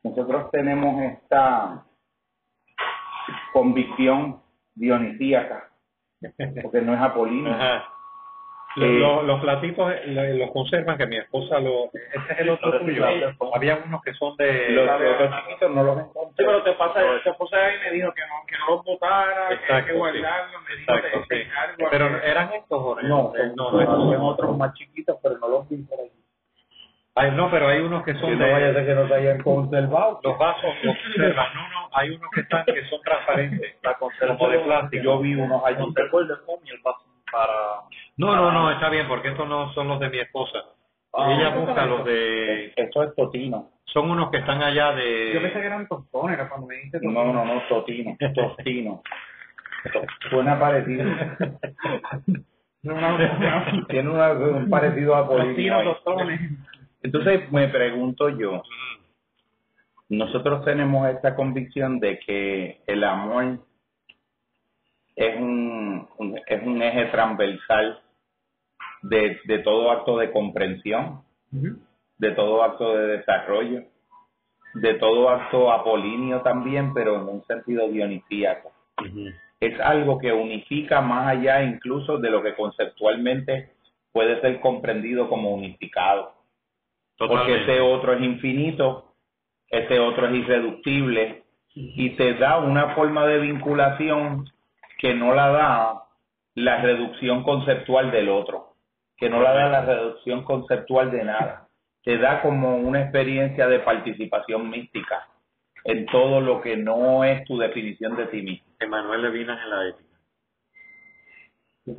nosotros 0.04 0.50
tenemos 0.52 1.02
esta 1.04 1.86
convicción 3.54 4.42
dionisíaca 4.74 5.70
porque 6.64 6.82
no 6.82 6.94
es 6.94 7.02
apolíneo 7.02 7.54
Ajá. 7.54 7.86
Los, 8.76 8.90
Eh, 8.90 9.00
los, 9.00 9.24
los 9.24 9.42
eh, 9.94 10.34
los 10.38 10.52
conservan, 10.52 10.98
que 10.98 11.08
mi 11.08 11.18
esposa 11.18 11.60
lo... 11.60 11.86
Ese 11.94 12.34
es 12.34 12.40
el 12.40 12.50
otro 12.50 12.72
Los 12.72 12.82
tuyo. 12.82 13.06
Había 13.54 13.78
unos 13.86 14.02
que 14.02 14.14
son 14.16 14.36
de... 14.38 14.70
los 14.72 14.90
otros 14.90 15.34
chiquitos 15.46 15.72
no 15.72 15.84
los 15.84 15.96
Sí, 15.96 16.02
encontré 16.10 16.46
pero 16.46 16.64
te 16.64 16.72
pasa, 16.74 17.02
tu 17.24 17.30
esposa 17.30 17.58
ahí 17.58 17.76
me 17.86 17.92
dijo 17.92 18.14
que 18.14 18.22
no, 18.22 18.46
que 18.46 18.58
no 18.58 18.76
los 18.76 18.84
botara, 18.84 19.48
que 19.48 19.54
hay 19.54 19.60
Exacto, 19.60 19.86
que 19.88 19.92
sí. 19.94 19.98
guardarlos, 19.98 20.62
me 20.68 20.76
dijo 20.76 20.94
Exacto, 20.94 21.20
de, 21.30 21.44
sí. 21.44 21.50
de. 21.78 21.88
Pero 21.90 22.22
que- 22.22 22.30
eran 22.32 22.54
estos, 22.54 22.82
Jorge. 22.82 23.08
no, 23.08 23.34
Eh, 23.36 23.52
no, 23.56 23.72
no, 23.72 23.82
estos 23.82 23.96
son 24.04 24.22
otros 24.22 24.58
más 24.58 24.74
chiquitos 24.74 25.18
pero 25.24 25.38
no 25.38 25.48
los 25.48 25.70
vi 25.70 25.78
por 25.84 26.00
ahí 26.00 26.12
Ay, 27.18 27.32
no, 27.32 27.50
pero 27.50 27.68
hay 27.70 27.80
unos 27.80 28.04
que 28.04 28.14
son 28.16 28.30
que 28.32 28.36
no 28.36 28.46
de... 28.46 28.52
vaya 28.52 28.70
a 28.70 28.74
ser 28.74 28.86
que 28.86 28.94
no 28.96 29.08
se 29.08 29.14
hayan 29.14 29.42
conservado 29.42 30.20
Los 30.22 30.38
vasos 30.38 30.76
los 30.84 30.98
conservan. 30.98 31.54
No, 31.56 31.70
no, 31.70 31.90
hay 31.94 32.10
unos 32.10 32.30
que 32.32 32.42
están 32.42 32.66
que 32.66 32.84
son 32.90 33.02
transparentes, 33.02 33.78
La 33.84 33.94
como 33.94 34.12
de 34.50 34.60
plástico. 34.60 35.02
yo 35.04 35.20
vi 35.20 35.36
unos 35.36 35.64
ahí 35.64 35.76
No 35.80 35.94
recuerdo 35.96 36.34
el 36.34 36.42
y 36.66 36.70
el 36.72 36.82
paso 36.82 37.06
para 37.36 37.82
No, 38.18 38.36
no, 38.36 38.52
no, 38.52 38.72
está 38.72 38.90
bien, 38.90 39.08
porque 39.08 39.30
estos 39.30 39.48
no 39.48 39.74
son 39.74 39.88
los 39.90 40.00
de 40.00 40.10
mi 40.10 40.20
esposa. 40.20 40.60
Ah, 41.14 41.32
Ella 41.32 41.50
busca 41.56 41.86
los 41.86 42.04
de... 42.06 42.74
esto 42.76 43.04
es 43.04 43.16
totino 43.16 43.72
Son 43.86 44.10
unos 44.12 44.30
que 44.32 44.38
están 44.38 44.62
allá 44.62 44.92
Yo 44.92 45.42
pensé 45.42 45.56
de... 45.56 45.62
que 45.62 45.66
eran 45.66 45.88
tostones, 45.88 46.38
era 46.38 46.50
cuando 46.50 46.68
me 46.68 46.76
dijiste 46.76 47.00
No, 47.02 47.34
no, 47.34 47.46
no, 47.46 47.62
totino, 47.70 48.18
tostino. 48.36 49.02
Suena 50.30 50.60
parecido. 50.60 51.06
Tiene 52.82 54.10
una- 54.10 54.32
un 54.34 54.70
parecido 54.70 55.16
a 55.16 55.28
tostones. 55.28 56.42
Entonces 57.04 57.52
me 57.52 57.68
pregunto 57.68 58.30
yo, 58.30 58.64
nosotros 60.10 60.66
tenemos 60.66 61.08
esta 61.10 61.36
convicción 61.36 62.00
de 62.00 62.20
que 62.20 62.82
el 62.88 63.04
amor 63.04 63.60
es 65.16 65.36
un, 65.40 66.08
un- 66.18 66.40
es 66.46 66.64
un 66.64 66.82
eje 66.82 67.06
transversal 67.06 68.00
de, 69.02 69.40
de 69.46 69.60
todo 69.60 69.92
acto 69.92 70.18
de 70.18 70.32
comprensión, 70.32 71.22
de 72.18 72.32
todo 72.32 72.64
acto 72.64 72.96
de 72.96 73.18
desarrollo, 73.18 73.84
de 74.74 74.94
todo 74.96 75.30
acto 75.30 75.72
apolíneo 75.72 76.42
también, 76.42 76.94
pero 76.94 77.16
en 77.22 77.28
un 77.30 77.44
sentido 77.46 77.88
dionisíaco. 77.88 78.72
Es 79.60 79.80
algo 79.80 80.18
que 80.20 80.34
unifica 80.34 81.00
más 81.02 81.28
allá 81.28 81.64
incluso 81.64 82.18
de 82.18 82.30
lo 82.30 82.44
que 82.44 82.56
conceptualmente 82.56 83.72
puede 84.12 84.40
ser 84.42 84.60
comprendido 84.60 85.30
como 85.30 85.52
unificado. 85.52 86.34
Porque 87.18 87.54
ese 87.64 87.80
otro 87.82 88.14
es 88.14 88.22
infinito, 88.22 89.14
ese 89.70 90.00
otro 90.00 90.28
es 90.28 90.36
irreductible 90.36 91.44
y 91.74 92.10
te 92.12 92.34
da 92.36 92.58
una 92.60 92.96
forma 92.96 93.26
de 93.28 93.40
vinculación 93.40 94.46
que 94.98 95.14
no 95.14 95.34
la 95.34 95.50
da 95.50 96.04
la 96.56 96.82
reducción 96.82 97.44
conceptual 97.44 98.12
del 98.12 98.30
otro, 98.30 98.76
que 99.18 99.30
no 99.30 99.42
la 99.42 99.54
da 99.54 99.70
la 99.70 99.82
reducción 99.82 100.44
conceptual 100.44 101.12
de 101.12 101.24
nada. 101.24 101.68
Te 102.04 102.18
da 102.18 102.42
como 102.42 102.78
una 102.78 103.02
experiencia 103.02 103.68
de 103.68 103.80
participación 103.80 104.70
mística 104.70 105.28
en 105.84 106.06
todo 106.08 106.42
lo 106.42 106.62
que 106.62 106.78
no 106.78 107.24
es 107.24 107.44
tu 107.46 107.58
definición 107.58 108.16
de 108.16 108.26
ti 108.28 108.42
mismo. 108.42 108.68
Emanuel 108.80 109.22
Levinas 109.22 109.60
en 109.64 109.70
la 109.70 109.88
ética. 109.88 110.16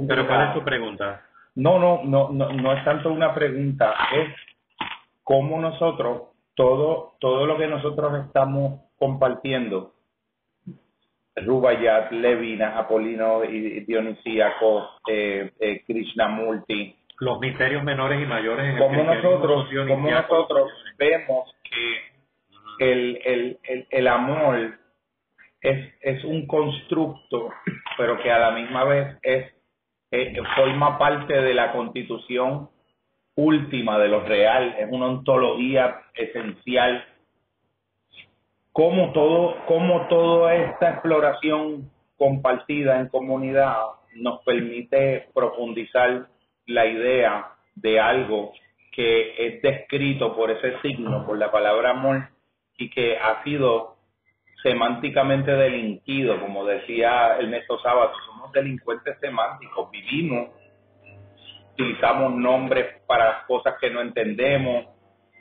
Pero 0.09 0.27
¿cuál 0.27 0.48
es 0.48 0.55
tu 0.55 0.64
pregunta? 0.64 1.23
No, 1.55 1.78
no, 1.78 2.02
no, 2.05 2.31
no, 2.31 2.52
no 2.52 2.73
es 2.73 2.85
tanto 2.85 3.10
una 3.10 3.35
pregunta, 3.35 3.94
es 4.12 4.35
cómo 5.23 5.60
nosotros, 5.60 6.23
todo, 6.55 7.14
todo 7.18 7.47
lo 7.47 7.56
que 7.56 7.66
nosotros 7.66 8.27
estamos 8.27 8.81
compartiendo, 8.98 9.94
Rubayat, 11.37 12.11
Levinas, 12.13 12.77
Apolino 12.77 13.45
y 13.45 13.81
Dionisíaco, 13.81 14.91
eh, 15.09 15.53
eh, 15.61 15.83
Krishnamurti, 15.87 16.97
Los 17.21 17.41
misterios 17.41 17.85
menores 17.85 18.23
y 18.23 18.27
mayores 18.27 18.73
en 18.73 18.79
como 18.79 19.03
nosotros, 19.05 19.69
como 19.87 20.09
vemos 20.99 21.55
que 21.63 22.91
el, 22.91 23.21
el, 23.25 23.59
el, 23.65 23.87
el 23.91 24.09
amor 24.09 24.79
es, 25.61 25.95
es 26.01 26.25
un 26.25 26.47
constructo, 26.47 27.53
pero 27.97 28.19
que 28.23 28.31
a 28.31 28.39
la 28.39 28.51
misma 28.53 28.85
vez 28.85 29.19
es 29.23 29.53
eh, 30.11 30.37
forma 30.55 30.99
parte 30.99 31.35
de 31.35 31.55
la 31.55 31.73
constitución 31.73 32.71
última 33.35 33.99
de 33.99 34.09
lo 34.09 34.21
real, 34.21 34.75
es 34.79 34.89
una 34.91 35.07
ontología 35.07 36.03
esencial. 36.15 37.05
Como 38.77 39.11
todo, 39.12 39.57
como 39.65 40.07
toda 40.07 40.55
esta 40.55 40.90
exploración 40.90 41.90
compartida 42.19 43.01
en 43.01 43.09
comunidad 43.09 43.74
nos 44.16 44.43
permite 44.44 45.31
profundizar 45.32 46.27
la 46.66 46.85
idea 46.85 47.53
de 47.74 47.98
algo 47.98 48.53
que 48.93 49.47
es 49.47 49.62
descrito 49.62 50.36
por 50.36 50.51
ese 50.51 50.78
signo, 50.82 51.24
por 51.24 51.39
la 51.39 51.51
palabra 51.51 51.93
amor, 51.93 52.28
y 52.77 52.90
que 52.90 53.16
ha 53.16 53.43
sido 53.44 53.97
semánticamente 54.62 55.53
delinquido, 55.53 56.39
como 56.39 56.66
decía 56.66 57.39
Ernesto 57.39 57.78
Sábato, 57.78 58.12
somos 58.27 58.53
delincuentes 58.53 59.19
semánticos, 59.20 59.90
vivimos, 59.90 60.51
utilizamos 61.73 62.35
nombres 62.35 63.01
para 63.07 63.47
cosas 63.47 63.77
que 63.81 63.89
no 63.89 64.03
entendemos, 64.03 64.95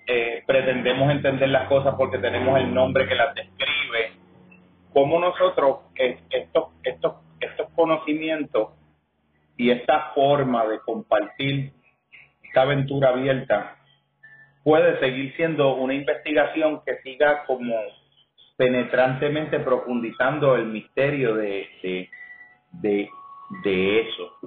eh, 0.08 0.44
pretendemos 0.46 1.12
entender 1.12 1.50
las 1.50 1.68
cosas 1.68 1.96
porque 1.98 2.20
tenemos 2.20 2.60
el 2.60 2.74
nombre 2.74 3.08
que 3.08 3.16
las 3.16 3.34
describe. 3.34 4.12
Cómo 4.94 5.20
nosotros 5.20 5.80
estos, 5.96 6.70
estos, 6.84 7.16
estos 7.40 7.70
conocimientos 7.76 8.70
y 9.58 9.72
esta 9.72 10.12
forma 10.14 10.66
de 10.68 10.80
compartir 10.80 11.72
esta 12.44 12.62
aventura 12.62 13.10
abierta 13.10 13.78
puede 14.64 15.00
seguir 15.00 15.36
siendo 15.36 15.76
una 15.76 15.94
investigación 15.94 16.82
que 16.86 16.98
siga 17.04 17.46
como 17.46 17.76
penetrantemente 18.58 19.60
profundizando 19.60 20.56
el 20.56 20.68
misterio 20.68 21.36
de, 21.36 21.68
de, 22.72 23.10
de, 23.64 24.00
eso. 24.00 24.38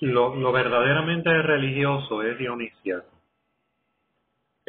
Lo, 0.00 0.34
lo 0.34 0.52
verdaderamente 0.52 1.30
religioso 1.42 2.22
es 2.22 2.38
dionisiaco. 2.38 3.09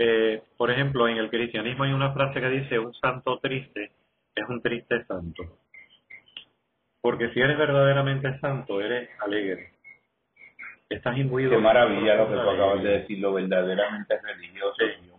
Eh, 0.03 0.41
por 0.57 0.72
ejemplo, 0.72 1.07
en 1.07 1.18
el 1.18 1.30
cristianismo 1.30 1.84
hay 1.84 1.94
una 1.94 2.11
frase 2.11 2.41
que 2.41 2.49
dice, 2.49 2.80
un 2.80 2.91
santo 2.95 3.38
triste 3.38 3.91
es 4.34 4.49
un 4.49 4.60
triste 4.60 5.06
santo. 5.06 5.44
Porque 7.02 7.30
si 7.30 7.40
eres 7.40 7.56
verdaderamente 7.56 8.40
santo, 8.40 8.82
eres 8.82 9.10
alegre. 9.22 9.73
Estás 10.90 11.15
imbuido. 11.19 11.52
Qué 11.52 11.57
maravilla 11.60 12.15
lo 12.15 12.30
que 12.30 12.34
tú 12.34 12.49
acabas 12.49 12.82
de 12.82 12.90
decir, 12.90 13.19
lo 13.19 13.34
verdaderamente 13.34 14.19
religioso. 14.19 14.76
Sí. 14.80 15.11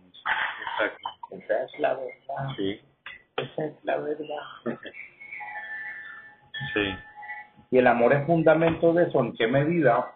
Exacto. 0.73 1.09
Esa 1.31 1.63
es 1.63 1.79
la 1.79 1.93
verdad. 1.93 2.55
Sí, 2.57 2.81
Esa 3.37 3.65
es 3.65 3.85
la 3.85 3.97
verdad. 3.99 4.43
sí. 6.73 6.95
Y 7.71 7.77
el 7.77 7.87
amor 7.87 8.11
es 8.11 8.25
fundamento 8.25 8.91
de 8.91 9.03
eso. 9.03 9.21
¿En 9.21 9.33
qué 9.33 9.47
medida? 9.47 10.11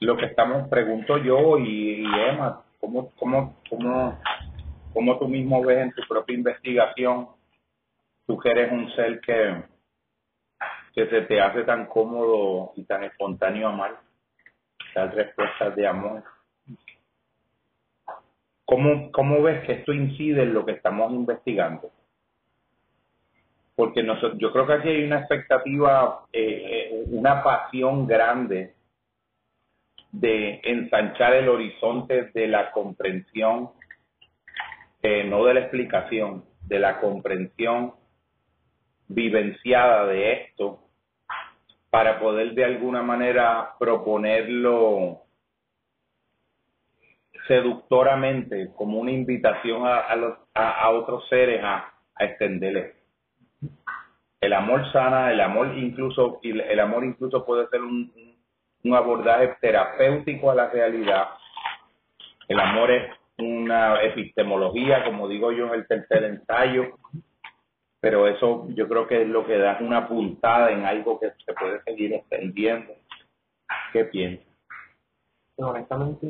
Lo 0.00 0.16
que 0.16 0.24
estamos, 0.24 0.66
pregunto 0.70 1.18
yo 1.18 1.58
y, 1.58 2.00
y 2.00 2.20
Emma, 2.28 2.65
¿cómo, 2.80 3.10
cómo, 3.16 3.56
cómo, 3.68 4.20
¿cómo 4.92 5.18
tú 5.18 5.28
mismo 5.28 5.64
ves 5.64 5.78
en 5.78 5.92
tu 5.92 6.02
propia 6.08 6.36
investigación? 6.36 7.28
Tú 8.26 8.38
que 8.38 8.50
eres 8.50 8.72
un 8.72 8.90
ser 8.94 9.20
que, 9.20 9.62
que 10.94 11.06
se 11.08 11.22
te 11.22 11.40
hace 11.40 11.62
tan 11.64 11.86
cómodo 11.86 12.72
y 12.76 12.84
tan 12.84 13.04
espontáneo 13.04 13.68
amar, 13.68 13.96
dar 14.94 15.14
respuestas 15.14 15.76
de 15.76 15.86
amor. 15.86 16.24
¿Cómo, 18.64 19.12
¿Cómo 19.12 19.42
ves 19.42 19.64
que 19.64 19.74
esto 19.74 19.92
incide 19.92 20.42
en 20.42 20.52
lo 20.54 20.64
que 20.64 20.72
estamos 20.72 21.12
investigando? 21.12 21.90
Porque 23.76 24.02
nosotros, 24.02 24.38
yo 24.38 24.52
creo 24.52 24.66
que 24.66 24.72
aquí 24.72 24.88
hay 24.88 25.04
una 25.04 25.20
expectativa, 25.20 26.24
eh, 26.32 27.04
una 27.08 27.42
pasión 27.44 28.06
grande 28.06 28.75
de 30.12 30.60
ensanchar 30.64 31.34
el 31.34 31.48
horizonte 31.48 32.30
de 32.32 32.48
la 32.48 32.70
comprensión, 32.72 33.70
eh, 35.02 35.24
no 35.24 35.44
de 35.44 35.54
la 35.54 35.60
explicación, 35.60 36.44
de 36.62 36.78
la 36.78 37.00
comprensión 37.00 37.94
vivenciada 39.08 40.06
de 40.06 40.32
esto, 40.32 40.80
para 41.90 42.18
poder 42.18 42.54
de 42.54 42.64
alguna 42.64 43.02
manera 43.02 43.74
proponerlo 43.78 45.22
seductoramente 47.46 48.70
como 48.74 48.98
una 48.98 49.12
invitación 49.12 49.86
a, 49.86 50.00
a, 50.00 50.16
los, 50.16 50.38
a, 50.54 50.90
otros 50.90 51.28
seres 51.28 51.62
a, 51.62 51.92
a 52.14 52.24
extenderle. 52.24 52.94
El 54.40 54.52
amor 54.52 54.90
sana, 54.92 55.30
el 55.32 55.40
amor 55.40 55.76
incluso, 55.76 56.40
el 56.42 56.80
amor 56.80 57.04
incluso 57.04 57.44
puede 57.46 57.68
ser 57.68 57.82
un, 57.82 58.12
un 58.86 58.94
abordaje 58.94 59.56
terapéutico 59.60 60.50
a 60.50 60.54
la 60.54 60.70
realidad. 60.70 61.28
El 62.48 62.60
amor 62.60 62.90
es 62.90 63.12
una 63.38 64.00
epistemología, 64.02 65.04
como 65.04 65.28
digo 65.28 65.52
yo 65.52 65.66
en 65.66 65.74
el 65.74 65.86
tercer 65.86 66.24
ensayo, 66.24 66.96
pero 68.00 68.28
eso 68.28 68.66
yo 68.70 68.88
creo 68.88 69.06
que 69.08 69.22
es 69.22 69.28
lo 69.28 69.44
que 69.44 69.58
da 69.58 69.78
una 69.80 70.06
puntada 70.08 70.70
en 70.70 70.84
algo 70.84 71.18
que 71.18 71.32
se 71.44 71.52
puede 71.54 71.82
seguir 71.82 72.14
extendiendo. 72.14 72.94
¿Qué 73.92 74.04
piensas? 74.04 74.46
No, 75.58 75.70
honestamente 75.70 76.26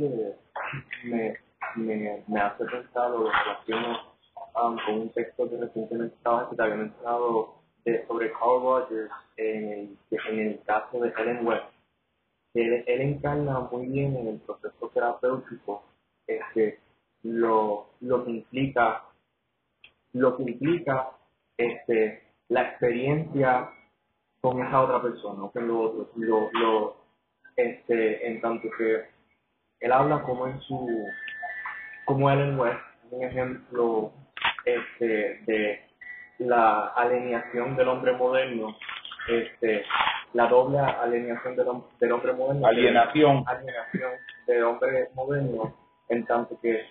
me, 1.05 1.37
me, 1.75 2.25
me 2.27 2.41
hace 2.41 2.65
pensar 2.65 3.11
o 3.11 3.29
relaciono 3.29 4.15
um, 4.55 4.79
con 4.87 4.95
un 5.01 5.09
texto 5.11 5.51
que 5.51 5.57
recientemente 5.57 6.17
estaba 6.17 6.49
que 6.49 6.57
te 6.57 6.63
había 6.63 6.77
mencionado 6.77 7.57
de, 7.85 8.07
sobre 8.07 8.33
Carl 8.33 8.63
Rogers 8.63 9.11
en 9.37 9.73
el, 9.73 9.99
en 10.29 10.39
el 10.39 10.63
caso 10.65 11.01
de 11.01 11.13
Helen 11.19 11.47
West. 11.47 11.76
Él, 12.57 12.85
encarna 12.87 13.61
muy 13.61 13.87
bien 13.87 14.17
en 14.17 14.29
el 14.29 14.39
proceso 14.39 14.91
terapéutico 14.93 15.83
este, 16.27 16.79
lo, 17.23 17.91
lo 18.01 18.25
que 18.25 18.31
implica 18.31 19.03
lo 20.13 20.37
que 20.37 20.45
implica 20.45 21.11
este, 21.59 22.23
la 22.49 22.63
experiencia 22.63 23.71
con 24.41 24.65
esa 24.65 24.81
otra 24.81 25.03
persona, 25.03 25.49
con 25.53 25.69
lo 25.69 25.81
otro, 25.81 26.11
lo, 26.17 26.51
lo, 26.53 26.97
este, 27.57 28.27
en 28.27 28.41
tanto 28.41 28.69
que 28.79 29.05
él 29.81 29.93
habla 29.93 30.23
como 30.23 30.47
en 30.47 30.61
su, 30.63 31.07
como 32.07 32.31
Ellen 32.31 32.59
West, 32.59 32.81
un 33.11 33.25
ejemplo 33.25 34.13
este, 34.65 35.41
de 35.47 35.81
la 36.39 36.89
alineación 36.89 37.77
del 37.77 37.89
hombre 37.89 38.13
moderno, 38.13 38.77
este, 39.29 39.85
la 40.37 40.47
doble 40.49 40.79
alineación 40.79 41.57
del, 41.57 41.67
del 41.99 42.13
hombre 42.13 42.33
moderno, 42.35 42.67
Alienación. 42.67 43.43
alienación 43.47 44.11
del 44.47 44.65
hombre 44.65 45.09
moderno, 45.15 45.75
en 46.11 46.27
tanto 46.27 46.61
que 46.61 46.83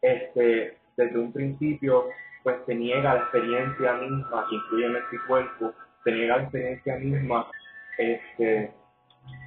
este, 0.00 0.78
desde 0.96 1.18
un 1.18 1.30
principio 1.30 2.06
pues 2.42 2.56
se 2.64 2.74
niega 2.74 3.14
la 3.14 3.20
experiencia 3.20 3.92
misma 3.94 4.46
que 4.48 4.54
incluye 4.54 4.86
este 4.98 5.18
cuerpo, 5.26 5.74
se 6.04 6.12
niega 6.12 6.36
la 6.36 6.42
experiencia 6.44 6.96
misma 6.96 7.46
este, 7.98 8.72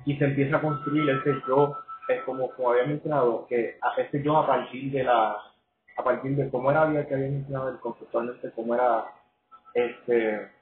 y 0.05 0.15
se 0.17 0.25
empieza 0.25 0.57
a 0.57 0.61
construir 0.61 1.09
ese 1.09 1.41
yo, 1.47 1.75
es 2.07 2.21
como, 2.23 2.51
como 2.51 2.71
había 2.71 2.85
mencionado, 2.85 3.47
que 3.47 3.77
a 3.81 3.99
ese 3.99 4.21
yo 4.21 4.37
a 4.37 4.45
partir 4.45 4.91
de 4.91 5.03
la, 5.03 5.37
a 5.97 6.03
partir 6.03 6.35
de 6.35 6.49
cómo 6.51 6.69
era 6.69 6.83
había 6.83 7.07
que 7.07 7.15
había 7.15 7.29
mencionado 7.29 7.69
el 7.69 7.79
conceptualmente 7.79 8.51
cómo 8.51 8.75
era 8.75 9.05
este 9.73 10.58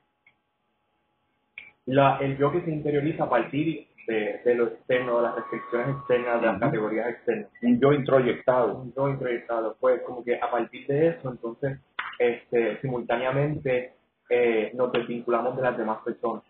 la, 1.88 2.18
el 2.18 2.38
yo 2.38 2.52
que 2.52 2.62
se 2.62 2.72
interioriza 2.72 3.24
a 3.24 3.30
partir 3.30 3.88
de, 4.08 4.42
de 4.44 4.56
lo 4.56 4.68
externo, 4.68 5.18
de 5.18 5.24
las 5.24 5.36
restricciones 5.36 5.98
externas, 5.98 6.42
de 6.42 6.48
las 6.48 6.60
categorías 6.60 7.10
externas 7.10 7.50
Un 7.62 7.80
yo 7.80 7.94
introyectado. 7.94 8.78
un 8.78 8.94
yo 8.94 9.10
introyectado. 9.10 9.76
Pues 9.80 10.02
como 10.04 10.24
que 10.24 10.36
a 10.36 10.52
partir 10.52 10.86
de 10.88 11.08
eso, 11.10 11.32
entonces, 11.32 11.80
este, 12.20 12.80
simultáneamente 12.82 13.94
eh, 14.30 14.72
nos 14.76 14.92
desvinculamos 14.92 15.56
de 15.56 15.62
las 15.62 15.78
demás 15.78 16.00
personas. 16.04 16.44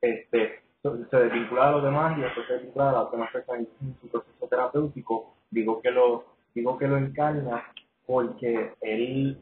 Este, 0.00 0.60
se 0.82 1.16
desvincula 1.16 1.66
de 1.66 1.72
los 1.72 1.84
demás 1.84 2.18
y 2.18 2.22
después 2.22 2.46
se 2.46 2.52
desvincula 2.54 2.86
de 2.86 2.92
las 2.92 3.10
demás 3.10 3.32
personas 3.32 3.66
en 3.80 3.96
su 4.00 4.08
proceso 4.08 4.48
terapéutico. 4.48 5.34
Digo 5.50 5.80
que 5.80 5.90
lo, 5.90 6.24
digo 6.54 6.76
que 6.76 6.88
lo 6.88 6.96
encarna 6.96 7.64
porque 8.04 8.72
él, 8.80 9.40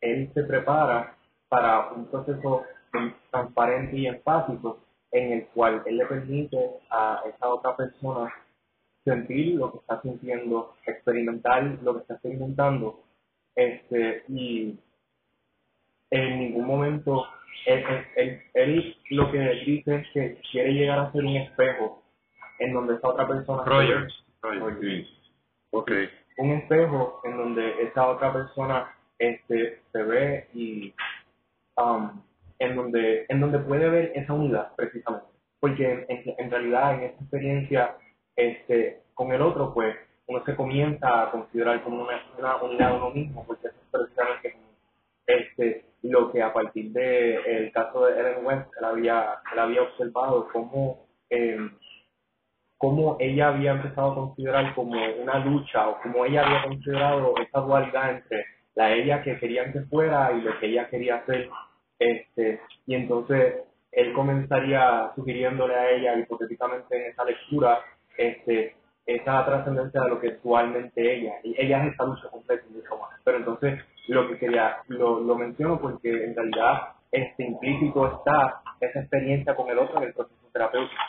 él 0.00 0.30
se 0.34 0.42
prepara 0.44 1.16
para 1.48 1.90
un 1.90 2.06
proceso 2.06 2.64
transparente 3.30 3.96
y 3.96 4.06
enfático 4.06 4.78
en 5.12 5.32
el 5.32 5.46
cual 5.48 5.82
él 5.86 5.96
le 5.98 6.06
permite 6.06 6.58
a 6.90 7.22
esa 7.26 7.48
otra 7.48 7.76
persona 7.76 8.32
sentir 9.04 9.54
lo 9.56 9.72
que 9.72 9.78
está 9.78 10.00
sintiendo, 10.02 10.74
experimentar 10.86 11.62
lo 11.82 11.94
que 11.94 12.00
está 12.00 12.14
experimentando, 12.14 13.00
este, 13.54 14.24
y 14.28 14.78
en 16.10 16.38
ningún 16.38 16.66
momento 16.66 17.26
él, 17.66 17.84
él, 17.86 18.06
él- 18.16 18.42
él 18.54 18.96
lo 19.10 19.30
que 19.30 19.38
dice 19.66 19.96
es 19.96 20.06
que 20.12 20.40
quiere 20.50 20.72
llegar 20.74 20.98
a 20.98 21.12
ser 21.12 21.24
un 21.24 21.36
espejo 21.36 22.02
en 22.58 22.72
donde 22.74 22.94
esa 22.94 23.08
otra 23.08 23.26
persona 23.26 23.64
Rogers. 23.64 24.24
Rogers. 24.42 25.08
Un 26.38 26.50
espejo 26.52 27.20
en 27.24 27.36
donde 27.36 27.82
esa 27.82 28.08
otra 28.08 28.32
persona 28.32 28.94
este 29.18 29.80
se 29.90 30.02
ve 30.02 30.48
y 30.54 30.94
um, 31.76 32.22
en 32.58 32.76
donde 32.76 33.26
en 33.28 33.40
donde 33.40 33.58
puede 33.60 33.88
ver 33.90 34.12
esa 34.14 34.32
unidad 34.34 34.74
precisamente. 34.76 35.26
Porque 35.60 35.90
en, 35.90 36.06
en- 36.08 36.34
realidad 36.50 36.94
en 36.94 37.02
esta 37.04 37.22
experiencia 37.22 37.96
este 38.36 39.02
con 39.14 39.32
el 39.32 39.42
otro 39.42 39.74
pues 39.74 39.96
uno 40.26 40.44
se 40.44 40.56
comienza 40.56 41.22
a 41.24 41.30
considerar 41.32 41.82
como 41.82 42.02
una, 42.02 42.22
una 42.38 42.56
unidad 42.58 42.96
uno 42.96 43.10
mismo 43.10 43.44
porque 43.46 43.68
eso 43.68 43.76
es 43.82 43.88
precisamente 43.90 44.56
este 45.26 45.84
lo 46.02 46.32
que 46.32 46.42
a 46.42 46.52
partir 46.52 46.92
de 46.92 47.36
el 47.36 47.72
caso 47.72 48.06
de 48.06 48.20
Ellen 48.20 48.46
West 48.46 48.68
él 48.78 48.84
había 48.84 49.36
él 49.52 49.58
había 49.58 49.82
observado 49.82 50.48
cómo 50.52 51.06
em, 51.30 51.72
cómo 52.78 53.16
ella 53.20 53.48
había 53.48 53.72
empezado 53.72 54.12
a 54.12 54.14
considerar 54.14 54.74
como 54.74 54.92
una 55.22 55.38
lucha 55.40 55.88
o 55.88 56.00
como 56.02 56.24
ella 56.24 56.44
había 56.46 56.62
considerado 56.64 57.34
esa 57.38 57.60
dualidad 57.60 58.10
entre 58.12 58.44
la 58.74 58.92
ella 58.92 59.22
que 59.22 59.38
querían 59.38 59.72
que 59.72 59.80
fuera 59.82 60.32
y 60.32 60.42
lo 60.42 60.58
que 60.60 60.66
ella 60.66 60.88
quería 60.88 61.16
hacer 61.16 61.50
este 61.98 62.60
y 62.86 62.94
entonces 62.94 63.56
él 63.92 64.12
comenzaría 64.12 65.10
sugiriéndole 65.16 65.74
a 65.74 65.90
ella 65.90 66.18
hipotéticamente 66.18 66.96
en 66.96 67.12
esa 67.12 67.24
lectura 67.24 67.80
este 68.16 68.74
esa 69.06 69.44
trascendencia 69.46 70.02
de 70.02 70.08
lo 70.10 70.20
que 70.20 70.28
es 70.28 70.42
dualmente 70.42 71.00
ella. 71.14 71.34
Y 71.42 71.54
ella 71.60 71.84
es 71.86 71.94
esa 71.94 72.04
lucha 72.04 72.28
completa 72.30 72.64
pero 73.24 73.38
entonces 73.38 73.80
lo 74.08 74.28
que 74.28 74.38
quería 74.38 74.78
lo, 74.88 75.20
lo 75.20 75.36
menciono 75.36 75.80
porque 75.80 76.10
en 76.24 76.34
realidad 76.36 76.90
este 77.12 77.44
implícito 77.44 78.06
está 78.18 78.62
esa 78.80 79.00
experiencia 79.00 79.54
con 79.56 79.68
el 79.70 79.78
otro 79.78 79.98
en 79.98 80.08
el 80.08 80.14
proceso 80.14 80.36
terapéutico. 80.52 81.02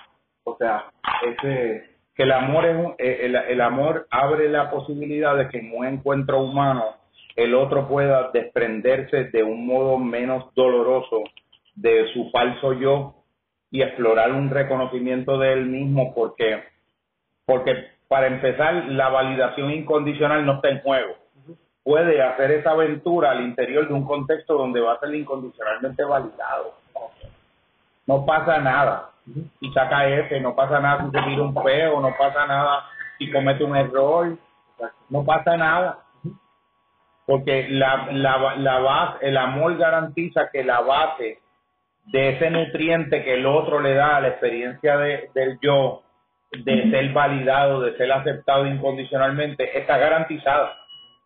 O 0.46 0.58
sea, 0.58 0.86
ese, 1.26 1.90
que 2.16 2.24
el 2.24 2.32
amor 2.32 2.66
es 2.66 2.76
un- 2.78 2.96
eh, 2.98 3.20
el, 3.24 3.36
el 3.36 3.62
amor 3.62 4.08
abre 4.12 4.50
la 4.50 4.70
posibilidad 4.72 5.36
de 5.38 5.50
que 5.50 5.60
en 5.60 5.74
un 5.76 5.86
encuentro 5.86 6.40
humano 6.42 6.96
el 7.36 7.56
otro 7.56 7.88
pueda 7.88 8.32
desprenderse 8.32 9.26
de 9.26 9.44
un 9.44 9.66
modo 9.66 9.98
menos 9.98 10.54
doloroso 10.56 11.24
de 11.76 12.12
su 12.14 12.30
falso 12.32 12.74
yo 12.74 13.16
y 13.72 13.82
explorar 13.82 14.32
un 14.32 14.50
reconocimiento 14.50 15.38
de 15.38 15.54
él 15.54 15.66
mismo 15.66 16.14
porque 16.14 16.64
porque 17.46 17.90
para 18.08 18.28
empezar 18.28 18.86
la 18.90 19.10
validación 19.10 19.72
incondicional 19.72 20.46
no 20.46 20.56
está 20.56 20.70
en 20.70 20.82
juego. 20.82 21.16
Puede 21.84 22.22
hacer 22.22 22.52
esa 22.52 22.72
aventura 22.72 23.32
al 23.32 23.42
interior 23.42 23.88
de 23.88 23.94
un 23.94 24.06
contexto 24.06 24.56
donde 24.56 24.82
va 24.82 24.94
a 24.94 25.00
ser 25.00 25.14
incondicionalmente 25.16 26.04
validado. 26.04 26.74
No 28.06 28.26
pasa 28.26 28.60
nada. 28.60 29.12
Y 29.62 29.72
saca 29.72 30.08
F, 30.08 30.40
no 30.42 30.56
pasa 30.56 30.80
nada 30.80 31.06
si 31.06 31.12
se 31.12 31.24
tira 31.26 31.44
un 31.44 31.54
peo, 31.54 32.02
no 32.02 32.14
pasa 32.18 32.46
nada 32.48 32.84
si 33.18 33.32
comete 33.32 33.64
un 33.64 33.76
error, 33.76 34.38
no 35.10 35.24
pasa 35.24 35.56
nada. 35.58 36.00
Porque 37.30 37.68
la, 37.70 38.08
la, 38.12 38.56
la 38.56 38.80
base, 38.80 39.28
el 39.28 39.38
amor 39.38 39.78
garantiza 39.78 40.50
que 40.52 40.64
la 40.64 40.82
base 40.82 41.38
de 42.08 42.30
ese 42.30 42.50
nutriente 42.50 43.24
que 43.24 43.36
el 43.36 43.46
otro 43.46 43.80
le 43.82 43.94
da 43.94 44.18
a 44.18 44.22
la 44.22 44.30
experiencia 44.30 44.98
de, 44.98 45.30
del 45.36 45.60
yo, 45.62 46.02
de 46.52 46.90
ser 46.90 47.14
validado, 47.14 47.82
de 47.82 47.96
ser 47.98 48.12
aceptado 48.12 48.66
incondicionalmente, 48.66 49.78
está 49.78 50.00
garantizada. 50.00 50.76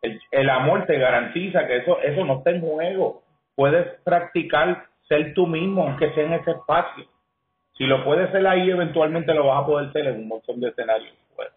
El, 0.01 0.19
el 0.31 0.49
amor 0.49 0.85
te 0.87 0.97
garantiza 0.99 1.65
que 1.67 1.77
eso, 1.77 1.97
eso 2.01 2.25
no 2.25 2.39
está 2.39 2.49
en 2.51 2.59
juego. 2.59 3.23
Puedes 3.55 3.87
practicar 4.03 4.87
ser 5.07 5.33
tú 5.33 5.47
mismo, 5.47 5.83
aunque 5.83 6.13
sea 6.15 6.25
en 6.25 6.33
ese 6.33 6.51
espacio. 6.51 7.05
Si 7.77 7.85
lo 7.85 8.03
puedes 8.03 8.29
ser 8.31 8.45
ahí, 8.45 8.69
eventualmente 8.69 9.33
lo 9.33 9.47
vas 9.47 9.63
a 9.63 9.65
poder 9.65 9.93
ser 9.93 10.07
en 10.07 10.17
un 10.17 10.27
montón 10.27 10.59
de 10.59 10.67
escenarios. 10.67 11.15
Pues. 11.33 11.47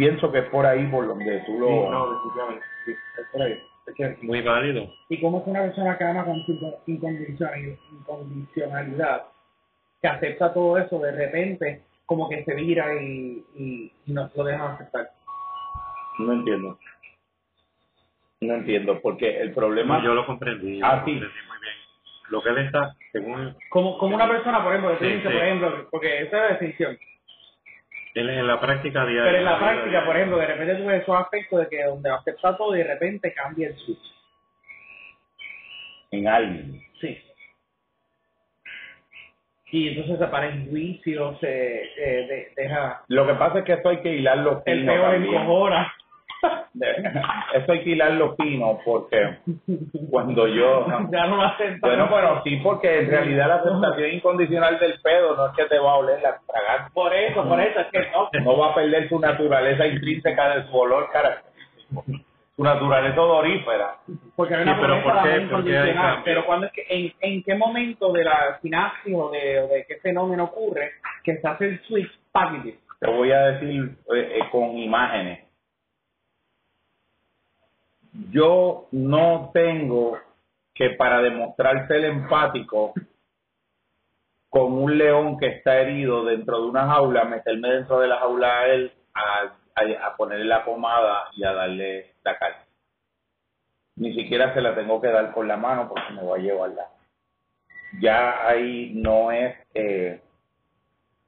Pienso 0.00 0.32
que 0.32 0.38
es 0.38 0.44
por 0.46 0.64
ahí 0.64 0.86
por 0.86 1.06
donde 1.06 1.40
tú 1.40 1.60
lo... 1.60 1.66
Sí, 1.68 1.74
no, 1.90 2.10
definitivamente. 2.14 2.64
Sí, 2.86 2.92
es 2.92 3.26
por 3.30 3.42
ahí. 3.42 3.62
Es 3.86 3.94
que- 3.94 4.16
Muy 4.26 4.40
válido. 4.40 4.90
y 5.10 5.20
cómo 5.20 5.40
es 5.40 5.46
una 5.46 5.60
persona 5.60 5.98
que 5.98 6.04
ama 6.04 6.24
con 6.24 6.42
incondicionalidad, 6.86 9.24
que 10.00 10.08
acepta 10.08 10.54
todo 10.54 10.78
eso, 10.78 10.98
de 11.00 11.12
repente 11.12 11.82
como 12.06 12.30
que 12.30 12.42
se 12.44 12.54
vira 12.54 12.94
y, 13.02 13.44
y, 13.54 13.92
y 14.06 14.12
no 14.12 14.30
lo 14.34 14.44
deja 14.44 14.72
aceptar. 14.72 15.10
No 16.18 16.32
entiendo. 16.32 16.78
No 18.40 18.54
entiendo, 18.54 19.00
porque 19.02 19.38
el 19.38 19.52
problema... 19.52 20.02
Yo 20.02 20.14
lo 20.14 20.24
comprendí. 20.24 20.78
yo 20.78 20.86
Ah, 20.86 20.96
lo 20.96 21.04
sí. 21.04 21.10
comprendí 21.12 21.38
muy 21.46 21.58
bien. 21.60 21.74
Lo 22.30 22.42
que 22.42 22.48
él 22.48 22.58
está, 22.58 22.94
según 23.12 23.54
Como, 23.68 23.98
como 23.98 24.14
una 24.16 24.26
persona, 24.28 24.62
por 24.64 24.72
ejemplo, 24.74 24.96
Sí, 24.98 25.12
sí. 25.18 25.22
por 25.24 25.32
ejemplo, 25.34 25.88
porque 25.90 26.22
esa 26.22 26.36
es 26.36 26.42
la 26.42 26.48
definición. 26.52 26.98
En 28.14 28.46
la 28.46 28.60
práctica 28.60 29.06
diaria. 29.06 29.24
Pero 29.24 29.38
en 29.38 29.44
la 29.44 29.58
práctica, 29.58 29.84
diaria. 29.90 30.06
por 30.06 30.16
ejemplo, 30.16 30.38
de 30.38 30.46
repente 30.46 30.74
tú 30.76 30.86
ves 30.86 31.02
esos 31.02 31.16
aspectos 31.16 31.60
de 31.60 31.68
que 31.68 31.84
donde 31.84 32.10
acepta 32.10 32.56
todo 32.56 32.74
y 32.74 32.78
de 32.78 32.84
repente 32.84 33.32
cambia 33.34 33.68
el 33.68 33.76
switch. 33.76 34.14
En 36.10 36.26
alguien. 36.26 36.82
Sí. 37.00 37.22
Y 39.72 39.88
entonces 39.90 40.18
se 40.18 40.26
para 40.26 40.48
en 40.48 40.68
juicio, 40.68 41.38
se 41.38 41.46
eh, 41.84 42.26
de- 42.26 42.52
deja 42.56 43.02
Lo 43.06 43.24
que 43.26 43.34
pasa 43.34 43.60
es 43.60 43.64
que 43.64 43.74
esto 43.74 43.88
hay 43.90 43.98
que 43.98 44.12
hilarlo 44.16 44.62
el 44.66 44.84
peor 44.84 45.14
encojona. 45.14 45.94
Esto 47.54 47.72
hay 47.72 47.82
que 47.84 47.90
hilarlo 47.90 48.34
fino 48.36 48.78
porque 48.84 49.38
cuando 50.10 50.46
yo... 50.46 50.86
ya 51.12 51.26
no. 51.26 51.36
Bueno, 51.80 52.08
bueno, 52.08 52.40
sí, 52.44 52.56
porque 52.62 53.00
en 53.00 53.10
realidad 53.10 53.48
la 53.48 53.54
aceptación 53.56 54.10
incondicional 54.12 54.78
del 54.78 55.00
pedo 55.02 55.36
no 55.36 55.46
es 55.46 55.52
que 55.56 55.64
te 55.66 55.78
va 55.78 55.92
a 55.92 55.96
oler 55.96 56.20
la 56.22 56.38
fragancia. 56.46 56.90
Por 56.94 57.12
eso, 57.14 57.46
por 57.46 57.60
eso, 57.60 57.80
es 57.80 57.86
que 57.88 58.00
no. 58.10 58.28
No 58.44 58.58
va 58.58 58.70
a 58.70 58.74
perder 58.74 59.08
su 59.08 59.18
naturaleza 59.18 59.86
intrínseca 59.86 60.56
de 60.56 60.66
su 60.68 60.76
olor 60.76 61.10
característico. 61.12 62.04
Su 62.56 62.64
naturaleza 62.64 63.20
odorífera. 63.20 63.96
Porque 64.36 64.54
hay 64.54 64.64
Sí, 64.64 64.70
una 64.70 64.80
pero 64.80 65.02
promesa 65.02 65.22
¿por 65.22 65.30
qué- 65.32 65.40
por 65.50 65.64
qué? 65.64 65.94
Pero 66.24 66.46
cuando 66.46 66.66
es 66.66 66.72
que, 66.72 66.84
en, 66.88 67.12
en 67.20 67.42
qué 67.42 67.54
momento 67.54 68.12
de 68.12 68.24
la 68.24 68.58
sinapsis 68.60 69.14
o 69.14 69.30
de, 69.30 69.60
o 69.60 69.68
de 69.68 69.84
qué 69.88 69.96
fenómeno 69.96 70.44
ocurre 70.44 70.92
que 71.24 71.36
se 71.38 71.48
hace 71.48 71.64
el 71.66 71.80
switch 71.84 72.10
package. 72.32 72.76
Te 73.00 73.10
voy 73.10 73.32
a 73.32 73.40
decir 73.52 73.96
eh, 74.14 74.38
eh, 74.38 74.40
con 74.52 74.76
imágenes. 74.76 75.40
Yo 78.12 78.88
no 78.92 79.50
tengo 79.52 80.18
que 80.74 80.90
para 80.90 81.20
demostrar 81.20 81.86
ser 81.86 82.04
empático 82.04 82.94
con 84.48 84.72
un 84.72 84.98
león 84.98 85.38
que 85.38 85.46
está 85.46 85.78
herido 85.80 86.24
dentro 86.24 86.60
de 86.60 86.68
una 86.68 86.86
jaula, 86.86 87.24
meterme 87.24 87.68
dentro 87.68 88.00
de 88.00 88.08
la 88.08 88.18
jaula 88.18 88.58
a 88.58 88.66
él, 88.66 88.92
a, 89.14 90.16
ponerle 90.16 90.44
la 90.44 90.64
pomada 90.64 91.28
y 91.36 91.44
a 91.44 91.52
darle 91.52 92.14
la 92.24 92.36
carne. 92.36 92.64
Ni 93.96 94.12
siquiera 94.14 94.52
se 94.52 94.60
la 94.60 94.74
tengo 94.74 95.00
que 95.00 95.08
dar 95.08 95.32
con 95.32 95.46
la 95.46 95.56
mano 95.56 95.88
porque 95.88 96.12
me 96.12 96.24
va 96.24 96.36
a 96.36 96.40
llevar 96.40 96.70
la. 96.70 96.86
Ya 98.00 98.46
ahí 98.46 98.92
no 98.94 99.30
es, 99.30 99.56
eh, 99.74 100.20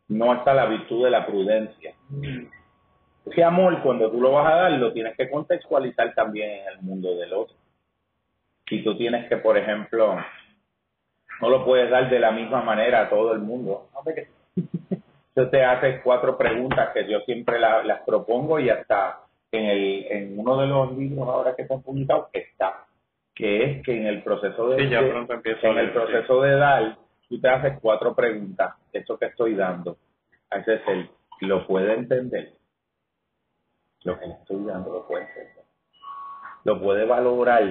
no 0.09 0.35
está 0.35 0.53
la 0.55 0.67
virtud 0.67 1.05
de 1.05 1.11
la 1.11 1.25
prudencia. 1.25 1.95
Ese 3.27 3.45
amor, 3.45 3.83
cuando 3.83 4.11
tú 4.11 4.21
lo 4.21 4.33
vas 4.33 4.53
a 4.53 4.57
dar, 4.57 4.73
lo 4.73 4.93
tienes 4.93 5.17
que 5.17 5.31
contextualizar 5.31 6.13
también 6.15 6.51
en 6.51 6.67
el 6.75 6.83
mundo 6.83 7.15
del 7.17 7.33
otro. 7.33 7.57
Si 8.69 8.83
tú 8.83 8.97
tienes 8.97 9.29
que, 9.29 9.37
por 9.37 9.57
ejemplo, 9.57 10.17
no 11.41 11.49
lo 11.49 11.65
puedes 11.65 11.91
dar 11.91 12.09
de 12.11 12.19
la 12.19 12.31
misma 12.33 12.63
manera 12.63 13.03
a 13.03 13.11
todo 13.11 13.33
el 13.33 13.41
mundo. 13.41 13.89
Yo 15.35 15.49
te 15.49 15.65
hace 15.65 16.01
cuatro 16.03 16.37
preguntas 16.37 16.91
que 16.93 17.09
yo 17.09 17.21
siempre 17.21 17.59
la- 17.59 17.83
las 17.85 18.03
propongo 18.03 18.61
y 18.61 18.69
hasta 18.69 19.21
en, 19.51 19.65
el, 19.65 20.07
en 20.11 20.39
uno 20.39 20.61
de 20.61 20.67
los 20.67 20.95
libros 20.97 21.27
ahora 21.27 21.57
que 21.57 21.67
se 21.67 21.73
han 21.73 21.81
publicado 21.81 22.29
está, 22.35 22.85
que 23.35 23.65
es 23.65 23.83
que 23.83 23.97
en 23.97 24.07
el 24.09 24.23
proceso 24.23 24.69
de, 24.69 24.83
Sí, 24.85 24.91
ya 24.91 25.01
de- 25.01 25.09
pronto 25.09 25.33
empiezo 25.33 25.67
a 25.67 25.71
en 25.71 25.79
el 25.79 25.91
proceso 25.93 26.43
de 26.43 26.57
dar, 26.57 26.97
tú 27.31 27.41
te 27.41 27.49
haces 27.49 27.79
cuatro 27.81 28.15
preguntas. 28.15 28.75
Esto 28.93 29.19
que 29.19 29.25
estoy 29.27 29.55
dando, 29.55 29.97
a 30.51 30.59
ese 30.59 30.75
es 30.75 30.83
el, 30.89 31.09
lo 31.41 31.67
puede 31.67 31.95
entender. 31.95 32.53
Lo 34.05 34.19
que 34.19 34.27
le 34.27 34.33
estoy 34.35 34.65
dando 34.65 34.93
lo 34.93 35.07
puede 35.07 35.25
entender. 35.25 35.65
Lo 36.65 36.81
puede 36.81 37.05
valorar. 37.05 37.65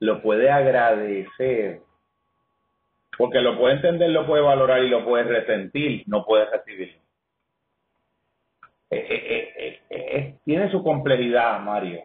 Lo 0.00 0.22
puede 0.22 0.50
agradecer. 0.50 1.80
Porque 3.16 3.40
lo 3.40 3.58
puede 3.58 3.74
entender, 3.74 4.10
lo 4.10 4.26
puede 4.26 4.42
valorar 4.42 4.82
y 4.82 4.88
lo 4.88 5.04
puede 5.04 5.24
resentir, 5.24 6.04
no 6.06 6.24
puede 6.24 6.46
recibir. 6.46 6.98
Eh, 8.90 9.06
eh, 9.08 9.80
eh, 9.90 10.38
tiene 10.44 10.70
su 10.70 10.82
complejidad, 10.82 11.60
Mario. 11.60 12.02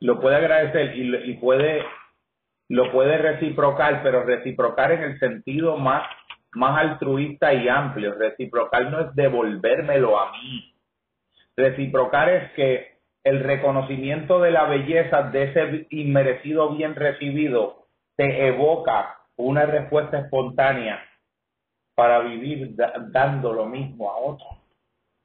Lo 0.00 0.20
puede 0.20 0.36
agradecer 0.36 0.96
y, 0.96 1.30
y 1.30 1.34
puede 1.34 1.84
lo 2.68 2.92
puede 2.92 3.16
reciprocar, 3.16 4.02
pero 4.02 4.24
reciprocar 4.24 4.92
en 4.92 5.02
el 5.02 5.18
sentido 5.18 5.78
más, 5.78 6.02
más 6.52 6.78
altruista 6.78 7.52
y 7.54 7.66
amplio. 7.66 8.14
Reciprocar 8.14 8.90
no 8.90 9.00
es 9.00 9.14
devolvérmelo 9.14 10.20
a 10.20 10.32
mí. 10.32 10.74
Reciprocar 11.58 12.28
es 12.28 12.52
que 12.52 12.98
el 13.24 13.40
reconocimiento 13.42 14.38
de 14.38 14.52
la 14.52 14.66
belleza 14.66 15.22
de 15.24 15.42
ese 15.42 15.86
inmerecido 15.90 16.70
bien 16.76 16.94
recibido 16.94 17.86
te 18.16 18.46
evoca 18.46 19.18
una 19.36 19.66
respuesta 19.66 20.20
espontánea 20.20 21.04
para 21.96 22.20
vivir 22.20 22.76
da- 22.76 22.92
dando 23.10 23.52
lo 23.52 23.66
mismo 23.66 24.08
a 24.08 24.18
otro. 24.18 24.46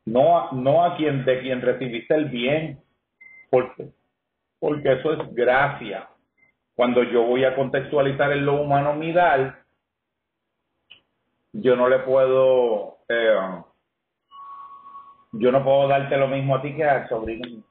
No, 0.05 0.39
a- 0.39 0.49
no 0.53 0.83
a 0.83 0.97
quien 0.97 1.23
de 1.23 1.39
quien 1.41 1.61
recibiste 1.61 2.15
el 2.15 2.25
bien, 2.25 2.79
porque, 3.51 3.89
porque 4.59 4.91
eso 4.93 5.13
es 5.13 5.35
gracia. 5.35 6.09
Cuando 6.75 7.03
yo 7.03 7.21
voy 7.25 7.45
a 7.45 7.55
contextualizar 7.55 8.31
en 8.31 8.43
lo 8.47 8.59
humano 8.59 8.93
mi 8.95 9.13
dar, 9.13 9.59
yo 11.53 11.75
no 11.75 11.87
le 11.87 11.99
puedo, 11.99 12.97
eh, 13.07 13.35
yo 15.33 15.51
no 15.51 15.63
puedo 15.63 15.87
darte 15.87 16.15
lo 16.17 16.27
mismo 16.27 16.55
a 16.55 16.61
ti 16.61 16.75
que 16.75 16.83
al 16.83 17.09
sobrino. 17.09 17.63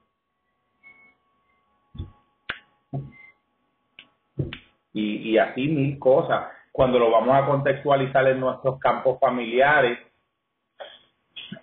Y, 4.93 5.31
y 5.31 5.39
así 5.39 5.69
mil 5.69 5.99
cosas. 5.99 6.49
Cuando 6.71 6.99
lo 6.99 7.11
vamos 7.11 7.35
a 7.37 7.47
contextualizar 7.47 8.27
en 8.29 8.41
nuestros 8.41 8.79
campos 8.79 9.19
familiares, 9.21 9.99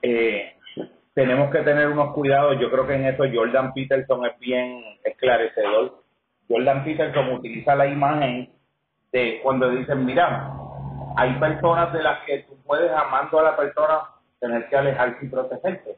eh, 0.02 0.56
tenemos 1.14 1.52
que 1.52 1.60
tener 1.60 1.90
unos 1.90 2.14
cuidados. 2.14 2.60
Yo 2.60 2.72
creo 2.72 2.88
que 2.88 2.96
en 2.96 3.06
eso 3.06 3.24
Jordan 3.32 3.74
Peterson 3.74 4.26
es 4.26 4.40
bien 4.40 4.84
esclarecedor. 5.04 6.04
Jordan 6.48 6.84
Peterson 6.84 7.34
utiliza 7.34 7.76
la 7.76 7.88
imagen 7.88 8.50
de 9.12 9.40
cuando 9.44 9.70
dicen, 9.70 10.06
mira, 10.06 10.52
hay 11.18 11.34
personas 11.40 11.92
de 11.92 12.04
las 12.04 12.24
que 12.26 12.44
tú 12.44 12.58
puedes, 12.64 12.92
amando 12.92 13.40
a 13.40 13.44
la 13.44 13.58
persona, 13.58 14.00
tener 14.40 14.68
que 14.70 14.78
alejarse 14.78 15.26
y 15.26 15.30
protegerte. 15.30 15.98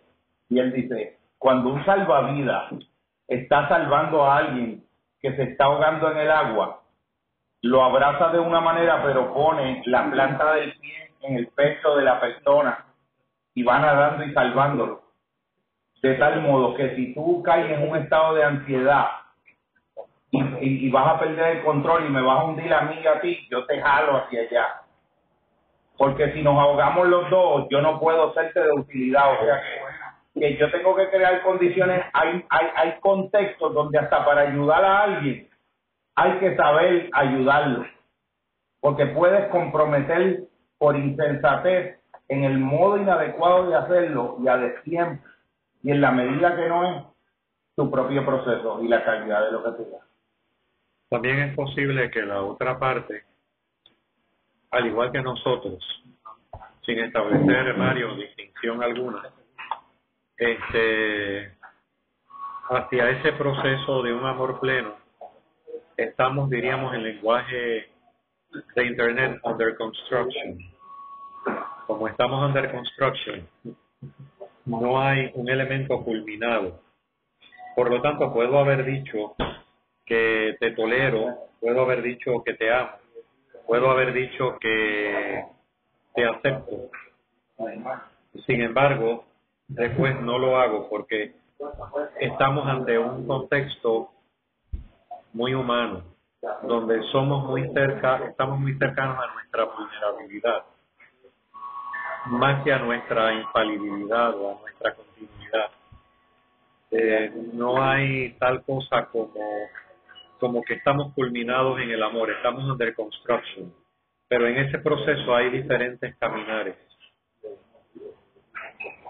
Y 0.49 0.59
él 0.59 0.71
dice, 0.73 1.17
cuando 1.37 1.69
un 1.69 1.85
salvavidas 1.85 2.73
está 3.27 3.67
salvando 3.69 4.25
a 4.25 4.37
alguien 4.37 4.83
que 5.21 5.35
se 5.35 5.43
está 5.43 5.65
ahogando 5.65 6.11
en 6.11 6.17
el 6.17 6.31
agua, 6.31 6.81
lo 7.61 7.83
abraza 7.83 8.29
de 8.29 8.39
una 8.39 8.59
manera, 8.59 9.03
pero 9.03 9.33
pone 9.33 9.83
la 9.85 10.09
planta 10.09 10.53
del 10.53 10.73
pie 10.79 11.11
en 11.21 11.37
el 11.37 11.47
pecho 11.49 11.95
de 11.95 12.03
la 12.03 12.19
persona 12.19 12.85
y 13.53 13.63
va 13.63 13.79
nadando 13.79 14.23
y 14.25 14.33
salvándolo. 14.33 15.03
De 16.01 16.15
tal 16.15 16.41
modo 16.41 16.73
que 16.75 16.95
si 16.95 17.13
tú 17.13 17.43
caes 17.43 17.71
en 17.71 17.87
un 17.89 17.97
estado 17.97 18.33
de 18.33 18.43
ansiedad 18.43 19.07
y- 20.31 20.87
y 20.87 20.89
vas 20.89 21.07
a 21.15 21.19
perder 21.19 21.57
el 21.57 21.63
control 21.63 22.05
y 22.05 22.09
me 22.09 22.21
vas 22.21 22.39
a 22.39 22.43
hundir 22.45 22.73
a 22.73 22.81
mí 22.81 22.95
y 23.03 23.07
a 23.07 23.21
ti, 23.21 23.47
yo 23.51 23.65
te 23.65 23.79
jalo 23.79 24.17
hacia 24.17 24.41
allá. 24.41 24.80
Porque 26.01 26.33
si 26.33 26.41
nos 26.41 26.57
ahogamos 26.57 27.07
los 27.09 27.29
dos, 27.29 27.67
yo 27.69 27.79
no 27.79 27.99
puedo 27.99 28.33
serte 28.33 28.59
de 28.59 28.71
utilidad. 28.71 29.33
O 29.33 29.45
sea 29.45 29.61
que, 30.33 30.57
yo 30.57 30.71
tengo 30.71 30.95
que 30.95 31.07
crear 31.11 31.43
condiciones, 31.43 32.03
hay, 32.13 32.43
hay, 32.49 32.67
hay 32.75 32.99
contextos 33.01 33.71
donde 33.71 33.99
hasta 33.99 34.25
para 34.25 34.41
ayudar 34.41 34.83
a 34.83 35.03
alguien 35.03 35.47
hay 36.15 36.39
que 36.39 36.55
saber 36.55 37.07
ayudarlo. 37.13 37.85
Porque 38.79 39.05
puedes 39.05 39.47
comprometer 39.49 40.45
por 40.79 40.95
insensatez 40.95 41.99
en 42.29 42.45
el 42.45 42.57
modo 42.57 42.97
inadecuado 42.97 43.69
de 43.69 43.75
hacerlo 43.75 44.37
y 44.43 44.47
a 44.47 44.57
destiempo. 44.57 45.23
Y 45.83 45.91
en 45.91 46.01
la 46.01 46.09
medida 46.09 46.55
que 46.55 46.67
no 46.67 46.83
es, 46.83 47.03
tu 47.75 47.91
propio 47.91 48.25
proceso 48.25 48.81
y 48.81 48.87
la 48.87 49.05
calidad 49.05 49.45
de 49.45 49.51
lo 49.51 49.63
que 49.63 49.83
tú 49.83 49.91
das. 49.91 50.01
También 51.09 51.41
es 51.41 51.55
posible 51.55 52.09
que 52.09 52.23
la 52.23 52.41
otra 52.41 52.79
parte, 52.79 53.21
al 54.71 54.87
igual 54.87 55.11
que 55.11 55.21
nosotros, 55.21 55.83
sin 56.85 56.99
establecer, 56.99 57.77
Mario, 57.77 58.15
distinción 58.15 58.81
alguna, 58.81 59.21
este, 60.37 61.53
hacia 62.69 63.09
ese 63.09 63.33
proceso 63.33 64.01
de 64.01 64.13
un 64.13 64.25
amor 64.25 64.59
pleno, 64.59 64.95
estamos, 65.97 66.49
diríamos, 66.49 66.93
en 66.95 67.03
lenguaje 67.03 67.89
de 68.75 68.85
Internet, 68.85 69.39
under 69.43 69.75
construction. 69.75 70.57
Como 71.85 72.07
estamos 72.07 72.47
under 72.47 72.71
construction, 72.71 73.47
no 74.65 75.01
hay 75.01 75.31
un 75.35 75.49
elemento 75.49 76.01
culminado. 76.03 76.81
Por 77.75 77.89
lo 77.89 78.01
tanto, 78.01 78.33
puedo 78.33 78.57
haber 78.57 78.85
dicho 78.85 79.35
que 80.05 80.55
te 80.59 80.71
tolero, 80.71 81.35
puedo 81.59 81.81
haber 81.81 82.01
dicho 82.01 82.41
que 82.45 82.53
te 82.53 82.73
amo, 82.73 83.00
puedo 83.71 83.89
haber 83.89 84.11
dicho 84.11 84.57
que 84.59 85.45
te 86.13 86.25
acepto. 86.25 86.89
Sin 88.45 88.61
embargo, 88.61 89.23
después 89.69 90.19
no 90.19 90.37
lo 90.37 90.57
hago 90.57 90.89
porque 90.89 91.35
estamos 92.19 92.67
ante 92.67 92.99
un 92.99 93.25
contexto 93.25 94.09
muy 95.31 95.53
humano, 95.53 96.03
donde 96.63 97.01
somos 97.13 97.45
muy 97.45 97.65
cerca, 97.69 98.17
estamos 98.25 98.59
muy 98.59 98.77
cercanos 98.77 99.17
a 99.23 99.33
nuestra 99.35 99.63
vulnerabilidad, 99.63 100.63
más 102.25 102.65
que 102.65 102.73
a 102.73 102.79
nuestra 102.79 103.35
infalibilidad 103.35 104.35
o 104.35 104.51
a 104.51 104.59
nuestra 104.59 104.95
continuidad. 104.95 105.69
Eh, 106.91 107.31
no 107.53 107.81
hay 107.81 108.33
tal 108.33 108.65
cosa 108.65 109.05
como, 109.05 109.45
como 110.41 110.63
que 110.63 110.73
estamos 110.73 111.13
culminados 111.13 111.79
en 111.79 111.91
el 111.91 112.01
amor, 112.01 112.31
estamos 112.31 112.63
under 112.63 112.95
construction, 112.95 113.71
pero 114.27 114.47
en 114.47 114.57
ese 114.57 114.79
proceso 114.79 115.35
hay 115.35 115.51
diferentes 115.51 116.15
caminares. 116.17 116.75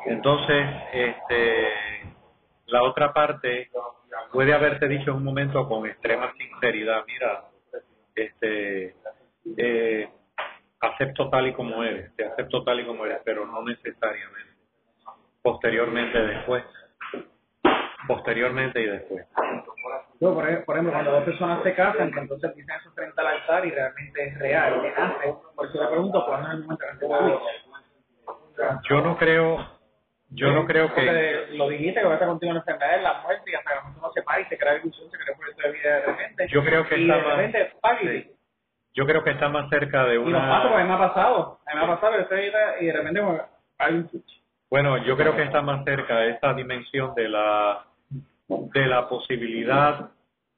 Entonces, 0.07 0.67
este, 0.91 1.69
la 2.65 2.83
otra 2.83 3.13
parte 3.13 3.69
puede 4.33 4.53
haberte 4.53 4.89
dicho 4.89 5.11
en 5.11 5.17
un 5.17 5.23
momento 5.23 5.69
con 5.69 5.85
extrema 5.85 6.33
sinceridad, 6.33 7.05
mira, 7.07 7.45
este, 8.13 8.95
eh, 9.55 10.09
acepto 10.81 11.29
tal 11.29 11.47
y 11.47 11.53
como 11.53 11.81
eres, 11.81 12.13
te 12.17 12.25
acepto 12.25 12.61
tal 12.65 12.81
y 12.81 12.85
como 12.85 13.05
eres, 13.05 13.21
pero 13.23 13.45
no 13.45 13.63
necesariamente. 13.63 14.51
Posteriormente, 15.41 16.19
después. 16.19 16.65
Posteriormente 18.05 18.81
y 18.81 18.85
después. 18.85 19.25
Por 20.21 20.47
ejemplo, 20.47 20.91
cuando 20.91 21.11
dos 21.11 21.23
personas 21.23 21.63
se 21.63 21.73
casan, 21.73 22.11
que 22.11 22.19
entonces 22.19 22.55
dicen 22.55 22.75
eso 22.79 22.91
frente 22.93 23.19
al 23.19 23.27
altar 23.27 23.65
y 23.65 23.71
realmente 23.71 24.27
es 24.27 24.37
real, 24.39 24.81
nace. 24.97 25.33
Por 25.55 25.65
eso 25.67 25.81
le 25.81 25.87
pregunto, 25.89 26.23
¿cuándo 26.27 26.47
es 26.47 26.53
el 26.53 26.59
momento 26.63 26.85
en 26.85 26.91
el 26.91 26.99
que 26.99 27.07
se 28.55 28.87
Yo 28.89 29.01
no 29.01 29.17
creo, 29.17 29.67
yo 30.29 30.51
no 30.51 30.65
creo 30.65 30.87
que... 30.89 30.93
Porque 30.93 31.47
lo 31.57 31.69
dijiste, 31.69 32.01
que 32.01 32.05
vas 32.07 32.21
a 32.21 32.25
continuar 32.27 32.55
la 32.55 32.59
enfermedad, 32.73 33.01
la 33.01 33.21
muerte, 33.23 33.51
y 33.51 33.55
hasta 33.55 33.69
que 33.71 33.75
la 33.77 33.81
gente 33.81 33.99
no 33.99 34.11
se 34.11 34.21
para 34.21 34.39
y 34.41 34.45
se 34.45 34.57
crea 34.59 34.75
ilusión, 34.77 35.09
se 35.09 35.17
crea 35.17 35.35
proyecto 35.35 35.63
de 35.63 35.71
vida 35.73 35.89
de 35.95 36.01
repente. 36.05 36.47
Yo 36.51 36.63
creo 36.63 36.87
que 36.87 36.97
y 36.97 37.01
está 37.01 37.15
de 37.15 37.21
más- 37.23 37.37
repente, 37.37 37.73
sí. 38.01 38.31
Yo 38.93 39.05
creo 39.07 39.23
que 39.23 39.29
está 39.31 39.49
más 39.49 39.69
cerca 39.69 40.03
de 40.05 40.15
Y 40.15 40.19
nos 40.19 40.41
pasa 40.41 40.61
porque 40.69 40.75
a 40.75 40.75
una... 40.75 40.83
mí 40.83 40.89
me 40.89 40.95
ha 40.95 41.07
pasado. 41.13 41.59
A 41.65 41.73
mí 41.73 41.79
me 41.79 41.85
ha 41.85 41.95
pasado, 41.95 42.15
y 42.79 42.85
de 42.85 42.93
repente 42.93 43.21
hay 43.79 43.93
un 43.95 44.09
switch. 44.09 44.43
Bueno, 44.69 44.97
yo 44.99 45.17
creo 45.17 45.35
que 45.35 45.43
está 45.43 45.61
más 45.61 45.83
cerca 45.83 46.17
de 46.19 46.29
esta 46.31 46.53
dimensión 46.53 47.13
de 47.15 47.27
la 47.27 47.85
de 48.73 48.85
la 48.87 49.07
posibilidad 49.07 50.11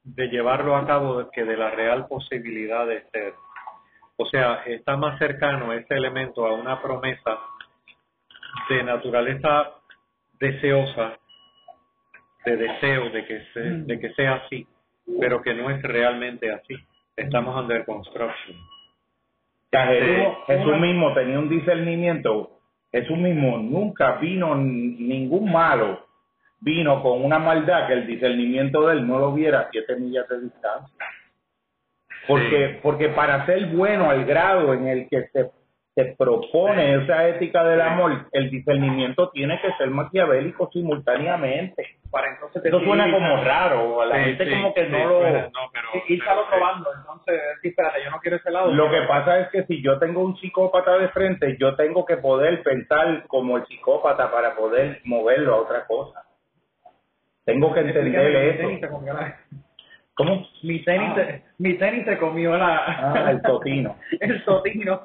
de 0.03 0.27
llevarlo 0.27 0.75
a 0.75 0.85
cabo 0.85 1.29
que 1.31 1.43
de 1.43 1.57
la 1.57 1.69
real 1.71 2.07
posibilidad 2.07 2.85
de 2.87 3.03
ser. 3.11 3.33
O 4.17 4.25
sea, 4.27 4.63
está 4.65 4.97
más 4.97 5.17
cercano 5.17 5.73
ese 5.73 5.93
elemento 5.95 6.45
a 6.45 6.53
una 6.53 6.81
promesa 6.81 7.39
de 8.69 8.83
naturaleza 8.83 9.71
deseosa, 10.39 11.17
de 12.45 12.57
deseo 12.57 13.09
de 13.09 13.25
que, 13.25 13.43
se, 13.53 13.59
de 13.59 13.99
que 13.99 14.13
sea 14.13 14.35
así, 14.45 14.67
pero 15.19 15.41
que 15.41 15.53
no 15.53 15.69
es 15.69 15.81
realmente 15.81 16.51
así. 16.51 16.75
Estamos 17.15 17.55
under 17.55 17.85
construction. 17.85 18.57
Sea, 19.71 19.87
Jesús, 19.87 20.35
Sí. 20.47 20.53
Jesús 20.53 20.77
mismo 20.79 21.13
tenía 21.13 21.39
un 21.39 21.49
discernimiento. 21.49 22.51
Jesús 22.91 23.17
mismo 23.17 23.57
nunca 23.57 24.17
vino 24.17 24.55
ningún 24.55 25.51
malo, 25.51 26.05
vino 26.63 27.01
con 27.03 27.23
una 27.23 27.39
maldad 27.39 27.87
que 27.87 27.93
el 27.93 28.07
discernimiento 28.07 28.87
de 28.87 28.93
él 28.93 29.07
no 29.07 29.19
lo 29.19 29.33
viera 29.33 29.59
a 29.61 29.69
siete 29.71 29.95
millas 29.97 30.27
de 30.29 30.39
distancia. 30.41 31.05
Porque, 32.27 32.79
porque 32.81 33.09
para 33.09 33.45
ser 33.45 33.65
bueno 33.67 34.09
al 34.09 34.23
grado 34.25 34.73
en 34.73 34.87
el 34.87 35.09
que 35.09 35.27
se, 35.33 35.51
se 35.93 36.15
propone 36.17 37.03
esa 37.03 37.27
ética 37.27 37.65
del 37.65 37.81
amor, 37.81 38.27
el 38.31 38.49
discernimiento 38.49 39.29
tiene 39.31 39.59
que 39.61 39.73
ser 39.73 39.89
maquiavélico 39.89 40.69
simultáneamente. 40.71 41.97
Para 42.09 42.29
entonces 42.33 42.63
Eso 42.63 42.79
suena 42.79 43.11
como 43.11 43.43
raro, 43.43 44.01
a 44.01 44.05
la 44.05 44.15
Sí, 44.15 44.23
gente 44.23 44.45
sí, 44.45 44.51
como 44.51 44.73
que 44.73 44.85
sí, 44.85 44.91
no 44.91 45.05
lo... 45.09 45.19
no, 45.19 45.59
pero- 45.73 45.87
y- 46.07 46.13
irse 46.13 46.29
al 46.29 46.37
otro 46.39 46.59
bando. 46.61 46.89
Entonces, 46.97 47.41
espérate, 47.61 48.03
yo 48.05 48.11
no 48.11 48.19
quiero 48.19 48.37
ese 48.37 48.51
lado. 48.51 48.71
Lo 48.71 48.89
que 48.89 49.01
pasa 49.01 49.39
es 49.41 49.49
que 49.49 49.63
si 49.65 49.83
yo 49.83 49.99
tengo 49.99 50.21
un 50.23 50.37
psicópata 50.37 50.97
de 50.97 51.09
frente, 51.09 51.57
yo 51.59 51.75
tengo 51.75 52.05
que 52.05 52.17
poder 52.17 52.63
pensar 52.63 53.27
como 53.27 53.57
el 53.57 53.65
psicópata 53.65 54.31
para 54.31 54.55
poder 54.55 55.01
moverlo 55.03 55.55
a 55.55 55.57
otra 55.57 55.85
cosa. 55.87 56.22
Tengo 57.45 57.73
que 57.73 57.79
entender 57.81 58.35
eso. 58.35 58.87
¿Cómo? 60.15 60.45
Mi 60.61 60.83
tenis, 60.83 61.15
se, 61.15 61.43
mi 61.57 61.77
tenis 61.77 62.05
se 62.05 62.17
comió 62.17 62.55
la... 62.55 62.83
Ah, 62.85 63.31
el 63.31 63.41
totino. 63.41 63.97
el 64.19 64.43
totino. 64.45 65.01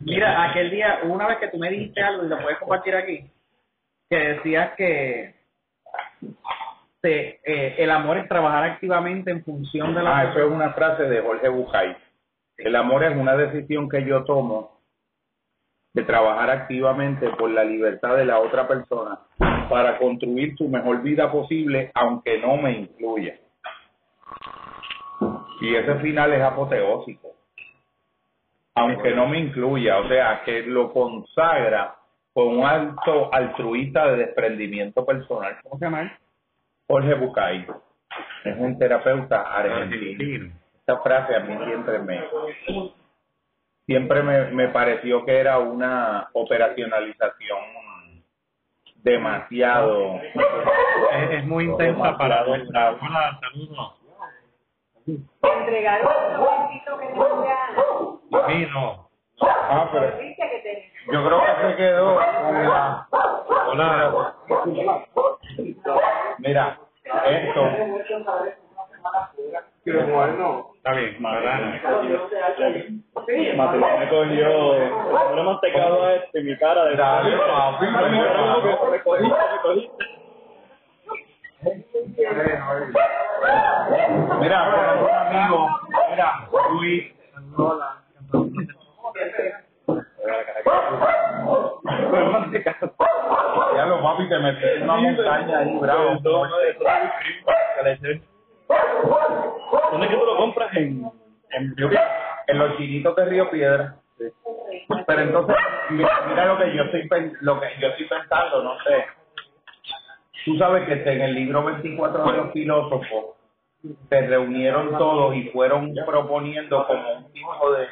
Mira, 0.00 0.50
aquel 0.50 0.70
día, 0.70 1.00
una 1.04 1.26
vez 1.26 1.38
que 1.38 1.48
tú 1.48 1.58
me 1.58 1.70
dijiste 1.70 2.02
algo 2.02 2.24
y 2.24 2.28
lo 2.28 2.38
puedes 2.40 2.58
compartir 2.58 2.94
aquí, 2.94 3.30
que 4.08 4.16
decías 4.16 4.72
que 4.76 5.34
eh, 7.02 7.74
el 7.78 7.90
amor 7.90 8.18
es 8.18 8.28
trabajar 8.28 8.64
activamente 8.64 9.30
en 9.30 9.42
función 9.44 9.94
de 9.94 10.02
la... 10.02 10.18
Ah, 10.18 10.24
eso 10.24 10.40
es 10.40 10.52
una 10.52 10.72
frase 10.72 11.04
de 11.04 11.20
Jorge 11.20 11.48
Bucay. 11.48 11.96
El 12.58 12.76
amor 12.76 13.04
es 13.04 13.16
una 13.16 13.34
decisión 13.36 13.88
que 13.88 14.04
yo 14.04 14.24
tomo 14.24 14.80
de 15.94 16.02
trabajar 16.02 16.50
activamente 16.50 17.30
por 17.30 17.50
la 17.50 17.64
libertad 17.64 18.16
de 18.16 18.26
la 18.26 18.38
otra 18.38 18.68
persona 18.68 19.18
para 19.70 19.96
construir 19.96 20.56
su 20.56 20.68
mejor 20.68 21.00
vida 21.00 21.30
posible, 21.30 21.90
aunque 21.94 22.38
no 22.38 22.56
me 22.56 22.72
incluya. 22.72 23.36
Y 25.60 25.74
ese 25.74 25.94
final 26.00 26.32
es 26.32 26.42
apoteósico. 26.42 27.28
Aunque 28.74 29.14
no 29.14 29.26
me 29.26 29.38
incluya, 29.38 29.98
o 29.98 30.08
sea, 30.08 30.42
que 30.44 30.62
lo 30.62 30.92
consagra 30.92 31.94
con 32.32 32.58
un 32.58 32.64
acto 32.64 33.32
altruista 33.32 34.08
de 34.08 34.16
desprendimiento 34.18 35.04
personal. 35.04 35.56
¿Cómo 35.62 35.78
se 35.78 35.84
llama? 35.84 36.18
Jorge 36.88 37.14
Bucay 37.14 37.66
es 38.44 38.56
un 38.58 38.78
terapeuta. 38.78 39.42
Argentino. 39.42 40.52
Esta 40.78 40.98
frase 40.98 41.36
a 41.36 41.40
mí 41.40 41.56
siempre 41.64 41.98
me 42.00 42.20
siempre 43.86 44.22
me, 44.22 44.50
me 44.52 44.68
pareció 44.68 45.24
que 45.24 45.36
era 45.36 45.58
una 45.58 46.28
operacionalización 46.32 47.58
demasiado 49.02 50.20
Es, 51.12 51.30
es 51.30 51.44
muy 51.46 51.64
intensa 51.64 52.16
para 52.16 52.44
brava. 52.44 52.98
Hola, 53.00 53.40
saludos. 53.40 54.00
entregaron 55.42 56.12
un 56.32 56.40
momentito 56.40 56.98
que 56.98 57.06
no. 58.66 59.10
Ah, 59.42 59.88
pero 59.92 60.18
yo 61.12 61.24
creo 61.24 61.40
que 61.40 61.68
se 61.70 61.76
quedó 61.76 62.14
con 62.14 62.68
la 62.68 63.06
Hola. 63.68 64.34
mira 66.38 66.78
esto 67.26 67.62
Está 70.76 70.92
bien, 70.92 71.22
banana. 71.22 71.80
Me 73.98 74.08
cogió, 74.08 74.74
me 75.34 75.42
mantecado 75.42 76.04
a 76.04 76.14
este, 76.16 76.42
mi 76.42 76.56
cara 76.58 76.84
de 76.84 76.96
Dale, 76.96 77.36
papi, 77.36 77.86
Me 78.90 79.02
cogiste, 79.02 79.36
me 79.52 79.62
cogiste. 79.62 80.04
mira 84.40 84.96
un 85.02 85.10
amigo 85.10 85.68
mira 86.10 86.48
Luis. 86.72 87.04
Ya 93.76 93.86
lo 93.86 94.02
papi 94.02 94.28
te 94.28 94.38
metí 94.38 94.64
en 94.64 94.82
una 94.84 94.96
montaña 94.96 95.58
ahí 95.58 95.78
bravo 95.80 96.20
¿Dónde 99.92 100.08
que 100.08 100.16
tú 100.16 100.24
lo 100.24 100.36
compras? 100.36 100.74
En, 100.76 101.04
en 101.50 101.74
en 102.46 102.58
los 102.58 102.76
chinitos 102.76 103.14
de 103.16 103.24
Río 103.26 103.50
Piedra. 103.50 103.96
Pero 105.06 105.20
entonces, 105.20 105.56
mi- 105.90 106.04
mira 106.28 106.44
lo 106.46 106.58
que 106.58 106.76
yo 106.76 106.82
estoy 106.84 107.32
lo 107.40 107.60
que 107.60 107.66
yo 107.80 107.88
estoy 107.88 108.06
pensando, 108.08 108.62
no 108.62 108.76
sé. 108.82 109.06
Tú 110.44 110.56
sabes 110.58 110.86
que 110.86 110.94
en 111.12 111.20
el 111.22 111.34
libro 111.34 111.64
24 111.64 112.24
de 112.24 112.36
los 112.36 112.52
filósofos 112.52 113.36
se 114.08 114.20
reunieron 114.26 114.96
todos 114.98 115.34
y 115.36 115.44
fueron 115.50 115.94
proponiendo 116.06 116.86
como 116.86 117.12
un 117.18 117.32
tipo 117.32 117.72
de, 117.72 117.86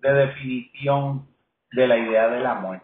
de 0.00 0.12
definición 0.26 1.26
de 1.72 1.88
la 1.88 1.96
idea 1.96 2.28
del 2.28 2.46
amor. 2.46 2.80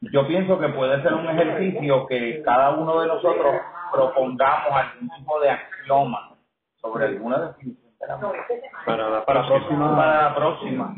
Yo 0.00 0.26
pienso 0.26 0.58
que 0.58 0.68
puede 0.68 1.02
ser 1.02 1.14
un 1.14 1.28
ejercicio 1.28 2.06
que 2.06 2.42
cada 2.42 2.70
uno 2.70 3.00
de 3.00 3.06
nosotros 3.08 3.54
propongamos 3.92 4.72
algún 4.72 5.08
tipo 5.16 5.40
de 5.40 5.50
axioma 5.50 6.36
sobre 6.76 7.06
alguna 7.06 7.38
definición. 7.38 7.88
Para 7.98 8.16
la 8.16 9.24
Para 9.24 9.40
la 9.40 9.46
próxima. 9.46 9.96
Para 9.96 10.22
la 10.22 10.34
próxima. 10.34 10.94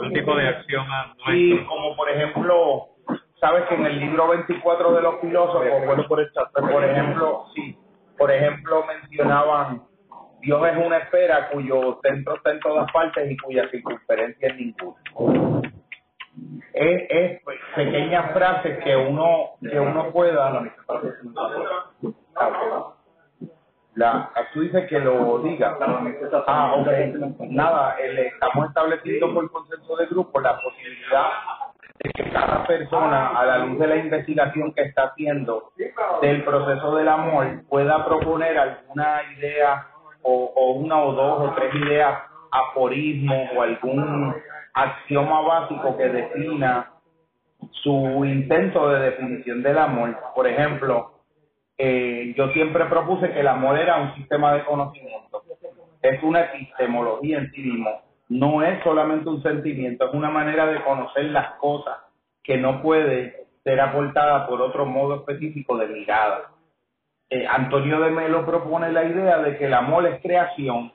Un 0.00 0.12
tipo 0.12 0.36
de 0.36 0.48
acción 0.48 0.86
a 0.90 1.14
Y 1.34 1.64
como 1.66 1.96
por 1.96 2.08
ejemplo, 2.08 2.88
sabes 3.40 3.64
que 3.68 3.74
en 3.74 3.86
el 3.86 3.98
libro 3.98 4.28
24 4.28 4.92
de 4.92 5.02
los 5.02 5.20
filósofos, 5.20 5.84
bueno, 5.84 6.06
por, 6.06 6.70
por 6.70 6.84
ejemplo, 6.84 7.44
sí, 7.54 7.76
por 8.16 8.30
ejemplo 8.30 8.84
mencionaban 8.86 9.82
Dios 10.44 10.60
es 10.68 10.76
una 10.76 10.98
esfera 10.98 11.48
cuyo 11.48 11.98
centro 12.02 12.36
está 12.36 12.50
en 12.52 12.60
todas 12.60 12.92
partes 12.92 13.30
y 13.30 13.36
cuya 13.38 13.66
circunferencia 13.70 14.48
es 14.48 14.56
ninguna. 14.56 15.72
Es, 16.72 17.06
es 17.08 17.40
pequeñas 17.76 18.32
frases 18.32 18.82
que 18.82 18.96
uno 18.96 19.50
que 19.60 19.78
uno 19.78 20.10
pueda 20.10 20.62
la, 23.94 24.32
tú 24.52 24.62
dices 24.62 24.88
que 24.88 24.98
lo 24.98 25.38
diga. 25.38 25.78
Ah, 26.46 26.74
ok. 26.74 26.88
Nada, 27.50 27.96
estamos 28.00 28.68
estableciendo 28.68 29.32
por 29.32 29.50
consenso 29.50 29.96
de 29.96 30.06
grupo 30.06 30.40
la 30.40 30.58
posibilidad 30.60 31.26
de 32.02 32.10
que 32.10 32.30
cada 32.30 32.66
persona, 32.66 33.28
a 33.28 33.46
la 33.46 33.58
luz 33.58 33.78
de 33.78 33.86
la 33.86 33.96
investigación 33.96 34.72
que 34.72 34.82
está 34.82 35.04
haciendo 35.04 35.70
del 36.22 36.42
proceso 36.42 36.96
del 36.96 37.08
amor, 37.08 37.62
pueda 37.68 38.04
proponer 38.04 38.58
alguna 38.58 39.22
idea 39.38 39.86
o, 40.22 40.52
o 40.56 40.72
una 40.72 41.00
o 41.00 41.12
dos 41.12 41.50
o 41.50 41.54
tres 41.54 41.72
ideas, 41.74 42.18
aforismo 42.50 43.48
o 43.56 43.62
algún 43.62 44.34
axioma 44.74 45.40
básico 45.40 45.96
que 45.96 46.08
defina 46.08 46.90
su 47.82 48.24
intento 48.24 48.88
de 48.90 49.10
definición 49.10 49.62
del 49.62 49.78
amor. 49.78 50.18
Por 50.34 50.46
ejemplo, 50.46 51.12
eh, 51.78 52.34
yo 52.36 52.48
siempre 52.48 52.84
propuse 52.86 53.30
que 53.32 53.40
el 53.40 53.48
amor 53.48 53.78
era 53.78 53.96
un 53.96 54.14
sistema 54.16 54.54
de 54.54 54.64
conocimiento. 54.64 55.42
Es 56.02 56.22
una 56.22 56.42
epistemología 56.42 57.38
en 57.38 57.50
sí 57.52 57.62
mismo. 57.62 58.02
No 58.28 58.62
es 58.62 58.82
solamente 58.82 59.28
un 59.28 59.42
sentimiento, 59.42 60.06
es 60.06 60.14
una 60.14 60.30
manera 60.30 60.66
de 60.66 60.82
conocer 60.82 61.26
las 61.26 61.52
cosas 61.54 61.96
que 62.42 62.58
no 62.58 62.82
puede 62.82 63.46
ser 63.62 63.80
aportada 63.80 64.46
por 64.46 64.60
otro 64.60 64.86
modo 64.86 65.16
específico 65.16 65.76
de 65.78 65.86
mirada. 65.86 66.50
Eh, 67.30 67.46
Antonio 67.46 68.00
de 68.00 68.10
Melo 68.10 68.44
propone 68.44 68.92
la 68.92 69.04
idea 69.04 69.38
de 69.38 69.56
que 69.56 69.66
el 69.66 69.74
amor 69.74 70.06
es 70.06 70.20
creación, 70.20 70.92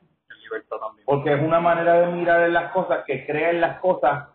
porque 1.06 1.34
es 1.34 1.42
una 1.42 1.60
manera 1.60 1.94
de 2.02 2.08
mirar 2.08 2.44
en 2.44 2.54
las 2.54 2.72
cosas 2.72 3.04
que 3.06 3.26
crea 3.26 3.52
en 3.52 3.62
las 3.62 3.80
cosas 3.80 4.30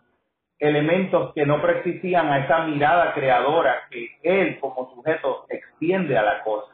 elementos 0.59 1.33
que 1.33 1.45
no 1.45 1.61
preexistían 1.61 2.27
a 2.27 2.45
esa 2.45 2.59
mirada 2.65 3.13
creadora 3.13 3.75
que 3.89 4.17
él 4.23 4.59
como 4.59 4.89
sujeto 4.93 5.45
extiende 5.49 6.17
a 6.17 6.23
la 6.23 6.43
cosa. 6.43 6.73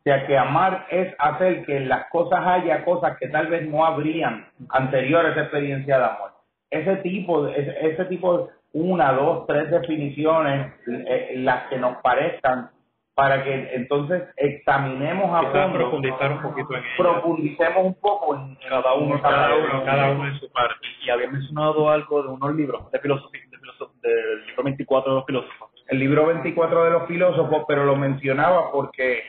O 0.00 0.02
sea 0.02 0.26
que 0.26 0.36
amar 0.36 0.86
es 0.90 1.14
hacer 1.18 1.64
que 1.66 1.76
en 1.76 1.88
las 1.88 2.08
cosas 2.08 2.40
haya 2.46 2.84
cosas 2.84 3.18
que 3.18 3.28
tal 3.28 3.48
vez 3.48 3.68
no 3.68 3.84
habrían 3.84 4.48
anterior 4.70 5.26
a 5.26 5.32
esa 5.32 5.42
experiencia 5.42 5.98
de 5.98 6.04
amor. 6.04 6.32
Ese 6.70 6.96
tipo, 6.96 7.46
ese, 7.48 7.74
ese 7.86 8.04
tipo 8.06 8.48
una, 8.72 9.12
dos, 9.12 9.46
tres 9.46 9.70
definiciones, 9.70 10.72
eh, 10.86 11.34
las 11.36 11.68
que 11.68 11.76
nos 11.76 11.96
parezcan, 11.98 12.70
para 13.14 13.44
que 13.44 13.74
entonces 13.74 14.22
examinemos 14.36 15.30
a 15.34 15.42
fondo, 15.50 15.78
profundizar 15.78 16.32
un 16.32 16.42
poquito 16.42 16.74
en 16.74 16.82
profundicemos 16.96 17.84
un 17.84 17.94
poco 18.00 18.34
en, 18.36 18.42
en 18.52 18.68
Cada 18.68 18.94
uno, 18.94 19.20
Cada 19.20 19.54
uno, 19.56 19.84
cada 19.84 20.10
uno 20.12 20.26
en 20.26 20.38
su 20.40 20.50
parte. 20.52 20.74
Y 21.04 21.10
había 21.10 21.28
mencionado 21.30 21.90
algo 21.90 22.22
de 22.22 22.28
unos 22.28 22.54
libros 22.54 22.90
de 22.90 22.98
filosofía, 23.00 23.40
de 23.50 23.58
filoso- 23.58 23.92
del 24.00 24.46
libro 24.46 24.62
24 24.64 25.10
de 25.12 25.16
los 25.16 25.26
filósofos. 25.26 25.70
el 25.88 25.98
libro 25.98 26.26
24 26.26 26.84
de 26.84 26.90
los 26.90 27.06
filósofos, 27.08 27.64
pero 27.66 27.84
lo 27.84 27.96
mencionaba 27.96 28.70
porque 28.72 29.22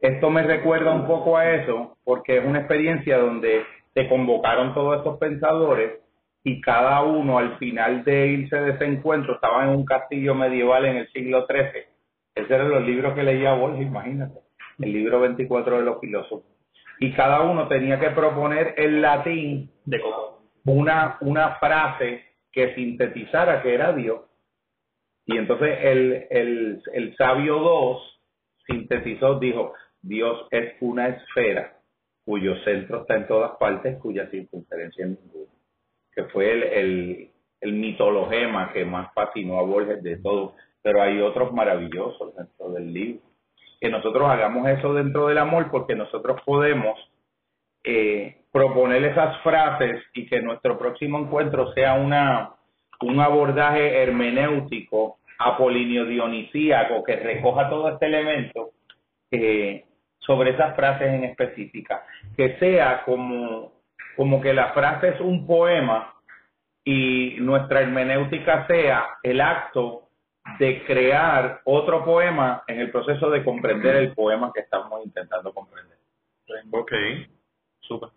esto 0.00 0.30
me 0.30 0.42
recuerda 0.42 0.92
un 0.92 1.06
poco 1.06 1.36
a 1.36 1.48
eso, 1.54 1.96
porque 2.04 2.38
es 2.38 2.44
una 2.44 2.58
experiencia 2.58 3.18
donde 3.18 3.64
se 3.94 4.08
convocaron 4.08 4.74
todos 4.74 4.98
estos 4.98 5.16
pensadores 5.18 6.00
y 6.44 6.60
cada 6.60 7.02
uno 7.02 7.38
al 7.38 7.56
final 7.58 8.04
de 8.04 8.26
irse 8.28 8.56
de 8.60 8.72
ese 8.72 8.84
encuentro 8.84 9.34
estaba 9.34 9.64
en 9.64 9.70
un 9.70 9.84
castillo 9.84 10.34
medieval 10.34 10.84
en 10.84 10.96
el 10.98 11.08
siglo 11.12 11.46
XIII. 11.46 11.84
Esos 12.36 12.50
eran 12.50 12.70
los 12.70 12.84
libros 12.84 13.14
que 13.14 13.24
leía 13.24 13.54
Borges, 13.54 13.86
imagínate, 13.86 14.38
el 14.78 14.92
libro 14.92 15.20
24 15.20 15.78
de 15.78 15.84
los 15.84 16.00
filósofos. 16.00 16.44
Y 17.00 17.12
cada 17.12 17.40
uno 17.40 17.66
tenía 17.66 17.98
que 17.98 18.10
proponer 18.10 18.74
en 18.76 19.02
latín 19.02 19.70
De 19.84 20.00
una, 20.64 21.18
una 21.20 21.56
frase 21.56 22.24
que 22.52 22.74
sintetizara 22.74 23.62
que 23.62 23.74
era 23.74 23.92
Dios. 23.92 24.20
Y 25.24 25.36
entonces 25.36 25.78
el, 25.82 26.26
el, 26.30 26.82
el 26.92 27.16
sabio 27.16 27.58
2 27.58 28.20
sintetizó, 28.66 29.38
dijo, 29.38 29.72
Dios 30.02 30.46
es 30.50 30.74
una 30.80 31.08
esfera 31.08 31.76
cuyo 32.24 32.56
centro 32.64 33.02
está 33.02 33.16
en 33.16 33.26
todas 33.26 33.52
partes, 33.58 33.98
cuya 33.98 34.28
circunferencia 34.30 35.06
es 35.06 35.10
ninguna. 35.20 35.52
Que 36.12 36.24
fue 36.24 36.50
el, 36.52 36.62
el, 36.62 37.30
el 37.60 37.72
mitologema 37.72 38.72
que 38.72 38.84
más 38.84 39.12
fascinó 39.14 39.58
a 39.58 39.62
Borges 39.62 40.02
de 40.02 40.16
todo. 40.18 40.54
Pero 40.86 41.02
hay 41.02 41.20
otros 41.20 41.52
maravillosos 41.52 42.36
dentro 42.36 42.68
del 42.70 42.92
libro. 42.92 43.20
Que 43.80 43.88
nosotros 43.88 44.30
hagamos 44.30 44.68
eso 44.68 44.94
dentro 44.94 45.26
del 45.26 45.38
amor 45.38 45.68
porque 45.68 45.96
nosotros 45.96 46.40
podemos 46.44 46.96
eh, 47.82 48.36
proponer 48.52 49.02
esas 49.02 49.36
frases 49.42 50.00
y 50.14 50.28
que 50.28 50.40
nuestro 50.42 50.78
próximo 50.78 51.18
encuentro 51.18 51.72
sea 51.72 51.94
una 51.94 52.52
un 53.00 53.20
abordaje 53.20 54.00
hermenéutico 54.00 55.18
apolinio 55.40 56.04
dionisíaco 56.04 57.02
que 57.02 57.16
recoja 57.16 57.68
todo 57.68 57.88
este 57.88 58.06
elemento 58.06 58.70
eh, 59.32 59.84
sobre 60.20 60.50
esas 60.52 60.76
frases 60.76 61.08
en 61.08 61.24
específica 61.24 62.04
que 62.36 62.56
sea 62.58 63.02
como 63.04 63.72
como 64.16 64.40
que 64.40 64.52
la 64.52 64.72
frase 64.72 65.08
es 65.08 65.20
un 65.20 65.48
poema 65.48 66.14
y 66.84 67.36
nuestra 67.40 67.80
hermenéutica 67.80 68.68
sea 68.68 69.04
el 69.24 69.40
acto 69.40 70.05
de 70.58 70.84
crear 70.84 71.60
otro 71.64 72.04
poema 72.04 72.62
en 72.66 72.80
el 72.80 72.90
proceso 72.90 73.30
de 73.30 73.44
comprender 73.44 73.96
el 73.96 74.14
poema 74.14 74.52
que 74.54 74.60
estamos 74.60 75.04
intentando 75.04 75.52
comprender. 75.52 75.96
Ok, 76.70 76.92
súper. 77.80 78.10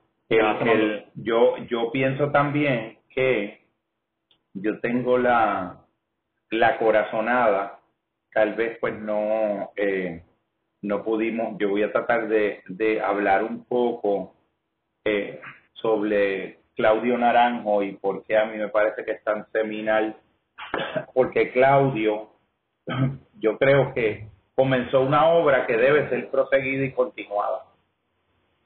Yo, 1.16 1.58
yo 1.68 1.92
pienso 1.92 2.32
también 2.32 3.00
que 3.10 3.62
yo 4.54 4.80
tengo 4.80 5.18
la, 5.18 5.86
la 6.52 6.78
corazonada, 6.78 7.80
tal 8.32 8.54
vez 8.54 8.78
pues 8.80 8.94
no, 9.00 9.72
eh, 9.76 10.24
no 10.82 11.04
pudimos, 11.04 11.58
yo 11.58 11.70
voy 11.70 11.84
a 11.84 11.92
tratar 11.92 12.28
de, 12.28 12.62
de 12.68 13.02
hablar 13.02 13.44
un 13.44 13.66
poco 13.66 14.36
eh, 15.04 15.42
sobre 15.74 16.60
Claudio 16.76 17.18
Naranjo 17.18 17.84
y 17.84 17.94
por 17.94 18.24
qué 18.26 18.38
a 18.38 18.46
mí 18.46 18.58
me 18.58 18.70
parece 18.70 19.04
que 19.04 19.12
es 19.12 19.24
tan 19.24 19.50
seminal, 19.52 20.16
porque 21.14 21.52
Claudio, 21.52 22.30
yo 23.40 23.58
creo 23.58 23.94
que 23.94 24.28
comenzó 24.56 25.02
una 25.02 25.28
obra 25.28 25.66
que 25.66 25.78
debe 25.78 26.10
ser 26.10 26.30
proseguida 26.30 26.86
y 26.86 26.92
continuada 26.92 27.70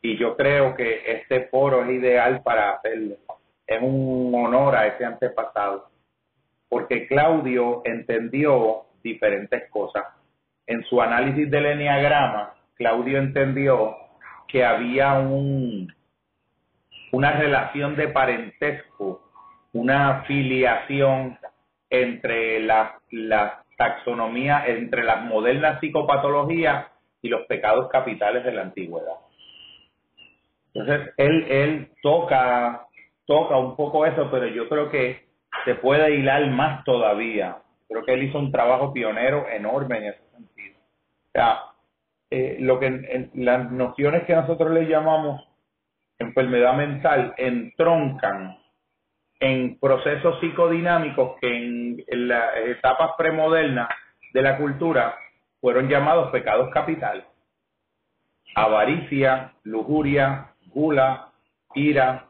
y 0.04 0.18
yo 0.18 0.36
creo 0.36 0.76
que 0.76 1.02
este 1.08 1.48
foro 1.48 1.86
es 1.86 1.92
ideal 1.92 2.42
para 2.44 2.74
hacerlo. 2.74 3.16
Es 3.66 3.82
un 3.82 4.34
honor 4.36 4.76
a 4.76 4.88
ese 4.88 5.06
antepasado, 5.06 5.90
porque 6.68 7.08
Claudio 7.08 7.82
entendió 7.86 8.84
diferentes 9.02 9.70
cosas. 9.70 10.04
En 10.68 10.84
su 10.84 11.02
análisis 11.02 11.50
del 11.50 11.66
enneagrama, 11.68 12.54
Claudio 12.76 13.18
entendió 13.18 13.96
que 14.50 14.66
había 14.66 15.14
un, 15.14 15.92
una 17.14 17.32
relación 17.32 17.96
de 17.96 18.10
parentesco, 18.10 19.22
una 19.72 20.24
filiación 20.28 21.40
entre 21.94 22.60
la, 22.60 23.00
la 23.12 23.64
taxonomía, 23.78 24.66
entre 24.66 25.04
las 25.04 25.24
modernas 25.26 25.80
psicopatologías 25.80 26.88
y 27.22 27.30
los 27.30 27.46
pecados 27.46 27.88
capitales 27.90 28.44
de 28.44 28.52
la 28.52 28.64
antigüedad. 28.64 29.16
Entonces, 30.74 31.14
él, 31.18 31.46
él 31.50 31.92
toca, 32.02 32.88
toca 33.28 33.58
un 33.58 33.76
poco 33.76 34.08
eso, 34.08 34.30
pero 34.32 34.48
yo 34.48 34.68
creo 34.68 34.90
que 34.90 35.28
se 35.66 35.76
puede 35.76 36.16
hilar 36.16 36.50
más 36.50 36.84
todavía. 36.84 37.58
Creo 37.88 38.04
que 38.04 38.14
él 38.14 38.24
hizo 38.24 38.40
un 38.40 38.52
trabajo 38.52 38.92
pionero 38.92 39.48
enorme 39.48 39.98
en 40.00 40.04
ese 40.06 40.32
sentido. 40.32 40.80
O 40.80 41.32
sea, 41.32 41.60
eh, 42.32 42.58
lo 42.60 42.80
que 42.80 43.30
las 43.36 43.72
nociones 43.72 44.24
que 44.24 44.34
nosotros 44.34 44.72
le 44.72 44.88
llamamos 44.88 45.48
enfermedad 46.18 46.74
mental 46.74 47.36
entroncan 47.38 48.58
en 49.44 49.78
procesos 49.78 50.40
psicodinámicos 50.40 51.38
que 51.42 51.48
en, 51.54 52.04
en 52.08 52.28
las 52.30 52.56
etapas 52.66 53.12
premodernas 53.18 53.90
de 54.34 54.42
la 54.42 54.58
cultura 54.58 55.18
fueron 55.60 55.90
llamados 55.90 56.32
pecados 56.32 56.70
capitales. 56.74 57.26
Avaricia, 58.56 59.54
lujuria, 59.64 60.52
gula, 60.68 61.32
ira, 61.76 62.28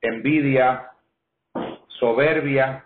envidia, 0.00 0.90
soberbia, 1.88 2.84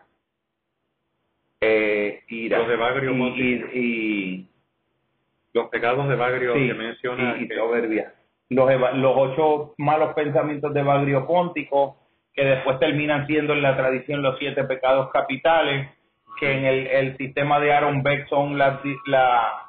eh, 1.60 2.22
ira. 2.28 2.58
Los 2.58 2.68
de 2.68 2.76
Bagrio 2.76 3.12
y, 3.12 3.42
y, 3.42 3.80
y- 3.80 4.50
Los 5.52 5.68
pecados 5.68 6.08
de 6.08 6.14
Bagrio 6.14 6.54
sí, 6.54 6.68
que 6.68 6.74
menciona 6.74 7.36
y- 7.38 7.48
que- 7.48 7.56
soberbia. 7.56 8.14
Los, 8.48 8.68
los 8.94 9.12
ocho 9.16 9.74
malos 9.78 10.14
pensamientos 10.14 10.72
de 10.72 10.82
Bagrio 10.82 11.26
Póntico, 11.26 11.96
que 12.34 12.44
después 12.44 12.78
terminan 12.78 13.26
siendo 13.26 13.52
en 13.52 13.62
la 13.62 13.76
tradición 13.76 14.22
los 14.22 14.38
siete 14.38 14.64
pecados 14.64 15.10
capitales, 15.12 15.88
que 16.38 16.52
en 16.52 16.64
el, 16.64 16.86
el 16.86 17.16
sistema 17.16 17.58
de 17.60 17.72
Aaron 17.72 18.02
Beck 18.02 18.28
son 18.28 18.56
las 18.56 18.82
di- 18.82 18.96
la- 19.06 19.66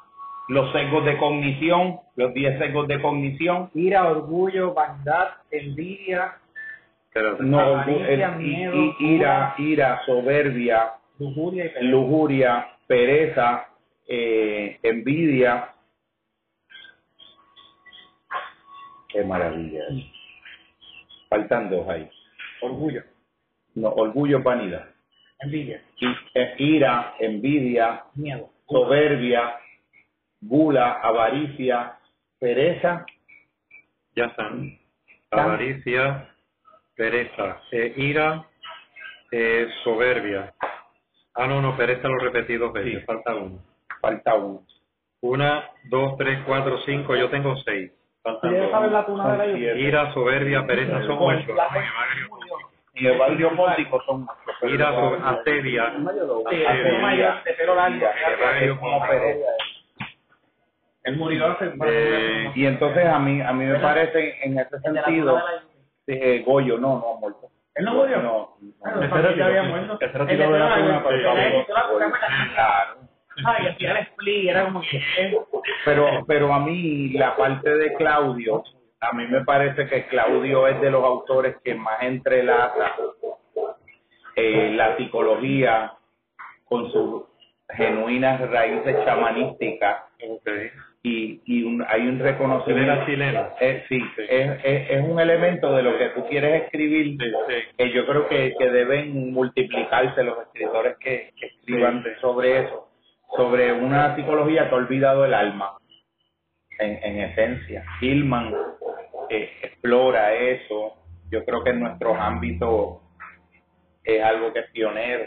los 0.48 0.72
sesgos 0.72 1.04
de 1.04 1.16
cognición, 1.18 2.00
los 2.16 2.32
diez 2.34 2.58
sesgos 2.58 2.88
de 2.88 3.00
cognición. 3.00 3.70
Ira, 3.74 4.08
orgullo, 4.08 4.74
vanidad, 4.74 5.34
envidia, 5.50 6.34
pero- 7.12 7.36
No, 7.40 7.58
Avaricia, 7.60 8.08
el- 8.08 8.94
ira, 9.00 9.54
ira, 9.58 10.00
soberbia, 10.06 10.92
lujuria 11.18 11.66
y 11.66 11.68
pereza. 11.68 11.90
lujuria, 11.90 12.66
pereza, 12.86 13.66
eh, 14.08 14.78
envidia. 14.82 15.68
Qué 19.08 19.22
maravilla. 19.24 19.82
Faltan 21.28 21.68
dos 21.70 21.86
ahí. 21.88 22.08
Orgullo, 22.62 23.02
No, 23.74 23.88
orgullo, 23.90 24.42
vanidad. 24.42 24.88
envidia, 25.40 25.82
I- 26.00 26.16
eh, 26.34 26.54
ira, 26.58 27.14
envidia, 27.18 28.04
miedo. 28.14 28.50
soberbia, 28.68 29.58
gula, 30.40 30.92
avaricia, 31.02 31.98
pereza. 32.38 33.04
ya 34.14 34.26
están. 34.26 34.78
Avaricia, 35.30 36.28
pereza, 36.94 37.60
eh, 37.70 37.94
ira, 37.96 38.44
eh, 39.30 39.68
soberbia. 39.84 40.52
Ah, 41.34 41.46
no, 41.46 41.62
no, 41.62 41.76
pereza 41.76 42.08
lo 42.08 42.18
repetí 42.18 42.56
dos 42.58 42.72
veces, 42.74 43.00
Sí. 43.00 43.06
falta 43.06 43.34
uno. 43.34 43.58
Falta 44.00 44.34
uno. 44.34 44.66
Una, 45.22 45.64
dos, 45.84 46.16
tres, 46.18 46.40
cuatro, 46.46 46.78
cinco, 46.84 47.14
yo 47.16 47.30
tengo 47.30 47.56
seis. 47.64 47.90
Faltan 48.22 48.50
¿Quieres 48.50 48.70
saber 48.70 48.90
dos. 48.90 49.00
la 49.00 49.06
tuna 49.06 49.32
de 49.32 49.38
la 49.38 49.46
lluvia? 49.46 49.74
Ira, 49.76 50.12
soberbia, 50.12 50.66
pereza 50.66 51.02
son 51.06 51.16
ocho. 51.20 51.54
Y 52.94 53.06
el 53.06 53.18
barrio 53.18 53.56
póntico 53.56 54.02
son 54.04 54.26
asedia, 55.24 55.92
Sí, 56.50 56.56
el 56.56 56.66
asedia, 56.66 56.98
mayor 57.00 57.44
de 57.44 57.52
pelo 57.54 57.74
largo. 57.74 58.06
es 58.60 58.72
como 58.78 59.06
pereza. 59.06 59.46
Él 61.04 61.16
murió 61.16 61.46
hace 61.52 61.72
Eh, 61.86 62.52
Y 62.54 62.66
entonces 62.66 63.06
a 63.06 63.18
mí 63.18 63.40
a 63.40 63.52
mí 63.52 63.64
me 63.64 63.78
parece 63.80 64.38
en 64.44 64.58
ese 64.58 64.78
sentido 64.80 65.40
eh, 66.06 66.42
Goyo 66.46 66.78
no 66.78 66.98
no 67.00 67.14
ha 67.16 67.20
muerto. 67.20 67.48
¿Él 67.74 67.84
no 67.86 67.94
murió? 67.94 68.22
No. 68.22 68.56
No. 68.84 69.08
sabía 69.08 69.34
que 69.34 69.42
había 69.42 69.62
muerto. 69.64 69.98
ese 70.00 70.18
retiro 70.18 70.52
de 70.52 70.58
la 70.58 70.74
tuna, 70.76 71.02
Claro. 72.54 72.96
Ay, 73.46 73.66
hacía 73.68 73.92
el 73.92 73.96
split, 74.08 74.50
era 74.50 74.64
como 74.64 74.82
que... 74.82 74.98
eh, 74.98 75.38
Pero 75.86 76.24
pero 76.26 76.52
a 76.52 76.60
mí 76.60 77.08
la 77.14 77.34
parte 77.34 77.68
de 77.74 77.94
Claudio 77.94 78.62
a 79.02 79.12
mí 79.14 79.26
me 79.26 79.44
parece 79.44 79.86
que 79.88 80.06
Claudio 80.06 80.66
es 80.68 80.80
de 80.80 80.90
los 80.90 81.02
autores 81.04 81.56
que 81.64 81.74
más 81.74 82.02
entrelaza 82.02 82.94
eh, 84.36 84.72
la 84.74 84.96
psicología 84.96 85.92
con 86.64 86.90
sus 86.90 87.24
genuinas 87.70 88.40
raíces 88.50 88.96
chamanísticas 89.04 90.04
ok. 90.28 90.48
y, 91.02 91.40
y 91.44 91.62
un- 91.64 91.84
hay 91.88 92.06
un 92.06 92.18
reconocimiento 92.18 92.92
era 92.92 93.06
chileno. 93.06 93.48
Eh, 93.60 93.84
sí, 93.88 94.00
Es, 94.28 94.50
es, 94.64 94.90
es 94.90 95.02
un 95.04 95.18
elemento 95.18 95.74
de 95.74 95.82
lo 95.82 95.98
que 95.98 96.06
tú 96.10 96.24
quieres 96.28 96.62
escribir 96.64 97.16
Sí, 97.20 97.32
sí. 97.48 97.54
que 97.76 97.90
yo 97.92 98.06
creo 98.06 98.28
que, 98.28 98.54
que 98.58 98.70
deben 98.70 99.32
multiplicarse 99.32 100.22
los 100.22 100.38
escritores 100.46 100.96
que, 100.98 101.32
que 101.38 101.46
escriban 101.46 102.02
Sí, 102.04 102.10
sí. 102.10 102.20
sobre 102.20 102.60
eso, 102.60 102.88
sobre 103.36 103.72
una 103.72 104.14
psicología 104.16 104.68
que 104.68 104.74
ha 104.74 104.78
olvidado 104.78 105.24
el 105.24 105.34
alma, 105.34 105.72
en, 106.78 106.98
en 107.02 107.30
esencia. 107.30 107.84
Hillman 108.00 108.54
explora 109.62 110.34
eso, 110.34 110.94
yo 111.30 111.44
creo 111.44 111.62
que 111.62 111.70
en 111.70 111.80
nuestros 111.80 112.16
ámbitos 112.18 112.98
es 114.04 114.22
algo 114.22 114.52
que 114.52 114.60
es 114.60 114.70
pionero, 114.70 115.24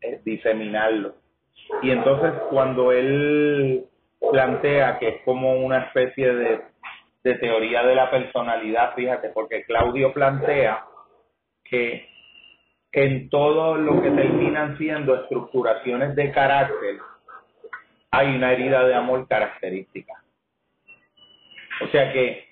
es 0.00 0.24
diseminarlo. 0.24 1.14
Y 1.82 1.90
entonces 1.90 2.32
cuando 2.50 2.92
él 2.92 3.84
plantea 4.32 4.98
que 4.98 5.08
es 5.08 5.22
como 5.24 5.54
una 5.54 5.84
especie 5.84 6.34
de, 6.34 6.60
de 7.22 7.34
teoría 7.36 7.82
de 7.84 7.94
la 7.94 8.10
personalidad, 8.10 8.94
fíjate, 8.94 9.30
porque 9.30 9.64
Claudio 9.64 10.12
plantea 10.12 10.84
que 11.64 12.08
en 12.92 13.28
todo 13.28 13.76
lo 13.76 14.02
que 14.02 14.10
terminan 14.10 14.76
siendo 14.76 15.14
estructuraciones 15.14 16.16
de 16.16 16.32
carácter, 16.32 16.98
hay 18.10 18.34
una 18.34 18.52
herida 18.52 18.84
de 18.84 18.94
amor 18.94 19.28
característica. 19.28 20.14
O 21.82 21.86
sea 21.88 22.12
que 22.12 22.49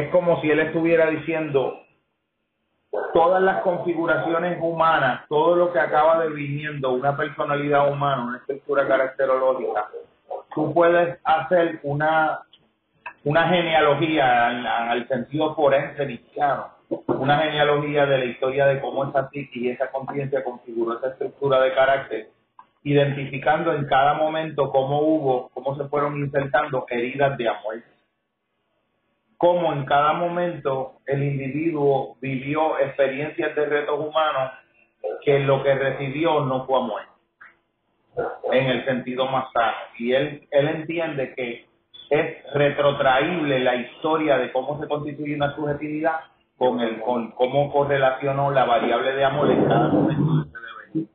es 0.00 0.10
como 0.10 0.40
si 0.40 0.50
él 0.50 0.60
estuviera 0.60 1.08
diciendo 1.10 1.80
todas 3.12 3.42
las 3.42 3.62
configuraciones 3.62 4.58
humanas, 4.60 5.22
todo 5.28 5.56
lo 5.56 5.72
que 5.72 5.78
acaba 5.78 6.24
deviniendo 6.24 6.92
una 6.92 7.16
personalidad 7.16 7.90
humana, 7.90 8.24
una 8.24 8.38
estructura 8.38 8.86
caracterológica, 8.86 9.88
tú 10.54 10.72
puedes 10.74 11.18
hacer 11.24 11.80
una 11.82 12.40
una 13.24 13.48
genealogía 13.48 14.90
al, 14.90 15.06
sentido 15.08 15.54
forense 15.54 16.04
cristiano, 16.04 16.68
una 17.06 17.38
genealogía 17.38 18.06
de 18.06 18.18
la 18.18 18.24
historia 18.24 18.66
de 18.66 18.80
cómo 18.80 19.04
esa 19.04 19.28
psique 19.28 19.60
y 19.60 19.68
esa 19.68 19.90
conciencia 19.90 20.42
configuró 20.42 20.98
esa 20.98 21.08
estructura 21.08 21.60
de 21.60 21.74
carácter, 21.74 22.28
identificando 22.82 23.74
en 23.74 23.84
cada 23.86 24.14
momento 24.14 24.70
cómo 24.70 25.00
hubo, 25.00 25.50
cómo 25.52 25.76
se 25.76 25.84
fueron 25.84 26.16
insertando 26.16 26.86
heridas 26.88 27.36
de 27.36 27.48
amor. 27.48 27.82
Cómo 29.40 29.72
en 29.72 29.86
cada 29.86 30.12
momento 30.12 30.96
el 31.06 31.22
individuo 31.22 32.18
vivió 32.20 32.78
experiencias 32.78 33.56
de 33.56 33.64
retos 33.64 33.98
humanos 33.98 34.52
que 35.24 35.38
lo 35.38 35.62
que 35.62 35.74
recibió 35.74 36.40
no 36.44 36.66
fue 36.66 36.78
amor, 36.78 37.00
en 38.52 38.66
el 38.66 38.84
sentido 38.84 39.24
más 39.24 39.50
sano. 39.54 39.78
Y 39.98 40.12
él, 40.12 40.46
él 40.50 40.68
entiende 40.68 41.32
que 41.34 41.64
es 42.10 42.52
retrotraíble 42.52 43.60
la 43.60 43.76
historia 43.76 44.36
de 44.36 44.52
cómo 44.52 44.78
se 44.78 44.86
constituye 44.86 45.36
una 45.36 45.54
subjetividad 45.54 46.20
con 46.58 46.78
el 46.80 47.00
con 47.00 47.30
cómo 47.30 47.72
correlacionó 47.72 48.50
la 48.50 48.66
variable 48.66 49.12
de 49.12 49.24
amor 49.24 49.50
en 49.50 49.64
cada 49.64 49.88
momento 49.88 50.34
de 50.34 50.40
ese 50.42 50.58
devenir. 50.92 51.08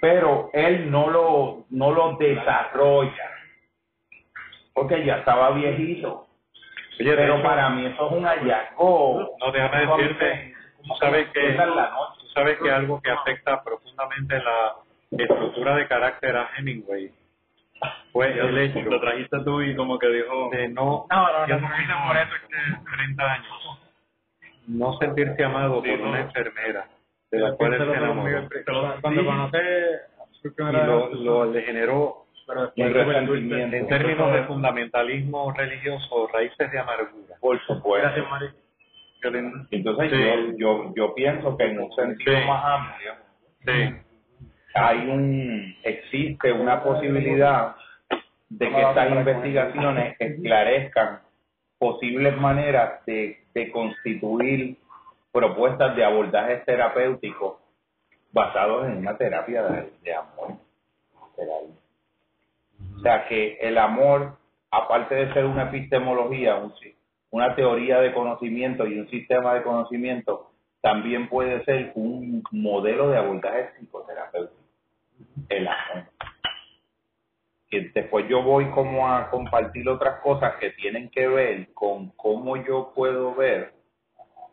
Pero 0.00 0.50
él 0.52 0.90
no 0.90 1.10
lo 1.10 1.64
no 1.70 1.92
lo 1.92 2.16
desarrolla 2.16 3.30
porque 4.74 5.04
ya 5.04 5.18
estaba 5.18 5.50
viejito. 5.50 6.27
Oye, 7.00 7.14
Pero 7.14 7.34
hecho, 7.34 7.42
para 7.42 7.68
mí 7.70 7.86
eso 7.86 8.06
es 8.06 8.12
un 8.12 8.24
hallazgo. 8.24 9.36
No, 9.38 9.52
déjame 9.52 9.86
decirte, 9.86 10.54
tú 10.82 10.94
sabes 11.00 11.28
que, 11.28 11.52
tú 11.52 12.26
sabes 12.34 12.58
que 12.58 12.70
algo 12.70 13.00
que 13.00 13.10
afecta 13.10 13.62
profundamente 13.62 14.40
la 14.40 14.74
estructura 15.10 15.76
de 15.76 15.86
carácter 15.86 16.36
a 16.36 16.50
Hemingway 16.56 17.12
fue 18.12 18.38
el 18.38 18.58
hecho 18.58 18.80
Lo 18.80 19.00
trajiste 19.00 19.38
tú 19.44 19.62
y 19.62 19.76
como 19.76 19.98
que 19.98 20.08
dijo... 20.08 20.50
de 20.50 20.68
no, 20.68 21.06
No, 21.10 21.32
no, 21.32 21.46
yo 21.46 21.60
no, 21.60 21.68
por 22.06 22.16
eso 22.16 22.32
que 22.48 22.96
30 22.96 23.32
años, 23.32 23.80
no 24.66 24.98
sentirse 24.98 25.44
amado 25.44 25.82
por 25.82 26.00
una 26.00 26.20
enfermera 26.20 26.88
de 27.30 27.38
la 27.38 27.54
cual 27.54 27.74
él 27.74 27.90
se 27.90 27.96
enamoró. 27.96 28.48
Cuando 29.00 29.24
conocí 29.24 29.58
su 30.42 30.48
Y 30.48 30.72
lo, 30.72 31.14
lo 31.14 31.44
le 31.52 31.62
generó, 31.62 32.26
pero 32.48 32.62
después 32.62 33.06
resentimiento. 33.06 33.76
En 33.76 33.86
términos 33.86 34.32
de 34.32 34.42
fundamentalismo 34.44 35.52
religioso, 35.52 36.28
raíces 36.32 36.72
de 36.72 36.78
amargura. 36.78 37.36
Por 37.40 37.60
supuesto. 37.66 38.08
Entonces 39.70 40.10
Sí. 40.10 40.18
yo, 40.18 40.56
yo, 40.56 40.94
yo 40.96 41.14
pienso 41.14 41.56
que 41.56 41.64
en 41.64 41.78
un 41.80 41.92
sentido 41.94 42.36
Sí. 42.38 42.46
más 42.46 42.64
amplio 42.64 43.12
Sí, 43.66 43.94
hay 44.74 44.98
un 45.10 45.76
existe 45.82 46.52
una 46.52 46.82
posibilidad 46.82 47.74
de 48.48 48.68
que 48.70 48.80
estas 48.80 49.10
investigaciones 49.10 50.16
esclarezcan 50.18 51.20
posibles 51.78 52.36
maneras 52.38 53.04
de, 53.06 53.38
de 53.54 53.70
constituir 53.72 54.76
propuestas 55.32 55.94
de 55.96 56.04
abordajes 56.04 56.64
terapéuticos 56.64 57.56
basados 58.32 58.86
en 58.86 58.98
una 58.98 59.16
terapia 59.16 59.62
de, 59.64 59.90
de 60.02 60.14
amor. 60.14 60.54
literal. 61.36 61.77
O 62.96 63.00
sea 63.00 63.26
que 63.28 63.58
el 63.60 63.78
amor, 63.78 64.38
aparte 64.70 65.14
de 65.14 65.32
ser 65.32 65.44
una 65.44 65.64
epistemología, 65.64 66.56
un 66.56 66.72
una 67.30 67.54
teoría 67.54 68.00
de 68.00 68.12
conocimiento 68.14 68.86
y 68.86 68.98
un 68.98 69.08
sistema 69.10 69.54
de 69.54 69.62
conocimiento, 69.62 70.50
también 70.80 71.28
puede 71.28 71.64
ser 71.64 71.92
un 71.94 72.42
modelo 72.50 73.10
de 73.10 73.18
abordaje 73.18 73.70
psicoterapéutico. 73.78 74.60
El 75.48 75.68
amor. 75.68 76.04
y 77.70 77.80
después 77.90 78.26
yo 78.28 78.42
voy 78.42 78.70
como 78.70 79.08
a 79.08 79.28
compartir 79.30 79.88
otras 79.88 80.20
cosas 80.20 80.54
que 80.56 80.70
tienen 80.70 81.10
que 81.10 81.28
ver 81.28 81.72
con 81.74 82.10
cómo 82.12 82.56
yo 82.56 82.92
puedo 82.94 83.34
ver, 83.34 83.74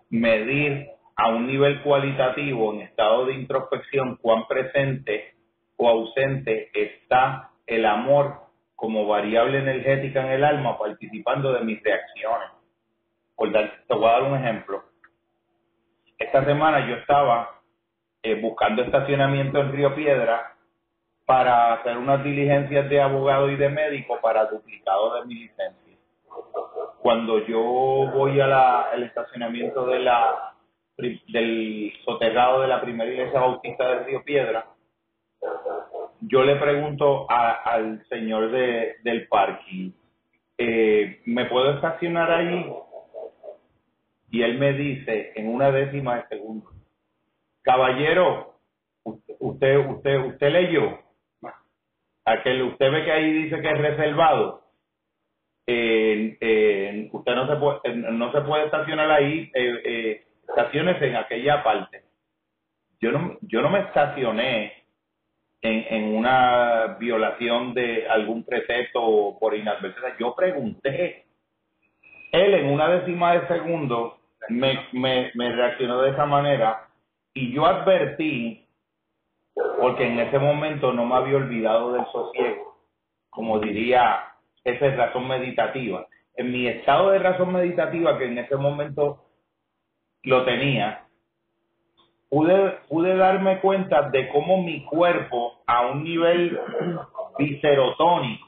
medir 0.09 0.89
a 1.15 1.29
un 1.29 1.47
nivel 1.47 1.81
cualitativo 1.81 2.73
en 2.73 2.81
estado 2.81 3.27
de 3.27 3.35
introspección 3.35 4.17
cuán 4.17 4.47
presente 4.47 5.35
o 5.77 5.87
ausente 5.87 6.69
está 6.73 7.51
el 7.65 7.85
amor 7.85 8.45
como 8.75 9.07
variable 9.07 9.59
energética 9.59 10.21
en 10.25 10.31
el 10.31 10.43
alma 10.43 10.77
participando 10.77 11.53
de 11.53 11.61
mis 11.61 11.81
reacciones. 11.81 12.49
Por 13.35 13.51
dar, 13.51 13.83
te 13.87 13.93
voy 13.93 14.05
a 14.05 14.11
dar 14.11 14.23
un 14.23 14.35
ejemplo. 14.35 14.83
Esta 16.17 16.45
semana 16.45 16.87
yo 16.87 16.95
estaba 16.95 17.61
eh, 18.23 18.39
buscando 18.41 18.83
estacionamiento 18.83 19.59
en 19.59 19.71
Río 19.71 19.95
Piedra 19.95 20.55
para 21.25 21.73
hacer 21.73 21.97
unas 21.97 22.23
diligencias 22.23 22.89
de 22.89 23.01
abogado 23.01 23.49
y 23.49 23.55
de 23.55 23.69
médico 23.69 24.19
para 24.21 24.45
duplicado 24.45 25.15
de 25.15 25.25
mi 25.25 25.35
licencia. 25.35 25.97
Cuando 26.99 27.45
yo 27.45 27.61
voy 27.61 28.39
al 28.39 29.03
estacionamiento 29.03 29.85
de 29.85 29.99
la 29.99 30.53
del 30.97 31.93
soterrado 32.05 32.61
de 32.61 32.67
la 32.67 32.81
primera 32.81 33.11
iglesia 33.11 33.39
bautista 33.39 33.85
de 33.85 34.03
Río 34.05 34.23
Piedra, 34.23 34.65
yo 36.21 36.43
le 36.43 36.55
pregunto 36.55 37.27
al 37.29 38.05
señor 38.07 38.51
de, 38.51 38.95
del 39.03 39.27
parking, 39.27 39.91
eh, 40.57 41.21
¿me 41.25 41.45
puedo 41.45 41.75
estacionar 41.75 42.31
allí? 42.31 42.65
Y 44.31 44.41
él 44.41 44.57
me 44.57 44.73
dice 44.73 45.33
en 45.35 45.47
una 45.47 45.71
décima 45.71 46.17
de 46.17 46.27
segundo, 46.27 46.71
caballero, 47.61 48.55
usted, 49.03 49.77
usted, 49.77 50.25
usted 50.25 50.51
leyó, 50.51 50.99
aquel, 52.25 52.63
usted 52.63 52.91
ve 52.91 53.05
que 53.05 53.11
ahí 53.11 53.31
dice 53.31 53.61
que 53.61 53.69
es 53.69 53.77
reservado, 53.77 54.63
usted 57.11 57.35
no 57.35 57.47
se 57.47 57.55
puede, 57.55 57.95
no 57.95 58.31
se 58.31 58.41
puede 58.41 58.65
estacionar 58.65 59.11
ahí, 59.11 59.51
eh, 59.53 59.81
eh, 59.83 60.23
estaciones 60.47 61.01
en 61.01 61.15
aquella 61.15 61.63
parte. 61.63 62.03
Yo 62.99 63.11
no, 63.11 63.37
yo 63.41 63.61
no 63.61 63.69
me 63.69 63.79
estacioné 63.79 64.84
en, 65.61 65.85
en 65.89 66.15
una 66.15 66.97
violación 66.99 67.73
de 67.73 68.07
algún 68.07 68.43
precepto 68.43 69.37
por 69.39 69.55
inadvertencia. 69.55 70.15
Yo 70.19 70.35
pregunté. 70.35 71.25
Él 72.31 72.53
en 72.53 72.67
una 72.67 72.89
décima 72.89 73.33
de 73.33 73.47
segundo 73.47 74.17
me, 74.49 74.87
me, 74.93 75.55
reaccionó 75.55 76.01
de 76.01 76.11
esa 76.11 76.25
manera 76.25 76.87
y 77.33 77.51
yo 77.53 77.65
advertí, 77.65 78.67
porque 79.79 80.07
en 80.07 80.19
ese 80.19 80.39
momento 80.39 80.93
no 80.93 81.05
me 81.05 81.15
había 81.15 81.37
olvidado 81.37 81.93
del 81.93 82.05
sosiego, 82.11 82.77
como 83.29 83.59
diría, 83.59 84.23
esa 84.63 84.87
es 84.87 84.97
razón 84.97 85.27
meditativa. 85.27 86.07
En 86.35 86.51
mi 86.51 86.67
estado 86.67 87.11
de 87.11 87.19
razón 87.19 87.53
meditativa, 87.53 88.17
que 88.17 88.25
en 88.25 88.37
ese 88.37 88.55
momento 88.55 89.25
lo 90.23 90.43
tenía, 90.45 91.04
pude, 92.35 92.79
pude 92.89 93.15
darme 93.15 93.59
cuenta 93.61 94.09
de 94.09 94.27
cómo 94.27 94.61
mi 94.61 94.83
cuerpo 94.83 95.61
a 95.65 95.87
un 95.87 96.03
nivel 96.03 96.59
viscerotónico 97.37 98.45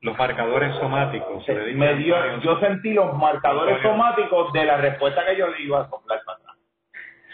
los 0.00 0.16
marcadores 0.16 0.74
somáticos. 0.76 1.46
me 1.74 1.94
dio, 1.96 2.16
yo 2.40 2.58
sentí 2.58 2.94
los 2.94 3.14
marcadores 3.18 3.82
somáticos 3.82 4.50
de 4.54 4.64
la 4.64 4.78
respuesta 4.78 5.26
que 5.26 5.36
yo 5.36 5.48
le 5.48 5.60
iba 5.62 5.82
a 5.82 5.90
soplar 5.90 6.20
para 6.24 6.38
atrás. 6.38 6.56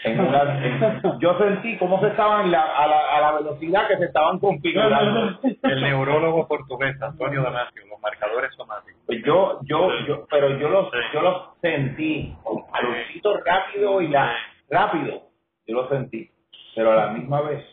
En 0.03 0.19
una, 0.19 1.17
yo 1.19 1.37
sentí 1.37 1.77
cómo 1.77 2.01
se 2.01 2.07
estaban 2.07 2.51
la, 2.51 2.63
a, 2.63 2.87
la, 2.87 3.15
a 3.15 3.21
la 3.21 3.31
velocidad 3.39 3.87
que 3.87 3.95
se 3.95 4.03
estaban 4.03 4.39
configurando. 4.39 5.39
El 5.63 5.81
neurólogo 5.81 6.45
portugués 6.45 7.01
Antonio 7.01 7.41
Damasio, 7.41 7.85
los 7.89 8.01
marcadores 8.01 8.53
somáticos. 8.55 9.01
Pues 9.05 9.23
yo, 9.23 9.61
yo, 9.63 9.89
yo, 10.05 10.27
pero 10.29 10.49
yo 10.57 10.67
los, 10.67 10.91
yo 11.13 11.21
los 11.21 11.43
sentí, 11.61 12.35
a 12.73 12.81
los 12.81 13.45
rápido 13.45 14.01
y 14.01 14.09
la, 14.09 14.35
rápido, 14.69 15.26
yo 15.67 15.75
lo 15.75 15.89
sentí, 15.89 16.29
pero 16.75 16.91
a 16.91 16.95
la 16.95 17.07
misma 17.09 17.41
vez, 17.41 17.63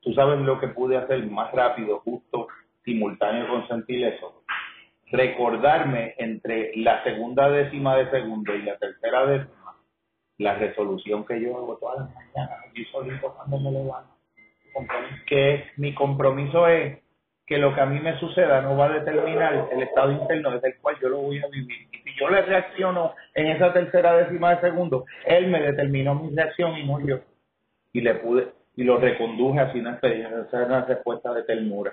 tú 0.00 0.12
sabes 0.12 0.38
lo 0.40 0.60
que 0.60 0.68
pude 0.68 0.96
hacer 0.96 1.24
más 1.26 1.50
rápido, 1.52 2.00
justo, 2.00 2.48
simultáneo 2.84 3.48
con 3.48 3.66
sentir 3.68 4.04
eso. 4.04 4.42
Recordarme 5.10 6.14
entre 6.18 6.76
la 6.76 7.02
segunda 7.02 7.50
décima 7.50 7.96
de 7.96 8.10
segundo 8.10 8.54
y 8.54 8.62
la 8.62 8.76
tercera 8.76 9.26
décima, 9.26 9.76
la 10.38 10.54
resolución 10.54 11.26
que 11.26 11.40
yo 11.40 11.56
hago 11.56 11.76
todas 11.78 12.00
las 12.00 12.14
mañanas, 12.14 12.58
solito 12.92 13.34
cuando 13.34 13.58
me 13.58 13.70
levanto. 13.72 14.10
Que 15.26 15.64
mi 15.76 15.94
compromiso 15.94 16.68
es 16.68 16.98
que 17.50 17.58
lo 17.58 17.74
que 17.74 17.80
a 17.80 17.86
mí 17.86 17.98
me 17.98 18.16
suceda 18.20 18.62
no 18.62 18.76
va 18.76 18.84
a 18.84 19.00
determinar 19.00 19.66
el 19.72 19.82
estado 19.82 20.12
interno 20.12 20.52
desde 20.52 20.68
el 20.68 20.78
cual 20.78 20.96
yo 21.02 21.08
lo 21.08 21.18
voy 21.18 21.42
a 21.42 21.48
vivir. 21.48 21.88
Y 21.90 21.98
si 21.98 22.14
yo 22.16 22.30
le 22.30 22.42
reacciono 22.42 23.16
en 23.34 23.48
esa 23.48 23.72
tercera 23.72 24.14
décima 24.14 24.54
de 24.54 24.60
segundo, 24.60 25.04
él 25.26 25.48
me 25.48 25.60
determinó 25.60 26.14
mi 26.14 26.32
reacción 26.32 26.78
y 26.78 26.86
no 26.86 27.04
yo 27.04 27.18
y 27.92 28.02
le 28.02 28.14
pude 28.14 28.52
y 28.76 28.84
lo 28.84 28.98
reconduje 28.98 29.58
así 29.58 29.80
una 29.80 29.94
experiencia, 29.94 30.64
una 30.64 30.84
respuesta 30.84 31.34
de 31.34 31.42
ternura. 31.42 31.92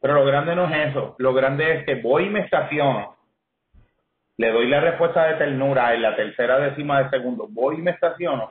Pero 0.00 0.14
lo 0.14 0.24
grande 0.24 0.56
no 0.56 0.64
es 0.64 0.88
eso, 0.88 1.14
lo 1.18 1.34
grande 1.34 1.74
es 1.74 1.84
que 1.84 1.96
voy 1.96 2.24
y 2.24 2.30
me 2.30 2.40
estaciono, 2.40 3.16
le 4.38 4.50
doy 4.50 4.66
la 4.66 4.80
respuesta 4.80 5.26
de 5.26 5.34
ternura 5.34 5.92
en 5.92 6.00
la 6.00 6.16
tercera 6.16 6.58
décima 6.58 7.02
de 7.02 7.10
segundo, 7.10 7.46
voy 7.50 7.76
y 7.76 7.82
me 7.82 7.90
estaciono, 7.90 8.50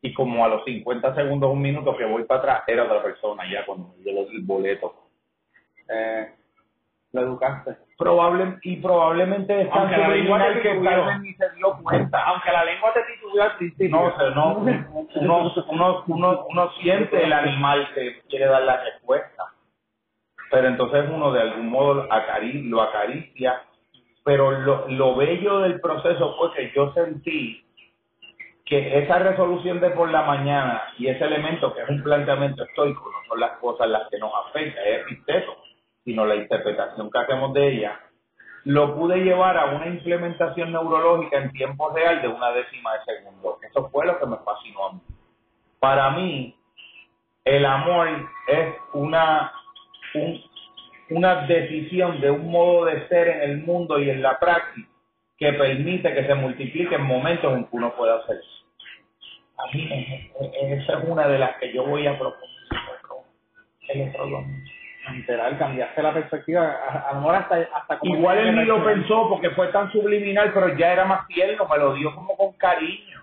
y 0.00 0.14
como 0.14 0.42
a 0.42 0.48
los 0.48 0.64
50 0.64 1.14
segundos, 1.14 1.52
un 1.52 1.60
minuto 1.60 1.94
que 1.98 2.06
voy 2.06 2.24
para 2.24 2.40
atrás, 2.40 2.62
era 2.66 2.84
otra 2.84 3.02
persona 3.02 3.42
ya 3.52 3.66
con 3.66 3.92
el 4.02 4.40
boleto. 4.40 5.05
Eh, 5.88 6.32
lo 7.16 7.22
educaste. 7.22 7.76
Probable, 7.98 8.58
y 8.62 8.76
probablemente 8.76 9.62
es 9.62 9.70
tan 9.70 9.88
subliminal 9.88 10.60
que 10.60 10.82
Carmen 10.82 11.22
ni 11.22 11.32
se 11.34 11.50
dio 11.52 11.78
cuenta. 11.82 12.22
Aunque 12.24 12.52
la 12.52 12.64
lengua 12.64 12.92
te 12.92 13.00
titubeó 13.14 13.42
a 13.42 13.56
ti, 13.56 13.72
No, 13.88 14.12
no, 14.34 14.54
uno, 15.14 15.52
uno, 15.70 16.04
uno, 16.06 16.46
uno 16.50 16.70
siente 16.82 17.24
el 17.24 17.32
animal 17.32 17.88
que 17.94 18.20
quiere 18.28 18.46
dar 18.46 18.62
la 18.62 18.82
respuesta. 18.84 19.44
Pero 20.50 20.68
entonces 20.68 21.06
uno 21.10 21.32
de 21.32 21.40
algún 21.40 21.70
modo 21.70 22.06
acari 22.12 22.68
lo 22.68 22.82
acaricia. 22.82 23.62
Pero 24.22 24.50
lo, 24.50 24.88
lo 24.88 25.16
bello 25.16 25.60
del 25.60 25.80
proceso 25.80 26.36
fue 26.36 26.52
que 26.52 26.72
yo 26.74 26.92
sentí 26.92 27.64
que 28.66 28.98
esa 28.98 29.20
resolución 29.20 29.80
de 29.80 29.90
por 29.90 30.10
la 30.10 30.22
mañana 30.22 30.82
y 30.98 31.06
ese 31.06 31.24
elemento 31.24 31.72
que 31.72 31.82
es 31.82 31.88
un 31.88 32.02
planteamiento 32.02 32.64
estoico 32.64 33.10
no 33.10 33.28
son 33.28 33.40
las 33.40 33.52
cosas 33.58 33.88
las 33.88 34.08
que 34.10 34.18
nos 34.18 34.32
afectan, 34.48 34.84
es 34.84 35.00
epíteto 35.02 35.56
sino 36.06 36.24
la 36.24 36.36
interpretación 36.36 37.10
que 37.10 37.18
hacemos 37.18 37.52
de 37.52 37.68
ella, 37.68 38.00
lo 38.62 38.94
pude 38.94 39.18
llevar 39.18 39.58
a 39.58 39.76
una 39.76 39.88
implementación 39.88 40.70
neurológica 40.70 41.36
en 41.36 41.50
tiempo 41.50 41.90
real 41.90 42.22
de 42.22 42.28
una 42.28 42.52
décima 42.52 42.92
de 42.94 43.04
segundo. 43.04 43.58
Eso 43.68 43.90
fue 43.90 44.06
lo 44.06 44.18
que 44.18 44.26
me 44.26 44.36
fascinó 44.38 44.86
a 44.86 44.92
mí. 44.92 45.00
Para 45.80 46.10
mí, 46.10 46.56
el 47.44 47.66
amor 47.66 48.08
es 48.46 48.74
una, 48.92 49.52
una 51.10 51.46
decisión 51.46 52.20
de 52.20 52.30
un 52.30 52.52
modo 52.52 52.84
de 52.84 53.06
ser 53.08 53.28
en 53.28 53.42
el 53.42 53.58
mundo 53.64 53.98
y 53.98 54.08
en 54.08 54.22
la 54.22 54.38
práctica 54.38 54.88
que 55.36 55.52
permite 55.52 56.14
que 56.14 56.24
se 56.24 56.34
multipliquen 56.34 57.02
momentos 57.02 57.52
en 57.52 57.64
que 57.64 57.76
uno 57.76 57.94
pueda 57.96 58.16
hacer. 58.16 58.40
A 59.58 59.74
mí, 59.74 60.30
esa 60.62 60.98
es 60.98 61.04
una 61.08 61.26
de 61.26 61.38
las 61.38 61.56
que 61.56 61.72
yo 61.72 61.84
voy 61.84 62.06
a 62.06 62.16
proponer 62.16 62.46
el 63.88 64.08
otro 64.08 64.44
literal, 65.12 65.58
cambiaste 65.58 66.02
la 66.02 66.12
perspectiva, 66.12 66.76
a, 67.08 67.12
lo 67.12 67.20
mejor 67.20 67.34
hasta, 67.36 67.56
hasta 67.74 67.98
como 67.98 68.14
Igual 68.16 68.38
él 68.38 68.56
ni 68.56 68.64
lo 68.64 68.84
pensó 68.84 69.28
porque 69.28 69.50
fue 69.50 69.68
tan 69.68 69.90
subliminal, 69.92 70.50
pero 70.52 70.76
ya 70.76 70.92
era 70.92 71.04
más 71.04 71.26
tierno, 71.28 71.66
me 71.68 71.78
lo 71.78 71.94
dio 71.94 72.14
como 72.14 72.36
con 72.36 72.52
cariño. 72.52 73.22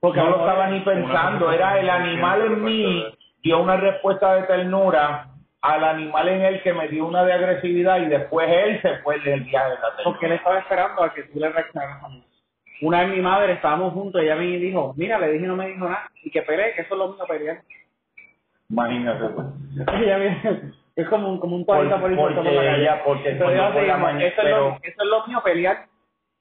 Porque 0.00 0.20
no 0.20 0.30
lo 0.30 0.40
estaba 0.40 0.68
ni 0.68 0.80
pensando, 0.80 1.52
era 1.52 1.78
el 1.78 1.90
animal 1.90 2.42
en 2.42 2.64
mí, 2.64 3.04
dio 3.42 3.60
una 3.60 3.76
respuesta 3.76 4.34
de 4.34 4.42
ternura 4.44 5.26
al 5.60 5.84
animal 5.84 6.28
en 6.28 6.42
él 6.42 6.62
que 6.62 6.72
me 6.72 6.88
dio 6.88 7.06
una 7.06 7.22
de 7.24 7.34
agresividad 7.34 7.98
y 7.98 8.06
después 8.06 8.48
él 8.48 8.80
se 8.80 8.96
fue 8.98 9.18
del 9.20 9.42
viaje 9.42 9.70
de 9.70 9.74
la 9.74 9.96
ternura. 9.96 10.04
Porque 10.04 10.26
él 10.26 10.32
estaba 10.32 10.58
esperando 10.58 11.02
a 11.02 11.12
que 11.12 11.24
tú 11.24 11.38
le 11.38 11.50
reaccionaras 11.50 12.02
a 12.02 12.08
mí. 12.08 12.24
Una 12.82 13.02
vez 13.02 13.10
mi 13.10 13.20
madre, 13.20 13.52
estábamos 13.52 13.92
juntos, 13.92 14.22
ella 14.22 14.36
me 14.36 14.44
dijo, 14.44 14.94
mira, 14.96 15.18
le 15.18 15.32
dije 15.32 15.44
y 15.44 15.48
no 15.48 15.56
me 15.56 15.68
dijo 15.68 15.84
nada, 15.84 16.10
y 16.22 16.30
que 16.30 16.40
peleé, 16.40 16.72
que 16.72 16.82
eso 16.82 16.94
es 16.94 16.98
lo 16.98 17.08
mismo 17.08 17.26
pelear. 17.26 17.60
Imagínate. 18.70 19.24
es 20.96 21.08
como 21.08 21.32
un, 21.32 21.40
como 21.40 21.56
un 21.56 21.64
por, 21.64 21.88
porque, 21.88 22.80
ella, 22.80 23.02
porque 23.04 23.30
eso, 23.30 23.50
es 23.50 23.56
lo, 23.56 23.68
eso 24.82 25.02
es 25.02 25.08
lo 25.08 25.26
mío, 25.26 25.40
pelear. 25.42 25.86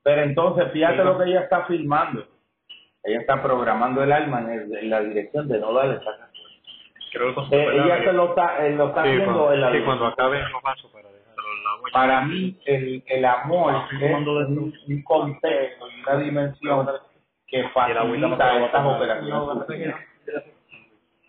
Pero 0.03 0.22
entonces, 0.22 0.72
fíjate 0.72 1.03
lo 1.03 1.17
que 1.17 1.25
ella 1.25 1.41
está 1.41 1.66
filmando. 1.66 2.25
Ella 3.03 3.22
está 3.22 3.41
programando 3.41 4.03
el 4.03 4.11
alma 4.11 4.41
en, 4.41 4.90
la 4.90 5.01
dirección 5.01 5.48
de 5.48 5.59
no 5.59 5.74
darle 5.74 5.99
Creo 7.11 7.33
que 7.33 7.56
eh, 7.56 7.67
ella 7.74 8.03
se 8.03 8.14
lo 8.14 8.30
está, 8.30 8.67
eh, 8.67 8.75
lo 8.75 8.90
está 8.90 9.01
viendo 9.01 9.51
en 9.51 9.61
la 9.61 9.72
sí, 9.72 9.82
cuando 9.83 10.06
acabe 10.06 10.41
los 10.41 10.61
vasos 10.61 10.91
para 10.91 11.09
dejarlo 11.09 11.83
Para 11.91 12.22
mí, 12.22 12.56
el, 12.66 13.03
el 13.08 13.25
amor 13.25 13.83
es 13.99 14.11
un, 14.11 14.74
un 14.88 15.03
contexto 15.03 15.90
y 15.90 16.01
una 16.01 16.17
dimensión 16.17 16.88
que 17.48 17.67
facilita 17.69 18.66
estas 18.66 18.85
operaciones 18.85 19.95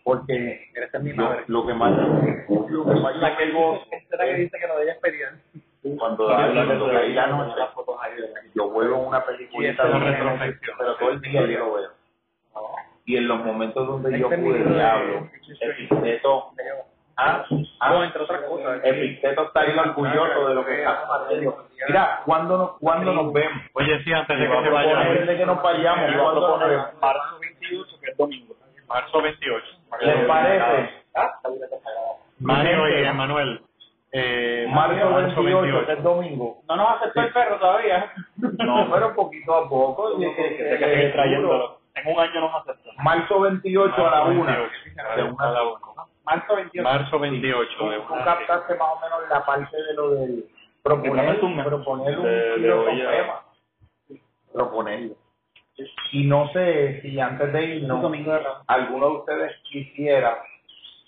porque 0.03 0.71
lo, 1.15 1.35
lo, 1.47 1.67
que 1.67 1.73
más 1.73 1.91
lo 2.69 2.85
que 2.85 2.99
más 2.99 3.37
que 3.37 3.51
gozo 3.51 3.85
será 4.09 4.25
que 4.25 4.33
dice 4.35 4.57
que 4.59 4.67
lo 4.67 4.77
de 4.77 4.83
ella 4.83 4.93
es 4.93 4.99
pelear. 4.99 5.33
cuando 5.97 6.29
habla 6.29 6.65
de 6.65 6.75
lo 6.75 6.89
que 6.89 6.97
hay 6.97 7.13
la 7.13 7.27
noche, 7.27 7.55
yo 8.55 8.69
vuelvo 8.69 8.95
a 8.95 8.99
una 8.99 9.25
peliculita 9.25 9.83
Sí, 9.83 9.87
esa 9.87 9.87
es 9.87 9.89
la 9.89 9.99
de 9.99 10.17
retrospección. 10.17 10.77
pero 10.77 10.95
todo 10.95 11.09
el 11.11 11.21
día 11.21 11.41
yo 11.41 11.59
lo 11.59 11.73
veo. 11.73 11.89
Y 13.05 13.17
en 13.17 13.27
los 13.27 13.43
momentos 13.43 13.87
donde 13.87 14.19
yo 14.19 14.25
Este 14.25 14.35
es 14.35 14.41
mi 14.41 14.49
pude 14.51 14.73
diablo, 14.73 15.29
Epicteto, 15.59 16.51
ah, 17.17 17.45
ah, 17.79 17.89
No, 17.89 18.03
entre 18.03 18.21
otras 18.23 18.41
cosas. 18.41 18.79
Epicteto 18.83 19.43
está 19.43 19.61
ahí 19.61 19.77
orgulloso 19.77 20.47
de 20.47 20.55
lo 20.55 20.65
que 20.65 20.79
está 20.79 21.07
haciendo. 21.25 21.65
Mira, 21.87 22.21
¿cuándo 22.25 22.57
nos, 22.57 22.71
cuándo 22.79 23.11
nos 23.11 23.33
vemos? 23.33 23.63
Oye, 23.73 24.03
sí, 24.03 24.13
antes 24.13 24.37
de 24.37 24.47
que 24.47 24.63
se 24.63 24.69
vaya, 24.69 24.95
poner 24.95 25.25
de 25.25 25.37
que 25.37 25.45
nos 25.45 25.61
vayamos, 25.61 26.21
¿cuándo 26.21 26.57
nos 26.57 26.69
vemos? 26.69 26.87
marzo 27.01 27.39
28, 27.39 27.99
que 27.99 28.11
es 28.11 28.17
domingo. 28.17 28.50
Marzo 28.93 29.21
28. 29.21 29.65
¿Les 30.01 30.25
parece? 30.27 30.89
Mario 32.39 32.89
y 32.89 33.03
Emanuel. 33.03 33.61
Eh, 34.13 34.67
Marzo 34.69 35.13
28, 35.13 35.85
que 35.85 35.93
es 35.93 36.03
domingo. 36.03 36.61
No 36.67 36.75
nos 36.75 36.97
aceptó 37.01 37.21
el 37.21 37.31
perro 37.31 37.57
todavía. 37.59 38.11
No, 38.37 38.89
pero 38.91 39.15
poquito 39.15 39.55
a 39.55 39.69
poco. 39.69 40.17
y 40.21 40.35
que- 40.35 40.57
que- 40.57 40.77
que 40.79 41.09
trayéndolo. 41.13 41.79
En 41.95 42.07
un 42.13 42.19
año 42.19 42.41
nos 42.41 42.55
aceptan. 42.61 42.93
Marzo 43.03 43.39
28 43.41 43.95
a 44.07 44.11
la 44.11 44.23
Marzo 44.25 44.31
una. 44.41 44.57
28, 44.57 44.73
De 45.15 45.21
a 45.21 45.51
la 45.51 45.63
una. 45.63 46.03
Marzo 46.25 46.55
28. 46.55 46.83
Marzo 46.83 47.19
28. 47.19 47.89
de 47.89 47.99
Tú 47.99 48.13
una- 48.13 48.23
captaste 48.25 48.75
más 48.75 48.87
o 48.91 48.99
menos 48.99 49.29
la 49.29 49.45
parte 49.45 49.77
de 49.77 49.93
lo 49.93 50.09
del 50.11 50.45
proponer, 50.83 51.39
proponer 51.63 52.19
un 52.19 52.25
De- 52.25 52.31
de 52.31 52.49
estilo 52.49 52.85
con 52.85 52.93
olla. 52.93 53.11
tema. 53.11 53.41
Y 56.11 56.25
no 56.25 56.51
sé 56.51 57.01
si 57.01 57.19
antes 57.19 57.51
de 57.53 57.77
irnos, 57.77 58.13
alguno 58.67 59.09
de 59.09 59.15
ustedes 59.17 59.51
quisiera, 59.63 60.41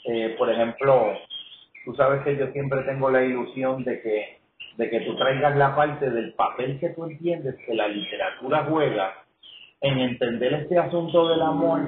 eh, 0.05 0.35
por 0.37 0.49
ejemplo, 0.49 1.17
tú 1.85 1.93
sabes 1.95 2.23
que 2.23 2.37
yo 2.37 2.47
siempre 2.51 2.81
tengo 2.83 3.09
la 3.09 3.23
ilusión 3.23 3.83
de 3.83 4.01
que, 4.01 4.39
de 4.77 4.89
que 4.89 5.01
tú 5.01 5.15
traigas 5.17 5.55
la 5.55 5.75
parte 5.75 6.09
del 6.09 6.33
papel 6.33 6.79
que 6.79 6.89
tú 6.89 7.05
entiendes 7.05 7.55
que 7.65 7.73
la 7.73 7.87
literatura 7.87 8.65
juega 8.69 9.13
en 9.81 9.99
entender 9.99 10.53
este 10.53 10.77
asunto 10.77 11.27
del 11.27 11.41
amor 11.41 11.81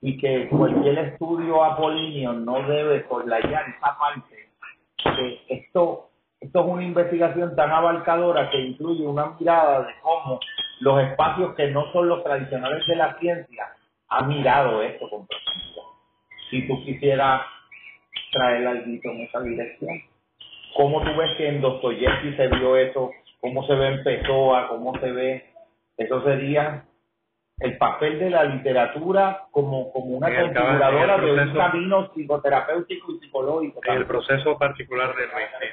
y 0.00 0.16
que 0.16 0.48
cualquier 0.48 0.98
estudio 0.98 1.62
apolíneo 1.62 2.32
no 2.32 2.66
debe 2.66 3.06
soslayar 3.06 3.68
esa 3.68 3.98
parte 3.98 4.48
que 4.96 5.40
esto 5.48 6.10
esto 6.40 6.60
es 6.60 6.66
una 6.66 6.82
investigación 6.82 7.54
tan 7.54 7.70
abarcadora 7.70 8.48
que 8.50 8.58
incluye 8.58 9.06
una 9.06 9.36
mirada 9.38 9.82
de 9.82 9.92
cómo 10.00 10.40
los 10.80 11.02
espacios 11.02 11.54
que 11.54 11.68
no 11.70 11.90
son 11.92 12.08
los 12.08 12.24
tradicionales 12.24 12.86
de 12.86 12.96
la 12.96 13.18
ciencia 13.18 13.66
han 14.08 14.28
mirado 14.28 14.82
esto 14.82 15.08
con 15.08 15.26
profundidad. 15.26 15.82
Si 16.50 16.66
tú 16.66 16.82
quisieras 16.84 17.42
traer 18.32 18.66
algo 18.66 18.84
en 18.86 19.20
esa 19.20 19.40
dirección, 19.40 20.02
¿cómo 20.76 21.02
tú 21.02 21.16
ves 21.16 21.36
que 21.36 21.48
en 21.48 21.60
Dostoyevsky 21.60 22.34
se 22.34 22.48
vio 22.48 22.76
eso? 22.76 23.12
¿Cómo 23.40 23.66
se 23.66 23.74
ve 23.74 23.88
en 23.88 24.04
Pessoa? 24.04 24.68
¿Cómo 24.68 24.98
se 24.98 25.12
ve? 25.12 25.44
Eso 25.96 26.22
sería 26.24 26.84
el 27.60 27.76
papel 27.76 28.18
de 28.18 28.30
la 28.30 28.44
literatura 28.44 29.42
como, 29.50 29.92
como 29.92 30.16
una 30.16 30.28
En 30.28 30.52
configuradora 30.52 31.16
en 31.16 31.24
de 31.24 31.42
un 31.42 31.54
camino 31.54 32.10
psicoterapéutico 32.14 33.12
y 33.12 33.18
psicológico. 33.20 33.80
El 33.84 34.06
proceso 34.06 34.58
particular 34.58 35.14
de 35.14 35.24
sí, 35.24 35.66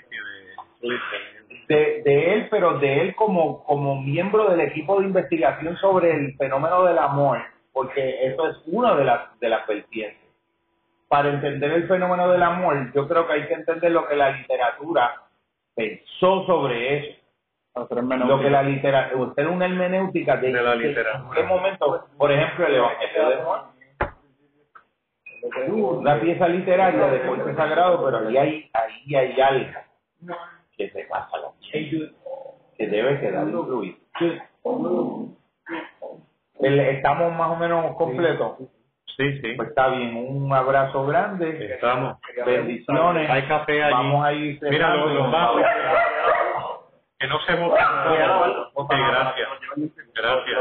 sí, 0.81 0.87
de- 0.87 1.36
de, 1.67 2.01
de 2.03 2.33
él, 2.33 2.47
pero 2.49 2.79
de 2.79 3.01
él 3.01 3.15
como, 3.15 3.63
como 3.63 4.01
miembro 4.01 4.49
del 4.49 4.61
equipo 4.61 4.99
de 4.99 5.07
investigación 5.07 5.75
sobre 5.77 6.11
el 6.11 6.35
fenómeno 6.37 6.83
del 6.83 6.97
amor, 6.97 7.39
porque 7.73 8.25
eso 8.27 8.47
es 8.49 8.57
una 8.67 8.95
de 8.95 9.05
las 9.05 9.39
de 9.39 9.49
las 9.49 9.65
vertientes. 9.67 10.21
Para 11.07 11.29
entender 11.29 11.71
el 11.71 11.87
fenómeno 11.87 12.29
del 12.29 12.43
amor, 12.43 12.91
yo 12.93 13.07
creo 13.07 13.25
que 13.27 13.33
hay 13.33 13.47
que 13.47 13.53
entender 13.53 13.91
lo 13.91 14.07
que 14.07 14.15
la 14.15 14.31
literatura 14.31 15.21
pensó 15.75 16.45
sobre 16.45 16.97
eso. 16.97 17.17
Lo 18.27 18.39
que 18.41 18.49
la 18.49 18.63
literatura, 18.63 19.21
usted 19.23 19.43
es 19.43 19.49
una 19.49 19.65
hermenéutica 19.67 20.35
de, 20.37 20.51
De 20.51 20.61
la 20.61 20.71
de- 20.71 20.77
literatura. 20.77 21.29
¿En 21.29 21.33
qué 21.35 21.43
momento? 21.43 22.07
Por 22.17 22.31
ejemplo, 22.31 22.65
el 22.65 22.75
Evangelio 22.75 23.29
de 23.29 23.35
Juan. 23.37 23.61
Una 25.67 26.19
pieza 26.19 26.47
literaria 26.47 27.07
de 27.07 27.21
corte 27.27 27.53
sagrado, 27.55 28.03
pero 28.03 28.27
ahí 28.27 28.37
hay, 28.37 28.69
ahí 28.73 29.15
hay 29.15 29.39
algo 29.41 29.79
que 30.77 30.89
se 30.91 31.03
pasa 31.05 31.37
lo 31.37 31.53
que 32.77 32.87
debe 32.87 33.19
quedar 33.19 33.47
incluido. 33.47 33.97
Estamos 36.59 37.33
más 37.33 37.49
o 37.51 37.55
menos 37.55 37.95
completos. 37.95 38.57
sí, 39.17 39.41
sí. 39.41 39.53
Pues 39.55 39.69
está 39.69 39.89
bien, 39.89 40.15
un 40.15 40.53
abrazo 40.53 41.05
grande, 41.05 41.73
Estamos. 41.73 42.17
bendiciones. 42.45 43.29
Hay 43.29 43.43
café 43.47 43.83
allí. 43.83 43.93
Vamos 43.93 44.25
a 44.25 44.33
ir 44.33 44.59
Mira, 44.61 44.95
los, 44.95 45.11
los 45.13 45.31
vasos. 45.31 45.61
Que 47.19 47.27
no 47.27 47.39
se 47.41 47.55
boten. 47.55 47.83
Ok, 48.75 48.91
gracias. 48.91 49.49
Gracias. 50.13 50.59